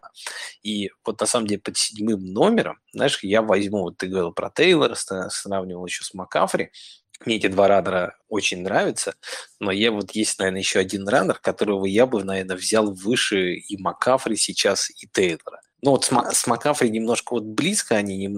И 0.62 0.90
вот 1.04 1.20
на 1.20 1.26
самом 1.26 1.46
деле 1.46 1.60
под 1.60 1.76
седьмым 1.76 2.32
номером, 2.32 2.78
знаешь, 2.92 3.18
я 3.22 3.42
возьму, 3.42 3.82
вот 3.82 3.98
ты 3.98 4.06
говорил 4.06 4.32
про 4.32 4.50
Тейлора, 4.50 4.94
сравнивал 4.94 5.86
еще 5.86 6.04
с 6.04 6.14
Макафри, 6.14 6.70
мне 7.24 7.36
эти 7.36 7.46
два 7.46 7.66
раннера 7.68 8.16
очень 8.28 8.62
нравятся, 8.62 9.14
но 9.58 9.70
я 9.70 9.90
вот 9.90 10.10
есть, 10.12 10.38
наверное, 10.38 10.60
еще 10.60 10.80
один 10.80 11.08
раннер, 11.08 11.38
которого 11.38 11.86
я 11.86 12.06
бы, 12.06 12.22
наверное, 12.22 12.56
взял 12.56 12.92
выше 12.92 13.54
и 13.54 13.80
Макафри 13.80 14.36
сейчас, 14.36 14.90
и 14.90 15.08
Тейлора. 15.10 15.60
Ну 15.86 15.92
вот 15.92 16.04
с, 16.04 16.10
с 16.10 16.48
Макафри 16.48 16.90
немножко 16.90 17.34
вот 17.34 17.44
близко 17.44 17.94
они, 17.94 18.16
не, 18.16 18.28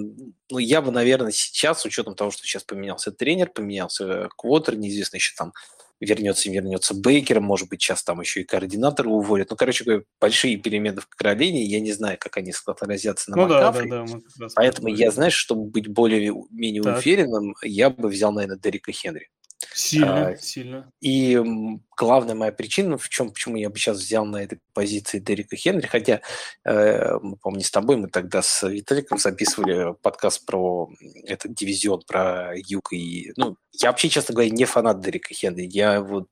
ну 0.51 0.59
я 0.59 0.83
бы, 0.83 0.91
наверное, 0.91 1.33
сейчас, 1.33 1.81
с 1.81 1.87
учетом 1.87 2.15
того, 2.15 2.31
что 2.31 2.43
сейчас 2.43 2.63
поменялся 2.63 3.11
тренер, 3.11 3.49
поменялся 3.49 4.29
квотер, 4.37 4.77
неизвестно 4.77 5.17
еще 5.17 5.35
там 5.35 5.55
вернется, 5.99 6.51
вернется 6.51 6.93
Бейкер, 6.93 7.41
может 7.41 7.71
быть, 7.71 7.81
сейчас 7.81 8.05
там 8.05 8.21
еще 8.21 8.43
и 8.43 8.45
координатора 8.45 9.09
уволят. 9.09 9.49
Ну, 9.49 9.57
короче 9.57 9.85
говоря, 9.85 10.03
большие 10.21 10.59
перемены 10.59 11.01
в 11.01 11.09
Каролине, 11.09 11.65
я 11.65 11.81
не 11.81 11.93
знаю, 11.93 12.19
как 12.21 12.37
они 12.37 12.53
отразятся 12.67 13.31
на 13.31 13.39
ну, 13.39 13.43
Макафри. 13.45 13.89
Да, 13.89 14.05
да, 14.05 14.19
да, 14.37 14.49
Поэтому 14.55 14.89
я, 14.89 15.11
знаешь, 15.11 15.33
чтобы 15.33 15.71
быть 15.71 15.89
более-менее 15.89 16.83
уверенным, 16.83 17.55
я 17.63 17.89
бы 17.89 18.11
взял, 18.11 18.31
наверное, 18.31 18.59
Дерека 18.59 18.93
Хенри. 18.93 19.31
Сильно, 19.75 20.29
а, 20.29 20.37
сильно. 20.37 20.93
И 21.01 21.41
главная 21.97 22.37
моя 22.37 22.53
причина, 22.53 22.97
в 22.97 23.09
чем, 23.09 23.31
почему 23.31 23.57
я 23.57 23.71
бы 23.71 23.77
сейчас 23.77 23.99
взял 23.99 24.25
на 24.25 24.37
этой 24.37 24.61
позиции 24.73 25.19
Дерека 25.19 25.57
Хенри, 25.57 25.87
хотя, 25.87 26.21
э, 26.65 27.19
помню, 27.43 27.63
с 27.63 27.71
тобой 27.71 27.97
мы 27.97 28.09
тогда 28.09 28.41
с 28.41 28.69
Виталиком 28.69 29.19
записывали 29.19 29.95
подкаст 30.01 30.47
про 30.47 30.89
этот 31.25 31.55
дивизион, 31.55 32.03
про 32.07 32.53
Юг, 32.55 32.93
и, 32.93 33.33
ну, 33.37 33.57
я 33.73 33.91
вообще, 33.91 34.09
честно 34.09 34.35
говоря, 34.35 34.51
не 34.51 34.65
фанат 34.65 35.01
Дерека 35.01 35.35
Хенри, 35.35 35.69
я 35.71 36.01
вот 36.03 36.29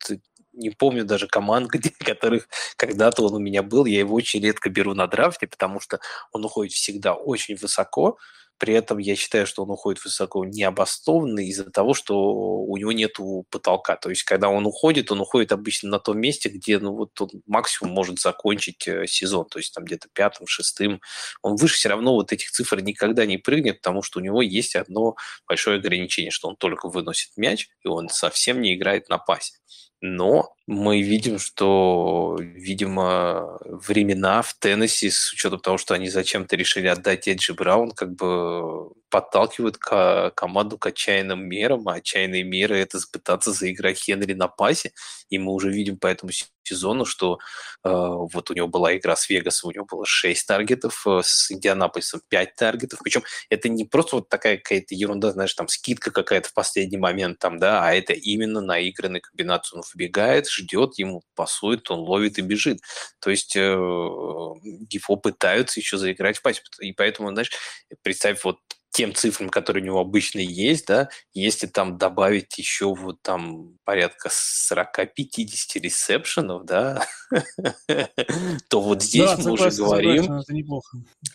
не 0.52 0.70
помню 0.70 1.04
даже 1.04 1.26
команд, 1.26 1.68
где, 1.72 1.90
которых 1.90 2.48
когда-то 2.76 3.24
он 3.26 3.34
у 3.34 3.38
меня 3.38 3.62
был, 3.62 3.86
я 3.86 3.98
его 3.98 4.14
очень 4.14 4.40
редко 4.40 4.70
беру 4.70 4.94
на 4.94 5.06
драфте, 5.06 5.46
потому 5.46 5.80
что 5.80 6.00
он 6.32 6.44
уходит 6.44 6.72
всегда 6.72 7.14
очень 7.14 7.56
высоко, 7.56 8.18
при 8.58 8.74
этом 8.74 8.98
я 8.98 9.16
считаю, 9.16 9.46
что 9.46 9.62
он 9.64 9.70
уходит 9.70 10.02
высоко 10.04 10.44
необоснованно 10.44 11.40
из-за 11.40 11.70
того, 11.70 11.94
что 11.94 12.16
у 12.16 12.76
него 12.76 12.92
нет 12.92 13.16
потолка. 13.50 13.96
То 13.96 14.10
есть, 14.10 14.22
когда 14.22 14.48
он 14.48 14.66
уходит, 14.66 15.12
он 15.12 15.20
уходит 15.20 15.52
обычно 15.52 15.90
на 15.90 15.98
том 15.98 16.18
месте, 16.18 16.48
где 16.48 16.78
ну, 16.78 16.92
вот 16.92 17.20
он 17.20 17.30
максимум 17.46 17.92
может 17.94 18.18
закончить 18.18 18.86
э, 18.88 19.06
сезон. 19.06 19.46
То 19.46 19.58
есть, 19.58 19.74
там 19.74 19.84
где-то 19.84 20.08
пятым, 20.12 20.46
шестым. 20.46 21.00
Он 21.42 21.56
выше 21.56 21.74
все 21.76 21.88
равно 21.88 22.14
вот 22.14 22.32
этих 22.32 22.50
цифр 22.50 22.80
никогда 22.80 23.26
не 23.26 23.38
прыгнет, 23.38 23.78
потому 23.82 24.02
что 24.02 24.20
у 24.20 24.22
него 24.22 24.42
есть 24.42 24.76
одно 24.76 25.16
большое 25.46 25.78
ограничение, 25.78 26.30
что 26.30 26.48
он 26.48 26.56
только 26.56 26.88
выносит 26.88 27.36
мяч, 27.36 27.68
и 27.84 27.88
он 27.88 28.08
совсем 28.08 28.60
не 28.60 28.74
играет 28.74 29.08
на 29.08 29.18
пасе. 29.18 29.54
Но 30.08 30.54
мы 30.68 31.02
видим, 31.02 31.40
что, 31.40 32.36
видимо, 32.40 33.58
времена 33.64 34.42
в 34.42 34.54
Теннесси, 34.54 35.10
с 35.10 35.32
учетом 35.32 35.58
того, 35.58 35.78
что 35.78 35.94
они 35.94 36.08
зачем-то 36.08 36.54
решили 36.54 36.86
отдать 36.86 37.26
Эджи 37.26 37.54
Браун, 37.54 37.90
как 37.90 38.14
бы 38.14 38.92
подталкивают 39.10 39.78
к 39.78 40.32
команду 40.34 40.78
к 40.78 40.86
отчаянным 40.86 41.46
мерам, 41.46 41.88
а 41.88 41.94
отчаянные 41.94 42.42
меры– 42.42 42.78
это 42.78 42.98
пытаться 43.12 43.52
заиграть 43.52 43.98
Хенри 43.98 44.34
на 44.34 44.48
пасе, 44.48 44.92
и 45.28 45.38
мы 45.38 45.52
уже 45.52 45.70
видим 45.70 45.98
по 45.98 46.06
этому 46.06 46.32
сезону, 46.66 47.04
что 47.04 47.38
э, 47.84 47.88
вот 47.88 48.50
у 48.50 48.54
него 48.54 48.66
была 48.66 48.96
игра 48.96 49.14
с 49.16 49.28
Вегасом, 49.28 49.70
у 49.70 49.72
него 49.72 49.86
было 49.86 50.04
6 50.04 50.46
таргетов, 50.46 51.06
э, 51.06 51.20
с 51.22 51.50
Индианаполисом 51.52 52.20
5 52.28 52.54
таргетов, 52.56 53.00
причем 53.02 53.22
это 53.48 53.68
не 53.68 53.84
просто 53.84 54.16
вот 54.16 54.28
такая 54.28 54.56
какая-то 54.56 54.94
ерунда, 54.94 55.32
знаешь, 55.32 55.54
там 55.54 55.68
скидка 55.68 56.10
какая-то 56.10 56.48
в 56.48 56.54
последний 56.54 56.98
момент, 56.98 57.38
там, 57.38 57.58
да, 57.58 57.84
а 57.84 57.94
это 57.94 58.12
именно 58.12 58.60
наигранная 58.60 59.20
комбинация. 59.20 59.78
Он 59.78 59.84
выбегает, 59.94 60.48
ждет, 60.48 60.98
ему 60.98 61.22
пасует, 61.34 61.90
он 61.90 62.00
ловит 62.00 62.38
и 62.38 62.42
бежит. 62.42 62.80
То 63.20 63.30
есть 63.30 63.56
э, 63.56 63.60
его 63.60 65.16
пытаются 65.16 65.80
еще 65.80 65.98
заиграть 65.98 66.38
в 66.38 66.42
пасе. 66.42 66.62
И 66.80 66.92
поэтому, 66.92 67.30
знаешь, 67.30 67.50
представь 68.02 68.42
вот 68.44 68.58
тем 68.96 69.14
цифрам, 69.14 69.50
которые 69.50 69.82
у 69.82 69.86
него 69.86 70.00
обычно 70.00 70.38
есть, 70.38 70.86
да, 70.86 71.10
если 71.34 71.66
там 71.66 71.98
добавить 71.98 72.56
еще 72.56 72.94
вот 72.94 73.20
там 73.20 73.76
порядка 73.84 74.30
40-50 74.30 75.04
ресепшенов, 75.74 76.64
да, 76.64 77.06
то 78.70 78.80
вот 78.80 79.02
здесь 79.02 79.36
мы 79.36 79.52
уже 79.52 79.70
говорим, 79.70 80.40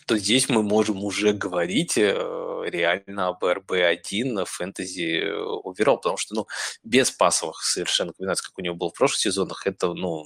то 0.06 0.18
здесь 0.18 0.48
мы 0.48 0.64
можем 0.64 1.04
уже 1.04 1.32
говорить 1.32 1.96
э, 1.96 2.64
реально 2.66 3.28
об 3.28 3.44
RB1 3.44 4.24
на 4.24 4.44
фэнтези 4.44 5.22
оверall, 5.64 5.98
потому 5.98 6.16
что, 6.16 6.34
ну, 6.34 6.48
без 6.82 7.12
пасовых 7.12 7.62
совершенно 7.62 8.12
комбинаций, 8.12 8.44
как 8.44 8.58
у 8.58 8.62
него 8.62 8.74
было 8.74 8.90
в 8.90 8.94
прошлых 8.94 9.20
сезонах, 9.20 9.68
это, 9.68 9.94
ну, 9.94 10.24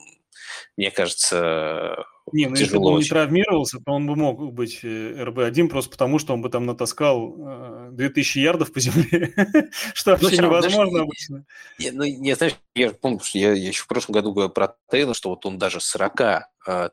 мне 0.79 0.91
кажется, 0.91 2.07
Не, 2.33 2.47
ну 2.47 2.57
если 2.57 2.77
бы 2.77 2.87
он 2.87 2.99
не 2.99 3.05
травмировался, 3.05 3.79
то 3.79 3.93
он 3.93 4.07
бы 4.07 4.17
мог 4.17 4.53
быть 4.53 4.81
э, 4.83 5.25
РБ-1 5.25 5.69
просто 5.69 5.91
потому, 5.91 6.19
что 6.19 6.35
он 6.35 6.43
бы 6.43 6.49
там 6.49 6.67
натаскал 6.67 7.91
2000 7.93 8.39
ярдов 8.39 8.73
по 8.73 8.81
земле, 8.81 9.33
что 9.95 10.17
ну, 10.17 10.23
вообще 10.23 10.43
невозможно 10.43 11.03
обычно. 11.03 11.45
Не, 11.79 11.91
ну, 11.93 12.05
не, 12.05 12.35
знаешь, 12.35 12.57
я 12.75 12.91
помню, 12.91 13.21
что 13.21 13.39
я, 13.39 13.53
еще 13.53 13.83
в 13.83 13.87
прошлом 13.87 14.15
году 14.15 14.33
говорил 14.33 14.51
про 14.51 14.75
Тейла, 14.91 15.15
что 15.15 15.31
вот 15.31 15.47
он 15.47 15.59
даже 15.59 15.81
40 15.81 16.21
э, 16.21 16.41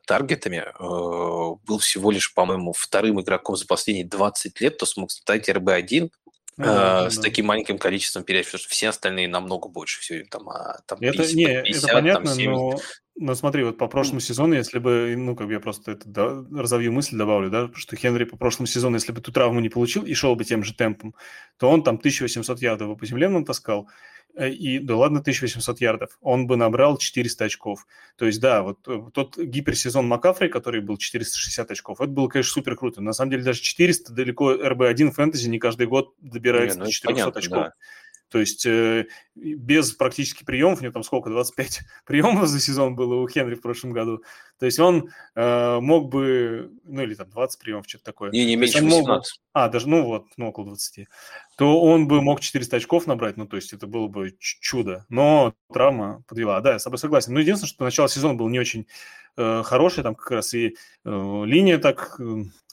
таргетами 0.06 0.64
э, 0.66 1.56
был 1.66 1.78
всего 1.78 2.12
лишь, 2.12 2.32
по-моему, 2.32 2.72
вторым 2.72 3.20
игроком 3.20 3.56
за 3.56 3.66
последние 3.66 4.06
20 4.06 4.60
лет, 4.60 4.76
кто 4.76 4.86
смог 4.86 5.10
стать 5.10 5.48
РБ-1 5.48 6.10
ну, 6.23 6.23
да, 6.56 7.10
с 7.10 7.16
да. 7.16 7.22
таким 7.22 7.46
маленьким 7.46 7.78
количеством 7.78 8.24
передач, 8.24 8.46
потому 8.46 8.60
что 8.60 8.68
все 8.70 8.88
остальные 8.88 9.28
намного 9.28 9.68
больше. 9.68 10.00
Все, 10.00 10.24
там, 10.24 10.48
а, 10.48 10.80
там 10.86 10.98
это, 11.00 11.18
50, 11.18 11.34
не, 11.34 11.62
50, 11.62 11.84
это 11.84 11.92
понятно, 11.92 12.26
там 12.26 12.34
70. 12.34 12.52
но, 12.52 12.80
но 13.16 13.34
смотри, 13.34 13.64
вот 13.64 13.78
по 13.78 13.86
прошлому 13.88 14.20
сезону, 14.20 14.54
если 14.54 14.78
бы, 14.78 15.14
ну, 15.16 15.36
как 15.36 15.46
бы 15.46 15.52
я 15.52 15.60
просто 15.60 15.92
это 15.92 16.08
да, 16.08 16.44
разовью 16.56 16.92
мысль 16.92 17.16
добавлю, 17.16 17.50
да, 17.50 17.70
что 17.74 17.96
Хенри 17.96 18.24
по 18.24 18.36
прошлому 18.36 18.66
сезону, 18.66 18.96
если 18.96 19.12
бы 19.12 19.20
ту 19.20 19.32
травму 19.32 19.60
не 19.60 19.68
получил 19.68 20.04
и 20.04 20.14
шел 20.14 20.34
бы 20.36 20.44
тем 20.44 20.64
же 20.64 20.74
темпом, 20.74 21.14
то 21.58 21.70
он 21.70 21.82
там 21.82 21.96
1800 21.96 22.60
ярдов 22.60 22.98
по 22.98 23.06
земле 23.06 23.28
натаскал, 23.28 23.88
Э, 23.88 23.90
и, 24.36 24.78
да 24.78 24.96
ладно, 24.96 25.20
1800 25.20 25.80
ярдов, 25.80 26.18
он 26.20 26.46
бы 26.46 26.56
набрал 26.56 26.98
400 26.98 27.44
очков. 27.44 27.86
То 28.16 28.26
есть, 28.26 28.40
да, 28.40 28.62
вот 28.62 28.86
э, 28.88 29.00
тот 29.12 29.38
гиперсезон 29.38 30.06
Макафри, 30.06 30.48
который 30.48 30.80
был 30.80 30.96
460 30.96 31.70
очков, 31.70 32.00
это 32.00 32.10
было, 32.10 32.28
конечно, 32.28 32.52
супер 32.52 32.76
круто. 32.76 33.00
На 33.00 33.12
самом 33.12 33.30
деле, 33.30 33.44
даже 33.44 33.60
400 33.60 34.12
далеко 34.12 34.52
РБ-1 34.54 35.12
фэнтези 35.12 35.48
не 35.48 35.58
каждый 35.58 35.86
год 35.86 36.14
добирается 36.20 36.78
не, 36.78 36.80
ну, 36.80 36.86
до 36.86 36.92
400 36.92 37.06
понятно, 37.06 37.38
очков. 37.38 37.58
Да. 37.58 37.74
То 38.34 38.40
есть 38.40 38.66
э, 38.66 39.06
без 39.36 39.92
практически 39.92 40.42
приемов, 40.42 40.80
у 40.80 40.82
него 40.82 40.92
там 40.92 41.04
сколько, 41.04 41.30
25 41.30 41.82
приемов 42.04 42.48
за 42.48 42.58
сезон 42.58 42.96
было 42.96 43.14
у 43.14 43.28
Хенри 43.28 43.54
в 43.54 43.60
прошлом 43.60 43.92
году. 43.92 44.24
То 44.58 44.66
есть 44.66 44.80
он 44.80 45.08
э, 45.36 45.78
мог 45.78 46.08
бы, 46.08 46.72
ну 46.82 47.02
или 47.04 47.14
там 47.14 47.30
20 47.30 47.60
приемов, 47.60 47.84
что-то 47.86 48.06
такое. 48.06 48.32
Не, 48.32 48.44
не 48.44 48.56
меньше 48.56 48.82
18. 48.82 49.06
Мог, 49.06 49.22
а, 49.52 49.68
даже, 49.68 49.88
ну 49.88 50.04
вот, 50.04 50.26
ну 50.36 50.48
около 50.48 50.66
20. 50.66 51.06
То 51.56 51.80
он 51.80 52.08
бы 52.08 52.22
мог 52.22 52.40
400 52.40 52.78
очков 52.78 53.06
набрать, 53.06 53.36
ну 53.36 53.46
то 53.46 53.54
есть 53.54 53.72
это 53.72 53.86
было 53.86 54.08
бы 54.08 54.34
чудо. 54.40 55.06
Но 55.08 55.54
травма 55.72 56.24
подвела. 56.26 56.60
Да, 56.60 56.72
я 56.72 56.80
с 56.80 56.82
тобой 56.82 56.98
согласен. 56.98 57.34
Но 57.34 57.38
единственное, 57.38 57.68
что 57.68 57.84
начало 57.84 58.08
сезона 58.08 58.34
был 58.34 58.48
не 58.48 58.58
очень 58.58 58.88
э, 59.36 59.62
хороший, 59.64 60.02
там 60.02 60.16
как 60.16 60.28
раз 60.32 60.54
и 60.54 60.74
э, 61.04 61.42
линия 61.46 61.78
так 61.78 62.18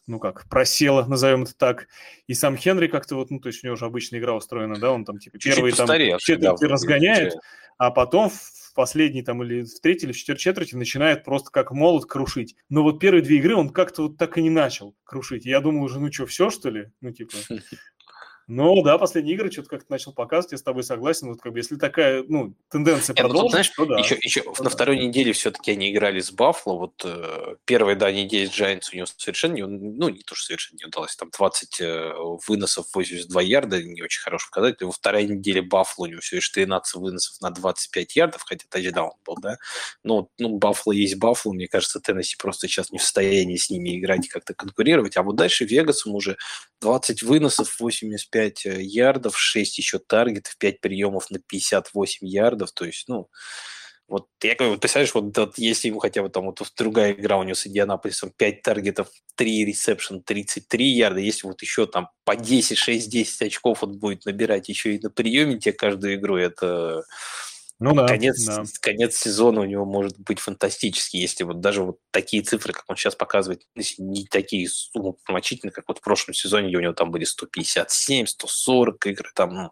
ну 0.08 0.20
как, 0.20 0.48
просела, 0.50 1.06
назовем 1.06 1.44
это 1.44 1.56
так. 1.56 1.88
И 2.28 2.34
сам 2.34 2.58
Хенри 2.58 2.88
как-то 2.88 3.16
вот, 3.16 3.30
ну, 3.32 3.40
то 3.40 3.48
есть 3.48 3.64
у 3.64 3.68
него 3.68 3.76
уже 3.76 3.86
обычная 3.86 4.20
игра 4.20 4.36
устроена, 4.36 4.78
да, 4.78 4.92
он 4.92 5.06
там 5.06 5.20
типа 5.20 5.38
первый 5.38 5.72
там 5.72 5.88
четверти 6.20 6.66
разгоняет, 6.66 7.36
а 7.78 7.92
потом 7.92 8.30
в 8.30 8.74
последней 8.74 9.22
там 9.22 9.44
или 9.44 9.64
в 9.64 9.80
третьей 9.82 10.08
или 10.08 10.14
в 10.14 10.18
четвертой 10.18 10.42
четверти 10.42 10.76
начинает 10.76 11.24
просто 11.24 11.52
как 11.52 11.72
молот 11.72 12.06
крушить. 12.06 12.56
Но 12.70 12.84
вот 12.84 13.00
первые 13.00 13.22
две 13.22 13.38
игры 13.38 13.56
он 13.56 13.70
как-то 13.70 14.04
вот 14.04 14.18
так 14.18 14.38
и 14.38 14.42
не 14.42 14.50
начал 14.50 14.96
крушить. 15.04 15.46
Я 15.46 15.62
думал 15.62 15.84
уже, 15.84 16.00
ну 16.00 16.12
что, 16.12 16.26
все 16.26 16.50
что 16.50 16.70
ли? 16.70 16.92
Ну 17.02 17.12
типа, 17.12 17.34
Но 18.54 18.82
да, 18.82 18.98
последние 18.98 19.36
игры 19.36 19.50
что-то 19.50 19.70
как-то 19.70 19.90
начал 19.90 20.12
показывать, 20.12 20.52
я 20.52 20.58
с 20.58 20.62
тобой 20.62 20.84
согласен. 20.84 21.30
Вот 21.30 21.40
как 21.40 21.54
бы 21.54 21.60
если 21.60 21.78
такая, 21.78 22.26
ну, 22.28 22.54
тенденция 22.70 23.14
Нет, 23.14 23.26
продолжится, 23.26 23.52
знаешь, 23.52 23.70
то 23.70 23.86
да. 23.86 23.98
Еще, 23.98 24.18
еще 24.22 24.42
то 24.42 24.62
на 24.62 24.70
да. 24.70 24.76
второй 24.76 25.00
неделе 25.00 25.32
все-таки 25.32 25.72
они 25.72 25.90
играли 25.90 26.20
с 26.20 26.34
Баффало. 26.34 26.78
Вот 26.78 27.02
э, 27.06 27.56
первая, 27.64 27.96
да, 27.96 28.12
неделя 28.12 28.50
с 28.50 28.52
Giants 28.52 28.90
у 28.92 28.98
него 28.98 29.08
совершенно 29.16 29.54
не, 29.54 29.66
ну, 29.66 30.10
не 30.10 30.20
то, 30.24 30.36
что 30.36 30.48
совершенно 30.48 30.80
не 30.80 30.86
удалось. 30.86 31.16
Там 31.16 31.30
20 31.30 31.80
э, 31.80 32.14
выносов, 32.46 32.88
82 32.94 33.42
ярда, 33.42 33.82
не 33.82 34.02
очень 34.02 34.22
хороший 34.22 34.50
показатель. 34.50 34.86
Во 34.86 34.92
второй 34.92 35.24
неделе 35.24 35.62
Баффало 35.62 36.08
у 36.08 36.10
него 36.10 36.20
всего 36.20 36.40
лишь 36.40 36.50
13 36.50 36.96
выносов 36.96 37.40
на 37.40 37.52
25 37.52 38.16
ярдов, 38.18 38.42
хотя 38.46 38.66
тачдаун 38.70 39.14
был, 39.26 39.38
да. 39.42 39.60
Но, 40.04 40.28
ну, 40.38 40.58
Баффало 40.58 40.92
есть 40.92 41.16
Баффало. 41.16 41.54
Мне 41.54 41.70
кажется, 41.70 42.02
Теннесси 42.02 42.36
просто 42.38 42.68
сейчас 42.68 42.92
не 42.92 42.98
в 42.98 43.04
состоянии 43.04 43.56
с 43.56 43.70
ними 43.70 43.98
играть 43.98 44.26
и 44.26 44.30
как-то 44.30 44.54
конкурировать. 44.54 45.16
А 45.16 45.24
вот 45.24 45.38
дальше 45.38 45.64
Вегасом 45.64 46.16
уже 46.16 46.36
20 46.82 47.24
выносов, 47.24 47.80
85 47.80 48.66
э, 48.66 48.82
ярдов, 48.82 49.38
6 49.38 49.78
еще 49.78 50.00
таргетов, 50.00 50.58
5 50.58 50.82
приемов 50.82 51.30
на 51.30 51.40
58 51.40 52.28
ярдов. 52.28 52.72
То 52.72 52.86
есть, 52.86 53.08
ну, 53.08 53.30
вот 54.12 54.28
я 54.44 54.56
говорю, 54.56 54.74
вот 54.74 54.82
представляешь, 54.82 55.14
вот, 55.14 55.38
вот 55.38 55.58
если 55.58 55.88
ему 55.88 56.00
хотя 56.00 56.22
бы 56.22 56.28
там 56.30 56.46
вот 56.46 56.62
другая 56.78 57.14
игра 57.14 57.38
у 57.38 57.44
него 57.44 57.56
с 57.56 57.66
Индианаполисом 57.66 58.32
5 58.36 58.62
таргетов, 58.62 59.08
3 59.36 59.66
ресепшн, 59.66 60.20
33 60.20 60.86
ярда, 60.86 61.22
если 61.22 61.48
вот 61.48 61.62
еще 61.62 61.88
там 61.88 62.10
по 62.26 62.36
10, 62.36 62.78
6, 62.78 63.10
10 63.10 63.42
очков 63.44 63.84
он 63.84 64.00
будет 64.00 64.26
набирать 64.26 64.68
еще 64.68 64.96
и 64.96 65.00
на 65.00 65.10
приеме 65.10 65.60
тебе 65.60 65.72
каждую 65.72 66.16
игру, 66.16 66.36
это 66.36 67.04
ну 67.82 67.96
да, 67.96 68.08
конец, 68.08 68.46
да. 68.46 68.64
конец 68.80 69.18
сезона 69.18 69.62
у 69.62 69.66
него 69.66 69.86
может 69.86 70.20
быть 70.20 70.40
фантастический, 70.40 71.20
если 71.20 71.44
вот 71.44 71.62
даже 71.62 71.84
вот 71.84 71.98
такие 72.12 72.44
цифры, 72.44 72.74
как 72.74 72.86
он 72.88 72.96
сейчас 72.96 73.16
показывает, 73.16 73.64
не 73.98 74.28
такие 74.28 74.70
умопомрачительные, 74.94 75.74
как 75.74 75.86
вот 75.88 75.98
в 75.98 76.02
прошлом 76.02 76.36
сезоне, 76.36 76.78
у 76.78 76.80
него 76.80 76.94
там 76.94 77.10
были 77.10 77.24
157, 77.24 78.28
140 78.28 79.08
игр, 79.08 79.32
там, 79.34 79.50
ну, 79.50 79.72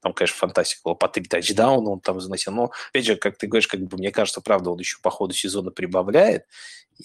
там, 0.00 0.14
конечно, 0.14 0.38
фантастика 0.38 0.80
была, 0.84 0.94
по 0.94 1.06
три 1.06 1.24
тачдауна 1.24 1.90
он 1.90 2.00
там 2.00 2.18
заносил, 2.18 2.52
но, 2.52 2.72
опять 2.90 3.04
же, 3.04 3.16
как 3.16 3.36
ты 3.36 3.46
говоришь, 3.46 3.68
как 3.68 3.80
бы, 3.80 3.98
мне 3.98 4.10
кажется, 4.10 4.40
правда, 4.40 4.70
он 4.70 4.78
еще 4.78 4.96
по 5.02 5.10
ходу 5.10 5.34
сезона 5.34 5.70
прибавляет, 5.70 6.44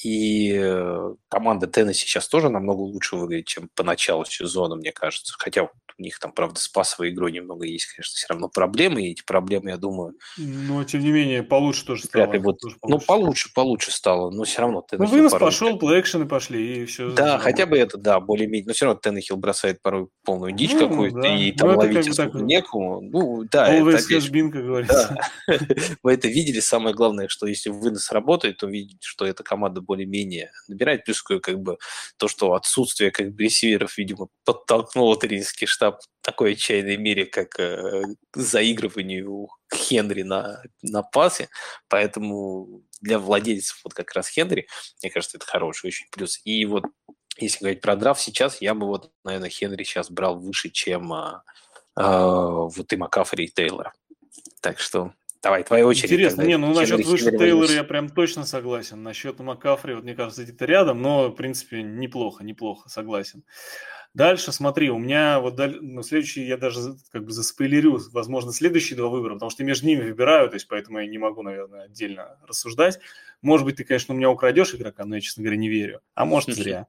и 0.03 0.53
э, 0.55 1.15
команда 1.29 1.67
Теннесси 1.67 2.05
сейчас 2.05 2.27
тоже 2.27 2.49
намного 2.49 2.81
лучше 2.81 3.15
выглядит, 3.15 3.47
чем 3.47 3.69
по 3.75 3.83
началу 3.83 4.23
сезона, 4.25 4.75
мне 4.75 4.91
кажется. 4.91 5.33
Хотя 5.37 5.63
у 5.63 5.69
них 5.97 6.19
там, 6.19 6.31
правда, 6.31 6.59
с 6.59 6.67
пасовой 6.67 7.09
игрой 7.09 7.31
немного 7.31 7.65
есть, 7.65 7.87
конечно, 7.87 8.15
все 8.15 8.27
равно 8.29 8.49
проблемы, 8.49 9.03
и 9.03 9.11
эти 9.11 9.23
проблемы, 9.23 9.71
я 9.71 9.77
думаю... 9.77 10.13
Но, 10.37 10.83
тем 10.83 11.01
не 11.01 11.11
менее, 11.11 11.43
получше 11.43 11.85
тоже 11.85 12.03
стало. 12.03 12.31
Вот, 12.39 12.59
тоже 12.59 12.75
ну, 12.83 12.99
получше. 12.99 13.05
Ну, 13.07 13.07
получше, 13.07 13.49
получше 13.53 13.91
стало, 13.91 14.31
но 14.31 14.43
все 14.43 14.61
равно. 14.61 14.85
Ну, 14.91 15.05
вынос 15.05 15.31
порой... 15.31 15.47
пошел, 15.47 15.77
плей-экшены 15.77 16.27
пошли, 16.27 16.83
и 16.83 16.85
все. 16.85 17.11
Да, 17.11 17.37
хотя 17.39 17.65
бы 17.65 17.77
это, 17.77 17.97
да, 17.97 18.19
более-менее. 18.19 18.67
Но 18.67 18.73
все 18.73 18.85
равно 18.85 18.99
Теннехилл 18.99 19.37
бросает 19.37 19.81
порой 19.81 20.07
полную 20.23 20.53
дичь 20.53 20.73
ну, 20.73 20.87
какую-то, 20.87 21.21
да. 21.21 21.35
и 21.35 21.51
там 21.51 21.71
ну, 21.71 21.77
ловить 21.77 22.07
особо 22.07 22.31
так... 22.31 22.41
некому. 22.41 23.01
Ну, 23.01 23.43
да. 23.51 23.75
Always 23.75 24.05
это, 24.05 24.15
has 24.15 24.31
been, 24.31 24.49
как 24.49 24.65
говорится. 24.65 25.17
Да. 25.47 25.57
Вы 26.03 26.13
это 26.13 26.27
видели. 26.27 26.59
Самое 26.59 26.95
главное, 26.95 27.27
что 27.27 27.47
если 27.47 27.69
вынос 27.69 28.11
работает, 28.11 28.57
то 28.57 28.67
видите, 28.67 28.99
что 29.01 29.25
эта 29.25 29.43
команда 29.43 29.81
более-менее 29.81 30.51
набирает. 30.67 31.05
Плюс 31.05 31.21
как 31.21 31.59
бы 31.59 31.77
то, 32.17 32.27
что 32.27 32.53
отсутствие 32.53 33.11
как 33.11 33.33
бы 33.33 33.43
ресиверов, 33.43 33.97
видимо, 33.97 34.27
подтолкнуло 34.45 35.17
тренерский 35.17 35.67
штаб 35.67 36.01
такой 36.21 36.53
отчаянной 36.53 36.97
мере, 36.97 37.25
как 37.25 37.59
э, 37.59 38.03
заигрыванию 38.33 39.49
Хенри 39.73 40.23
на, 40.23 40.61
на 40.81 41.03
пасе, 41.03 41.49
поэтому 41.87 42.81
для 43.01 43.19
владельцев 43.19 43.79
вот 43.83 43.93
как 43.93 44.13
раз 44.13 44.27
Хенри, 44.27 44.67
мне 45.01 45.11
кажется, 45.11 45.37
это 45.37 45.45
хороший 45.45 45.87
очень 45.87 46.07
плюс. 46.11 46.39
И 46.43 46.65
вот 46.65 46.85
если 47.37 47.59
говорить 47.59 47.81
про 47.81 47.95
драфт 47.95 48.21
сейчас, 48.21 48.61
я 48.61 48.73
бы 48.73 48.87
вот, 48.87 49.11
наверное, 49.23 49.49
Хенри 49.49 49.83
сейчас 49.83 50.09
брал 50.09 50.37
выше, 50.37 50.69
чем 50.69 51.13
а, 51.13 51.43
а, 51.95 52.47
вот 52.47 52.91
и 52.91 52.97
Макафри, 52.97 53.45
и 53.45 53.51
Тейлора. 53.51 53.93
Так 54.61 54.79
что 54.79 55.13
Давай, 55.41 55.63
твоя 55.63 55.87
очередь. 55.87 56.11
Интересно, 56.11 56.41
не, 56.41 56.57
ну 56.57 56.73
насчет 56.73 57.05
выше 57.05 57.31
Тейлора 57.31 57.71
я 57.71 57.83
прям 57.85 58.09
точно 58.09 58.45
согласен. 58.45 59.01
Насчет 59.03 59.39
Макафри, 59.39 59.93
вот 59.93 60.03
мне 60.03 60.13
кажется, 60.13 60.43
где-то 60.43 60.65
рядом, 60.65 61.01
но, 61.01 61.29
в 61.29 61.35
принципе, 61.35 61.81
неплохо, 61.81 62.43
неплохо, 62.43 62.89
согласен. 62.89 63.43
Дальше, 64.13 64.51
смотри, 64.51 64.89
у 64.89 64.97
меня 64.97 65.39
вот 65.39 65.57
ну, 65.57 66.01
следующий, 66.01 66.43
я 66.43 66.57
даже 66.57 66.95
как 67.11 67.25
бы 67.25 67.31
заспойлерю, 67.31 67.99
возможно, 68.11 68.51
следующие 68.51 68.97
два 68.97 69.07
выбора, 69.07 69.35
потому 69.35 69.51
что 69.51 69.63
между 69.63 69.85
ними 69.85 70.01
выбираю, 70.01 70.49
то 70.49 70.55
есть 70.55 70.67
поэтому 70.67 70.99
я 70.99 71.05
не 71.05 71.19
могу, 71.19 71.43
наверное, 71.43 71.83
отдельно 71.83 72.37
рассуждать. 72.45 72.99
Может 73.41 73.65
быть, 73.65 73.77
ты, 73.77 73.83
конечно, 73.83 74.13
у 74.13 74.17
меня 74.17 74.31
украдешь 74.31 74.73
игрока, 74.73 75.05
но 75.05 75.15
я, 75.15 75.21
честно 75.21 75.43
говоря, 75.43 75.57
не 75.57 75.69
верю. 75.69 76.01
А 76.15 76.25
может, 76.25 76.49
зря. 76.55 76.87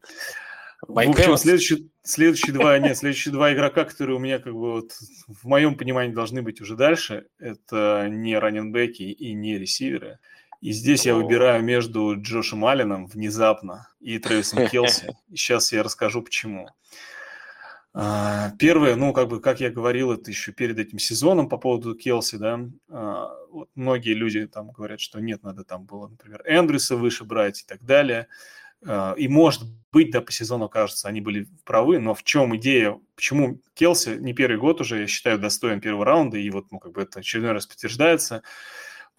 В 0.86 0.98
общем, 0.98 1.36
следующие, 1.36 1.88
следующие 2.02 2.52
два, 2.52 2.78
нет, 2.78 2.96
следующие 2.96 3.32
два 3.32 3.52
игрока, 3.52 3.84
которые 3.84 4.16
у 4.16 4.18
меня 4.18 4.38
как 4.38 4.52
бы 4.52 4.72
вот 4.72 4.92
в 5.28 5.46
моем 5.46 5.76
понимании 5.76 6.14
должны 6.14 6.42
быть 6.42 6.60
уже 6.60 6.74
дальше, 6.74 7.26
это 7.38 8.08
не 8.10 8.38
раненбеки 8.38 9.02
и 9.02 9.34
не 9.34 9.58
ресиверы. 9.58 10.18
И 10.60 10.72
здесь 10.72 11.06
я 11.06 11.14
выбираю 11.14 11.62
между 11.62 12.14
Джошем 12.20 12.64
Алленом 12.66 13.06
внезапно 13.06 13.88
и 13.98 14.18
Трэвисом 14.18 14.66
Келси. 14.68 15.14
Сейчас 15.30 15.72
я 15.72 15.82
расскажу, 15.82 16.22
почему. 16.22 16.68
А, 17.92 18.52
первое, 18.58 18.94
ну, 18.94 19.12
как 19.12 19.28
бы, 19.28 19.40
как 19.40 19.60
я 19.60 19.70
говорил, 19.70 20.12
это 20.12 20.30
еще 20.30 20.52
перед 20.52 20.78
этим 20.78 20.98
сезоном 20.98 21.48
по 21.48 21.56
поводу 21.56 21.94
Келси, 21.96 22.36
да, 22.36 22.60
а, 22.88 23.30
многие 23.74 24.14
люди 24.14 24.46
там 24.46 24.70
говорят, 24.70 25.00
что 25.00 25.18
нет, 25.18 25.42
надо 25.42 25.64
там 25.64 25.86
было, 25.86 26.06
например, 26.06 26.42
Эндрюса 26.46 26.94
выше 26.94 27.24
брать 27.24 27.62
и 27.62 27.66
так 27.66 27.82
далее. 27.82 28.28
А, 28.86 29.14
и 29.16 29.28
может 29.28 29.62
быть, 29.92 30.10
да, 30.10 30.20
по 30.20 30.32
сезону, 30.32 30.68
кажется, 30.68 31.08
они 31.08 31.20
были 31.20 31.48
правы, 31.64 31.98
но 31.98 32.14
в 32.14 32.22
чем 32.22 32.56
идея, 32.56 32.98
почему 33.16 33.60
Келси 33.74 34.16
не 34.20 34.32
первый 34.32 34.56
год 34.58 34.80
уже, 34.80 35.00
я 35.00 35.06
считаю, 35.06 35.38
достоин 35.38 35.80
первого 35.80 36.04
раунда, 36.04 36.38
и 36.38 36.48
вот, 36.50 36.70
ну, 36.70 36.78
как 36.78 36.92
бы 36.92 37.02
это 37.02 37.20
очередной 37.20 37.52
раз 37.52 37.66
подтверждается, 37.66 38.42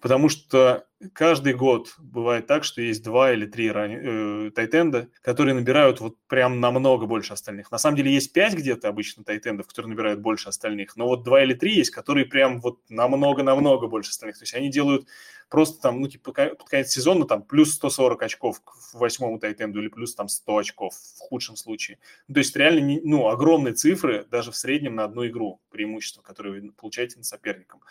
потому 0.02 0.28
что 0.28 0.84
каждый 1.12 1.54
год 1.54 1.94
бывает 1.98 2.48
так, 2.48 2.64
что 2.64 2.82
есть 2.82 3.04
два 3.04 3.32
или 3.32 3.46
три 3.46 3.70
рани... 3.70 4.48
э, 4.48 4.50
тайтенда, 4.50 5.08
которые 5.22 5.54
набирают 5.54 6.00
вот 6.00 6.16
прям 6.26 6.60
намного 6.60 7.06
больше 7.06 7.32
остальных. 7.32 7.70
На 7.70 7.78
самом 7.78 7.96
деле 7.96 8.12
есть 8.12 8.32
пять 8.32 8.52
где-то 8.52 8.88
обычно 8.88 9.22
тайтендов, 9.22 9.68
которые 9.68 9.90
набирают 9.90 10.20
больше 10.20 10.48
остальных, 10.48 10.96
но 10.96 11.06
вот 11.06 11.22
два 11.22 11.44
или 11.44 11.54
три 11.54 11.76
есть, 11.76 11.90
которые 11.90 12.26
прям 12.26 12.60
вот 12.60 12.80
намного-намного 12.88 13.86
больше 13.86 14.10
остальных. 14.10 14.38
То 14.38 14.42
есть 14.42 14.54
они 14.54 14.70
делают 14.70 15.06
просто 15.48 15.80
там, 15.80 16.00
ну, 16.00 16.08
типа, 16.08 16.32
под 16.32 16.68
конец 16.68 16.88
сезона 16.88 17.24
там 17.24 17.44
плюс 17.44 17.72
140 17.74 18.20
очков 18.22 18.60
к 18.60 18.94
восьмому 18.94 19.38
тайтенду 19.38 19.80
или 19.80 19.88
плюс 19.88 20.16
там 20.16 20.26
100 20.26 20.56
очков 20.56 20.94
в 20.94 21.18
худшем 21.20 21.54
случае. 21.54 21.98
Ну, 22.26 22.34
то 22.34 22.38
есть 22.38 22.56
реально, 22.56 22.80
не, 22.80 23.00
ну, 23.04 23.28
огромные 23.28 23.74
цифры 23.74 24.26
даже 24.28 24.50
в 24.50 24.56
среднем 24.56 24.96
на 24.96 25.04
одну 25.04 25.24
игру 25.28 25.60
преимущество, 25.70 26.22
которое 26.22 26.60
вы 26.60 26.72
получаете 26.72 27.18
над 27.18 27.26
соперником. 27.26 27.82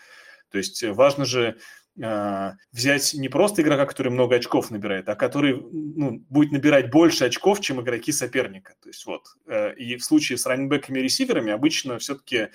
То 0.51 0.57
есть 0.57 0.83
важно 0.83 1.25
же 1.25 1.57
э, 1.99 2.51
взять 2.71 3.13
не 3.13 3.29
просто 3.29 3.61
игрока, 3.61 3.85
который 3.85 4.11
много 4.11 4.35
очков 4.35 4.69
набирает, 4.69 5.07
а 5.09 5.15
который 5.15 5.53
ну, 5.55 6.23
будет 6.29 6.51
набирать 6.51 6.91
больше 6.91 7.25
очков, 7.25 7.61
чем 7.61 7.81
игроки 7.81 8.11
соперника. 8.11 8.75
То 8.81 8.89
есть 8.89 9.05
вот. 9.05 9.27
Э, 9.47 9.73
и 9.75 9.95
в 9.95 10.03
случае 10.03 10.37
с 10.37 10.45
раннинбеками 10.45 10.99
и 10.99 11.03
ресиверами 11.03 11.51
обычно 11.51 11.97
все-таки 11.99 12.49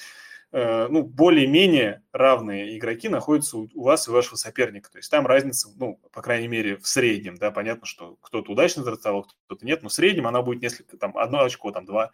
э, 0.52 0.88
ну, 0.88 1.02
более-менее 1.02 2.02
равные 2.12 2.76
игроки 2.76 3.08
находятся 3.08 3.56
у, 3.56 3.82
вас 3.82 4.08
и 4.08 4.10
вашего 4.10 4.36
соперника. 4.36 4.90
То 4.90 4.98
есть 4.98 5.10
там 5.10 5.26
разница, 5.26 5.68
ну, 5.76 6.00
по 6.12 6.22
крайней 6.22 6.48
мере, 6.48 6.76
в 6.76 6.86
среднем, 6.86 7.36
да, 7.36 7.50
понятно, 7.50 7.86
что 7.86 8.16
кто-то 8.20 8.52
удачно 8.52 8.82
стартовал, 8.82 9.26
кто-то 9.46 9.64
нет, 9.64 9.82
но 9.82 9.88
в 9.88 9.92
среднем 9.92 10.26
она 10.26 10.42
будет 10.42 10.62
несколько, 10.62 10.96
там, 10.96 11.16
одно 11.16 11.42
очко, 11.42 11.70
там, 11.70 11.86
два, 11.86 12.12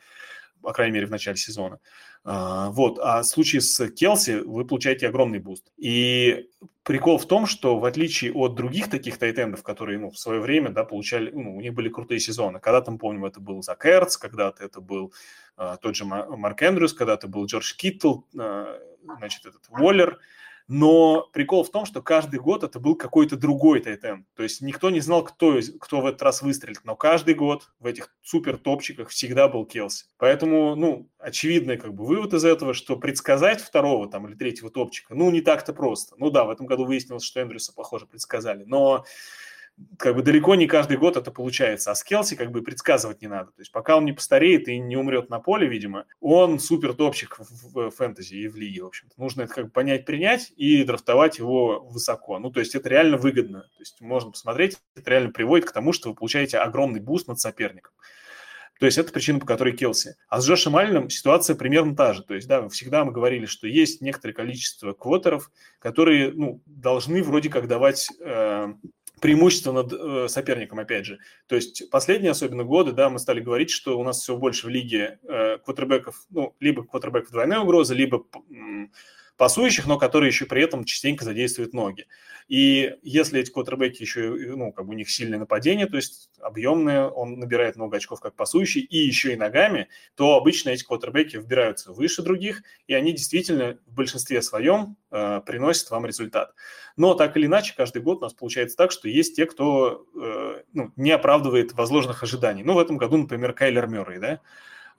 по 0.62 0.72
крайней 0.72 0.94
мере, 0.94 1.06
в 1.06 1.10
начале 1.10 1.36
сезона. 1.36 1.78
А, 2.24 2.70
вот. 2.70 2.98
А 3.00 3.22
в 3.22 3.26
случае 3.26 3.60
с 3.60 3.88
Келси 3.88 4.42
вы 4.44 4.64
получаете 4.64 5.08
огромный 5.08 5.38
boost. 5.38 5.72
И 5.76 6.48
прикол 6.82 7.18
в 7.18 7.26
том, 7.26 7.46
что 7.46 7.78
в 7.78 7.84
отличие 7.84 8.32
от 8.32 8.54
других 8.54 8.88
таких 8.90 9.18
тайтендов, 9.18 9.62
которые 9.62 9.98
ну, 9.98 10.10
в 10.10 10.18
свое 10.18 10.40
время 10.40 10.70
да, 10.70 10.84
получали, 10.84 11.30
ну, 11.30 11.56
у 11.56 11.60
них 11.60 11.74
были 11.74 11.88
крутые 11.88 12.20
сезоны. 12.20 12.60
Когда-то, 12.60 12.92
помним, 12.92 13.24
это 13.24 13.40
был 13.40 13.62
Зак 13.62 13.80
когда-то 13.80 14.64
это 14.64 14.80
был 14.80 15.12
а, 15.56 15.76
тот 15.76 15.96
же 15.96 16.04
Марк 16.04 16.62
Эндрюс, 16.62 16.92
когда-то 16.94 17.28
был 17.28 17.46
Джордж 17.46 17.74
Киттл, 17.76 18.20
а, 18.38 18.78
значит, 19.18 19.46
этот 19.46 19.62
Уоллер– 19.68 20.18
но 20.68 21.28
прикол 21.32 21.64
в 21.64 21.70
том, 21.70 21.84
что 21.84 22.02
каждый 22.02 22.40
год 22.40 22.64
это 22.64 22.80
был 22.80 22.96
какой-то 22.96 23.36
другой 23.36 23.80
тайтен. 23.80 24.26
То 24.34 24.42
есть 24.42 24.60
никто 24.60 24.90
не 24.90 25.00
знал, 25.00 25.24
кто, 25.24 25.58
кто 25.80 26.00
в 26.00 26.06
этот 26.06 26.22
раз 26.22 26.42
выстрелит. 26.42 26.80
Но 26.84 26.96
каждый 26.96 27.34
год 27.34 27.70
в 27.80 27.86
этих 27.86 28.14
супер 28.22 28.56
топчиках 28.56 29.08
всегда 29.08 29.48
был 29.48 29.66
Келси. 29.66 30.06
Поэтому, 30.18 30.74
ну, 30.76 31.08
очевидный 31.18 31.76
как 31.76 31.94
бы 31.94 32.04
вывод 32.04 32.34
из 32.34 32.44
этого, 32.44 32.74
что 32.74 32.96
предсказать 32.96 33.60
второго 33.60 34.08
там 34.08 34.26
или 34.26 34.34
третьего 34.34 34.70
топчика, 34.70 35.14
ну, 35.14 35.30
не 35.30 35.40
так-то 35.40 35.72
просто. 35.72 36.14
Ну 36.18 36.30
да, 36.30 36.44
в 36.44 36.50
этом 36.50 36.66
году 36.66 36.84
выяснилось, 36.84 37.24
что 37.24 37.42
Эндрюса, 37.42 37.72
похоже, 37.74 38.06
предсказали. 38.06 38.64
Но 38.64 39.04
как 39.98 40.16
бы 40.16 40.22
далеко 40.22 40.54
не 40.54 40.66
каждый 40.66 40.96
год 40.96 41.16
это 41.16 41.30
получается. 41.30 41.90
А 41.90 41.94
с 41.94 42.04
Келси 42.04 42.36
как 42.36 42.50
бы 42.50 42.62
предсказывать 42.62 43.22
не 43.22 43.28
надо. 43.28 43.52
То 43.52 43.60
есть 43.60 43.72
пока 43.72 43.96
он 43.96 44.04
не 44.04 44.12
постареет 44.12 44.68
и 44.68 44.78
не 44.78 44.96
умрет 44.96 45.30
на 45.30 45.40
поле, 45.40 45.66
видимо, 45.66 46.06
он 46.20 46.58
супер 46.58 46.94
топчик 46.94 47.38
в, 47.38 47.74
в 47.74 47.90
фэнтези 47.90 48.34
и 48.34 48.48
в 48.48 48.56
лиге, 48.56 48.82
в 48.82 48.86
общем-то. 48.86 49.14
Нужно 49.20 49.42
это 49.42 49.54
как 49.54 49.64
бы 49.66 49.70
понять, 49.70 50.04
принять 50.04 50.52
и 50.56 50.84
драфтовать 50.84 51.38
его 51.38 51.80
высоко. 51.80 52.38
Ну, 52.38 52.50
то 52.50 52.60
есть 52.60 52.74
это 52.74 52.88
реально 52.88 53.16
выгодно. 53.16 53.60
То 53.60 53.80
есть 53.80 54.00
можно 54.00 54.30
посмотреть, 54.30 54.78
это 54.94 55.10
реально 55.10 55.30
приводит 55.30 55.68
к 55.68 55.72
тому, 55.72 55.92
что 55.92 56.10
вы 56.10 56.14
получаете 56.14 56.58
огромный 56.58 57.00
boost 57.00 57.28
над 57.28 57.40
соперником. 57.40 57.92
То 58.82 58.86
есть 58.86 58.98
это 58.98 59.12
причина, 59.12 59.38
по 59.38 59.46
которой 59.46 59.76
Келси. 59.76 60.16
А 60.28 60.40
с 60.40 60.48
Джошем 60.48 60.74
Алленом 60.74 61.08
ситуация 61.08 61.54
примерно 61.54 61.94
та 61.94 62.14
же. 62.14 62.24
То 62.24 62.34
есть, 62.34 62.48
да, 62.48 62.68
всегда 62.68 63.04
мы 63.04 63.12
говорили, 63.12 63.46
что 63.46 63.68
есть 63.68 64.00
некоторое 64.00 64.34
количество 64.34 64.92
квотеров, 64.92 65.52
которые 65.78 66.32
ну, 66.32 66.60
должны 66.66 67.22
вроде 67.22 67.48
как 67.48 67.68
давать 67.68 68.08
э, 68.18 68.74
преимущество 69.22 69.70
над 69.72 69.92
э, 69.92 70.28
соперником, 70.28 70.80
опять 70.80 71.06
же. 71.06 71.20
То 71.46 71.54
есть 71.54 71.88
последние 71.90 72.32
особенно 72.32 72.64
годы, 72.64 72.92
да, 72.92 73.08
мы 73.08 73.20
стали 73.20 73.40
говорить, 73.40 73.70
что 73.70 73.98
у 73.98 74.02
нас 74.02 74.20
все 74.20 74.36
больше 74.36 74.66
в 74.66 74.68
лиге 74.68 75.20
э, 75.22 75.58
квотербеков, 75.58 76.26
ну, 76.30 76.56
либо 76.58 76.84
квотербеков 76.84 77.30
двойной 77.30 77.60
угрозы, 77.60 77.94
либо 77.94 78.24
пасующих, 79.42 79.88
но 79.88 79.98
которые 79.98 80.28
еще 80.28 80.46
при 80.46 80.62
этом 80.62 80.84
частенько 80.84 81.24
задействуют 81.24 81.74
ноги. 81.74 82.06
И 82.46 82.94
если 83.02 83.40
эти 83.40 83.50
квотербеки 83.50 84.00
еще, 84.00 84.30
ну, 84.54 84.72
как 84.72 84.86
бы 84.86 84.92
у 84.92 84.96
них 84.96 85.10
сильное 85.10 85.40
нападение, 85.40 85.86
то 85.86 85.96
есть 85.96 86.30
объемное, 86.40 87.08
он 87.08 87.40
набирает 87.40 87.74
много 87.74 87.96
очков 87.96 88.20
как 88.20 88.36
пасующий, 88.36 88.82
и 88.82 88.98
еще 88.98 89.32
и 89.32 89.36
ногами, 89.36 89.88
то 90.14 90.36
обычно 90.36 90.70
эти 90.70 90.84
квотербеки 90.84 91.38
вбираются 91.38 91.92
выше 91.92 92.22
других, 92.22 92.62
и 92.86 92.94
они 92.94 93.10
действительно 93.10 93.78
в 93.84 93.94
большинстве 93.94 94.42
своем 94.42 94.96
э, 95.10 95.40
приносят 95.44 95.90
вам 95.90 96.06
результат. 96.06 96.54
Но 96.96 97.14
так 97.14 97.36
или 97.36 97.46
иначе, 97.46 97.74
каждый 97.76 98.00
год 98.00 98.18
у 98.18 98.20
нас 98.20 98.34
получается 98.34 98.76
так, 98.76 98.92
что 98.92 99.08
есть 99.08 99.34
те, 99.34 99.46
кто 99.46 100.06
э, 100.14 100.62
ну, 100.72 100.92
не 100.94 101.10
оправдывает 101.10 101.72
возложенных 101.72 102.22
ожиданий. 102.22 102.62
Ну, 102.62 102.74
в 102.74 102.78
этом 102.78 102.96
году, 102.96 103.16
например, 103.16 103.54
Кайлер 103.54 103.88
Мюррей, 103.88 104.20
да, 104.20 104.40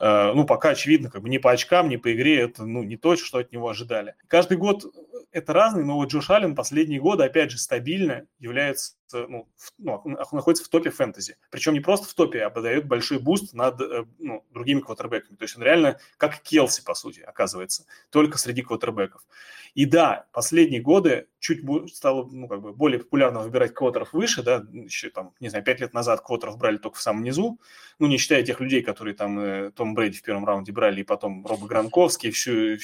ну, 0.04 0.46
пока 0.46 0.70
очевидно, 0.70 1.10
как 1.10 1.22
бы 1.22 1.30
ни 1.30 1.38
по 1.38 1.52
очкам, 1.52 1.88
ни 1.88 1.96
по 1.96 2.14
игре, 2.14 2.42
это, 2.42 2.66
ну, 2.66 2.84
не 2.84 2.98
то, 2.98 3.16
что 3.16 3.38
от 3.38 3.54
него 3.54 3.70
ожидали. 3.70 4.16
Каждый 4.28 4.58
год 4.58 4.84
это 5.32 5.54
разный, 5.54 5.86
но 5.86 5.96
вот 5.96 6.12
Джош 6.12 6.30
Аллен 6.30 6.56
последние 6.56 7.00
годы, 7.00 7.24
опять 7.24 7.52
же, 7.52 7.58
стабильно 7.58 8.26
является, 8.38 8.96
ну, 9.12 9.50
в, 9.56 9.72
ну, 9.78 10.02
находится 10.32 10.64
в 10.64 10.70
топе 10.70 10.90
фэнтези. 10.90 11.38
Причем 11.50 11.74
не 11.74 11.80
просто 11.80 12.08
в 12.08 12.14
топе, 12.14 12.44
а 12.44 12.50
подает 12.50 12.88
большой 12.88 13.20
boost 13.20 13.54
над 13.54 13.82
э, 13.82 14.06
ну, 14.20 14.46
другими 14.52 14.80
квотербеками. 14.80 15.36
То 15.36 15.44
есть 15.44 15.58
он 15.58 15.64
реально 15.64 16.00
как 16.18 16.42
Келси, 16.42 16.84
по 16.84 16.94
сути, 16.94 17.20
оказывается, 17.20 17.86
только 18.10 18.38
среди 18.38 18.62
квотербеков. 18.62 19.26
И 19.74 19.86
да, 19.86 20.28
последние 20.32 20.82
годы 20.82 21.28
чуть 21.40 21.62
стало 21.94 22.28
ну, 22.32 22.48
как 22.48 22.62
бы 22.62 22.74
более 22.74 23.00
популярно 23.00 23.40
выбирать 23.40 23.74
квотеров 23.74 24.14
выше, 24.14 24.44
да, 24.44 24.64
еще 24.72 25.10
там, 25.10 25.34
не 25.40 25.50
знаю, 25.50 25.64
пять 25.64 25.82
лет 25.82 25.94
назад 25.94 26.22
квотеров 26.22 26.58
брали 26.58 26.78
только 26.78 26.98
в 26.98 27.02
самом 27.02 27.24
низу, 27.24 27.60
ну, 27.98 28.08
не 28.08 28.18
считая 28.18 28.44
тех 28.44 28.60
людей, 28.60 28.82
которые 28.84 29.16
там 29.16 29.40
э, 29.40 29.72
Том 29.72 29.96
Брейди 29.96 30.20
в 30.20 30.22
первом 30.22 30.46
раунде 30.46 30.72
брали, 30.72 31.02
и 31.02 31.04
потом 31.04 31.46
Роба 31.46 31.68
Гронковски, 31.68 32.32
всю, 32.32 32.78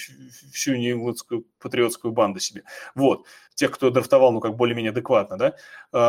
всю 0.52 0.76
нью-йоркскую 0.76 1.46
патриотскую 1.60 2.12
банду 2.12 2.40
себе. 2.40 2.64
Вот 2.96 3.26
тех, 3.60 3.72
кто 3.72 3.90
драфтовал, 3.90 4.32
ну, 4.32 4.40
как 4.40 4.56
более-менее 4.56 4.92
адекватно, 4.92 5.38
да, 5.38 5.56
а, 5.92 6.09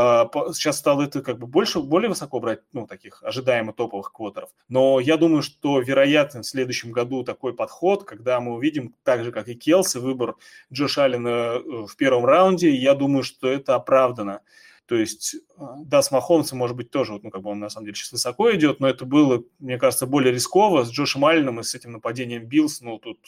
сейчас 0.53 0.79
стало 0.79 1.03
это 1.03 1.23
как 1.23 1.39
бы 1.39 1.47
больше, 1.47 1.81
более 1.81 2.09
высоко 2.09 2.41
брать, 2.41 2.61
ну, 2.73 2.87
таких 2.87 3.23
ожидаемо 3.23 3.73
топовых 3.73 4.13
квотеров. 4.13 4.51
Но 4.69 5.01
я 5.01 5.17
думаю, 5.17 5.43
что 5.43 5.81
вероятно 5.81 6.43
в 6.43 6.47
следующем 6.47 6.93
году 6.93 7.25
такой 7.25 7.55
подход, 7.55 8.05
когда 8.05 8.41
мы 8.41 8.55
увидим, 8.55 8.95
так 9.03 9.25
же, 9.25 9.33
как 9.33 9.49
и 9.49 9.55
Келси, 9.55 9.99
выбор 9.99 10.37
Джош 10.73 10.99
Аллена 10.99 11.29
э, 11.29 11.87
в 11.87 11.97
первом 11.97 12.25
раунде, 12.25 12.71
я 12.71 12.95
думаю, 12.95 13.23
что 13.23 13.49
это 13.49 13.75
оправдано. 13.75 14.41
То 14.87 14.97
есть, 14.97 15.37
а, 15.57 15.77
да, 15.85 16.03
с 16.03 16.11
Махомсом, 16.11 16.59
может 16.59 16.77
быть, 16.77 16.91
тоже, 16.91 17.19
ну, 17.23 17.31
как 17.31 17.43
бы 17.43 17.51
он 17.51 17.61
на 17.61 17.69
самом 17.69 17.87
деле 17.87 17.95
сейчас 17.95 18.11
высоко 18.11 18.53
идет, 18.53 18.81
но 18.81 18.89
это 18.89 19.05
было, 19.05 19.45
мне 19.61 19.79
кажется, 19.79 20.05
более 20.05 20.33
рисково. 20.33 20.85
С 20.85 20.91
Джошем 20.91 21.25
Алленом 21.25 21.61
и 21.61 21.63
с 21.63 21.77
этим 21.77 21.93
нападением 21.93 22.47
Биллс, 22.47 22.81
ну, 22.81 22.99
тут 22.99 23.19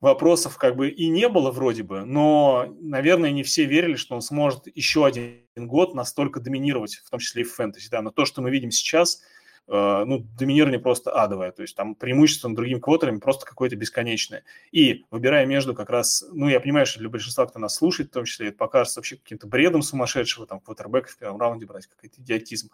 вопросов 0.00 0.56
как 0.58 0.76
бы 0.76 0.90
и 0.90 1.08
не 1.08 1.28
было 1.28 1.50
вроде 1.50 1.82
бы, 1.82 2.04
но, 2.04 2.72
наверное, 2.80 3.30
не 3.30 3.42
все 3.42 3.64
верили, 3.64 3.96
что 3.96 4.14
он 4.14 4.22
сможет 4.22 4.68
еще 4.76 5.04
один 5.04 5.40
год 5.56 5.94
настолько 5.94 6.40
доминировать, 6.40 6.96
в 6.96 7.10
том 7.10 7.18
числе 7.18 7.42
и 7.42 7.44
в 7.44 7.54
фэнтези, 7.54 7.88
да, 7.90 8.00
но 8.02 8.10
то, 8.10 8.24
что 8.24 8.40
мы 8.40 8.50
видим 8.50 8.70
сейчас, 8.70 9.22
э, 9.66 10.04
ну, 10.06 10.20
доминирование 10.38 10.78
просто 10.78 11.10
адовое, 11.10 11.50
то 11.50 11.62
есть 11.62 11.74
там 11.74 11.96
преимущество 11.96 12.48
над 12.48 12.56
другими 12.56 12.78
квотерами 12.78 13.18
просто 13.18 13.44
какое-то 13.44 13.74
бесконечное. 13.74 14.44
И 14.70 15.04
выбирая 15.10 15.46
между 15.46 15.74
как 15.74 15.90
раз, 15.90 16.24
ну, 16.32 16.48
я 16.48 16.60
понимаю, 16.60 16.86
что 16.86 17.00
для 17.00 17.08
большинства, 17.08 17.46
кто 17.46 17.58
нас 17.58 17.74
слушает, 17.74 18.10
в 18.10 18.14
том 18.14 18.24
числе, 18.24 18.48
это 18.48 18.56
покажется 18.56 19.00
вообще 19.00 19.16
каким-то 19.16 19.48
бредом 19.48 19.82
сумасшедшего, 19.82 20.46
там, 20.46 20.60
квотербека 20.60 21.08
в 21.08 21.16
первом 21.16 21.40
раунде 21.40 21.66
брать, 21.66 21.88
какой-то 21.88 22.20
идиотизм. 22.20 22.70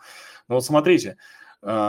Но 0.49 0.57
вот 0.57 0.65
смотрите, 0.65 1.17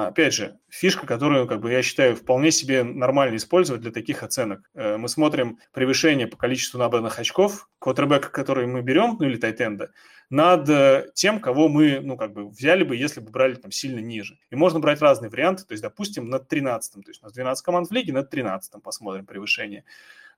опять 0.08 0.34
же, 0.34 0.58
фишка, 0.70 1.06
которую, 1.06 1.48
как 1.48 1.60
бы, 1.60 1.70
я 1.70 1.82
считаю, 1.82 2.16
вполне 2.16 2.52
себе 2.52 2.84
нормально 2.84 3.36
использовать 3.36 3.82
для 3.82 3.92
таких 3.92 4.24
оценок. 4.24 4.70
Э, 4.74 4.96
мы 4.96 5.10
смотрим 5.10 5.60
превышение 5.74 6.28
по 6.28 6.38
количеству 6.38 6.80
набранных 6.80 7.20
очков 7.20 7.70
квотербека, 7.80 8.30
который 8.30 8.68
мы 8.68 8.82
берем, 8.82 9.18
ну 9.20 9.28
или 9.28 9.36
тайтенда, 9.36 9.92
над 10.30 10.70
э, 10.70 11.12
тем, 11.14 11.42
кого 11.42 11.68
мы, 11.68 12.00
ну, 12.00 12.16
как 12.16 12.32
бы, 12.32 12.48
взяли 12.48 12.84
бы, 12.84 12.96
если 12.96 13.20
бы 13.20 13.32
брали 13.32 13.56
там 13.56 13.72
сильно 13.72 14.00
ниже. 14.00 14.40
И 14.50 14.56
можно 14.56 14.80
брать 14.80 15.02
разные 15.02 15.30
варианты, 15.30 15.66
то 15.66 15.74
есть, 15.74 15.84
допустим, 15.84 16.30
над 16.30 16.48
13 16.48 16.94
то 16.94 17.10
есть 17.10 17.22
у 17.22 17.26
нас 17.26 17.34
12 17.34 17.66
команд 17.66 17.90
в 17.90 17.92
лиге, 17.92 18.14
над 18.14 18.30
13 18.30 18.82
посмотрим 18.82 19.26
превышение. 19.26 19.84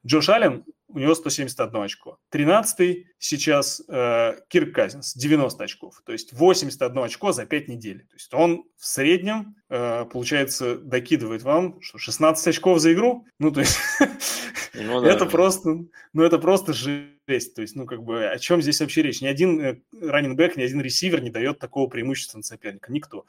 Джош 0.05 0.29
Аллен, 0.29 0.63
у 0.89 0.99
него 0.99 1.13
171 1.15 1.81
очко. 1.81 2.17
13 2.29 3.05
сейчас 3.19 3.81
э, 3.87 4.39
Кирк 4.47 4.73
Казинс, 4.73 5.13
90 5.15 5.63
очков. 5.63 6.01
То 6.05 6.13
есть 6.13 6.31
81 6.33 6.97
очко 6.97 7.33
за 7.33 7.45
5 7.45 7.67
недель. 7.67 8.05
То 8.07 8.15
есть 8.15 8.33
он 8.33 8.63
в 8.77 8.85
среднем, 8.85 9.55
э, 9.69 10.05
получается, 10.05 10.77
докидывает 10.77 11.43
вам 11.43 11.81
что, 11.81 11.97
16 11.97 12.47
очков 12.47 12.79
за 12.79 12.93
игру. 12.93 13.25
Ну, 13.37 13.51
то 13.51 13.59
есть 13.59 13.77
ну, 14.73 15.01
да. 15.01 15.11
это 15.11 15.25
просто, 15.25 15.85
ну, 16.13 16.23
это 16.23 16.39
просто 16.39 16.71
жесть. 16.71 17.55
То 17.55 17.61
есть, 17.61 17.75
ну, 17.75 17.85
как 17.85 18.03
бы, 18.03 18.25
о 18.25 18.39
чем 18.39 18.61
здесь 18.61 18.79
вообще 18.79 19.01
речь? 19.01 19.21
Ни 19.21 19.27
один 19.27 19.83
раннинг 20.01 20.39
ни 20.55 20.63
один 20.63 20.79
ресивер 20.79 21.21
не 21.21 21.29
дает 21.29 21.59
такого 21.59 21.87
преимущества 21.87 22.37
на 22.37 22.43
соперника. 22.43 22.91
Никто. 22.93 23.25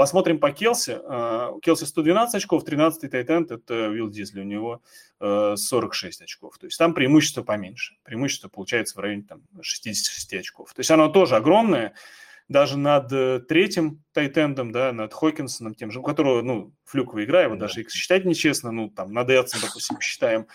Посмотрим 0.00 0.40
по 0.40 0.50
Келси. 0.50 0.92
Uh, 0.92 1.60
Келси 1.60 1.84
112 1.84 2.34
очков, 2.34 2.64
13-й 2.64 3.06
тайтенд– 3.06 3.50
это 3.50 3.88
Вилл 3.88 4.08
Дизли, 4.08 4.40
у 4.40 4.44
него 4.44 4.80
uh, 5.20 5.58
46 5.58 6.22
очков. 6.22 6.56
То 6.56 6.64
есть 6.64 6.78
там 6.78 6.94
преимущество 6.94 7.42
поменьше. 7.42 7.96
Преимущество 8.02 8.48
получается 8.48 8.96
в 8.96 9.00
районе 9.02 9.24
там, 9.28 9.42
66 9.60 10.32
очков. 10.32 10.72
То 10.72 10.80
есть 10.80 10.90
оно 10.90 11.08
тоже 11.08 11.36
огромное, 11.36 11.92
даже 12.48 12.78
над 12.78 13.12
э, 13.12 13.40
третьим 13.46 14.02
тайтендом, 14.14 14.72
да, 14.72 14.90
над 14.94 15.12
Хокинсоном, 15.12 15.74
тем 15.74 15.90
же, 15.90 16.00
у 16.00 16.02
которого, 16.02 16.40
ну, 16.40 16.72
флюковая 16.86 17.24
игра, 17.24 17.42
его 17.42 17.56
да. 17.56 17.66
даже 17.66 17.86
считать 17.90 18.24
нечестно, 18.24 18.72
ну, 18.72 18.88
там, 18.88 19.12
над 19.12 19.28
Эдсом, 19.28 19.60
допустим, 19.60 20.00
считаем, 20.00 20.46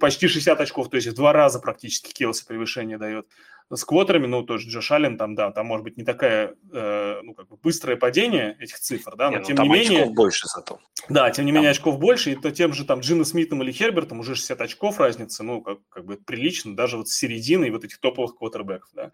почти 0.00 0.26
60 0.26 0.58
очков, 0.58 0.88
то 0.88 0.96
есть 0.96 1.08
в 1.08 1.14
два 1.14 1.34
раза 1.34 1.60
практически 1.60 2.14
Келси 2.14 2.46
превышение 2.46 2.96
дает. 2.96 3.28
С 3.72 3.84
квотерами, 3.84 4.26
ну, 4.26 4.44
тоже 4.44 4.68
Джош 4.68 4.92
Аллен, 4.92 5.18
там, 5.18 5.34
да, 5.34 5.50
там 5.50 5.66
может 5.66 5.82
быть 5.82 5.96
не 5.96 6.04
такая, 6.04 6.54
э, 6.72 7.20
ну, 7.22 7.34
как 7.34 7.48
бы 7.48 7.56
быстрое 7.56 7.96
падение 7.96 8.56
этих 8.60 8.78
цифр, 8.78 9.16
да, 9.16 9.30
но 9.30 9.38
не, 9.38 9.40
ну, 9.40 9.44
тем 9.44 9.56
не 9.56 9.68
менее... 9.68 10.00
очков 10.02 10.14
больше 10.14 10.46
зато. 10.46 10.78
Да, 11.08 11.30
тем 11.30 11.46
не 11.46 11.50
там... 11.50 11.56
менее 11.56 11.70
очков 11.72 11.98
больше, 11.98 12.32
и 12.32 12.36
то 12.36 12.52
тем 12.52 12.72
же 12.72 12.84
там 12.84 13.00
Джина 13.00 13.24
Смитом 13.24 13.62
или 13.62 13.72
Хербертом 13.72 14.20
уже 14.20 14.36
60 14.36 14.60
очков 14.60 15.00
разница, 15.00 15.42
ну, 15.42 15.62
как, 15.62 15.78
как 15.88 16.04
бы 16.04 16.16
прилично, 16.16 16.76
даже 16.76 16.96
вот 16.96 17.08
с 17.08 17.16
середины 17.16 17.70
вот 17.72 17.84
этих 17.84 17.98
топовых 17.98 18.36
квотербеков, 18.36 18.90
да. 18.94 19.10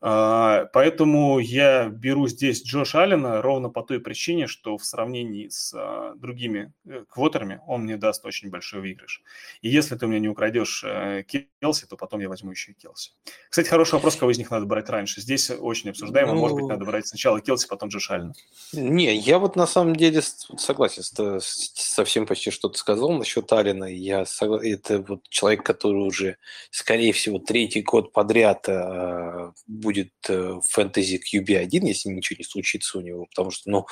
А, 0.00 0.66
поэтому 0.72 1.40
я 1.40 1.88
беру 1.88 2.28
здесь 2.28 2.64
Джош 2.64 2.94
Аллена 2.94 3.42
ровно 3.42 3.68
по 3.68 3.82
той 3.82 4.00
причине, 4.00 4.46
что 4.46 4.78
в 4.78 4.84
сравнении 4.84 5.48
с 5.48 5.74
а, 5.74 6.14
другими 6.14 6.72
э, 6.86 7.04
квотерами 7.08 7.60
он 7.66 7.82
мне 7.82 7.96
даст 7.96 8.24
очень 8.24 8.48
большой 8.48 8.80
выигрыш. 8.80 9.22
И 9.60 9.68
если 9.68 9.96
ты 9.96 10.06
у 10.06 10.08
меня 10.08 10.20
не 10.20 10.28
украдешь 10.28 10.84
э, 10.84 11.24
Келси, 11.24 11.86
то 11.86 11.96
потом 11.96 12.20
я 12.20 12.28
возьму 12.28 12.52
еще 12.52 12.72
и 12.72 12.74
Келси. 12.74 13.10
Кстати, 13.50 13.68
хороший 13.68 13.94
вопрос, 13.94 14.14
кого 14.14 14.30
из 14.30 14.38
них 14.38 14.52
надо 14.52 14.66
брать 14.66 14.88
раньше. 14.88 15.20
Здесь 15.20 15.50
очень 15.50 15.90
обсуждаемо. 15.90 16.32
Ну, 16.32 16.40
Может 16.40 16.56
быть, 16.56 16.66
надо 16.68 16.84
брать 16.84 17.08
сначала 17.08 17.40
Келси, 17.40 17.66
потом 17.66 17.88
Джош 17.88 18.10
Аллена. 18.12 18.34
Не, 18.72 19.16
я 19.16 19.40
вот 19.40 19.56
на 19.56 19.66
самом 19.66 19.96
деле 19.96 20.22
согласен 20.22 21.02
с, 21.02 21.40
со 21.74 22.04
всем 22.04 22.26
почти, 22.26 22.52
что 22.52 22.68
ты 22.68 22.78
сказал 22.78 23.10
насчет 23.12 23.52
Аллена. 23.52 23.86
Я 23.86 24.24
согла... 24.26 24.64
Это 24.64 25.00
вот 25.00 25.28
человек, 25.28 25.64
который 25.64 26.06
уже, 26.06 26.36
скорее 26.70 27.12
всего, 27.12 27.40
третий 27.40 27.82
год 27.82 28.12
подряд 28.12 28.68
э, 28.68 29.52
будет 29.88 30.12
э, 30.28 30.60
фэнтези 30.68 31.18
QB1, 31.18 31.86
если 31.86 32.10
ничего 32.10 32.36
не 32.38 32.44
случится 32.44 32.98
у 32.98 33.00
него, 33.00 33.24
потому 33.26 33.50
что, 33.50 33.70
ну, 33.70 33.86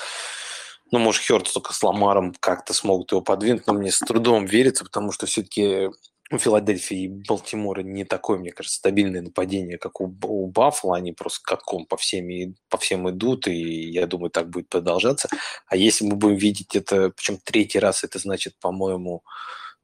ну, 0.92 0.98
может, 0.98 1.24
Хёрдс 1.24 1.52
только 1.52 1.72
с 1.72 1.82
Ламаром 1.82 2.34
как-то 2.38 2.74
смогут 2.74 3.12
его 3.12 3.22
подвинуть, 3.22 3.66
но 3.66 3.72
мне 3.72 3.90
с 3.90 3.98
трудом 3.98 4.44
верится, 4.44 4.84
потому 4.84 5.10
что 5.10 5.24
все-таки 5.26 5.88
у 6.30 6.38
Филадельфии 6.38 7.04
и 7.04 7.08
Балтимора 7.08 7.82
не 7.82 8.04
такое, 8.04 8.38
мне 8.38 8.50
кажется, 8.50 8.78
стабильное 8.78 9.22
нападение, 9.22 9.78
как 9.78 10.00
у, 10.00 10.14
у 10.24 10.46
Баффала. 10.48 10.96
Они 10.96 11.12
просто 11.12 11.40
катком 11.42 11.86
по 11.86 11.96
всем, 11.96 12.28
по 12.68 12.78
всем 12.78 13.08
идут, 13.10 13.48
и 13.48 13.90
я 13.90 14.06
думаю, 14.06 14.30
так 14.30 14.50
будет 14.50 14.68
продолжаться. 14.68 15.28
А 15.66 15.76
если 15.76 16.04
мы 16.04 16.16
будем 16.16 16.36
видеть 16.36 16.76
это, 16.76 17.10
причем 17.10 17.38
третий 17.42 17.78
раз, 17.78 18.04
это 18.04 18.18
значит, 18.18 18.54
по-моему, 18.60 19.22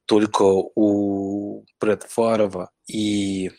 только 0.05 0.43
у 0.43 1.65
Брэд 1.79 2.03
Фарова 2.03 2.71
и 2.87 3.51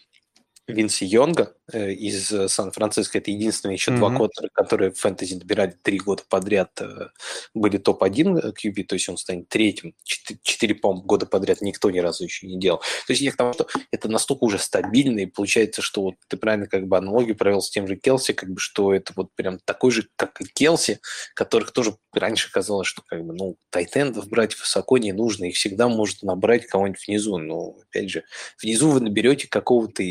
Винси 0.67 1.05
Йонга 1.05 1.55
э, 1.73 1.93
из 1.93 2.33
э, 2.33 2.49
Сан-Франциско. 2.49 3.19
Это 3.19 3.31
единственные 3.31 3.75
еще 3.75 3.91
mm-hmm. 3.91 3.97
два 3.99 4.17
квотера, 4.17 4.49
которые 4.53 4.93
в 4.93 4.99
фэнтези 4.99 5.35
набирали 5.35 5.77
три 5.83 5.99
года 5.99 6.23
подряд, 6.29 6.71
э, 6.81 7.09
были 7.53 7.77
топ-1 7.77 8.55
QB, 8.55 8.85
то 8.85 8.95
есть 8.95 9.09
он 9.09 9.19
станет 9.19 9.49
третьим. 9.49 9.95
Четыре, 10.03 10.75
по 10.75 10.95
года 10.95 11.27
подряд 11.27 11.61
никто 11.61 11.91
ни 11.91 11.99
разу 11.99 12.25
еще 12.25 12.47
не 12.47 12.59
делал. 12.59 12.79
То 13.07 13.13
есть 13.13 13.21
я 13.21 13.33
к 13.33 13.37
тому, 13.37 13.53
что 13.53 13.67
это 13.91 14.09
настолько 14.09 14.45
уже 14.45 14.59
стабильно, 14.59 15.21
и 15.21 15.27
получается, 15.27 15.83
что 15.83 16.03
вот 16.03 16.15
ты 16.29 16.39
правильно 16.39 16.67
как 16.67 16.87
бы 16.87 16.97
аналогию 16.97 17.37
провел 17.37 17.61
с 17.61 17.71
тем 17.71 17.87
же 17.87 17.97
Келси, 17.97 18.33
как 18.33 18.51
бы, 18.51 18.59
что 18.59 18.95
это 18.95 19.13
вот 19.17 19.35
прям 19.35 19.59
такой 19.67 19.91
же, 19.91 20.09
как 20.17 20.41
и 20.41 20.45
Келси, 20.45 21.01
которых 21.35 21.73
тоже 21.73 21.97
раньше 22.15 22.51
казалось, 22.51 22.89
что 22.89 23.03
как 23.03 23.23
бы, 23.23 23.35
ну, 23.35 23.59
тайтендов 23.69 24.29
брать 24.29 24.59
высоко 24.59 24.97
не 24.97 25.13
нужно, 25.13 25.45
их 25.45 25.57
всегда 25.57 25.89
может 25.89 26.23
набрать 26.23 26.67
кого-нибудь 26.67 27.07
внизу. 27.07 27.37
Но, 27.37 27.77
опять 27.83 28.11
же, 28.11 28.25
внизу 28.63 28.91
вы 28.91 29.01
наберете 29.01 29.47
какого-то 29.49 30.03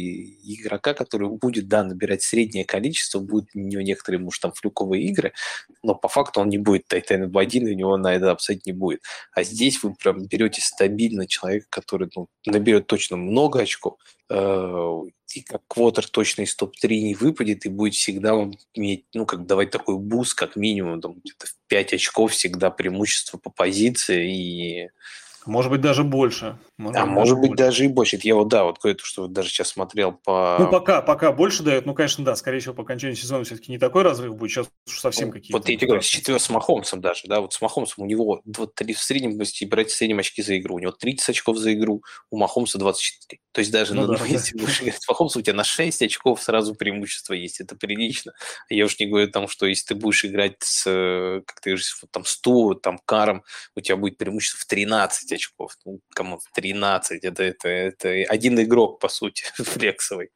игрока, 0.43 0.93
который 0.93 1.29
будет, 1.29 1.67
да, 1.67 1.83
набирать 1.83 2.21
среднее 2.21 2.65
количество, 2.65 3.19
будет 3.19 3.49
у 3.53 3.59
него 3.59 3.81
некоторые, 3.81 4.21
может, 4.21 4.41
там 4.41 4.53
флюковые 4.53 5.03
игры, 5.05 5.33
но 5.81 5.95
по 5.95 6.07
факту 6.07 6.41
он 6.41 6.49
не 6.49 6.57
будет 6.57 6.87
тайтенд 6.87 7.37
один, 7.37 7.65
у 7.65 7.73
него 7.73 7.97
на 7.97 8.13
это 8.15 8.31
upside 8.31 8.65
не 8.65 8.73
будет. 8.73 9.01
А 9.33 9.43
здесь 9.43 9.81
вы 9.83 9.93
прям 9.95 10.25
берете 10.25 10.61
стабильно 10.61 11.27
человека, 11.27 11.67
который 11.69 12.09
ну, 12.15 12.27
наберет 12.45 12.87
точно 12.87 13.17
много 13.17 13.61
очков, 13.61 13.97
э, 14.29 15.01
и 15.35 15.41
как 15.41 15.61
квотер 15.67 16.07
точно 16.07 16.43
из 16.43 16.55
топ-3 16.55 16.87
не 16.99 17.15
выпадет, 17.15 17.65
и 17.65 17.69
будет 17.69 17.95
всегда 17.95 18.35
вам 18.35 18.53
иметь, 18.73 19.05
ну, 19.13 19.25
как 19.25 19.45
давать 19.45 19.71
такой 19.71 19.97
boost, 19.97 20.35
как 20.35 20.55
минимум, 20.55 21.01
там, 21.01 21.13
где-то 21.13 21.47
в 21.47 21.55
5 21.67 21.93
очков 21.93 22.31
всегда 22.31 22.69
преимущество 22.69 23.37
по 23.37 23.49
позиции, 23.49 24.85
и 24.85 24.89
может 25.45 25.71
быть, 25.71 25.81
даже 25.81 26.03
больше. 26.03 26.57
Может 26.77 26.97
а 26.97 27.05
быть, 27.05 27.13
может 27.13 27.39
быть, 27.39 27.49
больше. 27.49 27.63
даже 27.63 27.85
и 27.85 27.87
больше. 27.87 28.15
Это 28.17 28.27
я 28.27 28.35
вот, 28.35 28.47
да, 28.47 28.63
вот 28.63 28.79
кое-то, 28.79 29.03
что 29.05 29.27
даже 29.27 29.49
сейчас 29.49 29.69
смотрел 29.69 30.13
по... 30.13 30.57
Ну, 30.59 30.69
пока, 30.69 31.01
пока 31.01 31.31
больше 31.31 31.63
дает. 31.63 31.85
Ну, 31.85 31.93
конечно, 31.93 32.23
да, 32.23 32.35
скорее 32.35 32.59
всего, 32.59 32.73
по 32.73 32.83
окончанию 32.83 33.15
сезона 33.15 33.43
все-таки 33.43 33.71
не 33.71 33.77
такой 33.77 34.03
разрыв 34.03 34.35
будет. 34.35 34.51
Сейчас 34.51 34.67
уж 34.87 34.99
совсем 34.99 35.27
ну, 35.27 35.33
какие-то... 35.33 35.57
Вот 35.57 35.67
я 35.69 35.75
тебе 35.75 35.87
говорю, 35.87 36.01
с 36.01 36.07
четвер 36.07 36.39
с 36.39 36.49
Махомсом 36.49 37.01
даже, 37.01 37.27
да, 37.27 37.41
вот 37.41 37.53
с 37.53 37.61
Махомсом 37.61 38.03
у 38.03 38.07
него 38.07 38.41
вот, 38.45 38.79
в 38.79 38.97
среднем, 38.97 39.39
если 39.39 39.65
брать 39.65 39.89
в 39.89 39.95
среднем 39.95 40.19
очки 40.19 40.41
за 40.41 40.57
игру, 40.57 40.75
у 40.75 40.79
него 40.79 40.91
30 40.91 41.29
очков 41.29 41.57
за 41.57 41.73
игру, 41.73 42.03
у 42.29 42.37
Махомса 42.37 42.77
24. 42.77 43.39
То 43.51 43.59
есть 43.59 43.71
даже, 43.71 43.93
ну, 43.93 44.07
ну, 44.07 44.15
да, 44.15 44.25
если 44.25 44.57
да. 44.57 44.63
будешь 44.63 44.81
играть 44.81 45.01
с 45.01 45.07
Махомсом, 45.07 45.41
у 45.41 45.43
тебя 45.43 45.55
на 45.55 45.63
6 45.63 46.01
очков 46.01 46.41
сразу 46.41 46.75
преимущество 46.75 47.33
есть. 47.33 47.61
Это 47.61 47.75
прилично. 47.75 48.33
Я 48.69 48.85
уж 48.85 48.97
не 48.99 49.05
говорю 49.05 49.27
о 49.27 49.31
том, 49.31 49.47
что 49.47 49.65
если 49.65 49.87
ты 49.87 49.95
будешь 49.95 50.25
играть 50.25 50.55
с, 50.59 50.83
как 51.45 51.61
ты 51.61 51.71
говоришь, 51.71 51.97
вот, 52.01 52.11
там, 52.11 52.25
100, 52.25 52.75
там, 52.75 52.99
Каром, 53.05 53.43
у 53.75 53.81
тебя 53.81 53.95
будет 53.97 54.17
преимущество 54.17 54.59
в 54.61 54.65
13 54.65 55.32
очков. 55.33 55.75
Ну, 55.85 55.99
кому 56.13 56.39
13, 56.53 57.23
это, 57.23 57.43
это, 57.43 57.67
это 57.67 58.09
один 58.29 58.59
игрок, 58.61 58.99
по 58.99 59.09
сути, 59.09 59.45
флексовый, 59.55 60.29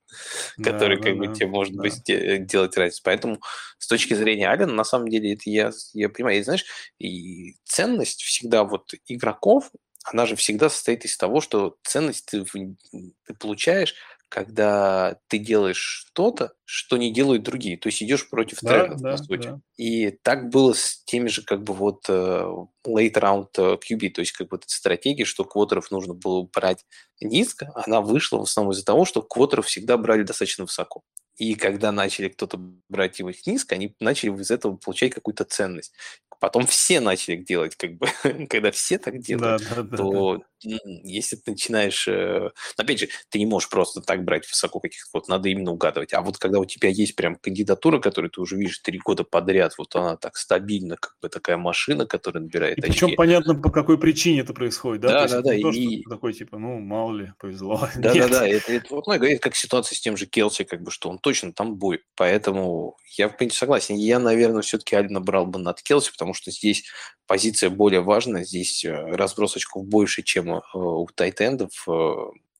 да, 0.57 0.71
который 0.71 0.97
да, 0.97 1.03
как 1.03 1.13
да, 1.13 1.19
бы 1.19 1.35
тебе 1.35 1.47
может 1.47 1.75
да. 1.75 1.81
быть 1.81 2.03
делать 2.03 2.77
разницу. 2.77 3.01
Поэтому 3.03 3.41
с 3.77 3.87
точки 3.87 4.13
зрения 4.13 4.49
Алина, 4.49 4.73
на 4.73 4.83
самом 4.83 5.09
деле, 5.09 5.33
это 5.33 5.43
я, 5.45 5.71
я 5.93 6.09
понимаю. 6.09 6.39
И 6.39 6.43
знаешь, 6.43 6.65
и 6.99 7.55
ценность 7.63 8.21
всегда 8.23 8.63
вот 8.63 8.93
игроков, 9.07 9.71
она 10.03 10.25
же 10.25 10.35
всегда 10.35 10.69
состоит 10.69 11.05
из 11.05 11.17
того, 11.17 11.41
что 11.41 11.75
ценность 11.83 12.25
ты, 12.27 12.45
ты 12.45 13.33
получаешь 13.39 13.95
когда 14.29 15.19
ты 15.27 15.37
делаешь 15.37 15.77
что-то, 15.77 16.53
что 16.65 16.97
не 16.97 17.11
делают 17.13 17.43
другие. 17.43 17.77
То 17.77 17.87
есть 17.87 18.03
идешь 18.03 18.29
против 18.29 18.59
да, 18.61 18.69
трендов, 18.69 19.01
да, 19.01 19.11
по 19.11 19.17
сути. 19.17 19.47
Да. 19.47 19.59
И 19.77 20.11
так 20.11 20.49
было 20.49 20.73
с 20.73 21.03
теми 21.05 21.27
же, 21.29 21.43
как 21.43 21.63
бы 21.63 21.73
вот 21.73 22.09
uh, 22.09 22.67
late 22.85 23.13
round 23.13 23.47
uh, 23.57 23.79
QB, 23.79 24.09
то 24.11 24.21
есть 24.21 24.33
как 24.33 24.49
бы 24.49 24.57
эта 24.57 24.69
стратегия, 24.69 25.25
что 25.25 25.45
квотеров 25.45 25.91
нужно 25.91 26.13
было 26.13 26.47
брать 26.53 26.85
низко, 27.21 27.71
она 27.73 28.01
вышла 28.01 28.39
в 28.39 28.43
основном 28.43 28.73
из-за 28.73 28.85
того, 28.85 29.05
что 29.05 29.21
квотеров 29.21 29.67
всегда 29.67 29.97
брали 29.97 30.23
достаточно 30.23 30.65
высоко. 30.65 31.03
И 31.37 31.53
когда 31.53 31.91
начали 31.91 32.29
кто-то 32.29 32.59
брать 32.89 33.19
его 33.19 33.31
низко, 33.45 33.75
они 33.75 33.95
начали 33.99 34.31
из 34.31 34.51
этого 34.51 34.75
получать 34.75 35.13
какую-то 35.13 35.45
ценность. 35.45 35.93
Потом 36.39 36.67
все 36.67 36.99
начали 36.99 37.35
делать, 37.35 37.75
как 37.75 37.93
бы, 37.97 38.07
когда 38.49 38.71
все 38.71 38.97
так 38.97 39.19
делают, 39.19 39.63
да, 39.69 39.83
да, 39.83 39.97
то 39.97 40.37
да. 40.37 40.43
Если 40.61 41.35
ты 41.35 41.51
начинаешь... 41.51 42.07
Э, 42.07 42.51
опять 42.77 42.99
же, 42.99 43.09
ты 43.29 43.39
не 43.39 43.45
можешь 43.45 43.69
просто 43.69 44.01
так 44.01 44.23
брать 44.23 44.47
высоко 44.49 44.79
каких-то, 44.79 45.09
вот 45.13 45.27
надо 45.27 45.49
именно 45.49 45.71
угадывать. 45.71 46.13
А 46.13 46.21
вот 46.21 46.37
когда 46.37 46.59
у 46.59 46.65
тебя 46.65 46.89
есть 46.89 47.15
прям 47.15 47.35
кандидатура, 47.35 47.99
которую 47.99 48.31
ты 48.31 48.41
уже 48.41 48.55
видишь 48.55 48.79
три 48.79 48.99
года 48.99 49.23
подряд, 49.23 49.73
вот 49.77 49.95
она 49.95 50.17
так 50.17 50.37
стабильно, 50.37 50.97
как 50.97 51.15
бы 51.21 51.29
такая 51.29 51.57
машина, 51.57 52.05
которая 52.05 52.43
набирает 52.43 52.77
и 52.77 52.81
очки. 52.81 52.91
Причем 52.91 53.15
понятно, 53.15 53.55
по 53.55 53.69
какой 53.69 53.99
причине 53.99 54.41
это 54.41 54.53
происходит, 54.53 55.01
да? 55.01 55.27
Да, 55.27 55.27
да, 55.27 55.41
да. 55.41 55.61
То, 55.61 55.71
и... 55.71 56.03
такой, 56.03 56.33
типа, 56.33 56.57
ну, 56.57 56.79
мало 56.79 57.15
ли, 57.15 57.33
повезло. 57.39 57.87
Да, 57.97 58.13
да, 58.13 58.27
да. 58.27 58.47
Это, 58.47 58.71
это, 58.71 58.95
вот, 58.95 59.07
ну, 59.07 59.13
это 59.13 59.39
как 59.39 59.55
ситуация 59.55 59.95
с 59.95 59.99
тем 59.99 60.17
же 60.17 60.25
Келси, 60.25 60.63
как 60.63 60.81
бы, 60.81 60.91
что 60.91 61.09
он 61.09 61.19
точно 61.19 61.51
там 61.51 61.75
будет. 61.75 62.01
Поэтому 62.15 62.95
я, 63.17 63.29
в 63.29 63.37
принципе, 63.37 63.59
согласен. 63.59 63.95
Я, 63.95 64.19
наверное, 64.19 64.61
все-таки 64.61 64.95
Альна 64.95 65.19
брал 65.19 65.45
бы 65.45 65.59
над 65.59 65.81
Келси, 65.81 66.11
потому 66.11 66.33
что 66.33 66.51
здесь 66.51 66.85
позиция 67.27 67.69
более 67.69 68.01
важная, 68.01 68.43
здесь 68.43 68.85
э, 68.85 68.91
разброс 68.91 69.55
очков 69.55 69.85
больше, 69.85 70.23
чем 70.23 70.46
э, 70.55 70.77
у 70.77 71.07
тайтендов, 71.13 71.71
э, 71.87 72.13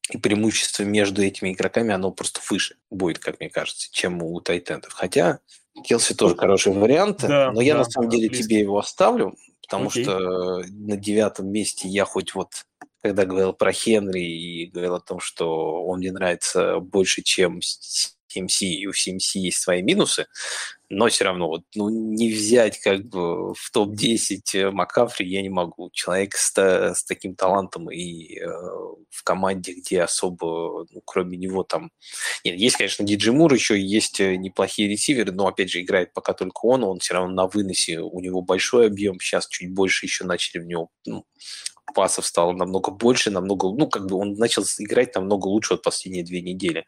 и 0.09 0.17
преимущество 0.17 0.83
между 0.83 1.21
этими 1.21 1.51
игроками, 1.51 1.93
оно 1.93 2.11
просто 2.11 2.39
выше 2.49 2.75
будет, 2.89 3.19
как 3.19 3.39
мне 3.39 3.49
кажется, 3.49 3.89
чем 3.91 4.23
у 4.23 4.39
тайтендов. 4.39 4.93
Хотя 4.93 5.39
Келси 5.83 6.13
тоже 6.15 6.35
хороший 6.35 6.73
вариант, 6.73 7.21
да, 7.21 7.51
но 7.51 7.61
я 7.61 7.73
да, 7.73 7.79
на 7.79 7.85
самом 7.85 8.09
деле 8.09 8.29
близко. 8.29 8.45
тебе 8.45 8.59
его 8.61 8.77
оставлю, 8.77 9.35
потому 9.61 9.87
Окей. 9.87 10.03
что 10.03 10.63
на 10.69 10.97
девятом 10.97 11.49
месте 11.51 11.87
я 11.87 12.05
хоть 12.05 12.35
вот 12.35 12.65
когда 13.01 13.25
говорил 13.25 13.53
про 13.53 13.71
Хенри 13.71 14.21
и 14.21 14.65
говорил 14.67 14.95
о 14.95 14.99
том, 14.99 15.19
что 15.19 15.83
он 15.85 15.99
мне 15.99 16.11
нравится 16.11 16.79
больше, 16.79 17.21
чем 17.21 17.59
CMC, 17.59 18.65
и 18.65 18.87
у 18.87 18.91
CMC 18.91 19.39
есть 19.39 19.59
свои 19.59 19.81
минусы, 19.81 20.27
но 20.89 21.07
все 21.07 21.25
равно 21.25 21.47
вот, 21.47 21.63
ну, 21.75 21.89
не 21.89 22.31
взять 22.31 22.79
как 22.79 23.05
бы 23.05 23.53
в 23.53 23.71
топ-10 23.71 24.39
э, 24.53 24.71
Макафри 24.71 25.27
я 25.27 25.41
не 25.41 25.49
могу. 25.49 25.89
Человек 25.91 26.35
с, 26.35 26.53
с 26.55 27.03
таким 27.03 27.35
талантом 27.35 27.91
и 27.91 28.39
э, 28.39 28.47
в 28.47 29.23
команде, 29.23 29.73
где 29.73 30.01
особо, 30.01 30.85
ну, 30.89 31.01
кроме 31.05 31.37
него 31.37 31.63
там... 31.63 31.91
Нет, 32.45 32.55
есть, 32.55 32.77
конечно, 32.77 33.05
Диджи 33.05 33.33
Мур, 33.33 33.53
еще 33.53 33.79
есть 33.79 34.19
э, 34.19 34.37
неплохие 34.37 34.87
ресиверы, 34.89 35.31
но, 35.31 35.47
опять 35.47 35.69
же, 35.69 35.81
играет 35.81 36.13
пока 36.13 36.33
только 36.33 36.61
он, 36.63 36.83
он 36.83 36.99
все 36.99 37.15
равно 37.15 37.33
на 37.33 37.47
выносе, 37.47 37.99
у 37.99 38.19
него 38.21 38.41
большой 38.41 38.87
объем, 38.87 39.19
сейчас 39.19 39.47
чуть 39.47 39.73
больше 39.73 40.05
еще 40.05 40.23
начали 40.23 40.61
в 40.61 40.65
него 40.65 40.89
ну, 41.05 41.25
пасов 41.93 42.25
стало 42.25 42.53
намного 42.53 42.91
больше, 42.91 43.31
намного, 43.31 43.69
ну, 43.71 43.87
как 43.87 44.07
бы 44.07 44.17
он 44.17 44.33
начал 44.33 44.63
играть 44.79 45.15
намного 45.15 45.47
лучше 45.47 45.75
от 45.75 45.83
последние 45.83 46.23
две 46.23 46.41
недели. 46.41 46.85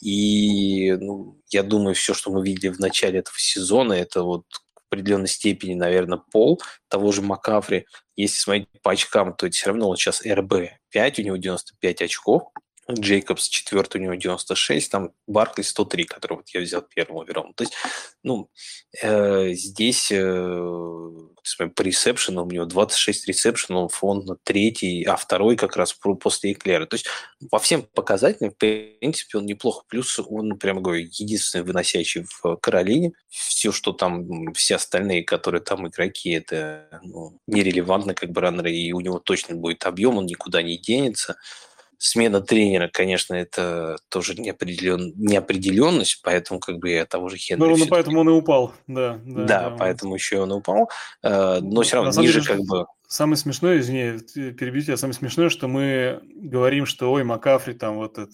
И 0.00 0.92
ну, 0.92 1.38
я 1.50 1.62
думаю, 1.62 1.94
все, 1.94 2.14
что 2.14 2.30
мы 2.30 2.44
видели 2.44 2.70
в 2.70 2.78
начале 2.78 3.20
этого 3.20 3.38
сезона, 3.38 3.94
это 3.94 4.22
вот 4.22 4.44
в 4.74 4.92
определенной 4.92 5.28
степени, 5.28 5.74
наверное, 5.74 6.18
пол 6.18 6.60
того 6.88 7.12
же 7.12 7.22
Макафри. 7.22 7.86
Если 8.16 8.38
смотреть 8.38 8.68
по 8.82 8.92
очкам, 8.92 9.34
то 9.34 9.46
это 9.46 9.54
все 9.54 9.68
равно 9.68 9.86
вот 9.86 9.98
сейчас 9.98 10.24
РБ 10.26 10.52
5, 10.90 11.18
у 11.18 11.22
него 11.22 11.36
95 11.36 12.02
очков, 12.02 12.42
Джейкобс 12.94 13.48
четвертый, 13.48 14.00
у 14.00 14.04
него 14.04 14.14
96, 14.14 14.90
там 14.90 15.12
Баркли 15.26 15.62
103, 15.62 16.04
который 16.04 16.38
вот 16.38 16.48
я 16.50 16.60
взял 16.60 16.82
первым 16.82 17.20
овером. 17.20 17.52
То 17.54 17.64
есть, 17.64 17.74
ну, 18.22 18.50
э, 19.02 19.52
здесь 19.54 20.10
э, 20.10 20.18
по 21.74 21.82
ресепшенам 21.82 22.48
у 22.48 22.50
него 22.50 22.64
26 22.64 23.28
ресепшенов, 23.28 24.02
он 24.02 24.24
на 24.24 24.36
третий, 24.42 25.04
а 25.04 25.16
второй 25.16 25.56
как 25.56 25.76
раз 25.76 25.92
после 25.92 26.52
Эклера. 26.52 26.86
То 26.86 26.94
есть 26.94 27.06
по 27.50 27.58
всем 27.58 27.82
показателям, 27.82 28.50
в 28.50 28.56
принципе, 28.56 29.38
он 29.38 29.46
неплохо. 29.46 29.84
Плюс 29.88 30.18
он, 30.18 30.58
прямо 30.58 30.80
говорю, 30.80 31.02
единственный 31.02 31.62
выносящий 31.62 32.24
в 32.24 32.56
Каролине. 32.56 33.12
Все, 33.28 33.72
что 33.72 33.92
там, 33.92 34.52
все 34.54 34.76
остальные, 34.76 35.24
которые 35.24 35.60
там 35.60 35.88
игроки, 35.88 36.30
это 36.30 37.00
ну, 37.02 37.38
нерелевантно 37.46 38.14
как 38.14 38.30
бы 38.30 38.40
раннеры, 38.40 38.72
и 38.72 38.92
у 38.92 39.00
него 39.00 39.18
точно 39.18 39.56
будет 39.56 39.84
объем, 39.84 40.18
он 40.18 40.26
никуда 40.26 40.62
не 40.62 40.76
денется 40.78 41.36
смена 42.00 42.40
тренера, 42.40 42.88
конечно, 42.88 43.34
это 43.34 43.98
тоже 44.08 44.34
неопределен... 44.34 45.12
неопределенность, 45.16 46.22
поэтому 46.24 46.58
как 46.58 46.78
бы 46.78 46.88
я 46.90 47.04
того 47.04 47.28
же 47.28 47.36
Хенри... 47.36 47.60
Ну, 47.60 47.76
ну 47.76 47.86
поэтому 47.86 48.20
он 48.20 48.30
и 48.30 48.32
упал, 48.32 48.72
да. 48.86 49.20
Да, 49.22 49.44
да, 49.44 49.70
да 49.70 49.76
поэтому 49.78 50.14
еще 50.14 50.40
он 50.40 50.50
и 50.50 50.54
упал, 50.54 50.90
э, 51.22 51.58
но 51.60 51.82
все 51.82 51.96
равно 51.96 52.10
ниже 52.22 52.40
деле, 52.40 52.46
как 52.46 52.60
бы... 52.64 52.86
Самое 53.12 53.36
смешное, 53.36 53.80
извини, 53.80 54.20
перебью 54.52 54.82
тебя, 54.82 54.96
самое 54.96 55.14
смешное, 55.14 55.48
что 55.48 55.66
мы 55.66 56.20
говорим, 56.32 56.86
что 56.86 57.10
ой, 57.10 57.24
Макафри 57.24 57.74
там 57.74 57.96
вот 57.96 58.18
это, 58.18 58.32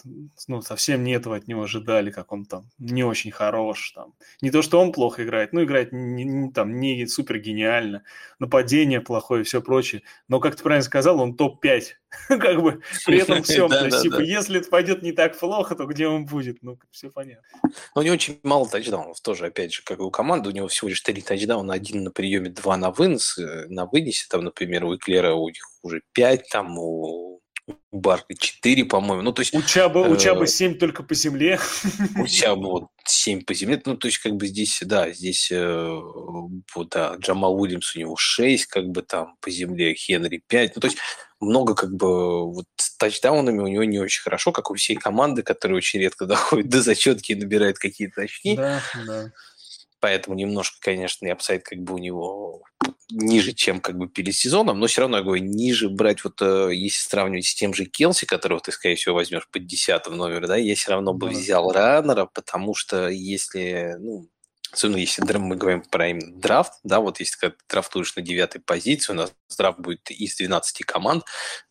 ну, 0.48 0.60
совсем 0.60 1.02
не 1.02 1.14
этого 1.14 1.36
от 1.36 1.48
него 1.48 1.62
ожидали, 1.62 2.10
как 2.10 2.30
он 2.30 2.44
там 2.44 2.68
не 2.76 3.02
очень 3.02 3.30
хорош, 3.30 3.92
там. 3.92 4.12
Не 4.42 4.50
то, 4.50 4.60
что 4.60 4.78
он 4.78 4.92
плохо 4.92 5.24
играет, 5.24 5.54
ну, 5.54 5.64
играет 5.64 5.92
не, 5.92 6.24
не, 6.24 6.52
там 6.52 6.78
не 6.78 7.06
супер 7.06 7.38
гениально, 7.38 8.02
нападение 8.38 9.00
плохое 9.00 9.40
и 9.40 9.44
все 9.44 9.62
прочее, 9.62 10.02
но, 10.28 10.40
как 10.40 10.56
ты 10.56 10.62
правильно 10.62 10.84
сказал, 10.84 11.22
он 11.22 11.36
топ-5, 11.36 11.84
как 12.28 12.60
бы 12.60 12.82
при 13.06 13.20
этом 13.20 13.42
всем, 13.44 13.70
то 13.70 13.86
есть, 13.86 14.02
типа, 14.02 14.20
если 14.20 14.60
это 14.60 14.68
пойдет 14.68 15.02
не 15.02 15.12
так 15.12 15.38
плохо, 15.38 15.74
то 15.74 15.86
где 15.86 16.06
он 16.06 16.26
будет, 16.26 16.58
ну, 16.60 16.78
все 16.90 17.08
понятно. 17.08 17.48
Но 17.94 18.02
у 18.02 18.02
него 18.02 18.12
очень 18.12 18.40
мало 18.42 18.68
тачдаунов 18.68 19.22
тоже, 19.22 19.46
опять 19.46 19.72
же, 19.72 19.82
как 19.84 20.00
и 20.00 20.02
у 20.02 20.10
команды, 20.10 20.50
у 20.50 20.52
него 20.52 20.68
всего 20.68 20.90
лишь 20.90 21.00
три 21.00 21.22
тачдауна, 21.22 21.72
один 21.72 22.04
на 22.04 22.10
приеме, 22.10 22.50
два 22.50 22.76
на 22.76 22.90
вынос, 22.90 23.38
э, 23.38 23.68
на 23.68 23.86
вынесе, 23.86 24.26
там, 24.28 24.44
например, 24.44 24.65
например, 24.66 24.84
у 24.84 24.96
Эклера 24.96 25.34
у 25.34 25.48
них 25.48 25.62
уже 25.82 26.02
5, 26.12 26.48
там 26.48 26.78
у 26.78 27.40
Баркли 27.90 28.34
4, 28.34 28.84
по-моему. 28.84 29.22
Ну, 29.22 29.32
то 29.32 29.42
есть, 29.42 29.54
у 29.54 29.62
Чаба, 29.62 30.06
э, 30.06 30.10
у 30.10 30.16
Чаба 30.16 30.46
7 30.46 30.78
только 30.78 31.02
по 31.02 31.14
земле. 31.14 31.58
У 32.16 32.26
Чаба 32.28 32.66
вот 32.66 32.88
7 33.04 33.44
по 33.44 33.54
земле. 33.54 33.80
Ну, 33.84 33.96
то 33.96 34.06
есть, 34.06 34.18
как 34.18 34.34
бы 34.34 34.46
здесь, 34.46 34.80
да, 34.82 35.10
здесь 35.10 35.50
э, 35.50 36.00
вот, 36.74 36.88
да, 36.90 37.16
Джамал 37.18 37.60
Уильямс 37.60 37.96
у 37.96 37.98
него 37.98 38.16
6, 38.16 38.66
как 38.66 38.88
бы 38.88 39.02
там 39.02 39.36
по 39.40 39.50
земле, 39.50 39.94
Хенри 39.94 40.42
5. 40.46 40.76
Ну, 40.76 40.80
то 40.80 40.86
есть, 40.86 40.98
много 41.40 41.74
как 41.74 41.94
бы 41.94 42.52
вот 42.52 42.66
с 42.76 42.96
тачдаунами 42.96 43.60
у 43.60 43.66
него 43.66 43.84
не 43.84 43.98
очень 43.98 44.22
хорошо, 44.22 44.52
как 44.52 44.70
у 44.70 44.74
всей 44.74 44.96
команды, 44.96 45.42
которая 45.42 45.78
очень 45.78 46.00
редко 46.00 46.26
доходит 46.26 46.68
до 46.68 46.82
зачетки 46.82 47.32
и 47.32 47.36
набирает 47.36 47.78
какие-то 47.78 48.22
очки. 48.22 48.56
Да, 48.56 48.80
да 49.06 49.32
поэтому 50.00 50.36
немножко, 50.36 50.76
конечно, 50.80 51.26
и 51.26 51.30
апсайд 51.30 51.64
как 51.64 51.78
бы 51.78 51.94
у 51.94 51.98
него 51.98 52.62
ниже, 53.10 53.52
чем 53.52 53.80
как 53.80 53.96
бы 53.96 54.08
перед 54.08 54.34
сезоном, 54.34 54.80
но 54.80 54.86
все 54.86 55.02
равно, 55.02 55.18
я 55.18 55.22
говорю, 55.22 55.42
ниже 55.44 55.88
брать, 55.88 56.24
вот 56.24 56.42
э, 56.42 56.70
если 56.72 57.08
сравнивать 57.08 57.46
с 57.46 57.54
тем 57.54 57.72
же 57.72 57.84
Келси, 57.84 58.26
которого 58.26 58.60
ты, 58.60 58.72
скорее 58.72 58.96
всего, 58.96 59.14
возьмешь 59.14 59.48
под 59.50 59.66
10 59.66 60.06
номер, 60.08 60.46
да, 60.46 60.56
я 60.56 60.74
все 60.74 60.92
равно 60.92 61.14
бы 61.14 61.28
взял 61.28 61.70
раннера, 61.72 62.26
потому 62.26 62.74
что 62.74 63.08
если, 63.08 63.96
ну, 63.98 64.28
особенно 64.72 64.98
если 64.98 65.22
мы 65.38 65.56
говорим 65.56 65.82
про 65.82 66.08
именно 66.08 66.36
драфт, 66.38 66.72
да, 66.82 67.00
вот 67.00 67.20
если 67.20 67.48
ты 67.48 67.54
драфтуешь 67.68 68.14
на 68.16 68.22
девятой 68.22 68.60
позиции, 68.60 69.12
у 69.12 69.16
нас 69.16 69.32
драфт 69.56 69.78
будет 69.78 70.10
из 70.10 70.36
12 70.36 70.84
команд, 70.84 71.24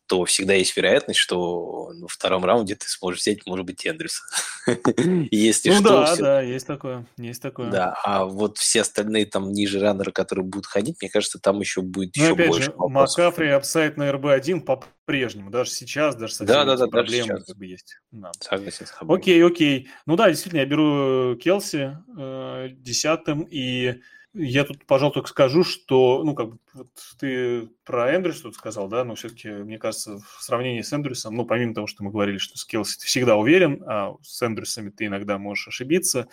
то 0.08 0.24
всегда 0.26 0.54
есть 0.54 0.76
вероятность, 0.78 1.20
что 1.20 1.92
во 2.00 2.08
втором 2.08 2.46
раунде 2.46 2.76
ты 2.76 2.88
сможешь 2.88 3.22
взять, 3.22 3.46
может 3.46 3.66
быть, 3.66 3.86
Эндрюса. 3.86 4.22
Если 5.32 5.70
ну 5.70 5.76
что, 5.76 5.90
да, 5.90 6.06
все... 6.06 6.24
да, 6.24 6.42
есть 6.42 6.68
такое, 6.68 7.06
есть 7.18 7.42
такое. 7.42 7.72
Да, 7.72 7.98
а 8.04 8.26
вот 8.26 8.58
все 8.58 8.82
остальные 8.82 9.26
там 9.26 9.52
ниже 9.52 9.80
раннеры, 9.80 10.12
которые 10.12 10.46
будут 10.46 10.66
ходить, 10.68 10.98
мне 11.02 11.10
кажется, 11.10 11.40
там 11.40 11.60
еще 11.60 11.82
будет 11.82 12.16
ну, 12.16 12.24
еще 12.24 12.34
опять 12.34 12.48
больше 12.48 12.66
же, 12.66 12.74
Макафри 12.78 13.50
апсайт 13.50 13.98
на 13.98 14.12
РБ-1 14.12 14.62
по-прежнему, 14.62 15.50
даже 15.50 15.72
сейчас, 15.72 16.16
даже 16.16 16.34
со 16.34 16.46
да, 16.46 16.66
да, 16.66 16.78
да, 16.78 16.88
проблемы 16.88 17.44
как 17.44 17.58
бы 17.58 17.66
есть. 17.66 18.00
Да. 18.12 18.32
Согласен 18.40 18.86
с 18.86 18.92
тобой. 18.92 19.20
Окей, 19.20 19.44
окей. 19.44 19.90
Ну 20.06 20.16
да, 20.16 20.30
действительно, 20.30 20.62
я 20.62 20.66
беру 20.66 21.36
Келси 21.38 21.98
э, 22.18 22.70
десятым, 22.72 23.48
и 23.50 24.02
я 24.36 24.66
тут, 24.66 24.86
пожалуй, 24.86 25.14
только 25.14 25.30
скажу, 25.30 25.64
что, 25.64 26.24
ну, 26.24 26.36
как 26.36 26.50
бы, 26.50 26.58
вот 26.74 26.88
ты 27.20 27.70
про 27.86 28.14
Эндрюса 28.14 28.44
тут 28.44 28.56
сказал, 28.56 28.88
да, 28.88 29.04
но 29.04 29.16
все-таки, 29.16 29.50
мне 29.50 29.80
кажется, 29.80 30.20
в 30.20 30.44
сравнении 30.44 30.82
с 30.82 30.94
Эндрюсом, 30.94 31.36
ну, 31.36 31.46
помимо 31.46 31.74
того, 31.74 31.88
что 31.88 32.04
мы 32.04 32.12
говорили, 32.12 32.38
что 32.38 32.58
с 32.58 32.66
Келси 32.66 33.00
ты 33.00 33.06
всегда 33.06 33.38
уверен, 33.38 33.84
а 33.88 34.16
с 34.22 34.44
Эндрюсами 34.44 34.90
ты 34.90 35.06
иногда 35.06 35.38
можешь 35.38 35.70
ошибиться, 35.70 36.28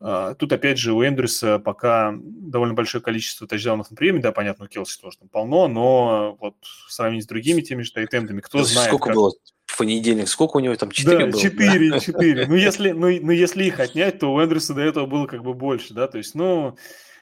а, 0.00 0.34
Тут, 0.34 0.52
опять 0.52 0.78
же, 0.78 0.92
у 0.92 1.04
Эндрюса 1.04 1.58
пока 1.58 2.14
довольно 2.16 2.74
большое 2.74 3.02
количество 3.02 3.46
тачдаунов 3.46 3.90
на 3.90 3.96
приеме. 3.96 4.20
Да, 4.20 4.32
понятно, 4.32 4.66
у 4.66 4.68
Келси 4.68 5.00
тоже 5.00 5.18
там 5.18 5.28
полно, 5.28 5.66
но 5.66 6.36
вот 6.40 6.54
в 6.62 6.92
сравнении 6.92 7.22
с 7.22 7.26
другими 7.26 7.62
теми 7.62 7.82
же 7.82 7.92
тайтендами, 7.92 8.40
кто 8.40 8.62
знает... 8.62 8.88
Сколько 8.88 9.06
как... 9.06 9.14
было 9.16 9.32
в 9.66 9.76
понедельник? 9.76 10.28
Сколько 10.28 10.58
у 10.58 10.60
него 10.60 10.74
там? 10.76 10.90
Четыре 10.90 11.26
да, 11.26 11.32
было? 11.32 11.42
Четыре, 11.42 12.00
четыре. 12.00 12.46
Ну, 12.46 12.54
если, 12.54 12.92
ну, 12.92 13.08
ну, 13.20 13.32
если 13.32 13.64
их 13.64 13.80
отнять, 13.80 14.20
то 14.20 14.32
у 14.32 14.40
Эндрюса 14.40 14.72
до 14.72 14.82
этого 14.82 15.06
было 15.06 15.26
как 15.26 15.42
бы 15.42 15.52
больше, 15.52 15.94
да, 15.94 16.06
то 16.06 16.18
есть, 16.18 16.34
ну 16.34 16.76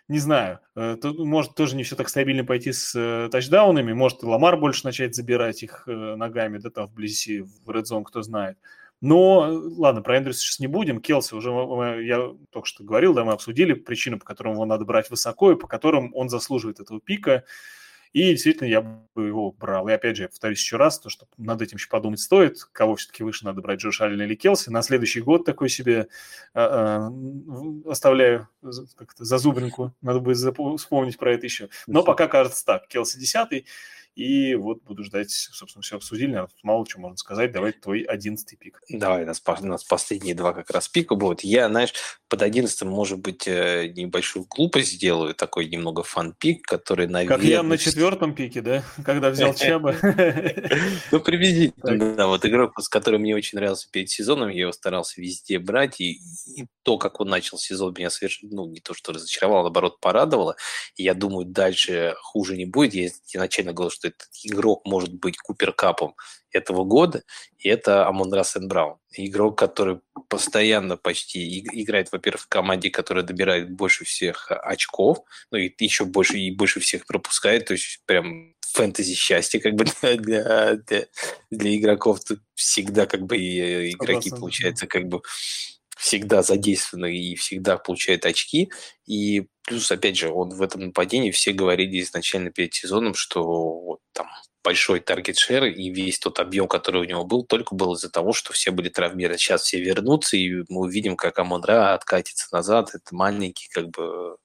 не 0.08 0.18
знаю, 0.18 0.60
э, 0.76 0.96
тут 1.00 1.18
может 1.18 1.54
тоже 1.54 1.74
не 1.76 1.82
все 1.82 1.96
так 1.96 2.08
стабильно 2.08 2.44
пойти 2.44 2.72
с 2.72 2.94
э, 2.94 3.28
тачдаунами, 3.30 3.92
может 3.92 4.22
и 4.22 4.26
Ламар 4.26 4.56
больше 4.56 4.84
начать 4.84 5.16
забирать 5.16 5.62
их 5.62 5.82
э, 5.86 6.14
ногами, 6.16 6.58
да, 6.58 6.70
там 6.70 6.86
вблизи, 6.86 7.40
в 7.42 7.70
Red 7.70 7.84
Zone, 7.84 8.04
кто 8.04 8.22
знает. 8.22 8.56
Но, 9.00 9.48
ладно, 9.76 10.02
про 10.02 10.16
Эндрюса 10.16 10.40
сейчас 10.40 10.58
не 10.58 10.68
будем. 10.68 11.00
Келси 11.00 11.34
уже, 11.34 11.50
я 12.02 12.30
только 12.50 12.66
что 12.66 12.82
говорил, 12.82 13.12
да, 13.12 13.24
мы 13.24 13.32
обсудили 13.32 13.74
причину, 13.74 14.18
по 14.18 14.24
которым 14.24 14.54
его 14.54 14.64
надо 14.64 14.84
брать 14.86 15.10
высоко 15.10 15.52
и 15.52 15.56
по 15.56 15.66
которым 15.66 16.14
он 16.14 16.30
заслуживает 16.30 16.80
этого 16.80 17.00
пика. 17.00 17.44
И 18.16 18.30
действительно, 18.30 18.66
я 18.66 18.80
бы 18.80 19.26
его 19.26 19.52
брал. 19.52 19.88
И 19.88 19.92
опять 19.92 20.16
же, 20.16 20.22
я 20.22 20.30
повторюсь 20.30 20.60
еще 20.60 20.78
раз, 20.78 20.98
то, 20.98 21.10
что 21.10 21.26
над 21.36 21.60
этим 21.60 21.76
еще 21.76 21.90
подумать 21.90 22.18
стоит, 22.18 22.64
кого 22.72 22.96
все-таки 22.96 23.22
выше 23.22 23.44
надо 23.44 23.60
брать, 23.60 23.80
Джош 23.80 24.00
Аллен 24.00 24.22
или 24.22 24.34
Келси. 24.34 24.70
На 24.70 24.80
следующий 24.80 25.20
год 25.20 25.44
такой 25.44 25.68
себе 25.68 26.08
а, 26.54 27.10
а, 27.84 27.90
оставляю 27.90 28.48
как-то 28.96 29.22
зазубринку, 29.22 29.94
надо 30.00 30.20
будет 30.20 30.38
вспомнить 30.78 31.18
про 31.18 31.34
это 31.34 31.44
еще. 31.44 31.68
Но 31.86 32.02
пока 32.02 32.26
кажется 32.26 32.64
так, 32.64 32.88
Келси 32.88 33.18
десятый, 33.18 33.66
и 34.16 34.54
вот 34.54 34.82
буду 34.82 35.04
ждать, 35.04 35.30
собственно, 35.30 35.82
все 35.82 35.96
обсудили, 35.96 36.28
наверное, 36.28 36.50
мало 36.62 36.86
чего 36.86 37.02
можно 37.02 37.18
сказать. 37.18 37.52
Давай 37.52 37.72
твой 37.72 38.00
одиннадцатый 38.00 38.56
пик. 38.56 38.80
Давай, 38.88 39.24
у 39.24 39.26
нас, 39.26 39.42
у 39.46 39.66
нас 39.66 39.84
последние 39.84 40.34
два 40.34 40.54
как 40.54 40.70
раз 40.70 40.88
пика 40.88 41.14
будут. 41.14 41.42
Я, 41.42 41.68
знаешь, 41.68 41.92
под 42.28 42.40
одиннадцатым, 42.40 42.88
может 42.88 43.18
быть, 43.18 43.46
э, 43.46 43.92
небольшую 43.94 44.46
глупость 44.48 44.92
сделаю, 44.92 45.34
такой 45.34 45.66
немного 45.66 46.02
фан-пик, 46.02 46.62
который, 46.62 47.08
наверное... 47.08 47.36
Как 47.36 47.46
я 47.46 47.62
на 47.62 47.76
четвертом 47.76 48.34
пике, 48.34 48.62
да? 48.62 48.82
Когда 49.04 49.28
взял 49.28 49.54
Чаба. 49.54 49.94
Ну, 51.12 51.20
приблизительно, 51.20 52.16
да. 52.16 52.26
Вот 52.26 52.44
игрок, 52.46 52.80
с 52.80 52.88
которым 52.88 53.20
мне 53.20 53.36
очень 53.36 53.58
нравился 53.58 53.88
перед 53.90 54.08
сезоном, 54.08 54.48
я 54.48 54.62
его 54.62 54.72
старался 54.72 55.20
везде 55.20 55.58
брать, 55.58 56.00
и 56.00 56.20
то, 56.82 56.96
как 56.98 57.20
он 57.20 57.28
начал 57.28 57.58
сезон, 57.58 57.94
меня 57.98 58.10
совершенно, 58.10 58.54
ну, 58.54 58.66
не 58.66 58.80
то, 58.80 58.94
что 58.94 59.12
разочаровало, 59.12 59.64
наоборот, 59.64 60.00
порадовало. 60.00 60.56
Я 60.96 61.14
думаю, 61.14 61.44
дальше 61.44 62.14
хуже 62.22 62.56
не 62.56 62.64
будет. 62.64 62.94
Я 62.94 63.10
изначально 63.34 63.72
говорил, 63.72 63.90
что 63.90 64.05
этот 64.08 64.28
игрок 64.42 64.86
может 64.86 65.12
быть 65.14 65.36
Купер 65.38 65.72
Капом 65.72 66.14
этого 66.50 66.84
года, 66.84 67.22
и 67.58 67.68
это 67.68 68.06
Амон 68.06 68.32
Рассен 68.32 68.68
Браун. 68.68 68.98
Игрок, 69.12 69.58
который 69.58 70.00
постоянно 70.28 70.96
почти 70.96 71.60
играет, 71.60 72.10
во-первых, 72.12 72.42
в 72.42 72.48
команде, 72.48 72.90
которая 72.90 73.24
добирает 73.24 73.70
больше 73.70 74.04
всех 74.04 74.50
очков, 74.50 75.18
ну 75.50 75.58
и 75.58 75.72
еще 75.78 76.04
больше 76.04 76.38
и 76.38 76.50
больше 76.50 76.80
всех 76.80 77.06
пропускает, 77.06 77.66
то 77.66 77.72
есть 77.74 78.00
прям 78.06 78.54
фэнтези 78.76 79.14
счастье 79.14 79.60
как 79.60 79.74
бы 79.74 79.84
для, 80.02 80.76
для, 80.76 81.06
для 81.50 81.76
игроков 81.76 82.20
тут 82.24 82.40
всегда 82.54 83.06
как 83.06 83.22
бы 83.22 83.36
и 83.36 83.92
игроки, 83.92 84.30
получается, 84.30 84.86
как 84.86 85.08
бы 85.08 85.22
всегда 85.96 86.42
задействованы 86.42 87.16
и 87.16 87.34
всегда 87.36 87.78
получает 87.78 88.26
очки. 88.26 88.70
И 89.06 89.48
плюс, 89.62 89.90
опять 89.90 90.16
же, 90.16 90.30
он 90.30 90.50
в 90.50 90.62
этом 90.62 90.82
нападении 90.82 91.30
все 91.30 91.52
говорили 91.52 92.00
изначально 92.00 92.50
перед 92.50 92.74
сезоном, 92.74 93.14
что 93.14 93.42
вот 93.80 94.00
там 94.12 94.28
большой 94.66 94.98
таргет 94.98 95.38
шер 95.38 95.66
и 95.66 95.90
весь 95.90 96.18
тот 96.18 96.40
объем, 96.40 96.66
который 96.66 97.00
у 97.00 97.04
него 97.04 97.24
был, 97.24 97.44
только 97.44 97.76
был 97.76 97.94
из-за 97.94 98.10
того, 98.10 98.32
что 98.32 98.52
все 98.52 98.72
были 98.72 98.88
травмированы. 98.88 99.38
Сейчас 99.38 99.62
все 99.62 99.80
вернутся, 99.80 100.36
и 100.36 100.64
мы 100.68 100.80
увидим, 100.80 101.14
как 101.14 101.38
Амонра 101.38 101.94
откатится 101.94 102.48
назад. 102.50 102.90
Это 102.92 103.14
маленький 103.14 103.68
как 103.68 103.90
бы 103.90 104.38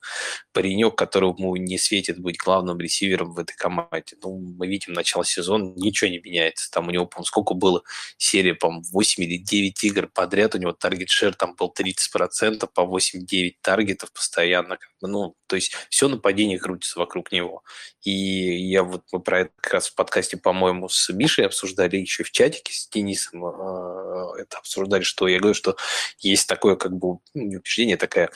паренек, 0.54 0.96
которому 0.96 1.56
не 1.56 1.80
светит 1.80 2.20
быть 2.20 2.38
главным 2.38 2.80
ресивером 2.80 3.34
в 3.34 3.40
этой 3.40 3.56
команде. 3.56 4.16
Ну, 4.22 4.38
мы 4.38 4.68
видим 4.68 4.94
начало 4.94 5.26
сезона, 5.26 5.74
ничего 5.76 6.12
не 6.12 6.20
меняется. 6.20 6.70
Там 6.70 6.88
у 6.88 6.92
него, 6.92 7.08
по 7.08 7.24
сколько 7.24 7.56
было 7.56 7.82
серия, 8.18 8.54
по 8.54 8.70
8 8.92 9.24
или 9.24 9.38
9 9.38 9.84
игр 9.86 10.08
подряд, 10.08 10.54
у 10.54 10.60
него 10.60 10.72
таргет 10.72 11.10
шер 11.10 11.34
там 11.34 11.56
был 11.56 11.74
30%, 11.76 12.70
по 12.72 12.82
8-9 12.82 13.56
таргетов 13.64 14.14
постоянно. 14.14 14.78
Ну, 15.02 15.36
то 15.52 15.58
есть 15.58 15.74
все 15.90 16.08
нападение 16.08 16.58
крутится 16.58 16.98
вокруг 16.98 17.34
него. 17.34 17.62
И 18.04 18.10
я 18.10 18.84
вот 18.84 19.04
мы 19.12 19.20
про 19.20 19.42
это 19.42 19.52
как 19.60 19.74
раз 19.74 19.90
в 19.90 19.96
подкасте, 19.96 20.38
по-моему, 20.38 20.88
с 20.88 21.10
Мишей 21.10 21.46
обсуждали, 21.46 21.98
еще 21.98 22.24
в 22.24 22.32
чатике 22.32 22.72
с 22.72 22.88
Денисом 22.88 23.46
э, 23.46 24.42
это 24.44 24.60
обсуждали, 24.60 25.04
что 25.04 25.28
я 25.28 25.40
говорю, 25.40 25.54
что 25.54 25.76
есть 26.20 26.48
такое 26.48 26.78
как 26.78 26.94
бы 26.94 27.18
ну, 27.34 27.58
убеждение, 27.58 27.98
такая 27.98 28.30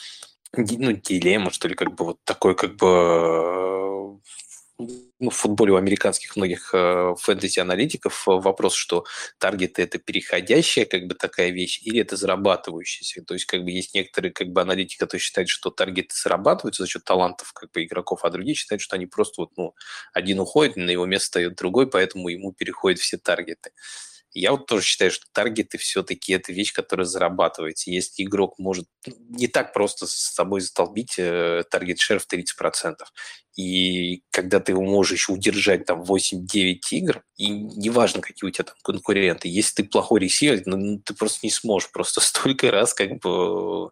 ну, 0.51 0.91
дилемма, 0.91 1.51
что 1.51 1.69
ли, 1.69 1.75
как 1.75 1.95
бы 1.95 2.03
вот 2.03 2.19
такой 2.25 2.53
как 2.53 2.75
бы 2.75 4.19
ну, 5.19 5.29
в 5.29 5.35
футболе 5.35 5.71
у 5.73 5.75
американских 5.77 6.35
многих 6.35 6.71
э, 6.73 7.15
фэнтези-аналитиков 7.17 8.27
э, 8.27 8.31
вопрос, 8.31 8.75
что 8.75 9.05
таргеты– 9.37 9.81
это 9.83 9.97
переходящая 9.97 10.85
как 10.85 11.07
бы 11.07 11.15
такая 11.15 11.51
вещь 11.51 11.81
или 11.83 12.01
это 12.01 12.17
зарабатывающаяся. 12.17 13.23
То 13.23 13.33
есть 13.33 13.45
как 13.45 13.63
бы 13.63 13.71
есть 13.71 13.95
некоторые 13.95 14.31
как 14.33 14.49
бы 14.49 14.61
аналитики, 14.61 14.97
которые 14.97 15.21
считают, 15.21 15.49
что 15.49 15.69
таргеты 15.69 16.15
зарабатываются 16.15 16.83
за 16.83 16.89
счет 16.89 17.03
талантов 17.05 17.53
как 17.53 17.71
бы 17.71 17.83
игроков, 17.83 18.21
а 18.23 18.29
другие 18.29 18.55
считают, 18.55 18.81
что 18.81 18.95
они 18.97 19.05
просто 19.05 19.41
вот, 19.41 19.51
ну, 19.57 19.73
один 20.13 20.39
уходит, 20.39 20.75
на 20.75 20.89
его 20.89 21.05
место 21.05 21.27
стоит 21.27 21.55
другой, 21.55 21.89
поэтому 21.89 22.27
ему 22.29 22.51
переходят 22.51 22.99
все 22.99 23.17
таргеты. 23.17 23.71
Я 24.35 24.51
вот 24.51 24.65
тоже 24.65 24.83
считаю, 24.83 25.11
что 25.11 25.25
таргеты 25.31 25.77
все-таки 25.77 26.33
это 26.33 26.51
вещь, 26.51 26.73
которая 26.73 27.05
зарабатывается. 27.05 27.89
Если 27.89 28.23
игрок 28.23 28.59
может 28.59 28.85
ну, 29.07 29.13
не 29.29 29.47
так 29.47 29.73
просто 29.73 30.07
с 30.07 30.11
собой 30.11 30.59
застолбить 30.59 31.15
э, 31.17 31.63
таргет 31.71 31.99
шер 31.99 32.19
в 32.19 32.27
30%. 32.27 32.95
И 33.55 34.23
когда 34.31 34.59
ты 34.59 34.73
его 34.73 34.83
можешь 34.83 35.29
удержать 35.29 35.85
там 35.85 36.01
8-9 36.01 36.79
игр, 36.91 37.23
и 37.37 37.47
неважно, 37.47 38.21
какие 38.21 38.49
у 38.49 38.51
тебя 38.51 38.65
там 38.65 38.75
конкуренты, 38.83 39.47
если 39.47 39.83
ты 39.83 39.83
плохой 39.85 40.19
ресивер, 40.19 40.63
ну 40.65 40.99
ты 40.99 41.13
просто 41.13 41.39
не 41.43 41.51
сможешь 41.51 41.89
просто 41.91 42.19
столько 42.21 42.71
раз 42.71 42.93
как 42.93 43.19
бы 43.19 43.91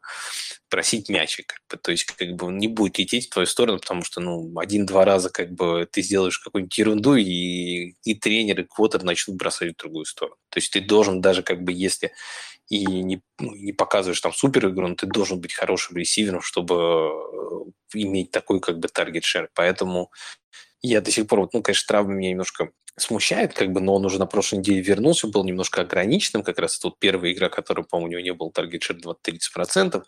просить 0.73 1.07
мячик. 1.07 1.45
Как 1.45 1.59
бы. 1.69 1.83
То 1.83 1.91
есть 1.91 2.05
как 2.05 2.29
бы 2.33 2.47
он 2.47 2.57
не 2.57 2.67
будет 2.67 2.97
лететь 2.97 3.27
в 3.27 3.29
твою 3.29 3.45
сторону, 3.45 3.77
потому 3.77 4.03
что 4.03 4.19
ну, 4.21 4.57
один-два 4.57 5.05
раза 5.05 5.29
как 5.29 5.51
бы 5.51 5.87
ты 5.91 6.01
сделаешь 6.01 6.39
какую-нибудь 6.39 6.75
ерунду, 6.75 7.15
и, 7.15 7.93
и 8.03 8.15
тренер, 8.15 8.61
и 8.61 8.63
квотер 8.63 9.03
начнут 9.03 9.37
бросать 9.37 9.75
в 9.75 9.77
другую 9.77 10.05
сторону. 10.05 10.35
То 10.49 10.57
есть 10.57 10.73
ты 10.73 10.81
должен 10.81 11.21
даже 11.21 11.43
как 11.43 11.61
бы, 11.61 11.71
если 11.71 12.11
и 12.69 12.85
не, 12.85 13.21
ну, 13.39 13.53
не 13.53 13.71
показываешь 13.71 14.19
там 14.19 14.33
супер 14.33 14.69
игру, 14.69 14.87
но 14.87 14.95
ты 14.95 15.05
должен 15.05 15.39
быть 15.39 15.53
хорошим 15.53 15.95
ресивером, 15.95 16.41
чтобы 16.41 16.75
э, 16.75 17.99
иметь 17.99 18.31
такой 18.31 18.59
как 18.59 18.79
бы 18.79 18.87
таргет 18.87 19.25
шер. 19.25 19.51
Поэтому 19.53 20.11
я 20.81 21.01
до 21.01 21.11
сих 21.11 21.27
пор, 21.27 21.41
вот, 21.41 21.53
ну, 21.53 21.61
конечно, 21.61 21.85
травма 21.87 22.13
меня 22.13 22.31
немножко 22.31 22.71
смущает, 22.95 23.53
как 23.53 23.71
бы, 23.71 23.81
но 23.81 23.95
он 23.95 24.05
уже 24.05 24.19
на 24.19 24.25
прошлой 24.25 24.59
неделе 24.59 24.81
вернулся, 24.81 25.27
был 25.27 25.43
немножко 25.43 25.81
ограниченным, 25.81 26.43
как 26.43 26.59
раз 26.59 26.77
тут 26.77 26.99
первая 26.99 27.31
игра, 27.31 27.49
которая, 27.49 27.85
по-моему, 27.85 28.07
у 28.07 28.11
него 28.11 28.21
не 28.21 28.33
был 28.33 28.51
таргет 28.51 28.83
шер 28.83 28.97
20-30%, 28.97 30.03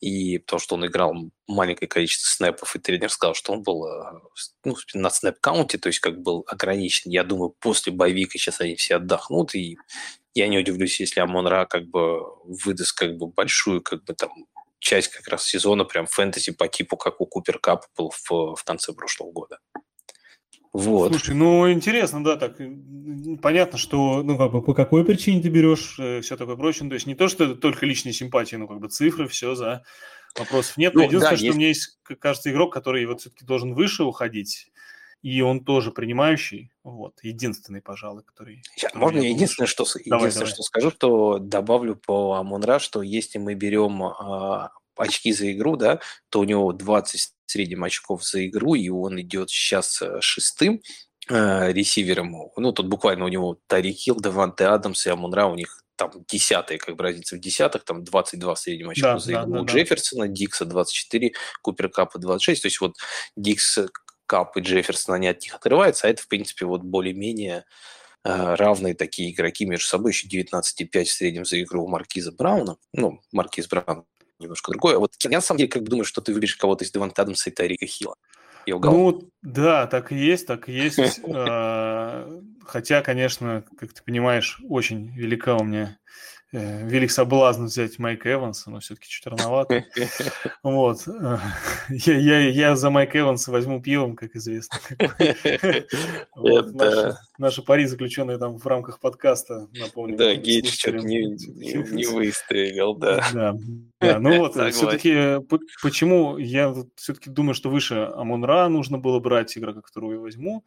и 0.00 0.38
потому 0.38 0.60
что 0.60 0.74
он 0.76 0.86
играл 0.86 1.14
маленькое 1.46 1.88
количество 1.88 2.28
снэпов, 2.28 2.74
и 2.74 2.78
тренер 2.78 3.10
сказал, 3.10 3.34
что 3.34 3.52
он 3.52 3.62
был 3.62 3.86
э, 3.86 4.20
ну, 4.64 4.76
на 4.94 5.10
снэп-каунте, 5.10 5.78
то 5.78 5.88
есть 5.88 6.00
как 6.00 6.22
был 6.22 6.44
ограничен. 6.46 7.10
Я 7.10 7.24
думаю, 7.24 7.54
после 7.60 7.92
боевика 7.92 8.38
сейчас 8.38 8.60
они 8.60 8.74
все 8.74 8.96
отдохнут, 8.96 9.54
и 9.54 9.76
я 10.34 10.48
не 10.48 10.58
удивлюсь, 10.58 11.00
если 11.00 11.20
Амон-Ра 11.20 11.66
как 11.66 11.86
бы 11.88 12.22
выдаст 12.44 12.96
как 12.96 13.16
бы 13.16 13.26
большую 13.26 13.82
как 13.82 14.04
бы 14.04 14.14
там 14.14 14.30
часть 14.78 15.08
как 15.08 15.28
раз 15.28 15.44
сезона 15.44 15.84
прям 15.84 16.06
фэнтези 16.06 16.52
по 16.52 16.68
типу, 16.68 16.96
как 16.96 17.20
у 17.20 17.26
Купер 17.26 17.58
Кап 17.58 17.84
был 17.96 18.10
в, 18.10 18.56
в 18.56 18.64
конце 18.64 18.92
прошлого 18.92 19.32
года. 19.32 19.58
Вот. 20.72 21.12
Слушай, 21.12 21.34
ну 21.34 21.70
интересно, 21.70 22.22
да, 22.22 22.36
так 22.36 22.56
понятно, 23.42 23.76
что 23.76 24.22
ну 24.22 24.38
как 24.38 24.52
бы 24.52 24.62
по 24.62 24.72
какой 24.72 25.04
причине 25.04 25.42
ты 25.42 25.48
берешь 25.48 25.96
э, 25.98 26.20
все 26.20 26.36
такое 26.36 26.56
прочее. 26.56 26.84
Ну, 26.84 26.90
то 26.90 26.94
есть 26.94 27.06
не 27.06 27.16
то, 27.16 27.28
что 27.28 27.44
это 27.44 27.56
только 27.56 27.86
личные 27.86 28.12
симпатии, 28.12 28.56
но 28.56 28.68
как 28.68 28.78
бы 28.78 28.88
цифры, 28.88 29.26
все 29.26 29.54
за 29.54 29.82
вопросов 30.38 30.76
нет. 30.76 30.94
Ну, 30.94 31.02
Единственное, 31.02 31.30
да, 31.30 31.36
что 31.36 31.44
есть... 31.44 31.56
у 31.56 31.58
меня 31.58 31.68
есть, 31.68 31.98
кажется, 32.20 32.50
игрок, 32.52 32.72
который 32.72 33.04
вот 33.06 33.20
все-таки 33.20 33.44
должен 33.44 33.74
выше 33.74 34.04
уходить 34.04 34.70
и 35.22 35.42
он 35.42 35.64
тоже 35.64 35.90
принимающий, 35.90 36.72
вот, 36.82 37.18
единственный, 37.22 37.82
пожалуй, 37.82 38.22
который... 38.24 38.62
Сейчас, 38.74 38.94
можно 38.94 39.18
я 39.18 39.28
единственное, 39.28 39.66
что, 39.66 39.84
давай, 40.06 40.28
единственное 40.28 40.46
давай. 40.46 40.54
что 40.54 40.62
скажу, 40.62 40.90
что 40.90 41.38
добавлю 41.38 41.96
по 41.96 42.36
Амунра, 42.36 42.78
что 42.78 43.02
если 43.02 43.38
мы 43.38 43.54
берем 43.54 44.02
а, 44.02 44.72
очки 45.00 45.32
за 45.32 45.52
игру, 45.52 45.76
да, 45.76 46.00
то 46.28 46.40
у 46.40 46.44
него 46.44 46.72
20 46.72 47.32
среднем 47.46 47.84
очков 47.84 48.24
за 48.24 48.46
игру, 48.46 48.74
и 48.74 48.88
он 48.88 49.20
идет 49.20 49.50
сейчас 49.50 50.00
э, 50.02 50.20
шестым 50.20 50.80
э, 51.28 51.72
ресивером. 51.72 52.50
Ну, 52.56 52.72
тут 52.72 52.86
буквально 52.86 53.24
у 53.24 53.28
него 53.28 53.58
Тарик 53.66 53.96
Хилл, 53.96 54.20
Деванте 54.20 54.66
Адамс 54.66 55.06
и 55.06 55.10
Амунра, 55.10 55.46
у 55.46 55.56
них 55.56 55.82
там 55.96 56.12
десятые, 56.28 56.78
как 56.78 56.96
бы 56.96 57.04
разница 57.04 57.36
в 57.36 57.40
десятых, 57.40 57.84
там 57.84 58.04
22 58.04 58.54
в 58.54 58.58
среднем 58.58 58.90
очко 58.90 59.02
да, 59.02 59.18
за 59.18 59.32
игру 59.32 59.42
да, 59.42 59.50
да, 59.50 59.60
у 59.60 59.64
Джефферсона, 59.66 60.28
Дикса 60.28 60.64
24, 60.64 61.32
Купер 61.62 61.90
Капа 61.90 62.18
26. 62.18 62.62
То 62.62 62.66
есть 62.66 62.80
вот 62.80 62.94
Дикс 63.36 63.78
Кап 64.26 64.56
и 64.56 64.60
Джефферсон, 64.60 65.16
они 65.16 65.28
от 65.28 65.42
них 65.42 65.54
отрываются, 65.54 66.06
а 66.06 66.10
это, 66.10 66.22
в 66.22 66.28
принципе, 66.28 66.64
вот 66.64 66.82
более-менее 66.82 67.64
э, 68.24 68.54
равные 68.54 68.94
такие 68.94 69.32
игроки 69.32 69.66
между 69.66 69.86
собой, 69.86 70.12
еще 70.12 70.28
19,5 70.28 71.04
в 71.04 71.10
среднем 71.10 71.44
за 71.44 71.60
игру 71.60 71.84
у 71.84 71.88
Маркиза 71.88 72.32
Брауна. 72.32 72.76
Ну, 72.92 73.20
Маркиз 73.32 73.66
Браун 73.66 74.06
немножко 74.40 74.72
другое. 74.72 74.98
Вот 74.98 75.14
я 75.22 75.30
на 75.30 75.40
самом 75.40 75.58
деле 75.58 75.70
как 75.70 75.82
бы 75.82 75.88
думаю, 75.88 76.04
что 76.04 76.20
ты 76.20 76.32
выберешь 76.32 76.56
кого-то 76.56 76.84
из 76.84 76.90
Деванта 76.90 77.22
Адамса 77.22 77.50
и 77.50 77.52
Тарика 77.52 77.86
Хилла. 77.86 78.16
Ну, 78.66 79.30
да, 79.42 79.86
так 79.86 80.12
и 80.12 80.16
есть, 80.16 80.46
так 80.46 80.68
и 80.68 80.72
есть. 80.72 80.98
А, 81.32 82.40
хотя, 82.64 83.02
конечно, 83.02 83.64
как 83.78 83.92
ты 83.92 84.02
понимаешь, 84.02 84.60
очень 84.68 85.10
велика 85.14 85.56
у 85.56 85.64
меня 85.64 85.98
велик 86.52 87.10
соблазн 87.10 87.64
взять 87.64 87.98
Майка 87.98 88.32
Эванса, 88.32 88.70
но 88.70 88.80
все-таки 88.80 89.08
чуть 89.08 89.26
рановато. 89.26 89.84
Вот. 90.62 91.06
Я, 91.88 92.18
я, 92.18 92.38
я 92.40 92.76
за 92.76 92.90
Майка 92.90 93.18
Эванса 93.18 93.50
возьму 93.50 93.80
пивом, 93.80 94.16
как 94.16 94.34
известно. 94.36 94.78
Вот. 96.34 96.74
Наши, 96.74 97.16
наши 97.38 97.62
пари, 97.62 97.86
заключенные 97.86 98.38
там 98.38 98.58
в 98.58 98.66
рамках 98.66 99.00
подкаста, 99.00 99.68
напомню. 99.72 100.16
Да, 100.16 100.34
что-то 100.34 100.98
не, 100.98 101.24
не, 101.24 101.92
не 101.92 102.06
выстоял, 102.06 102.94
да. 102.94 103.24
Да, 103.32 103.56
да. 104.00 104.18
ну 104.18 104.38
вот, 104.38 104.54
все-таки 104.72 105.38
почему 105.82 106.38
я 106.38 106.74
все-таки 106.96 107.30
думаю, 107.30 107.54
что 107.54 107.70
выше 107.70 108.10
Амон-Ра 108.14 108.68
нужно 108.68 108.98
было 108.98 109.20
брать 109.20 109.56
игрока, 109.56 109.80
которого 109.82 110.14
я 110.14 110.18
возьму. 110.18 110.64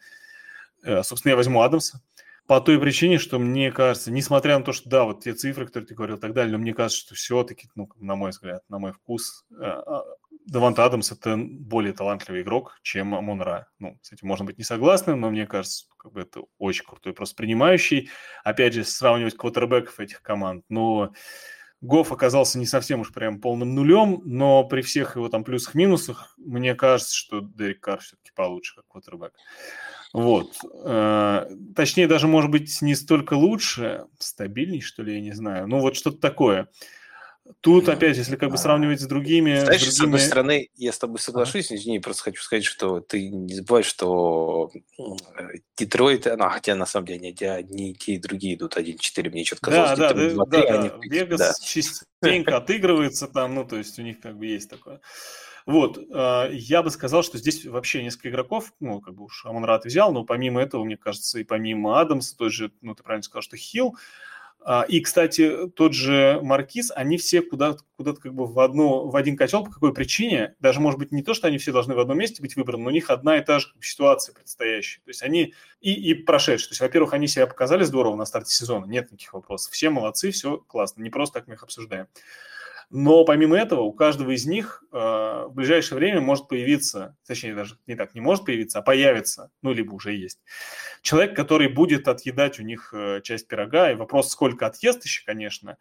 Э, 0.84 1.03
собственно, 1.03 1.31
я 1.31 1.35
возьму 1.35 1.61
Адамса. 1.61 2.01
По 2.48 2.60
той 2.60 2.80
причине, 2.80 3.20
что 3.20 3.40
мне 3.40 3.72
кажется, 3.72 4.11
несмотря 4.11 4.57
на 4.57 4.65
то, 4.65 4.74
что 4.74 4.90
да, 4.90 5.06
вот 5.06 5.24
те 5.24 5.34
цифры, 5.34 5.65
которые 5.65 5.88
ты 5.88 5.95
говорил 5.95 6.18
и 6.18 6.20
так 6.20 6.34
далее, 6.34 6.52
но 6.52 6.57
мне 6.57 6.74
кажется, 6.74 6.99
что 6.99 7.15
все-таки, 7.15 7.70
ну, 7.76 7.90
на 7.98 8.15
мой 8.15 8.32
взгляд, 8.32 8.64
на 8.68 8.80
мой 8.80 8.91
вкус, 8.91 9.45
э, 9.52 9.64
а, 9.64 10.03
Давант 10.45 10.78
Адамс– 10.78 11.11
это 11.14 11.38
более 11.38 11.94
талантливый 11.94 12.41
игрок, 12.41 12.78
чем 12.82 13.07
Монра. 13.07 13.68
Ну, 13.80 13.98
с 14.02 14.11
этим 14.11 14.28
можно 14.28 14.45
быть 14.45 14.57
не 14.57 14.65
согласным, 14.65 15.22
но 15.22 15.30
мне 15.30 15.48
кажется, 15.48 15.86
как 15.98 16.11
бы 16.11 16.22
это 16.22 16.41
очень 16.57 16.84
крутой, 16.84 17.14
просто 17.14 17.36
принимающий. 17.36 18.10
Опять 18.44 18.74
же, 18.74 18.84
сравнивать 18.84 19.38
квотербеков 19.38 20.02
этих 20.02 20.22
команд, 20.22 20.65
но 20.68 21.14
Гофф 21.84 22.14
оказался 22.14 22.60
не 22.60 22.65
совсем 22.65 23.02
уж 23.02 23.11
прям 23.11 23.41
полным 23.41 23.76
нулем, 23.76 24.22
но 24.24 24.64
при 24.64 24.82
всех 24.82 25.18
его 25.18 25.28
там 25.28 25.44
плюсах-минусах, 25.44 26.34
мне 26.38 26.76
кажется, 26.76 27.14
что 27.14 27.41
Дерек 27.41 27.82
Карр 27.82 27.99
все-таки 27.99 28.32
получше 28.34 28.76
как 28.76 28.88
квотербек. 28.88 29.34
Вот. 30.14 30.53
Э, 30.85 31.48
точнее, 31.76 32.07
даже, 32.07 32.27
может 32.27 32.52
быть, 32.52 32.81
не 32.81 32.94
столько 32.94 33.34
лучше, 33.34 34.06
стабильней, 34.19 34.81
что 34.81 35.02
ли, 35.02 35.15
я 35.15 35.22
не 35.22 35.31
знаю. 35.31 35.68
Ну, 35.68 35.80
вот 35.80 35.95
что-то 35.95 36.19
такое. 36.19 36.69
Тут, 37.60 37.90
опять, 37.90 38.15
если 38.15 38.38
как 38.38 38.52
бы 38.52 38.57
сравнивать 38.57 39.02
с 39.02 39.06
другими... 39.06 39.60
Знаешь, 39.60 39.81
с, 39.81 39.98
другими... 39.98 39.98
с 39.98 40.02
одной 40.02 40.19
стороны, 40.19 40.69
я 40.76 40.94
с 40.94 40.98
тобой 40.98 41.19
соглашусь, 41.19 41.73
извини, 41.73 41.99
просто 41.99 42.23
хочу 42.23 42.41
сказать, 42.41 42.64
что 42.64 43.02
ты 43.02 43.27
не 43.30 43.56
забывай, 43.56 43.84
что 43.84 44.72
Детройт, 45.77 46.26
ну, 46.26 46.49
хотя 46.49 46.76
на 46.76 46.85
самом 46.85 47.07
деле 47.07 47.19
не, 47.19 47.64
не 47.73 47.95
те 47.95 48.14
и 48.14 48.18
другие 48.18 48.56
идут 48.56 48.77
1-4, 48.77 49.30
мне 49.30 49.44
что-то 49.44 49.61
казалось, 49.61 49.99
да, 49.99 50.14
да, 50.14 50.30
да, 50.30 50.45
да, 50.45 50.81
да. 50.84 50.98
Вегас 51.02 51.40
да. 51.40 51.53
частенько 51.61 52.56
отыгрывается 52.56 53.27
там, 53.27 53.56
ну, 53.56 53.65
то 53.65 53.77
есть 53.77 53.99
у 53.99 54.03
них 54.03 54.22
как 54.22 54.38
бы 54.38 54.45
есть 54.45 54.69
такое. 54.69 55.02
Вот, 55.65 55.98
э, 55.98 56.49
я 56.52 56.84
бы 56.84 56.90
сказал, 56.91 57.23
что 57.23 57.38
здесь 57.38 57.65
вообще 57.65 58.03
несколько 58.03 58.30
игроков, 58.30 58.73
ну, 58.80 59.02
как 59.02 59.15
бы 59.15 59.26
уж 59.26 59.45
Амон 59.45 59.65
Рад 59.65 59.85
взял, 59.85 60.11
но 60.11 60.23
помимо 60.23 60.61
этого, 60.61 60.84
мне 60.84 60.98
кажется, 60.98 61.40
и 61.40 61.44
помимо 61.44 61.99
Адамса, 61.99 62.38
той 62.38 62.49
же, 62.49 62.72
ну, 62.81 62.95
ты 62.95 63.03
правильно 63.03 63.23
сказал, 63.23 63.41
что 63.41 63.57
Хилл, 63.57 63.95
А, 64.65 64.84
и, 64.88 65.02
кстати, 65.02 65.68
тот 65.76 65.94
же 65.94 66.40
Маркиз, 66.41 66.91
они 66.95 67.18
все 67.18 67.41
куда-то 67.41 67.84
куда 67.98 68.14
как 68.14 68.34
бы 68.34 68.45
в, 68.45 68.57
одну, 68.60 69.10
в 69.10 69.15
один 69.15 69.35
котел. 69.35 69.65
По 69.65 69.72
какой 69.72 69.94
причине? 69.94 70.56
Даже, 70.60 70.80
может 70.80 70.99
быть, 70.99 71.11
не 71.11 71.22
то, 71.22 71.34
что 71.34 71.48
они 71.48 71.57
все 71.57 71.73
должны 71.73 71.95
в 71.95 71.99
одном 71.99 72.18
месте 72.18 72.41
быть 72.41 72.56
выбраны, 72.56 72.84
но 72.84 72.90
у 72.90 72.94
них 72.94 73.10
одна 73.10 73.38
и 73.38 73.44
та 73.44 73.60
же 73.60 73.68
ситуация 73.81 74.34
предстоящая. 74.34 75.02
То 75.02 75.10
есть 75.10 75.22
они 75.22 75.53
и, 75.81 75.94
и 75.94 76.14
прошедшие. 76.14 76.69
То 76.69 76.72
есть, 76.73 76.81
во-первых, 76.81 77.14
они 77.14 77.27
себя 77.27 77.45
показали 77.45 77.84
здорово 77.84 78.15
на 78.15 78.26
старте 78.26 78.53
сезона, 78.53 78.85
нет 78.85 79.11
никаких 79.11 79.34
вопросов. 79.34 79.73
Все 79.73 79.90
молодцы, 79.90 80.31
все 80.31 80.57
классно. 80.57 81.02
Не 81.02 81.10
просто 81.10 81.40
так 81.40 81.48
мы 81.48 81.56
их 81.56 81.64
обсуждаем. 81.64 82.07
Но 82.89 83.26
помимо 83.26 83.57
этого, 83.57 83.81
у 83.81 83.93
каждого 83.93 84.31
из 84.31 84.45
них 84.45 84.84
э, 84.91 84.95
в 84.95 85.51
ближайшее 85.53 85.97
время 85.97 86.22
может 86.22 86.47
появиться, 86.47 87.15
точнее, 87.26 87.55
даже 87.55 87.77
не 87.88 87.95
так, 87.95 88.14
не 88.15 88.22
может 88.22 88.45
появиться, 88.45 88.80
а 88.80 88.81
появится, 88.81 89.51
ну, 89.61 89.73
либо 89.73 89.93
уже 89.93 90.14
есть, 90.14 90.39
человек, 91.01 91.35
который 91.35 91.68
будет 91.68 92.07
отъедать 92.07 92.60
у 92.60 92.64
них 92.64 92.93
э, 92.93 93.22
часть 93.23 93.47
пирога. 93.47 93.91
И 93.91 93.95
вопрос, 93.95 94.30
сколько 94.30 94.65
отъест 94.65 95.03
еще, 95.05 95.23
конечно. 95.26 95.77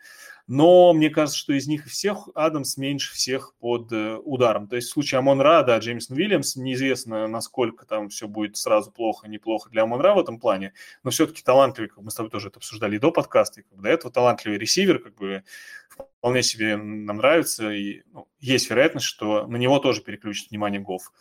Но 0.47 0.93
мне 0.93 1.09
кажется, 1.09 1.39
что 1.39 1.53
из 1.53 1.69
них 1.69 1.87
всех 1.87 2.29
Адамс 2.35 2.77
меньше 2.77 3.15
всех 3.15 3.55
под 3.61 3.93
э, 3.93 4.16
ударом. 4.16 4.66
То 4.66 4.77
есть 4.77 4.89
в 4.89 4.93
случае 4.93 5.20
Амон-Ра, 5.20 5.62
да, 5.62 5.79
Джеймсон 5.79 6.16
Уильямс, 6.16 6.57
неизвестно, 6.57 7.29
насколько 7.29 7.87
там 7.87 8.09
все 8.09 8.27
будет 8.27 8.57
сразу 8.57 8.91
плохо, 8.91 9.29
неплохо 9.29 9.70
для 9.70 9.85
Амон-Ра 9.85 10.15
в 10.15 10.19
этом 10.19 10.41
плане, 10.41 10.73
но 11.05 11.11
все-таки 11.11 11.43
талантливый, 11.43 11.89
как 11.89 12.03
мы 12.03 12.11
с 12.11 12.15
тобой 12.15 12.31
тоже 12.31 12.49
это 12.49 12.59
обсуждали 12.59 12.99
до 12.99 13.12
подкаста, 13.12 13.61
и 13.61 13.62
как 13.62 13.77
бы 13.77 13.83
до 13.83 13.89
этого 13.89 14.12
талантливый 14.12 14.59
ресивер, 14.59 14.99
как 14.99 15.15
бы 15.15 15.45
вполне 15.93 16.43
себе 16.43 16.77
нам 16.77 17.16
нравится, 17.16 17.70
и 17.70 18.02
ну, 18.12 18.28
есть 18.40 18.70
вероятность, 18.70 19.06
что 19.06 19.47
на 19.47 19.56
него 19.56 19.78
тоже 19.78 20.02
переключит 20.02 20.51
внимание 20.51 20.81
Гофф. 20.81 21.12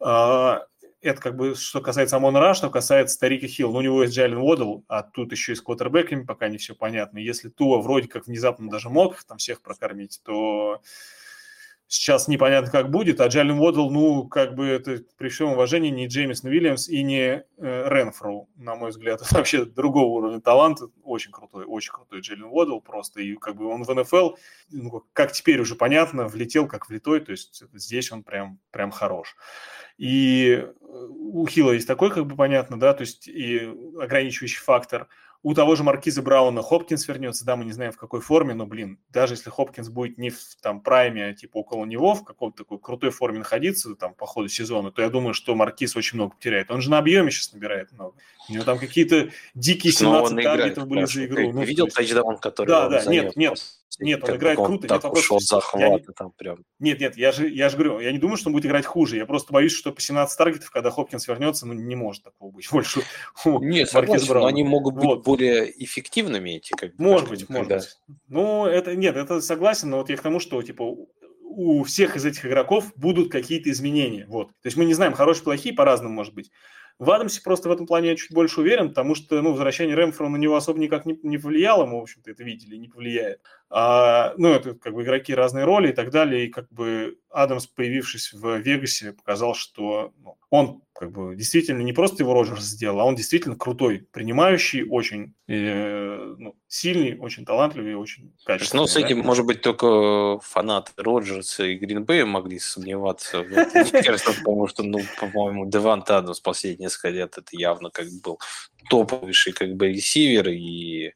А, 0.00 0.66
это 1.00 1.20
как 1.20 1.36
бы 1.36 1.54
что 1.54 1.80
касается 1.80 2.16
Амона 2.16 2.40
Ра, 2.40 2.54
что 2.54 2.70
касается 2.70 3.14
Тайрика 3.14 3.46
Хилла. 3.46 3.72
Ну, 3.72 3.78
у 3.78 3.82
него 3.82 4.02
есть 4.02 4.14
Джейлен 4.14 4.38
Уоддл, 4.38 4.84
а 4.88 5.02
тут 5.02 5.32
еще 5.32 5.52
и 5.52 5.54
с 5.54 5.60
квотербеками 5.60 6.24
пока 6.24 6.48
не 6.48 6.56
все 6.56 6.74
понятно. 6.74 7.18
Если 7.18 7.50
Туа 7.50 7.80
вроде 7.80 8.08
как 8.08 8.26
внезапно 8.26 8.70
даже 8.70 8.88
мог 8.88 9.22
там 9.24 9.38
всех 9.38 9.60
прокормить, 9.60 10.20
то 10.24 10.80
сейчас 11.86 12.28
непонятно, 12.28 12.70
как 12.70 12.90
будет. 12.90 13.20
А 13.20 13.26
Джейлен 13.26 13.58
Уоддл, 13.58 13.90
ну, 13.90 14.26
как 14.28 14.54
бы 14.54 14.66
это 14.66 15.02
при 15.16 15.28
всем 15.28 15.52
уважении 15.52 15.90
не 15.90 16.06
Джеймисон 16.06 16.50
Уильямс 16.50 16.88
и 16.88 17.02
не 17.02 17.20
э, 17.20 17.44
Ренфроу, 17.56 18.48
на 18.56 18.74
мой 18.74 18.90
взгляд. 18.90 19.20
Это 19.22 19.34
вообще 19.34 19.64
другого 19.64 20.06
уровня 20.06 20.40
таланта. 20.40 20.86
Очень 21.02 21.32
крутой, 21.32 21.64
очень 21.66 21.92
крутой 21.92 22.20
Джейлен 22.20 22.44
Уоддл 22.44 22.80
просто. 22.80 23.20
И 23.20 23.34
как 23.36 23.56
бы 23.56 23.66
он 23.66 23.84
в 23.84 23.94
НФЛ, 23.94 24.34
ну, 24.70 25.04
как 25.12 25.32
теперь 25.32 25.60
уже 25.60 25.74
понятно, 25.74 26.26
влетел 26.26 26.66
как 26.66 26.88
влитой. 26.88 27.20
То 27.20 27.32
есть 27.32 27.62
здесь 27.72 28.10
он 28.12 28.22
прям, 28.22 28.58
прям 28.70 28.90
хорош. 28.90 29.36
И 29.98 30.64
э, 30.64 30.68
у 30.80 31.46
Хила 31.46 31.72
есть 31.72 31.86
такой, 31.86 32.10
как 32.10 32.26
бы 32.26 32.36
понятно, 32.36 32.78
да, 32.78 32.94
то 32.94 33.02
есть 33.02 33.28
и 33.28 33.70
ограничивающий 34.00 34.60
фактор. 34.60 35.08
У 35.44 35.52
того 35.52 35.76
же 35.76 35.82
Маркиза 35.82 36.22
Брауна 36.22 36.62
Хопкинс 36.62 37.06
вернется, 37.06 37.44
да, 37.44 37.54
мы 37.54 37.66
не 37.66 37.72
знаем 37.72 37.92
в 37.92 37.98
какой 37.98 38.22
форме, 38.22 38.54
но, 38.54 38.64
блин, 38.64 38.98
даже 39.10 39.34
если 39.34 39.50
Хопкинс 39.50 39.90
будет 39.90 40.16
не 40.16 40.30
в 40.30 40.38
там 40.62 40.80
прайме, 40.80 41.26
а 41.26 41.34
типа 41.34 41.58
около 41.58 41.84
него, 41.84 42.14
в 42.14 42.24
какой-то 42.24 42.56
такой 42.56 42.78
крутой 42.78 43.10
форме 43.10 43.40
находиться 43.40 43.94
там 43.94 44.14
по 44.14 44.24
ходу 44.24 44.48
сезона, 44.48 44.90
то 44.90 45.02
я 45.02 45.10
думаю, 45.10 45.34
что 45.34 45.54
Маркиз 45.54 45.96
очень 45.96 46.16
много 46.16 46.34
потеряет. 46.34 46.70
Он 46.70 46.80
же 46.80 46.90
на 46.90 46.96
объеме 46.96 47.30
сейчас 47.30 47.52
набирает 47.52 47.92
много. 47.92 48.16
У 48.48 48.52
него 48.52 48.64
там 48.64 48.78
какие-то 48.78 49.30
дикие 49.54 49.92
17 49.92 50.42
таргетов 50.42 50.86
были 50.86 51.04
за 51.04 51.24
игру. 51.24 51.36
Ты, 51.36 51.52
ну, 51.52 51.62
видел 51.62 51.88
тачдаун, 51.88 52.38
который 52.38 52.68
Да, 52.68 52.88
да, 52.88 53.04
нет, 53.06 53.36
нет, 53.36 53.58
нет, 54.00 54.28
он 54.28 54.36
играет 54.36 54.58
он 54.58 54.66
круто. 54.66 54.88
Так 54.88 55.04
нет 55.04 55.12
ушел 55.12 55.40
захват, 55.40 56.02
там 56.16 56.32
прям. 56.32 56.58
Нет, 56.78 57.00
нет, 57.00 57.16
я 57.16 57.32
же, 57.32 57.48
я 57.48 57.68
же 57.68 57.76
говорю, 57.76 58.00
я 58.00 58.12
не 58.12 58.18
думаю, 58.18 58.36
что 58.36 58.48
он 58.48 58.52
будет 58.52 58.66
играть 58.66 58.86
хуже. 58.86 59.16
Я 59.16 59.26
просто 59.26 59.52
боюсь, 59.52 59.72
что 59.72 59.92
по 59.92 60.00
17 60.00 60.36
таргетов, 60.36 60.70
когда 60.70 60.90
Хопкинс 60.90 61.26
вернется, 61.28 61.66
ну, 61.66 61.72
не 61.74 61.96
может 61.96 62.24
такого 62.24 62.50
быть 62.50 62.68
больше. 62.72 63.02
Нет, 63.44 63.88
согласен, 63.88 64.34
но 64.34 64.46
они 64.46 64.64
могут 64.64 64.94
быть 64.94 65.04
вот. 65.04 65.24
более 65.24 65.72
эффективными, 65.82 66.50
эти 66.50 66.72
как 66.72 66.98
Может 66.98 67.28
быть, 67.28 67.48
может 67.48 67.68
быть. 67.68 67.96
Ну, 68.28 68.66
это, 68.66 68.94
нет, 68.94 69.16
это 69.16 69.40
согласен, 69.40 69.90
но 69.90 69.98
вот 69.98 70.10
я 70.10 70.16
к 70.16 70.22
тому, 70.22 70.40
что, 70.40 70.62
типа, 70.62 70.84
у 71.56 71.84
всех 71.84 72.16
из 72.16 72.24
этих 72.24 72.44
игроков 72.46 72.92
будут 72.96 73.30
какие-то 73.30 73.70
изменения. 73.70 74.26
Вот. 74.28 74.48
То 74.48 74.66
есть 74.66 74.76
мы 74.76 74.84
не 74.84 74.94
знаем, 74.94 75.12
хорошие, 75.12 75.44
плохие, 75.44 75.74
по-разному 75.74 76.14
может 76.14 76.34
быть. 76.34 76.50
В 77.00 77.10
Адамсе 77.10 77.42
просто 77.42 77.68
в 77.68 77.72
этом 77.72 77.86
плане 77.86 78.10
я 78.10 78.16
чуть 78.16 78.32
больше 78.32 78.60
уверен, 78.60 78.90
потому 78.90 79.16
что 79.16 79.42
ну, 79.42 79.50
возвращение 79.50 79.96
Рэмфора 79.96 80.28
на 80.28 80.36
него 80.36 80.54
особо 80.54 80.78
никак 80.78 81.06
не, 81.06 81.18
не 81.24 81.38
повлияло, 81.38 81.86
мы, 81.86 81.98
в 81.98 82.02
общем-то, 82.02 82.30
это 82.30 82.44
видели, 82.44 82.76
не 82.76 82.88
повлияет. 82.88 83.40
А, 83.68 84.32
ну, 84.36 84.52
это 84.52 84.74
как 84.74 84.94
бы 84.94 85.02
игроки 85.02 85.34
разные 85.34 85.64
роли 85.64 85.88
и 85.88 85.92
так 85.92 86.10
далее, 86.10 86.46
и 86.46 86.50
как 86.50 86.72
бы 86.72 87.18
Адамс, 87.30 87.66
появившись 87.66 88.32
в 88.32 88.58
Вегасе, 88.58 89.12
показал, 89.12 89.54
что 89.56 90.12
ну, 90.18 90.38
он 90.54 90.82
как 90.92 91.10
бы 91.10 91.34
действительно 91.34 91.82
не 91.82 91.92
просто 91.92 92.22
его 92.22 92.32
Роджерс 92.32 92.62
сделал, 92.62 93.00
а 93.00 93.04
он 93.04 93.16
действительно 93.16 93.56
крутой, 93.56 94.06
принимающий, 94.12 94.84
очень 94.88 95.34
э, 95.48 96.34
ну, 96.38 96.54
сильный, 96.68 97.18
очень 97.18 97.44
талантливый, 97.44 97.96
очень 97.96 98.32
качественный. 98.44 98.82
Ну, 98.82 98.86
с 98.86 98.96
этим, 98.96 99.20
да? 99.20 99.26
может 99.26 99.44
быть, 99.44 99.62
только 99.62 100.38
фанаты 100.38 100.92
Роджерса 100.96 101.64
и 101.64 101.74
Гринбея 101.74 102.24
могли 102.24 102.60
сомневаться. 102.60 103.42
Потому 103.42 104.68
что, 104.68 104.84
ну, 104.84 105.00
по-моему, 105.18 105.66
Девант 105.66 106.08
Адамс 106.12 106.38
последние 106.38 106.86
несколько 106.86 107.08
лет 107.08 107.36
это 107.36 107.48
явно 107.50 107.90
как 107.90 108.06
был 108.22 108.38
топовейший 108.88 109.52
как 109.54 109.74
бы 109.74 109.88
ресивер 109.88 110.50
и 110.50 111.14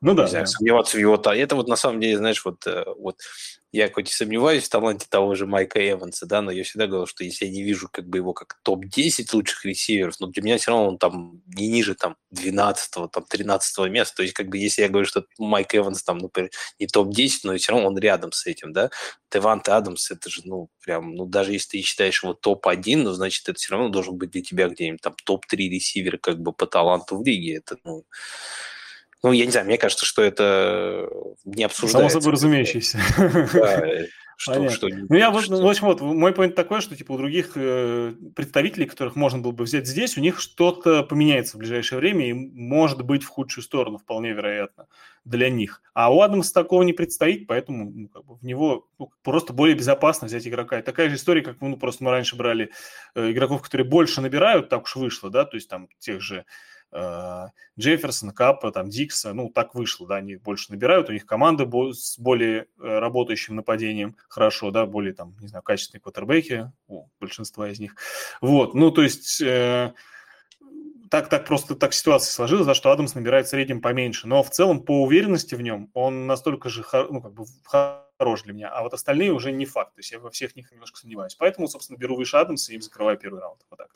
ну 0.00 0.14
да, 0.14 0.26
знаю, 0.26 0.46
да. 0.46 0.50
сомневаться 0.50 0.96
в 0.96 1.00
его. 1.00 1.14
Это 1.14 1.54
вот 1.54 1.68
на 1.68 1.76
самом 1.76 2.00
деле, 2.00 2.18
знаешь, 2.18 2.44
вот, 2.44 2.66
э, 2.66 2.84
вот 2.98 3.20
я 3.72 3.90
хоть 3.90 4.10
и 4.10 4.12
сомневаюсь 4.12 4.64
в 4.64 4.68
таланте 4.68 5.06
того 5.08 5.34
же 5.34 5.46
Майка 5.46 5.80
Эванса, 5.90 6.26
да, 6.26 6.42
но 6.42 6.50
я 6.50 6.62
всегда 6.64 6.86
говорил, 6.86 7.06
что 7.06 7.24
если 7.24 7.46
я 7.46 7.50
не 7.50 7.62
вижу 7.62 7.88
как 7.90 8.06
бы 8.08 8.18
его 8.18 8.34
как 8.34 8.58
топ-10 8.62 9.28
лучших 9.32 9.64
ресиверов, 9.64 10.16
но 10.20 10.26
для 10.28 10.42
меня 10.42 10.58
все 10.58 10.72
равно 10.72 10.88
он 10.88 10.98
там 10.98 11.42
не 11.46 11.68
ниже 11.68 11.94
там 11.94 12.16
12-го, 12.32 13.08
там 13.08 13.24
13 13.28 13.88
места. 13.88 14.16
То 14.16 14.22
есть 14.22 14.34
как 14.34 14.48
бы 14.48 14.58
если 14.58 14.82
я 14.82 14.88
говорю, 14.88 15.06
что 15.06 15.24
Майк 15.38 15.74
Эванс 15.74 16.02
там, 16.02 16.18
например, 16.18 16.50
не 16.78 16.86
топ-10, 16.86 17.40
но 17.44 17.56
все 17.56 17.72
равно 17.72 17.88
он 17.88 17.98
рядом 17.98 18.32
с 18.32 18.46
этим, 18.46 18.72
да. 18.72 18.90
Тевант 19.30 19.68
Адамс, 19.68 20.10
это 20.10 20.28
же, 20.28 20.42
ну, 20.44 20.68
прям, 20.84 21.14
ну, 21.14 21.24
даже 21.24 21.52
если 21.52 21.78
ты 21.78 21.82
считаешь 21.82 22.22
его 22.22 22.34
топ-1, 22.34 22.96
ну, 22.98 23.12
значит, 23.12 23.48
это 23.48 23.58
все 23.58 23.72
равно 23.72 23.88
должен 23.88 24.18
быть 24.18 24.30
для 24.30 24.42
тебя 24.42 24.68
где-нибудь 24.68 25.00
там 25.00 25.14
топ-3 25.24 25.56
ресивера 25.70 26.18
как 26.18 26.38
бы 26.40 26.52
по 26.52 26.66
таланту 26.66 27.16
в 27.16 27.24
лиге. 27.24 27.56
Это, 27.56 27.78
ну, 27.84 28.04
ну, 29.22 29.32
я 29.32 29.44
не 29.44 29.52
знаю, 29.52 29.66
мне 29.66 29.78
кажется, 29.78 30.04
что 30.04 30.22
это 30.22 31.08
не 31.44 31.64
обсуждается. 31.64 31.98
Само 31.98 32.20
собой 32.20 32.32
разумеющееся. 32.32 32.98
Да, 33.54 33.84
что, 34.36 34.68
что 34.70 34.88
ну, 34.88 35.14
я 35.14 35.30
вот, 35.30 35.46
в 35.46 35.66
общем, 35.66 35.86
вот, 35.86 36.00
мой 36.00 36.32
point 36.32 36.50
такой, 36.50 36.80
что, 36.80 36.96
типа, 36.96 37.12
у 37.12 37.18
других 37.18 37.52
э, 37.54 38.14
представителей, 38.34 38.86
которых 38.86 39.14
можно 39.14 39.38
было 39.38 39.52
бы 39.52 39.62
взять 39.62 39.86
здесь, 39.86 40.18
у 40.18 40.20
них 40.20 40.40
что-то 40.40 41.04
поменяется 41.04 41.56
в 41.56 41.60
ближайшее 41.60 42.00
время, 42.00 42.30
и 42.30 42.32
может 42.32 43.02
быть 43.02 43.22
в 43.22 43.28
худшую 43.28 43.62
сторону, 43.62 43.98
вполне 43.98 44.32
вероятно, 44.32 44.88
для 45.24 45.48
них. 45.50 45.82
А 45.94 46.12
у 46.12 46.20
Адамса 46.20 46.52
такого 46.52 46.82
не 46.82 46.92
предстоит, 46.92 47.46
поэтому 47.46 47.90
ну, 47.90 48.08
как 48.08 48.24
бы 48.24 48.34
в 48.34 48.42
него 48.42 48.88
ну, 48.98 49.12
просто 49.22 49.52
более 49.52 49.76
безопасно 49.76 50.26
взять 50.26 50.48
игрока. 50.48 50.80
И 50.80 50.82
такая 50.82 51.08
же 51.08 51.14
история, 51.14 51.42
как 51.42 51.60
ну, 51.60 51.76
просто 51.76 52.02
мы 52.02 52.10
раньше 52.10 52.34
брали 52.34 52.72
э, 53.14 53.30
игроков, 53.30 53.62
которые 53.62 53.86
больше 53.86 54.20
набирают, 54.20 54.68
так 54.68 54.82
уж 54.82 54.96
вышло, 54.96 55.30
да, 55.30 55.44
то 55.44 55.56
есть 55.56 55.68
там 55.68 55.88
тех 56.00 56.20
же 56.20 56.44
Э, 56.92 57.48
Джефферсона, 57.78 58.32
Капа, 58.32 58.70
там, 58.70 58.88
Дикса, 58.88 59.32
ну, 59.32 59.48
так 59.48 59.74
вышло, 59.74 60.06
да, 60.06 60.16
они 60.16 60.36
больше 60.36 60.72
набирают, 60.72 61.08
у 61.08 61.12
них 61.12 61.24
команда 61.24 61.68
с 61.92 62.18
более 62.18 62.66
э, 62.78 62.98
работающим 62.98 63.56
нападением 63.56 64.16
хорошо, 64.28 64.70
да, 64.70 64.84
более, 64.84 65.14
там, 65.14 65.34
не 65.40 65.48
знаю, 65.48 65.62
качественные 65.62 66.02
квотербеки 66.02 66.70
у 66.88 67.06
большинства 67.18 67.68
из 67.70 67.80
них. 67.80 67.96
Вот, 68.40 68.74
ну, 68.74 68.90
то 68.90 69.02
есть... 69.02 69.40
Э, 69.40 69.92
так, 71.10 71.28
так 71.28 71.44
просто 71.44 71.74
так 71.74 71.92
ситуация 71.92 72.32
сложилась, 72.32 72.66
да, 72.66 72.72
что 72.72 72.90
Адамс 72.90 73.14
набирает 73.14 73.44
в 73.46 73.50
среднем 73.50 73.82
поменьше. 73.82 74.26
Но 74.26 74.42
в 74.42 74.48
целом 74.48 74.80
по 74.80 75.02
уверенности 75.02 75.54
в 75.54 75.60
нем 75.60 75.90
он 75.92 76.26
настолько 76.26 76.70
же 76.70 76.82
ну, 77.10 77.20
как 77.20 77.34
бы 77.34 77.44
хорош 78.22 78.42
для 78.42 78.52
меня. 78.52 78.68
А 78.68 78.82
вот 78.82 78.94
остальные 78.94 79.32
уже 79.32 79.50
не 79.50 79.66
факт. 79.66 79.94
То 79.94 79.98
есть 79.98 80.12
я 80.12 80.20
во 80.20 80.30
всех 80.30 80.54
них 80.54 80.70
немножко 80.70 81.00
сомневаюсь. 81.00 81.34
Поэтому, 81.34 81.66
собственно, 81.66 81.96
беру 81.96 82.14
выше 82.14 82.36
Адамса 82.36 82.72
и 82.72 82.78
закрываю 82.78 83.18
первый 83.18 83.40
раунд. 83.40 83.60
Вот 83.68 83.78
так. 83.78 83.88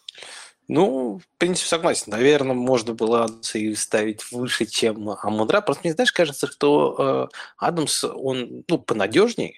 Ну, 0.66 1.18
в 1.18 1.38
принципе, 1.38 1.68
согласен. 1.68 2.10
Наверное, 2.10 2.56
можно 2.56 2.92
было 2.92 3.30
и 3.54 3.74
ставить 3.76 4.32
выше, 4.32 4.66
чем 4.66 5.08
Амундра. 5.10 5.60
Просто 5.60 5.82
мне, 5.84 5.92
знаешь, 5.92 6.12
кажется, 6.12 6.48
что 6.48 7.28
э, 7.30 7.36
Адамс, 7.56 8.02
он, 8.02 8.64
ну, 8.68 8.78
понадежнее, 8.78 9.54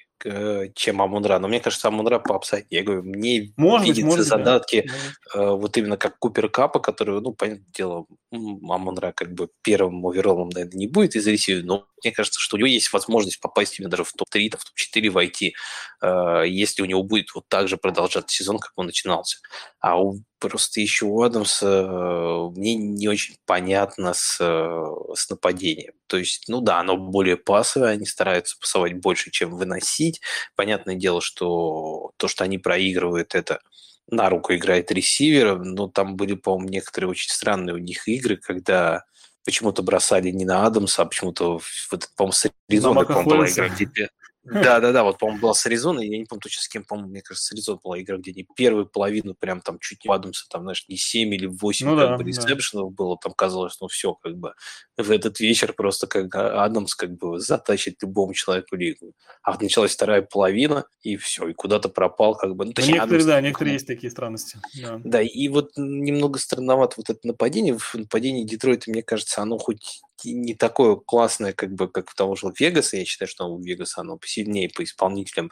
чем 0.75 1.03
Амундра. 1.03 1.39
Но 1.39 1.49
мне 1.49 1.61
кажется, 1.61 1.89
Амундра 1.89 2.19
по 2.19 2.37
апсайде. 2.37 2.67
Я 2.71 2.83
говорю, 2.83 3.03
мне 3.03 3.53
может 3.57 3.87
видятся 3.87 4.03
быть, 4.03 4.11
может 4.11 4.27
задатки 4.27 4.91
да. 5.35 5.41
э, 5.41 5.51
вот 5.51 5.77
именно 5.77 5.97
как 5.97 6.19
Купер 6.19 6.49
Капа, 6.49 6.81
который, 6.81 7.21
ну, 7.21 7.33
понятное 7.33 7.67
дело, 7.73 8.07
Амундра 8.33 9.13
как 9.13 9.33
бы 9.33 9.49
первым 9.63 10.07
оверолом, 10.07 10.49
наверное, 10.49 10.77
не 10.77 10.87
будет 10.87 11.17
из 11.17 11.27
ресивера, 11.27 11.65
но 11.65 11.87
мне 12.03 12.13
кажется, 12.13 12.41
что 12.41 12.57
у 12.57 12.59
него 12.59 12.69
есть 12.69 12.93
возможность 12.93 13.41
попасть 13.41 13.79
именно 13.79 13.91
даже 13.91 14.05
в 14.05 14.13
топ-3, 14.13 14.57
в 14.57 14.65
топ-4 14.65 15.11
войти, 15.11 15.55
э, 16.03 16.45
если 16.47 16.83
у 16.83 16.87
него 16.87 17.03
будет 17.03 17.35
вот 17.35 17.49
так 17.49 17.69
же 17.69 17.77
продолжаться 17.77 18.37
сезон, 18.37 18.59
как 18.59 18.73
он 18.77 18.87
начинался. 18.87 19.39
А 19.81 20.01
у 20.01 20.21
Просто 20.39 20.81
еще 20.81 21.07
у 21.07 21.23
Адамса 21.23 21.67
э, 21.67 22.51
мне 22.57 22.77
не 22.77 23.09
очень 23.09 23.37
понятно 23.45 24.13
с, 24.15 24.39
э, 24.41 25.15
с 25.15 25.29
нападением. 25.31 25.95
То 26.07 26.17
есть, 26.17 26.45
ну 26.49 26.61
да, 26.61 26.79
оно 26.79 26.97
более 26.97 27.37
пасовое, 27.37 27.91
они 27.91 28.07
стараются 28.07 28.57
пасовать 28.61 28.95
больше, 28.95 29.31
чем 29.31 29.51
выносить. 29.57 30.21
Понятное 30.55 30.95
дело, 30.95 31.21
что 31.21 32.13
то, 32.17 32.29
что 32.29 32.45
они 32.45 32.59
проигрывают, 32.59 33.35
это 33.35 33.61
на 34.07 34.31
руку 34.31 34.55
играет 34.55 34.93
ресивер. 34.93 35.59
Но 35.59 35.89
там 35.89 36.17
были, 36.17 36.35
по-моему, 36.35 36.69
некоторые 36.69 37.11
очень 37.11 37.33
странные 37.33 37.75
у 37.75 37.79
них 37.79 38.07
игры, 38.07 38.37
когда 38.37 39.05
почему-то 39.45 39.83
бросали 39.83 40.31
не 40.31 40.45
на 40.45 40.67
Адамса, 40.67 41.03
а 41.03 41.07
почему-то, 41.07 41.61
вот, 41.91 42.11
по-моему, 42.17 42.33
с 42.33 42.51
Аризоной, 42.69 43.07
по-моему, 43.07 43.31
была 43.31 43.49
игра, 43.49 43.69
где 43.69 44.11
да, 44.53 44.81
да, 44.81 44.93
да, 44.93 45.05
вот, 45.05 45.19
по-моему, 45.19 45.41
была 45.41 45.55
с 45.55 45.65
Аризоной, 45.67 46.09
я 46.09 46.19
не 46.19 46.25
помню 46.25 46.41
точно 46.41 46.63
с 46.63 46.69
кем, 46.69 46.85
по-моему, 46.85 47.11
мне 47.11 47.23
кажется, 47.23 47.49
с 47.49 47.53
Аризоной 47.53 47.81
была 47.83 48.01
игра, 48.01 48.17
где 48.17 48.33
не 48.33 48.47
первую 48.57 48.87
половину 48.87 49.35
прям 49.35 49.61
там 49.61 49.79
чуть 49.79 50.05
не 50.05 50.13
Адамса, 50.13 50.47
там, 50.51 50.63
знаешь, 50.63 50.85
не 50.89 50.97
7 50.97 51.35
или 51.35 51.47
8 51.47 51.87
ну, 51.87 51.97
как 51.97 52.09
да, 52.09 52.17
бы 52.17 52.25
ресепшенов 52.25 52.91
да. 52.91 52.95
было, 52.95 53.19
там 53.23 53.33
казалось, 53.33 53.79
ну 53.81 53.89
все, 53.89 54.15
как 54.15 54.37
бы, 54.37 54.55
в 54.97 55.11
этот 55.11 55.41
вечер 55.41 55.73
просто 55.73 56.07
как 56.07 56.35
Адамс 56.35 56.95
как 56.95 57.17
бы 57.17 57.39
затащит 57.39 58.03
любому 58.03 58.35
человеку 58.35 58.77
лигу. 58.77 59.13
А 59.43 59.57
началась 59.61 59.95
вторая 59.95 60.23
половина, 60.23 60.85
и 61.03 61.17
все, 61.17 61.49
и 61.49 61.55
куда-то 61.55 61.89
пропал, 61.89 62.35
как 62.35 62.57
бы. 62.57 62.65
Ну, 62.65 62.73
точнее, 62.73 62.95
некоторые, 62.95 63.23
Адамс, 63.23 63.27
да, 63.27 63.41
некоторые 63.41 63.75
есть 63.75 63.87
такие 63.87 64.11
странности. 64.11 64.59
Да. 64.83 65.01
да, 65.05 65.23
и 65.23 65.49
вот 65.49 65.73
немного 65.77 66.39
странновато 66.39 66.95
вот 66.97 67.11
это 67.11 67.21
нападение. 67.27 67.77
В 67.79 67.95
нападении 67.95 68.45
Детройта, 68.45 68.91
мне 68.91 69.03
кажется, 69.03 69.43
оно 69.43 69.59
хоть 69.59 70.03
не 70.25 70.55
такое 70.55 70.97
классное, 70.97 71.53
как 71.53 71.73
бы, 71.73 71.89
как 71.89 72.15
того 72.15 72.35
же 72.37 72.53
Вегаса. 72.59 72.97
Я 72.97 73.05
считаю, 73.05 73.29
что 73.29 73.47
у 73.47 73.61
Вегаса 73.61 74.01
оно 74.01 74.17
посильнее 74.17 74.69
по 74.69 74.83
исполнителям, 74.85 75.51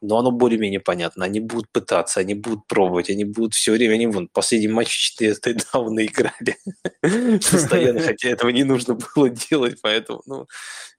но 0.00 0.18
оно 0.18 0.30
более-менее 0.30 0.80
понятно. 0.80 1.24
Они 1.24 1.40
будут 1.40 1.70
пытаться, 1.70 2.20
они 2.20 2.34
будут 2.34 2.66
пробовать, 2.66 3.10
они 3.10 3.24
будут 3.24 3.54
все 3.54 3.72
время, 3.72 3.94
они 3.94 4.06
вон, 4.06 4.28
последний 4.28 4.68
матч 4.68 4.88
4 4.88 5.34
тайдауна 5.34 6.06
играли 6.06 6.56
постоянно, 7.38 8.00
хотя 8.00 8.28
этого 8.28 8.50
не 8.50 8.64
нужно 8.64 8.96
было 9.14 9.30
делать, 9.30 9.78
поэтому, 9.82 10.22
ну, 10.26 10.46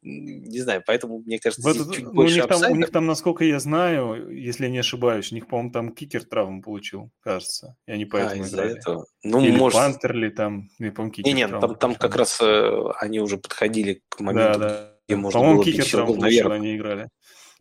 не 0.01 0.59
знаю, 0.59 0.83
поэтому, 0.85 1.19
мне 1.19 1.39
кажется, 1.39 1.73
здесь 1.73 1.95
чуть 1.95 2.05
ну, 2.05 2.13
больше 2.13 2.35
у 2.35 2.37
них, 2.37 2.47
там, 2.47 2.71
у 2.71 2.75
них 2.75 2.91
там, 2.91 3.05
насколько 3.07 3.43
я 3.43 3.59
знаю, 3.59 4.29
если 4.29 4.65
я 4.65 4.69
не 4.69 4.77
ошибаюсь, 4.79 5.31
у 5.31 5.35
них, 5.35 5.47
по-моему, 5.47 5.71
там 5.71 5.95
кикер 5.95 6.23
травму 6.23 6.61
получил, 6.61 7.09
кажется, 7.21 7.75
и 7.87 7.91
они 7.91 8.05
поэтому 8.05 8.43
а, 8.43 8.47
играли. 8.47 8.77
Этого. 8.77 9.05
Ну, 9.23 9.41
Или 9.41 9.55
может... 9.55 9.79
Пантерли 9.79 10.29
там, 10.29 10.69
не 10.77 10.91
помню, 10.91 11.11
кикер 11.11 11.33
Не, 11.33 11.33
нет, 11.33 11.51
там, 11.59 11.75
там 11.75 11.95
как 11.95 12.15
раз 12.15 12.39
э, 12.39 12.91
они 13.05 13.19
уже 13.19 13.37
подходили 13.37 14.01
к 14.09 14.19
моменту, 14.19 14.59
да, 14.59 14.69
да. 14.69 14.91
где 15.07 15.15
можно 15.15 15.39
По-моему, 15.39 15.63
было 15.63 15.65
кикер 15.65 15.89
травму 15.89 16.15
получил, 16.15 16.51
они 16.51 16.75
играли. 16.75 17.09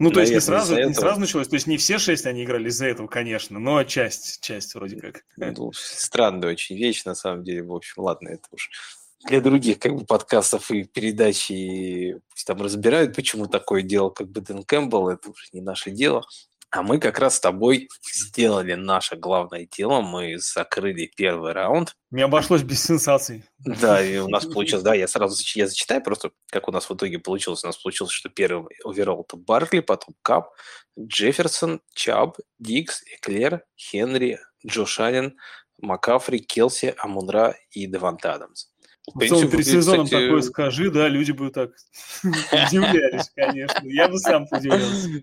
Ну, 0.00 0.10
то 0.10 0.20
есть 0.20 0.32
не 0.32 0.40
сразу, 0.40 0.76
не 0.76 0.92
сразу 0.92 1.20
началось, 1.20 1.46
то 1.46 1.54
есть 1.54 1.68
не 1.68 1.76
все 1.76 1.98
шесть 1.98 2.26
они 2.26 2.44
играли 2.44 2.68
из-за 2.68 2.86
этого, 2.86 3.06
конечно, 3.06 3.60
но 3.60 3.84
часть, 3.84 4.40
часть 4.40 4.74
вроде 4.74 4.96
как. 4.96 5.22
Ну, 5.36 5.72
странная 5.72 6.50
очень 6.50 6.76
вещь, 6.76 7.04
на 7.04 7.14
самом 7.14 7.44
деле, 7.44 7.62
в 7.62 7.72
общем, 7.72 8.02
ладно, 8.02 8.30
это 8.30 8.48
уж 8.50 8.70
для 9.26 9.40
других 9.40 9.78
как 9.78 9.94
бы 9.94 10.04
подкастов 10.04 10.70
и 10.70 10.84
передач, 10.84 11.50
и 11.50 12.16
там 12.44 12.60
разбирают, 12.60 13.16
почему 13.16 13.46
такое 13.46 13.82
дело, 13.82 14.10
как 14.10 14.28
бы 14.28 14.40
Дэн 14.40 14.64
Кэмпбелл, 14.64 15.08
это 15.08 15.30
уже 15.30 15.46
не 15.52 15.60
наше 15.60 15.90
дело. 15.90 16.24
А 16.74 16.82
мы 16.82 16.98
как 16.98 17.20
раз 17.20 17.36
с 17.36 17.40
тобой 17.40 17.88
сделали 18.02 18.74
наше 18.74 19.14
главное 19.14 19.64
дело, 19.64 20.00
мы 20.00 20.38
закрыли 20.38 21.08
первый 21.16 21.52
раунд. 21.52 21.94
Мне 22.10 22.24
обошлось 22.24 22.62
без 22.62 22.82
сенсаций. 22.82 23.44
Да, 23.58 24.04
и 24.04 24.18
у 24.18 24.26
нас 24.26 24.44
получилось, 24.44 24.82
да, 24.82 24.92
я 24.92 25.06
сразу 25.06 25.40
я 25.54 25.68
зачитаю 25.68 26.02
просто, 26.02 26.32
как 26.50 26.66
у 26.66 26.72
нас 26.72 26.90
в 26.90 26.94
итоге 26.94 27.20
получилось. 27.20 27.62
У 27.62 27.68
нас 27.68 27.76
получилось, 27.76 28.12
что 28.12 28.28
первый 28.28 28.74
оверолл 28.84 29.22
это 29.22 29.36
Баркли, 29.36 29.80
потом 29.80 30.16
Кап, 30.22 30.50
Джефферсон, 30.98 31.80
Чаб, 31.94 32.38
Дикс, 32.58 33.04
Эклер, 33.14 33.62
Хенри, 33.78 34.40
Джош 34.66 34.98
Аллен, 34.98 35.36
Макафри, 35.78 36.40
Келси, 36.40 36.96
Амунра 36.98 37.56
и 37.70 37.86
Девант 37.86 38.26
Адамс. 38.26 38.66
В 39.14 39.24
целом, 39.24 39.48
перед 39.48 39.66
сезоном 39.66 40.06
кстати... 40.06 40.24
такое 40.24 40.42
скажи, 40.42 40.90
да, 40.90 41.06
люди 41.06 41.30
бы 41.30 41.50
так 41.50 41.70
удивлялись, 42.24 43.30
конечно. 43.36 43.86
Я 43.86 44.08
бы 44.08 44.18
сам 44.18 44.48
удивлялся. 44.50 45.22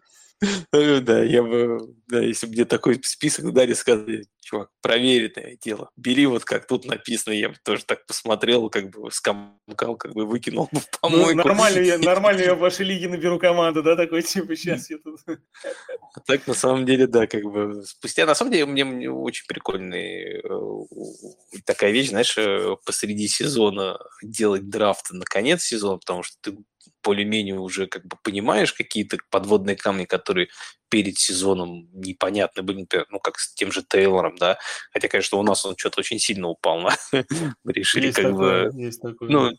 Да, 0.72 1.23
я 1.23 1.43
бы, 1.43 1.93
да, 2.07 2.19
если 2.19 2.47
бы 2.47 2.53
мне 2.53 2.65
такой 2.65 2.99
список 3.03 3.53
дали, 3.53 3.73
сказали, 3.73 4.26
чувак, 4.41 4.69
проверенное 4.81 5.57
дело, 5.61 5.91
бери 5.95 6.26
вот 6.26 6.45
как 6.45 6.65
тут 6.65 6.85
написано, 6.85 7.34
я 7.34 7.49
бы 7.49 7.55
тоже 7.63 7.85
так 7.85 8.07
посмотрел, 8.07 8.69
как 8.69 8.89
бы 8.89 9.11
скомкал, 9.11 9.95
как 9.97 10.13
бы 10.13 10.26
выкинул 10.26 10.68
бы 10.72 10.80
в 10.80 10.84
ну, 10.84 10.99
помойку. 10.99 11.35
Ну, 11.35 11.43
нормально, 11.43 11.80
я, 11.80 11.97
нормально 11.99 12.41
я 12.41 12.55
в 12.55 12.59
вашей 12.59 12.85
лиге 12.85 13.07
наберу 13.07 13.38
команду, 13.38 13.84
да, 13.84 13.95
такой 13.95 14.23
типа, 14.23 14.55
сейчас 14.55 14.89
я 14.89 14.97
тут... 14.97 15.19
А 15.27 16.19
так, 16.22 16.47
на 16.47 16.53
самом 16.55 16.85
деле, 16.85 17.05
да, 17.05 17.27
как 17.27 17.43
бы, 17.43 17.84
спустя, 17.85 18.26
на 18.26 18.34
самом 18.34 18.51
деле, 18.51 18.65
мне, 18.65 18.84
мне 18.84 19.11
очень 19.11 19.45
прикольная 19.47 20.41
э, 20.43 21.61
такая 21.65 21.91
вещь, 21.91 22.09
знаешь, 22.09 22.35
э, 22.38 22.76
посреди 22.85 23.27
сезона 23.27 23.99
делать 24.23 24.69
драфт 24.69 25.11
на 25.11 25.23
конец 25.23 25.63
сезона, 25.63 25.99
потому 25.99 26.23
что 26.23 26.35
ты 26.41 26.57
более-менее 27.03 27.59
уже 27.59 27.87
как 27.87 28.05
бы 28.05 28.17
понимаешь 28.23 28.73
какие-то 28.73 29.17
подводные 29.29 29.75
камни, 29.75 30.05
которые 30.05 30.49
перед 30.89 31.17
сезоном 31.17 31.87
непонятны 31.93 32.63
были, 32.63 32.81
например, 32.81 33.07
ну, 33.09 33.19
как 33.19 33.39
с 33.39 33.53
тем 33.53 33.71
же 33.71 33.81
Тейлором, 33.81 34.35
да, 34.37 34.57
хотя, 34.91 35.07
конечно, 35.07 35.37
у 35.37 35.43
нас 35.43 35.65
он 35.65 35.75
что-то 35.77 36.01
очень 36.01 36.19
сильно 36.19 36.47
упал, 36.47 36.81
на... 36.81 36.95
мы 37.63 37.73
решили 37.73 38.07
есть 38.07 38.17
как 38.17 38.31
такое, 38.31 38.71
бы, 38.71 38.91
такое, 38.91 39.29
ну, 39.29 39.51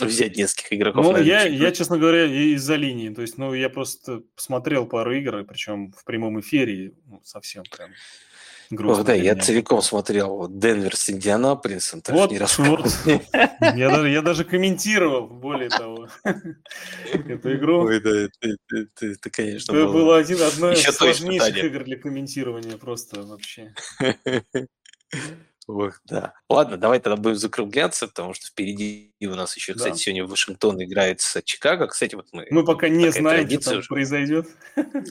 взять 0.00 0.36
нескольких 0.36 0.72
игроков. 0.72 1.04
Ну, 1.04 1.16
я, 1.16 1.44
я, 1.44 1.72
честно 1.72 1.98
говоря, 1.98 2.24
из-за 2.24 2.74
линии, 2.74 3.10
то 3.10 3.22
есть, 3.22 3.38
ну, 3.38 3.54
я 3.54 3.70
просто 3.70 4.22
посмотрел 4.34 4.86
пару 4.86 5.14
игр, 5.14 5.44
причем 5.44 5.92
в 5.92 6.04
прямом 6.04 6.40
эфире, 6.40 6.92
ну, 7.06 7.20
совсем 7.24 7.64
прям 7.64 7.90
Грустно 8.70 9.00
Ох, 9.00 9.06
да, 9.06 9.14
я 9.14 9.34
целиком 9.34 9.80
смотрел 9.80 10.36
вот 10.36 10.58
Денвер 10.58 10.94
с 10.94 11.08
Индианаполисом. 11.08 12.02
Вот, 12.08 12.30
не 12.30 12.38
вот. 12.38 12.86
я, 13.76 13.88
даже, 13.88 14.08
я 14.10 14.22
даже 14.22 14.44
комментировал, 14.44 15.26
более 15.26 15.68
того, 15.70 16.08
эту 16.24 17.54
игру. 17.56 17.84
Ой, 17.84 18.00
да, 18.00 18.10
это, 18.10 18.34
это, 18.40 18.76
это, 18.76 19.06
это 19.06 19.30
конечно, 19.30 19.72
Это 19.72 19.84
было, 19.86 19.92
было 19.92 20.18
один, 20.18 20.42
одно 20.42 20.72
из 20.72 20.82
сложнейших 20.82 21.64
игр 21.64 21.84
для 21.84 21.96
комментирования 21.96 22.76
просто 22.76 23.22
вообще. 23.22 23.74
Ох, 25.68 26.00
да. 26.06 26.32
Ладно, 26.48 26.78
давай 26.78 26.98
тогда 26.98 27.20
будем 27.20 27.36
закругляться, 27.36 28.08
потому 28.08 28.32
что 28.32 28.46
впереди 28.46 29.12
у 29.20 29.34
нас 29.34 29.54
еще, 29.54 29.74
кстати, 29.74 29.92
да. 29.92 29.98
сегодня 29.98 30.26
Вашингтон 30.26 30.82
играет 30.82 31.20
с 31.20 31.42
Чикаго. 31.42 31.88
Кстати, 31.88 32.14
вот 32.14 32.26
мы... 32.32 32.46
Мы 32.50 32.64
пока 32.64 32.88
не 32.88 33.10
знаем, 33.10 33.46
что 33.50 33.60
там 33.60 33.78
уже. 33.80 33.88
произойдет. 33.88 34.48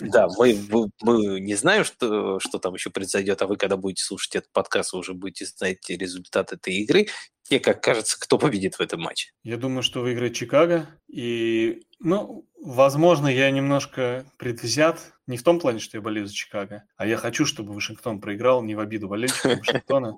Да, 0.01 0.27
мы, 0.39 0.57
мы, 0.67 0.89
мы 1.03 1.39
не 1.39 1.53
знаем, 1.53 1.83
что, 1.83 2.39
что 2.39 2.57
там 2.57 2.73
еще 2.73 2.89
произойдет, 2.89 3.39
а 3.43 3.45
вы, 3.45 3.55
когда 3.55 3.77
будете 3.77 4.03
слушать 4.03 4.35
этот 4.35 4.51
подкаст, 4.51 4.93
вы 4.93 4.99
уже 4.99 5.13
будете 5.13 5.45
знать 5.45 5.87
результат 5.89 6.51
этой 6.51 6.73
игры. 6.73 7.07
Тебе 7.47 7.61
как 7.61 7.81
кажется, 7.81 8.19
кто 8.19 8.37
победит 8.37 8.75
в 8.75 8.81
этом 8.81 9.01
матче? 9.01 9.31
Я 9.43 9.55
думаю, 9.55 9.81
что 9.81 10.01
выиграет 10.01 10.33
Чикаго. 10.33 10.89
И, 11.07 11.83
ну, 11.99 12.45
возможно, 12.61 13.27
я 13.27 13.49
немножко 13.51 14.25
предвзят. 14.37 15.13
Не 15.27 15.37
в 15.37 15.43
том 15.43 15.59
плане, 15.59 15.79
что 15.79 15.95
я 15.95 16.01
болею 16.01 16.27
за 16.27 16.33
Чикаго, 16.33 16.83
а 16.97 17.07
я 17.07 17.15
хочу, 17.15 17.45
чтобы 17.45 17.73
Вашингтон 17.73 18.19
проиграл, 18.19 18.61
не 18.63 18.75
в 18.75 18.81
обиду 18.81 19.07
болельщикам 19.07 19.59
Вашингтона. 19.59 20.17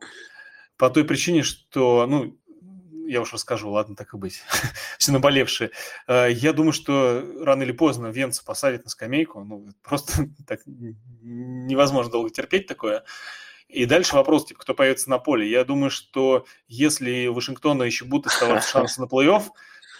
По 0.76 0.90
той 0.90 1.04
причине, 1.04 1.44
что, 1.44 2.08
ну, 2.08 2.36
я 3.06 3.22
уж 3.22 3.34
расскажу, 3.34 3.70
ладно, 3.70 3.96
так 3.96 4.14
и 4.16 4.18
быть. 4.18 4.42
Все 4.98 5.12
наболевшие. 5.12 5.70
Э, 6.08 6.32
я 6.32 6.52
думаю, 6.52 6.74
что 6.74 7.24
рано 7.42 7.62
или 7.62 7.72
поздно 7.72 8.08
Венца 8.08 8.44
посадят 8.44 8.86
на 8.86 8.90
скамейку. 8.90 9.44
Ну, 9.44 9.68
просто 9.84 10.30
так 10.48 10.62
невозможно 10.66 12.12
долго 12.12 12.32
терпеть 12.32 12.66
такое. 12.66 13.04
И 13.70 13.86
дальше 13.86 14.16
вопрос, 14.16 14.46
типа, 14.46 14.62
кто 14.62 14.74
появится 14.74 15.10
на 15.10 15.20
поле. 15.20 15.50
Я 15.50 15.64
думаю, 15.64 15.92
что 15.92 16.46
если 16.68 17.28
у 17.28 17.34
Вашингтона 17.34 17.84
еще 17.84 18.04
будут 18.04 18.28
оставаться 18.28 18.70
шансы 18.72 19.00
на 19.00 19.06
плей-офф, 19.06 19.44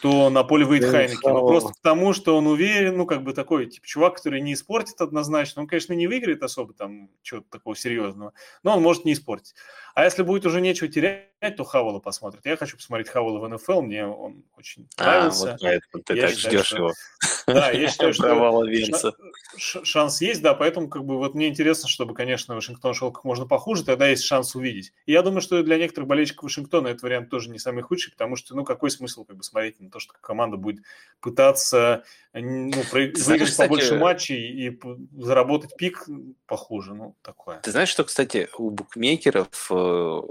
то 0.02 0.30
на 0.30 0.44
поле 0.44 0.66
выйдет 0.66 0.90
Хайнекен. 0.90 1.34
Ну, 1.34 1.48
просто 1.48 1.74
потому, 1.82 2.14
что 2.14 2.38
он 2.38 2.48
уверен, 2.48 2.98
ну, 2.98 3.06
как 3.06 3.24
бы 3.24 3.34
такой, 3.34 3.68
типа, 3.68 3.86
чувак, 3.86 4.16
который 4.16 4.42
не 4.42 4.54
испортит 4.54 5.00
однозначно. 5.02 5.62
Он, 5.62 5.68
конечно, 5.68 5.94
не 5.94 6.08
выиграет 6.08 6.42
особо 6.42 6.74
там 6.74 7.10
чего-то 7.22 7.48
такого 7.50 7.76
серьезного, 7.76 8.34
но 8.64 8.76
он 8.76 8.82
может 8.82 9.06
не 9.06 9.14
испортить. 9.14 9.56
А 9.94 10.04
если 10.06 10.24
будет 10.24 10.46
уже 10.46 10.62
нечего 10.62 10.88
терять, 10.88 11.29
то 11.40 11.64
Хавала 11.64 12.00
посмотрит. 12.00 12.46
Я 12.46 12.58
хочу 12.58 12.76
посмотреть 12.76 13.10
Хавала 13.10 13.40
в 13.40 13.48
НФЛ, 13.48 13.82
мне 13.82 14.06
он 14.06 14.44
очень 14.58 14.88
а, 14.98 15.04
нравился. 15.04 15.52
Вот 15.52 15.62
поэтому 15.62 16.04
ты 16.04 16.16
я 16.16 16.28
так 16.28 16.36
считаю, 16.36 16.58
ждешь 16.58 16.66
что... 16.68 16.78
его. 16.78 16.94
Да, 17.48 17.72
я 17.72 17.90
считаю, 17.90 18.14
что 18.14 19.16
шанс 19.58 20.22
есть, 20.22 20.42
да, 20.42 20.54
поэтому 20.54 20.90
как 20.90 21.04
бы 21.04 21.18
вот 21.18 21.34
мне 21.34 21.48
интересно, 21.48 21.88
чтобы, 21.88 22.14
конечно, 22.14 22.56
Вашингтон 22.56 22.94
шел 22.94 23.12
как 23.12 23.24
можно 23.24 23.48
похуже, 23.48 23.84
тогда 23.84 24.08
есть 24.08 24.24
шанс 24.24 24.56
увидеть. 24.56 24.94
И 25.06 25.14
я 25.14 25.22
думаю, 25.22 25.42
что 25.42 25.64
для 25.64 25.78
некоторых 25.78 26.08
болельщиков 26.08 26.44
Вашингтона 26.44 26.90
этот 26.90 27.04
вариант 27.04 27.30
тоже 27.30 27.50
не 27.50 27.58
самый 27.58 27.82
худший, 27.82 28.12
потому 28.12 28.36
что, 28.36 28.56
ну, 28.56 28.64
какой 28.64 28.92
смысл 28.92 29.26
как 29.26 29.38
бы 29.38 29.44
смотреть 29.44 29.80
на 29.80 29.90
то, 29.90 30.00
что 30.00 30.14
команда 30.22 30.58
будет 30.58 30.84
пытаться 31.22 32.04
ну, 32.34 32.72
выиграть 32.92 33.58
побольше 33.58 33.98
матчей 33.98 34.68
и 34.68 34.80
заработать 35.18 35.76
пик 35.78 36.08
похуже, 36.50 36.96
ну, 36.96 37.16
такое. 37.22 37.60
Ты 37.60 37.72
знаешь, 37.72 37.90
что, 37.90 38.04
кстати, 38.04 38.50
у 38.58 38.72
букмекеров 38.72 39.72
э, 39.72 40.22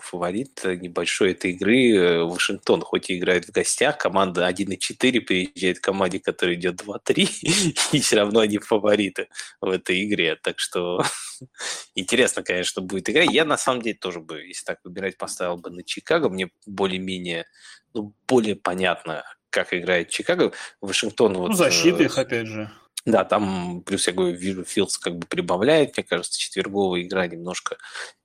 фаворит 0.00 0.60
небольшой 0.64 1.32
этой 1.32 1.50
игры 1.50 1.96
э, 1.96 2.22
Вашингтон, 2.22 2.80
хоть 2.82 3.10
и 3.10 3.18
играет 3.18 3.46
в 3.46 3.50
гостях, 3.50 3.98
команда 3.98 4.48
1-4 4.48 5.20
приезжает 5.20 5.80
к 5.80 5.84
команде, 5.84 6.20
которая 6.20 6.54
идет 6.54 6.80
2-3, 6.80 7.74
и 7.92 8.00
все 8.00 8.16
равно 8.16 8.40
они 8.40 8.58
фавориты 8.58 9.28
в 9.60 9.68
этой 9.68 10.04
игре. 10.04 10.36
Так 10.36 10.60
что 10.60 11.02
интересно, 11.94 12.42
конечно, 12.44 12.80
будет 12.80 13.10
игра. 13.10 13.22
Я 13.22 13.44
на 13.44 13.58
самом 13.58 13.82
деле 13.82 13.98
тоже 13.98 14.20
бы, 14.20 14.46
если 14.46 14.64
так 14.64 14.78
выбирать, 14.84 15.18
поставил 15.18 15.56
бы 15.56 15.70
на 15.70 15.82
Чикаго. 15.82 16.28
Мне 16.28 16.50
более-менее, 16.66 17.46
ну, 17.94 18.14
более 18.28 18.54
понятно, 18.54 19.24
как 19.50 19.74
играет 19.74 20.08
Чикаго. 20.08 20.52
Вашингтон 20.80 21.34
вот... 21.34 21.48
Ну, 21.48 21.54
защита 21.54 22.02
э, 22.02 22.06
их, 22.06 22.16
опять 22.16 22.46
же. 22.46 22.70
Да, 23.04 23.24
там, 23.24 23.82
плюс 23.84 24.06
я 24.06 24.12
говорю, 24.12 24.36
вижу, 24.36 24.64
Филдс 24.64 24.96
как 24.96 25.16
бы 25.18 25.26
прибавляет, 25.26 25.96
мне 25.96 26.04
кажется, 26.04 26.38
четверговая 26.38 27.02
игра 27.02 27.26
немножко 27.26 27.76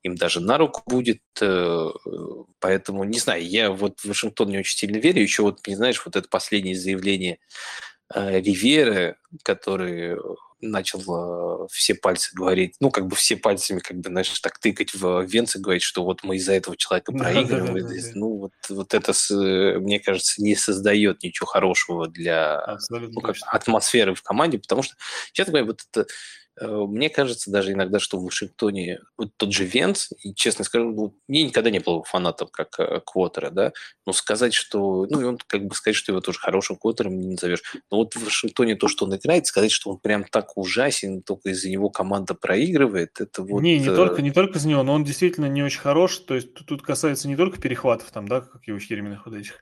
им 0.04 0.16
даже 0.16 0.40
на 0.40 0.58
руку 0.60 0.84
будет, 0.86 1.22
э, 1.41 1.90
поэтому, 2.60 3.04
не 3.04 3.18
знаю, 3.18 3.44
я 3.44 3.72
вот 3.72 3.99
в 3.99 4.06
Вашингтон 4.06 4.49
не 4.49 4.60
очень 4.60 4.78
сильно 4.78 4.98
верю, 4.98 5.22
еще 5.22 5.41
вот, 5.41 5.66
не 5.68 5.76
знаешь, 5.76 6.02
вот 6.06 6.16
это 6.16 6.30
последнее 6.30 6.76
заявление 6.76 7.40
э, 8.14 8.40
Ривера, 8.41 9.18
который 9.44 10.18
начал 10.59 11.01
э, 11.63 11.67
все 11.71 11.95
пальцы 11.95 12.31
говорить, 12.34 12.75
ну, 12.79 12.91
как 12.91 13.07
бы 13.07 13.15
все 13.15 13.38
пальцами, 13.38 13.79
как 13.79 13.97
бы, 13.97 14.09
знаешь, 14.09 14.39
так 14.39 14.59
тыкать 14.59 14.93
в 14.93 15.23
венцы, 15.23 15.59
говорить, 15.59 15.84
что 15.84 16.03
вот 16.03 16.23
мы 16.23 16.38
из-за 16.38 16.53
этого 16.53 16.75
человека 16.75 17.11
проигрываем. 17.13 17.75
Да, 17.75 17.81
да, 17.81 17.95
да, 17.95 18.11
ну, 18.15 18.38
вот, 18.38 18.51
вот 18.69 18.93
это, 18.93 19.13
мне 19.79 19.99
кажется, 19.99 20.41
не 20.41 20.55
создает 20.55 21.23
ничего 21.23 21.47
хорошего 21.47 22.07
для 22.07 22.77
ну, 22.89 23.21
как, 23.21 23.35
атмосферы 23.47 24.15
в 24.15 24.23
команде, 24.23 24.59
потому 24.59 24.84
что, 24.84 24.95
честно 25.34 25.51
говоря, 25.51 25.67
вот 25.67 25.81
это 25.91 26.07
Э, 26.07 26.47
мне 26.61 27.09
кажется 27.09 27.51
даже 27.51 27.73
иногда, 27.73 27.99
что 27.99 28.17
в 28.17 28.23
Вашингтоне 28.23 28.99
вот 29.17 29.29
тот 29.38 29.53
же 29.53 29.65
Венц, 29.65 30.09
и, 30.23 30.34
честно 30.34 30.65
скажу, 30.65 30.91
ну, 30.91 31.15
мне 31.27 31.43
никогда 31.43 31.69
не 31.69 31.79
было 31.79 32.03
фанатом 32.03 32.47
как 32.51 32.79
э, 32.79 33.01
квотера, 33.05 33.49
да, 33.51 33.73
но 34.05 34.13
сказать, 34.13 34.53
что, 34.53 35.05
ну, 35.09 35.21
и 35.21 35.23
он 35.23 35.38
как 35.45 35.65
бы 35.65 35.75
сказать, 35.75 35.95
что 35.95 36.11
его 36.11 36.21
тоже 36.21 36.39
хорошим 36.39 36.77
квотером 36.77 37.19
не 37.19 37.27
назовешь. 37.27 37.61
Но 37.91 37.97
вот 37.97 38.15
в 38.15 38.23
Вашингтоне 38.23 38.75
то, 38.75 38.88
что 38.88 39.05
он 39.05 39.15
играет, 39.15 39.45
сказать, 39.45 39.71
что 39.71 39.91
он 39.91 39.99
прям 39.99 40.23
так 40.23 40.57
ужасен, 40.57 41.21
только 41.21 41.49
из-за 41.49 41.69
него 41.69 41.89
команда 41.89 42.34
проигрывает, 42.34 43.21
это 43.21 43.43
вот... 43.43 43.61
Не, 43.61 43.79
не, 43.79 43.85
только, 43.85 44.21
не 44.21 44.31
только 44.31 44.57
из 44.57 44.65
него, 44.65 44.84
но 44.84 44.93
он 44.93 45.03
действительно 45.03 45.45
не 45.45 45.63
очень 45.63 45.79
хорош, 45.79 46.17
то 46.17 46.35
есть 46.35 46.53
тут, 46.53 46.67
тут 46.67 46.81
касается 46.81 47.27
не 47.27 47.35
только 47.35 47.61
перехватов 47.61 48.09
там, 48.11 48.27
да, 48.27 48.41
как 48.41 48.65
его 48.65 48.79
вот 49.25 49.35
этих, 49.35 49.61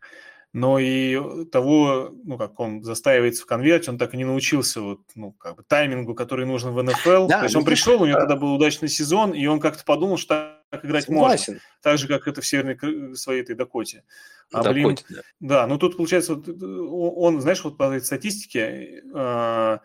но 0.55 0.79
и 0.79 1.43
того, 1.51 2.15
ну, 2.23 2.37
как 2.37 2.57
он 2.61 2.81
застаивается 2.81 3.43
в 3.43 3.45
конверте, 3.45 3.91
он 3.91 3.97
так 3.97 4.13
и 4.13 4.17
не 4.17 4.23
научился 4.23 4.79
вот, 4.79 5.01
ну, 5.13 5.33
как 5.33 5.57
бы 5.57 5.63
таймингу, 5.63 6.15
который 6.15 6.45
нужен 6.45 6.71
в 6.71 6.81
НФЛ. 6.81 7.27
Да, 7.27 7.39
То 7.39 7.43
есть 7.43 7.57
он 7.57 7.65
пришел, 7.65 8.01
у 8.01 8.05
него 8.05 8.19
тогда 8.19 8.37
был 8.37 8.53
удачный 8.53 8.87
сезон, 8.87 9.33
и 9.33 9.45
он 9.47 9.59
как-то 9.59 9.83
подумал, 9.83 10.15
что 10.15 10.61
так 10.69 10.85
играть 10.85 11.07
Согласен. 11.07 11.55
можно. 11.55 11.61
Так 11.81 11.97
же, 11.97 12.07
как 12.07 12.29
это 12.29 12.39
в 12.39 12.47
северной 12.47 13.17
своей 13.17 13.41
этой 13.41 13.53
Дакоте. 13.53 14.05
А, 14.53 14.63
Дакоте, 14.63 14.73
блин, 14.73 14.97
да. 15.09 15.21
да, 15.41 15.67
ну 15.67 15.77
тут 15.77 15.97
получается, 15.97 16.35
вот, 16.35 16.47
он, 16.47 17.41
знаешь, 17.41 17.61
вот 17.65 17.77
по 17.77 17.93
этой 17.93 18.05
статистике, 18.05 19.03
э, 19.13 19.77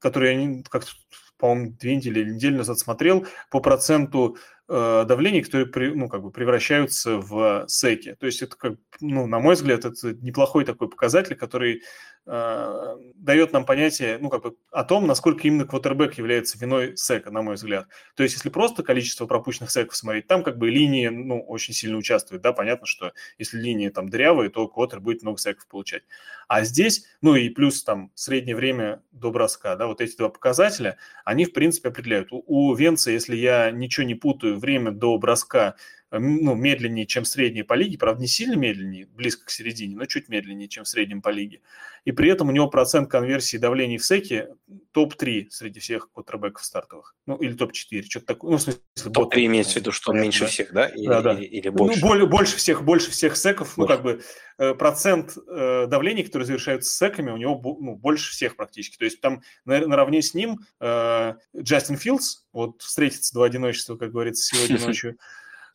которую 0.00 0.56
я 0.56 0.62
как-то, 0.68 0.90
по-моему, 1.38 1.76
две 1.78 1.94
недели 1.94 2.22
или 2.22 2.30
неделю 2.30 2.56
назад 2.56 2.80
смотрел, 2.80 3.24
по 3.52 3.60
проценту 3.60 4.36
Э, 4.36 4.51
давлений, 4.68 5.42
которые 5.42 5.94
ну, 5.94 6.08
как 6.08 6.22
бы 6.22 6.30
превращаются 6.30 7.18
в 7.18 7.64
секи. 7.68 8.14
То 8.18 8.26
есть 8.26 8.42
это, 8.42 8.56
как, 8.56 8.74
ну, 9.00 9.26
на 9.26 9.38
мой 9.38 9.54
взгляд, 9.54 9.84
это 9.84 10.14
неплохой 10.14 10.64
такой 10.64 10.88
показатель, 10.88 11.36
который 11.36 11.82
э, 12.26 12.96
дает 13.14 13.52
нам 13.52 13.64
понятие 13.64 14.18
ну, 14.18 14.28
как 14.30 14.42
бы, 14.42 14.56
о 14.70 14.84
том, 14.84 15.06
насколько 15.06 15.46
именно 15.46 15.66
квотербек 15.66 16.14
является 16.14 16.58
виной 16.58 16.96
сека, 16.96 17.30
на 17.30 17.42
мой 17.42 17.54
взгляд. 17.54 17.86
То 18.14 18.22
есть 18.22 18.34
если 18.34 18.48
просто 18.48 18.82
количество 18.82 19.26
пропущенных 19.26 19.70
секов 19.70 19.96
смотреть, 19.96 20.26
там 20.26 20.42
как 20.42 20.58
бы 20.58 20.70
линии 20.70 21.08
ну, 21.08 21.40
очень 21.40 21.74
сильно 21.74 21.96
участвуют. 21.96 22.42
Да, 22.42 22.52
понятно, 22.52 22.86
что 22.86 23.12
если 23.38 23.58
линии 23.58 23.88
там 23.88 24.08
дырявые, 24.08 24.50
то 24.50 24.68
квотер 24.68 25.00
будет 25.00 25.22
много 25.22 25.38
секов 25.38 25.66
получать. 25.66 26.02
А 26.48 26.64
здесь, 26.64 27.06
ну 27.20 27.34
и 27.34 27.48
плюс 27.48 27.82
там 27.82 28.10
среднее 28.14 28.56
время 28.56 29.02
до 29.12 29.30
броска, 29.30 29.76
да, 29.76 29.86
вот 29.86 30.00
эти 30.00 30.16
два 30.16 30.28
показателя, 30.28 30.98
они 31.24 31.44
в 31.44 31.52
принципе 31.52 31.88
определяют. 31.88 32.32
У, 32.32 32.42
у 32.46 32.74
Венца, 32.74 33.10
если 33.10 33.36
я 33.36 33.70
ничего 33.70 34.04
не 34.04 34.14
путаю, 34.14 34.58
время 34.58 34.90
до 34.90 35.16
броска 35.18 35.76
ну, 36.18 36.54
медленнее, 36.54 37.06
чем 37.06 37.24
средний 37.24 37.62
по 37.62 37.72
лиге, 37.74 37.96
правда, 37.96 38.20
не 38.20 38.28
сильно 38.28 38.54
медленнее, 38.54 39.06
близко 39.06 39.46
к 39.46 39.50
середине, 39.50 39.96
но 39.96 40.04
чуть 40.04 40.28
медленнее, 40.28 40.68
чем 40.68 40.84
в 40.84 40.88
среднем 40.88 41.22
по 41.22 41.30
лиге. 41.30 41.62
И 42.04 42.12
при 42.12 42.30
этом 42.30 42.48
у 42.48 42.52
него 42.52 42.68
процент 42.68 43.10
конверсии 43.10 43.56
давлений 43.56 43.96
в 43.96 44.04
секе 44.04 44.50
топ-3 44.92 45.46
среди 45.50 45.80
всех 45.80 46.10
квотербеков 46.12 46.64
стартовых. 46.64 47.14
Ну, 47.26 47.36
или 47.36 47.54
топ-4, 47.54 48.02
что-то 48.02 48.26
такое. 48.26 48.50
Ну, 48.50 48.56
в 48.58 48.62
смысле, 48.62 48.80
топ-3 49.12 49.46
имеется 49.46 49.74
в 49.74 49.76
виду, 49.76 49.92
что 49.92 50.10
он 50.10 50.20
меньше 50.20 50.40
да. 50.40 50.46
всех, 50.46 50.72
да? 50.72 50.86
Или, 50.88 51.06
да, 51.06 51.22
да. 51.22 51.32
Или, 51.34 51.44
или 51.44 51.68
больше? 51.70 52.00
Ну, 52.00 52.06
более, 52.06 52.26
больше 52.26 52.56
всех, 52.56 52.84
больше 52.84 53.10
всех 53.10 53.36
секов. 53.36 53.76
Больше. 53.76 53.80
Ну, 53.80 53.86
как 53.86 54.02
бы 54.02 54.22
э, 54.58 54.74
процент 54.74 55.36
э, 55.36 55.86
давлений, 55.86 56.24
которые 56.24 56.46
завершаются 56.46 56.92
секами, 56.92 57.30
у 57.30 57.36
него 57.36 57.60
ну, 57.80 57.96
больше 57.96 58.32
всех 58.32 58.56
практически. 58.56 58.98
То 58.98 59.04
есть 59.04 59.20
там 59.20 59.42
на, 59.64 59.86
наравне 59.86 60.20
с 60.20 60.34
ним 60.34 60.60
э, 60.80 61.34
Джастин 61.56 61.96
Филдс, 61.96 62.42
вот 62.52 62.82
встретится 62.82 63.32
два 63.32 63.46
одиночества, 63.46 63.96
как 63.96 64.10
говорится, 64.10 64.44
сегодня 64.44 64.78
ночью, 64.86 65.16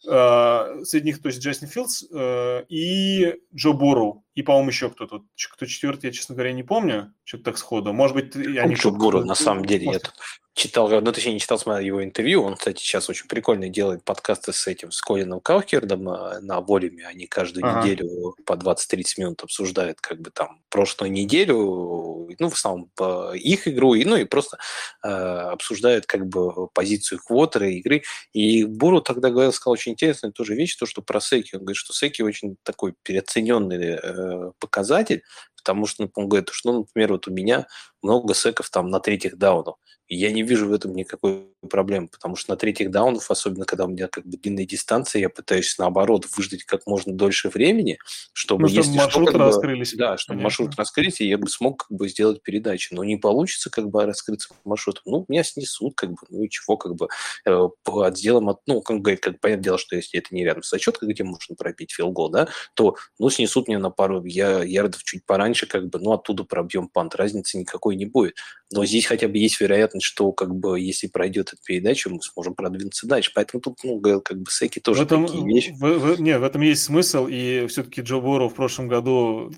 среди 0.03 1.05
них, 1.05 1.21
то 1.21 1.27
есть 1.27 1.41
Джастин 1.41 1.67
Филдс 1.67 2.03
uh, 2.11 2.65
и 2.69 3.35
Джо 3.53 3.73
Борроу. 3.73 4.23
И, 4.37 4.43
по-моему, 4.43 4.69
еще 4.69 4.91
кто-то. 4.91 5.23
Кто 5.51 5.65
четвертый, 5.65 6.05
я, 6.05 6.11
честно 6.11 6.35
говоря, 6.35 6.53
не 6.53 6.61
помню. 6.61 7.11
Что-то 7.23 7.45
так 7.45 7.57
сходу. 7.57 7.91
Может 7.91 8.15
быть, 8.15 8.35
они... 8.35 8.75
Джо 8.75 8.91
Борроу, 8.91 9.25
на 9.25 9.33
самом 9.33 9.65
деле, 9.65 9.87
Может... 9.87 10.03
я 10.03 10.11
читал, 10.57 10.89
ну, 10.89 11.11
точнее, 11.11 11.33
не 11.33 11.39
читал, 11.39 11.59
смотрел 11.59 11.85
его 11.85 12.03
интервью. 12.03 12.41
Он, 12.41 12.55
кстати, 12.55 12.79
сейчас 12.79 13.09
очень 13.09 13.27
прикольно 13.27 13.69
делает 13.69 14.03
подкасты 14.03 14.53
с 14.53 14.65
этим, 14.65 14.91
с 14.91 15.01
Колином 15.01 15.39
Каухердом 15.39 16.09
э, 16.09 16.39
на 16.39 16.61
волюме. 16.61 17.05
Они 17.05 17.27
каждую 17.27 17.65
ага. 17.65 17.83
неделю 17.83 18.35
по 18.43 18.53
20-30 18.53 19.03
минут 19.17 19.43
обсуждают, 19.43 20.01
как 20.01 20.19
бы 20.19 20.31
там, 20.31 20.61
прошлую 20.69 21.11
неделю, 21.11 22.27
ну, 22.39 22.49
в 22.49 22.53
основном 22.53 22.89
их 23.35 23.67
игру, 23.67 23.93
и, 23.93 24.03
ну, 24.03 24.15
и 24.15 24.23
просто 24.25 24.57
э, 25.03 25.07
обсуждают, 25.07 26.07
как 26.07 26.25
бы, 26.25 26.67
позицию 26.69 27.19
квотера 27.23 27.69
игры. 27.69 28.01
И 28.33 28.63
Буру 28.63 29.01
тогда 29.01 29.29
говорил, 29.29 29.53
сказал 29.53 29.73
очень 29.73 29.91
интересную 29.91 30.33
тоже 30.33 30.55
вещь, 30.55 30.75
то, 30.75 30.87
что 30.87 31.03
про 31.03 31.21
Секи. 31.21 31.55
Он 31.55 31.61
говорит, 31.61 31.77
что 31.77 31.93
Секи 31.93 32.23
очень 32.23 32.57
такой 32.63 32.95
переоцененный 33.03 33.77
э, 33.77 34.26
показатель, 34.59 35.23
потому 35.67 35.85
что, 35.85 36.09
он 36.15 36.29
говорит, 36.29 36.49
что, 36.53 36.71
ну, 36.71 36.79
например, 36.79 37.11
вот 37.11 37.27
у 37.27 37.31
меня 37.31 37.67
много 38.01 38.33
секов 38.33 38.69
там 38.69 38.89
на 38.89 39.01
третьих 39.01 39.37
даунах. 39.37 39.75
И 40.07 40.15
я 40.15 40.31
не 40.31 40.41
вижу 40.41 40.67
в 40.67 40.73
этом 40.73 40.93
никакой 40.93 41.47
проблемы, 41.69 42.07
потому 42.07 42.37
что 42.37 42.51
на 42.51 42.57
третьих 42.57 42.91
даунах, 42.91 43.29
особенно 43.29 43.65
когда 43.65 43.85
у 43.85 43.89
меня 43.89 44.07
как 44.07 44.25
бы 44.25 44.37
длинные 44.37 44.65
дистанции, 44.65 45.19
я 45.19 45.29
пытаюсь 45.29 45.77
наоборот 45.77 46.25
выждать 46.37 46.63
как 46.63 46.87
можно 46.87 47.13
дольше 47.13 47.49
времени, 47.49 47.99
чтобы, 48.31 48.63
ну, 48.63 48.67
если 48.69 48.97
маршрут 48.97 49.29
что, 49.29 49.37
раскрылись. 49.37 49.91
Бы, 49.91 49.97
да, 49.97 50.17
чтобы 50.17 50.41
маршрут 50.41 50.75
раскрыть, 50.75 51.19
и 51.19 51.27
я 51.27 51.37
бы 51.37 51.49
смог 51.49 51.87
как 51.87 51.97
бы 51.97 52.07
сделать 52.07 52.41
передачу. 52.41 52.95
Но 52.95 53.03
не 53.03 53.17
получится 53.17 53.69
как 53.69 53.89
бы 53.89 54.05
раскрыться 54.05 54.53
маршрут. 54.63 55.01
Ну, 55.03 55.25
меня 55.27 55.43
снесут, 55.43 55.95
как 55.95 56.11
бы, 56.11 56.17
ну 56.29 56.43
и 56.43 56.49
чего, 56.49 56.77
как 56.77 56.95
бы 56.95 57.09
э, 57.45 57.67
по 57.83 58.03
отделам, 58.03 58.47
от, 58.47 58.61
ну, 58.65 58.81
как 58.81 59.01
говорит, 59.01 59.19
как 59.19 59.41
понятное 59.41 59.63
дело, 59.63 59.77
что 59.77 59.97
если 59.97 60.19
это 60.19 60.33
не 60.33 60.45
рядом 60.45 60.63
с 60.63 60.71
отчеткой, 60.71 61.09
где 61.09 61.25
можно 61.25 61.55
пробить 61.55 61.91
филгол, 61.91 62.29
да, 62.29 62.47
то, 62.75 62.95
ну, 63.19 63.29
снесут 63.29 63.67
меня 63.67 63.79
на 63.79 63.89
пару 63.89 64.23
я, 64.23 64.63
ярдов 64.63 65.03
чуть 65.03 65.25
пораньше, 65.25 65.56
как 65.65 65.89
бы, 65.89 65.99
ну, 65.99 66.11
оттуда 66.11 66.43
пробьем 66.43 66.87
пант. 66.87 67.15
Разницы 67.15 67.57
никакой 67.57 67.95
не 67.95 68.05
будет. 68.05 68.35
Но 68.71 68.85
здесь 68.85 69.05
хотя 69.05 69.27
бы 69.27 69.37
есть 69.37 69.59
вероятность, 69.61 70.05
что 70.05 70.31
как 70.33 70.53
бы 70.53 70.79
если 70.79 71.07
пройдет 71.07 71.53
эта 71.53 71.61
передача, 71.65 72.09
мы 72.09 72.21
сможем 72.21 72.53
продвинуться 72.53 73.07
дальше. 73.07 73.31
Поэтому 73.33 73.61
тут, 73.61 73.79
ну, 73.83 73.99
как 74.01 74.41
бы 74.41 74.51
Секи 74.51 74.79
тоже 74.79 75.03
в 75.03 75.05
этом, 75.05 75.25
такие 75.25 75.45
вещи. 75.45 75.75
В, 75.79 75.99
в, 75.99 76.21
нет, 76.21 76.41
в 76.41 76.43
этом 76.43 76.61
есть 76.61 76.83
смысл, 76.83 77.27
и 77.29 77.65
все-таки 77.67 78.01
Джо 78.01 78.19
Боро 78.19 78.49
в 78.49 78.53
прошлом 78.55 78.87
году 78.87 79.51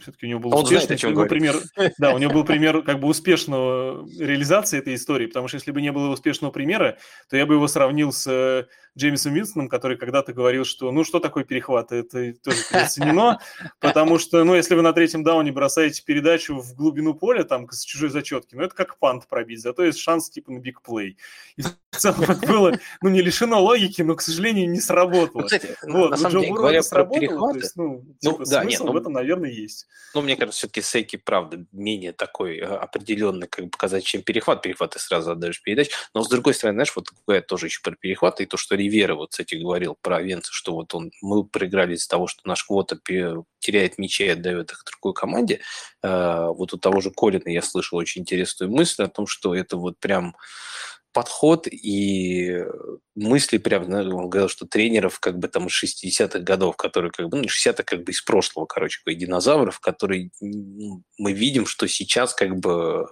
все-таки 0.00 0.26
у 0.26 0.28
него 0.30 0.40
был 0.40 0.54
а 0.54 0.62
успешный 0.62 0.96
знает, 0.96 1.14
был 1.14 1.26
пример. 1.26 1.56
Да, 1.98 2.14
у 2.14 2.18
него 2.18 2.32
был 2.32 2.44
пример 2.44 2.82
как 2.82 3.00
бы 3.00 3.08
успешного 3.08 4.08
реализации 4.18 4.78
этой 4.78 4.94
истории, 4.94 5.26
потому 5.26 5.48
что 5.48 5.56
если 5.56 5.70
бы 5.70 5.82
не 5.82 5.92
было 5.92 6.08
успешного 6.10 6.50
примера, 6.50 6.98
то 7.28 7.36
я 7.36 7.46
бы 7.46 7.54
его 7.54 7.68
сравнил 7.68 8.12
с 8.12 8.66
Джеймсом 8.96 9.34
Винстоном, 9.34 9.68
который 9.68 9.96
когда-то 9.96 10.32
говорил, 10.32 10.64
что 10.64 10.92
ну 10.92 11.04
что 11.04 11.18
такое 11.20 11.44
перехват, 11.44 11.92
это 11.92 12.32
тоже 12.42 12.58
переоценено, 12.70 13.40
потому 13.80 14.18
что, 14.18 14.44
ну, 14.44 14.54
если 14.54 14.74
вы 14.74 14.82
на 14.82 14.92
третьем 14.92 15.24
дауне 15.24 15.52
бросаете 15.52 16.02
передачу 16.04 16.60
в 16.60 16.74
глубину 16.74 17.14
поля, 17.14 17.44
там, 17.44 17.68
с 17.70 17.84
чужой 17.84 18.10
зачетки, 18.10 18.54
ну, 18.54 18.62
это 18.62 18.74
как 18.74 18.98
пант 18.98 19.26
пробить, 19.26 19.60
зато 19.60 19.84
есть 19.84 19.98
шанс, 19.98 20.30
типа, 20.30 20.52
на 20.52 20.58
бигплей. 20.58 21.16
И 21.56 21.62
в 21.62 21.74
целом 21.90 22.22
это 22.22 22.46
было, 22.46 22.78
ну, 23.02 23.08
не 23.08 23.20
лишено 23.22 23.62
логики, 23.62 24.02
но, 24.02 24.14
к 24.14 24.22
сожалению, 24.22 24.70
не 24.70 24.80
сработало. 24.80 25.42
Ну, 25.42 25.46
кстати, 25.46 25.76
вот, 25.82 26.10
на 26.10 26.16
самом 26.16 26.40
деле, 26.40 26.52
говоря 26.54 26.80
про 26.88 27.04
перехваты, 27.04 27.58
есть, 27.58 27.76
ну, 27.76 28.04
ну, 28.22 28.32
типа, 28.32 28.44
да, 28.46 28.64
нет, 28.64 28.80
ну, 28.80 28.92
в 28.92 28.96
этом, 28.96 29.12
наверное, 29.12 29.50
есть. 29.50 29.86
Ну, 30.14 30.22
мне 30.22 30.36
кажется, 30.36 30.58
все-таки 30.58 30.82
Сейки, 30.82 31.16
правда, 31.16 31.64
менее 31.72 32.12
такой 32.12 32.58
э, 32.58 32.64
определенный, 32.64 33.48
как 33.48 33.64
бы 33.64 33.70
показать, 33.70 34.04
чем 34.04 34.22
перехват. 34.22 34.62
Перехват 34.62 34.92
ты 34.92 34.98
сразу 34.98 35.32
отдаешь 35.32 35.62
передач. 35.62 35.90
Но, 36.14 36.22
с 36.22 36.28
другой 36.28 36.54
стороны, 36.54 36.76
знаешь, 36.76 36.92
вот 36.94 37.08
я 37.28 37.42
тоже 37.42 37.66
еще 37.66 37.80
про 37.82 37.96
перехват, 37.96 38.40
и 38.40 38.46
то, 38.46 38.56
что 38.56 38.76
Ривера 38.84 39.14
вот, 39.14 39.30
кстати, 39.30 39.54
говорил 39.54 39.96
про 40.00 40.20
Венца, 40.20 40.50
что 40.52 40.74
вот 40.74 40.94
он, 40.94 41.10
мы 41.22 41.44
проиграли 41.44 41.94
из-за 41.94 42.08
того, 42.08 42.26
что 42.26 42.42
наш 42.44 42.64
квота 42.64 42.98
теряет 43.58 43.98
мячи 43.98 44.24
и 44.24 44.30
отдает 44.30 44.72
их 44.72 44.84
другой 44.84 45.14
команде. 45.14 45.60
А, 46.02 46.48
вот 46.48 46.72
у 46.74 46.78
того 46.78 47.00
же 47.00 47.10
Колина 47.10 47.48
я 47.48 47.62
слышал 47.62 47.98
очень 47.98 48.22
интересную 48.22 48.70
мысль 48.70 49.02
о 49.02 49.08
том, 49.08 49.26
что 49.26 49.54
это 49.54 49.76
вот 49.76 49.98
прям 49.98 50.36
подход 51.14 51.68
и 51.68 52.64
мысли 53.14 53.58
прям, 53.58 53.84
он 53.84 54.28
говорил, 54.28 54.48
что 54.48 54.66
тренеров 54.66 55.20
как 55.20 55.38
бы 55.38 55.46
там 55.46 55.68
из 55.68 55.84
60-х 55.84 56.40
годов, 56.40 56.76
которые 56.76 57.12
как 57.12 57.28
бы, 57.28 57.38
ну, 57.38 57.44
60-х 57.44 57.84
как 57.84 58.02
бы 58.02 58.10
из 58.10 58.20
прошлого, 58.20 58.66
короче, 58.66 59.00
как 59.04 59.16
динозавров, 59.16 59.78
которые 59.78 60.30
ну, 60.40 61.04
мы 61.16 61.32
видим, 61.32 61.66
что 61.66 61.86
сейчас 61.86 62.34
как 62.34 62.56
бы 62.56 63.06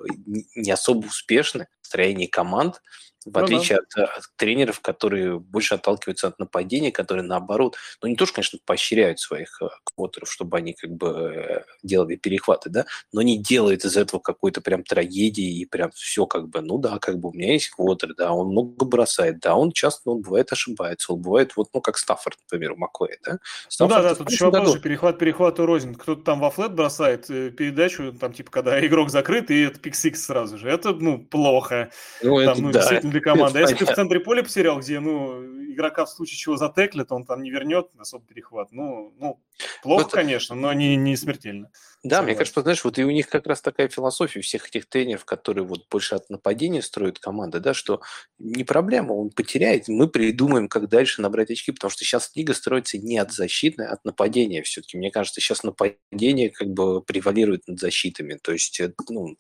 не 0.57 0.73
особо 0.73 1.07
успешны 1.07 1.69
в 1.81 1.87
строении 1.87 2.27
команд, 2.27 2.83
В 3.25 3.37
ну, 3.37 3.45
отличие 3.45 3.79
да. 3.95 4.05
от, 4.05 4.19
от 4.19 4.25
тренеров, 4.37 4.81
которые 4.81 5.39
больше 5.39 5.75
отталкиваются 5.75 6.29
от 6.29 6.39
нападения, 6.39 6.91
которые 6.91 7.25
наоборот, 7.25 7.77
ну 8.03 8.09
не 8.09 8.17
то, 8.17 8.27
что, 8.27 8.37
конечно, 8.37 8.59
поощряют 8.65 9.21
своих 9.21 9.61
э, 9.63 9.69
квотеров, 9.85 10.31
чтобы 10.31 10.57
они 10.57 10.73
как 10.73 10.91
бы 10.91 11.09
э, 11.09 11.65
делали 11.83 12.17
перехваты, 12.17 12.71
да, 12.71 12.87
но 13.13 13.23
не 13.23 13.39
делают 13.39 13.85
из 13.85 13.97
этого 13.97 14.21
какой-то 14.21 14.61
прям 14.61 14.83
трагедии 14.83 15.61
и 15.61 15.65
прям 15.67 15.91
все 15.93 16.27
как 16.27 16.49
бы, 16.49 16.61
ну 16.61 16.79
да, 16.79 16.99
как 16.99 17.19
бы 17.19 17.31
у 17.31 17.33
меня 17.33 17.53
есть 17.53 17.71
квотер, 17.71 18.15
да, 18.17 18.33
он 18.33 18.49
много 18.49 18.85
бросает, 18.85 19.41
да, 19.41 19.55
он 19.55 19.73
часто, 19.73 20.11
он 20.11 20.23
бывает 20.23 20.53
ошибается, 20.53 21.13
он 21.13 21.23
бывает 21.23 21.53
вот, 21.57 21.69
ну 21.73 21.81
как 21.81 21.99
Стаффорд, 21.99 22.39
например, 22.51 22.73
у 22.73 22.77
Маквея, 22.77 23.19
да. 23.25 23.39
Стаффорд, 23.69 23.97
ну 23.97 24.03
да, 24.03 24.09
да, 24.11 24.15
тут 24.17 24.31
еще 24.31 24.51
вопрос 24.51 24.79
перехват, 24.81 25.19
перехват 25.19 25.61
в 25.61 25.67
red 25.67 25.77
zone, 25.77 25.95
кто-то 25.95 26.23
там 26.23 26.41
во 26.41 26.51
flat 26.51 26.75
бросает 26.75 27.31
э, 27.31 27.51
передачу, 27.51 28.13
там 28.13 28.33
типа 28.33 28.51
когда 28.51 28.85
игрок 28.85 29.11
закрыт, 29.11 29.51
и 29.51 29.63
это 29.63 29.79
pick 29.79 30.05
six 30.05 30.25
сразу 30.25 30.59
же, 30.59 30.69
это, 30.69 30.93
ну, 30.93 31.19
плохо. 31.19 31.91
Ну, 32.23 32.43
там, 32.45 32.53
это, 32.53 32.63
ну, 32.63 32.73
да. 32.73 33.01
Для 33.13 33.21
команды. 33.21 33.59
А 33.59 33.63
если 33.63 33.77
ты 33.77 33.87
в 33.87 33.95
центре 33.95 34.21
поля 34.21 34.43
потерял, 34.43 34.81
где, 34.81 35.01
ну, 35.01 35.63
игрока 35.73 36.05
в 36.05 36.11
случае 36.11 36.37
чего 36.39 36.57
затэклит, 36.57 37.11
он 37.13 37.25
там 37.25 37.43
не 37.43 37.51
вернет 37.51 37.89
особо 37.99 38.25
перехват. 38.27 38.73
Ну, 38.73 39.15
ну 39.19 39.41
плохо, 39.83 40.07
это... 40.07 40.17
конечно, 40.17 40.55
но 40.55 40.73
не, 40.73 40.97
не 40.97 41.17
смертельно. 41.17 41.71
Да, 42.05 42.17
Согласен. 42.17 42.25
мне 42.25 42.35
кажется, 42.37 42.63
знаешь, 42.63 42.85
вот 42.85 42.99
и 42.99 43.05
у 43.05 43.11
них 43.11 43.29
как 43.29 43.47
раз 43.47 43.61
такая 43.61 43.89
философия 43.89 44.41
у 44.41 44.43
всех 44.43 44.67
этих 44.67 44.89
тренеров, 44.89 45.25
которые 45.25 45.65
вот 45.65 45.87
больше 45.89 46.17
от 46.17 46.29
нападения 46.31 46.83
строят 46.83 47.21
команды, 47.21 47.61
да, 47.61 47.75
что 47.75 48.01
не 48.39 48.65
проблема, 48.65 49.13
он 49.13 49.31
потеряет, 49.31 49.87
мы 49.87 50.09
придумаем, 50.09 50.69
как 50.69 50.89
дальше 50.89 51.23
набрать 51.23 51.51
очки, 51.51 51.71
потому 51.71 51.91
что 51.93 52.05
сейчас 52.05 52.33
лига 52.35 52.55
строится 52.55 52.99
не 52.99 53.19
от 53.19 53.33
защиты, 53.33 53.85
а 53.85 53.93
от 53.93 54.05
нападения 54.05 54.63
все-таки. 54.63 54.97
Мне 54.97 55.13
кажется, 55.13 55.41
сейчас 55.41 55.63
нападение 55.63 56.51
как 56.51 56.69
бы 56.69 57.03
превалирует 57.03 57.69
над 57.69 57.79
защитами. 57.79 58.39
То 58.43 58.53
есть, 58.53 58.81
э, 58.81 58.93
ну, 59.09 59.37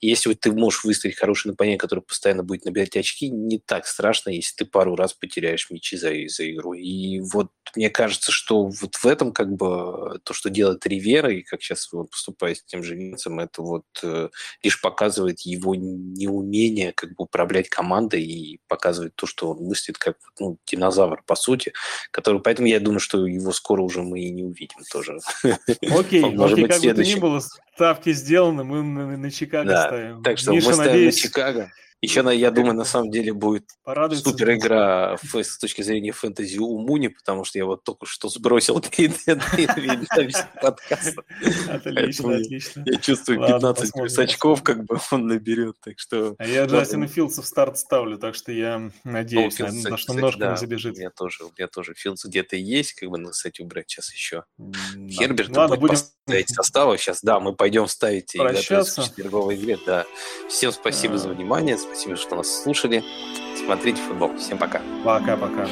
если 0.00 0.30
вот 0.30 0.40
ты 0.40 0.50
можешь 0.50 0.82
выставить 0.82 1.16
хорошее 1.16 1.52
нападение, 1.52 1.78
которое 1.78 2.02
постоянно 2.02 2.42
будет 2.42 2.64
набирать 2.64 2.96
очки, 2.96 3.01
не 3.22 3.58
так 3.58 3.86
страшно, 3.86 4.30
если 4.30 4.56
ты 4.56 4.64
пару 4.64 4.96
раз 4.96 5.12
потеряешь 5.12 5.70
мячи 5.70 5.96
за, 5.96 6.10
за 6.28 6.50
игру. 6.50 6.74
И 6.74 7.20
вот 7.20 7.50
мне 7.76 7.90
кажется, 7.90 8.32
что 8.32 8.66
вот 8.66 8.96
в 8.96 9.06
этом 9.06 9.32
как 9.32 9.52
бы 9.52 10.20
то, 10.24 10.34
что 10.34 10.50
делает 10.50 10.86
Ривера, 10.86 11.32
и 11.32 11.42
как 11.42 11.62
сейчас 11.62 11.92
он 11.92 12.06
поступает 12.06 12.58
с 12.58 12.64
тем 12.64 12.82
же 12.82 12.94
Винцем, 12.94 13.40
это 13.40 13.62
вот 13.62 13.84
э, 14.02 14.28
лишь 14.62 14.80
показывает 14.80 15.40
его 15.40 15.74
неумение 15.74 16.92
как 16.92 17.10
бы 17.10 17.24
управлять 17.24 17.68
командой 17.68 18.22
и 18.22 18.60
показывает 18.68 19.14
то, 19.14 19.26
что 19.26 19.50
он 19.50 19.64
мыслит 19.64 19.98
как 19.98 20.16
ну, 20.38 20.58
динозавр, 20.66 21.22
по 21.26 21.34
сути, 21.34 21.72
который, 22.10 22.40
поэтому 22.40 22.68
я 22.68 22.80
думаю, 22.80 23.00
что 23.00 23.26
его 23.26 23.52
скоро 23.52 23.82
уже 23.82 24.02
мы 24.02 24.20
и 24.20 24.30
не 24.30 24.42
увидим 24.42 24.80
тоже. 24.90 25.18
Окей, 25.98 26.22
Может 26.22 26.54
окей, 26.54 26.64
быть, 26.64 26.72
как 26.72 26.82
бы 26.82 26.94
то 26.94 27.04
ни 27.04 27.14
было, 27.14 27.42
ставки 27.74 28.12
сделаны, 28.12 28.64
мы 28.64 28.82
на, 28.82 29.16
на 29.16 29.30
Чикаго 29.30 29.68
да, 29.68 29.86
ставим. 29.86 30.22
Так 30.22 30.38
что 30.38 30.52
Миша, 30.52 30.68
мы 30.68 30.74
ставим 30.74 30.92
надеюсь... 30.92 31.16
на 31.16 31.20
Чикаго. 31.22 31.72
Еще, 32.02 32.28
я 32.34 32.50
думаю, 32.50 32.74
на 32.74 32.84
самом 32.84 33.12
деле 33.12 33.32
будет 33.32 33.70
супер 33.86 34.54
игра 34.54 35.16
с 35.32 35.58
точки 35.58 35.82
зрения 35.82 36.10
фэнтези 36.10 36.58
у 36.58 36.78
Муни, 36.78 37.06
потому 37.08 37.44
что 37.44 37.58
я 37.58 37.64
вот 37.64 37.84
только 37.84 38.06
что 38.06 38.28
сбросил 38.28 38.80
подкаст. 40.60 41.18
Отлично, 41.68 42.36
отлично. 42.36 42.82
Я 42.84 42.98
чувствую 42.98 43.38
15 43.46 43.92
плюс 43.92 44.18
очков, 44.18 44.64
как 44.64 44.84
бы 44.84 44.98
он 45.12 45.28
наберет, 45.28 45.76
так 45.80 46.00
что... 46.00 46.34
А 46.38 46.46
я 46.46 46.64
Джастина 46.64 47.06
Филдса 47.06 47.40
в 47.40 47.46
старт 47.46 47.78
ставлю, 47.78 48.18
так 48.18 48.34
что 48.34 48.50
я 48.50 48.90
надеюсь, 49.04 49.58
на 49.60 49.96
что 49.96 50.14
ножка 50.14 50.50
не 50.50 50.56
забежит. 50.56 50.96
У 50.96 50.98
меня 50.98 51.10
тоже, 51.10 51.44
у 51.44 51.52
меня 51.56 51.68
тоже 51.68 51.94
Филдс 51.94 52.24
где-то 52.24 52.56
есть, 52.56 52.94
как 52.94 53.10
бы 53.10 53.18
на 53.18 53.32
сайте 53.32 53.62
убрать 53.62 53.88
сейчас 53.88 54.12
еще. 54.12 54.44
Херберт 55.08 55.52
будет 55.78 55.90
поставить 55.90 56.50
состава. 56.50 56.98
Сейчас, 56.98 57.22
да, 57.22 57.40
мы 57.40 57.54
пойдем 57.54 57.86
ставить 57.86 58.34
и 58.34 58.38
готовиться 58.38 59.02
к 59.02 59.04
четверговой 59.04 59.56
игре. 59.56 59.78
Да. 59.86 60.04
Всем 60.48 60.72
спасибо 60.72 61.18
за 61.18 61.28
внимание, 61.28 61.76
Спасибо, 61.92 62.16
что 62.16 62.36
нас 62.36 62.62
слушали. 62.62 63.04
Смотрите 63.64 64.00
футбол. 64.00 64.34
Всем 64.38 64.56
пока. 64.56 64.80
Пока-пока. 65.04 65.68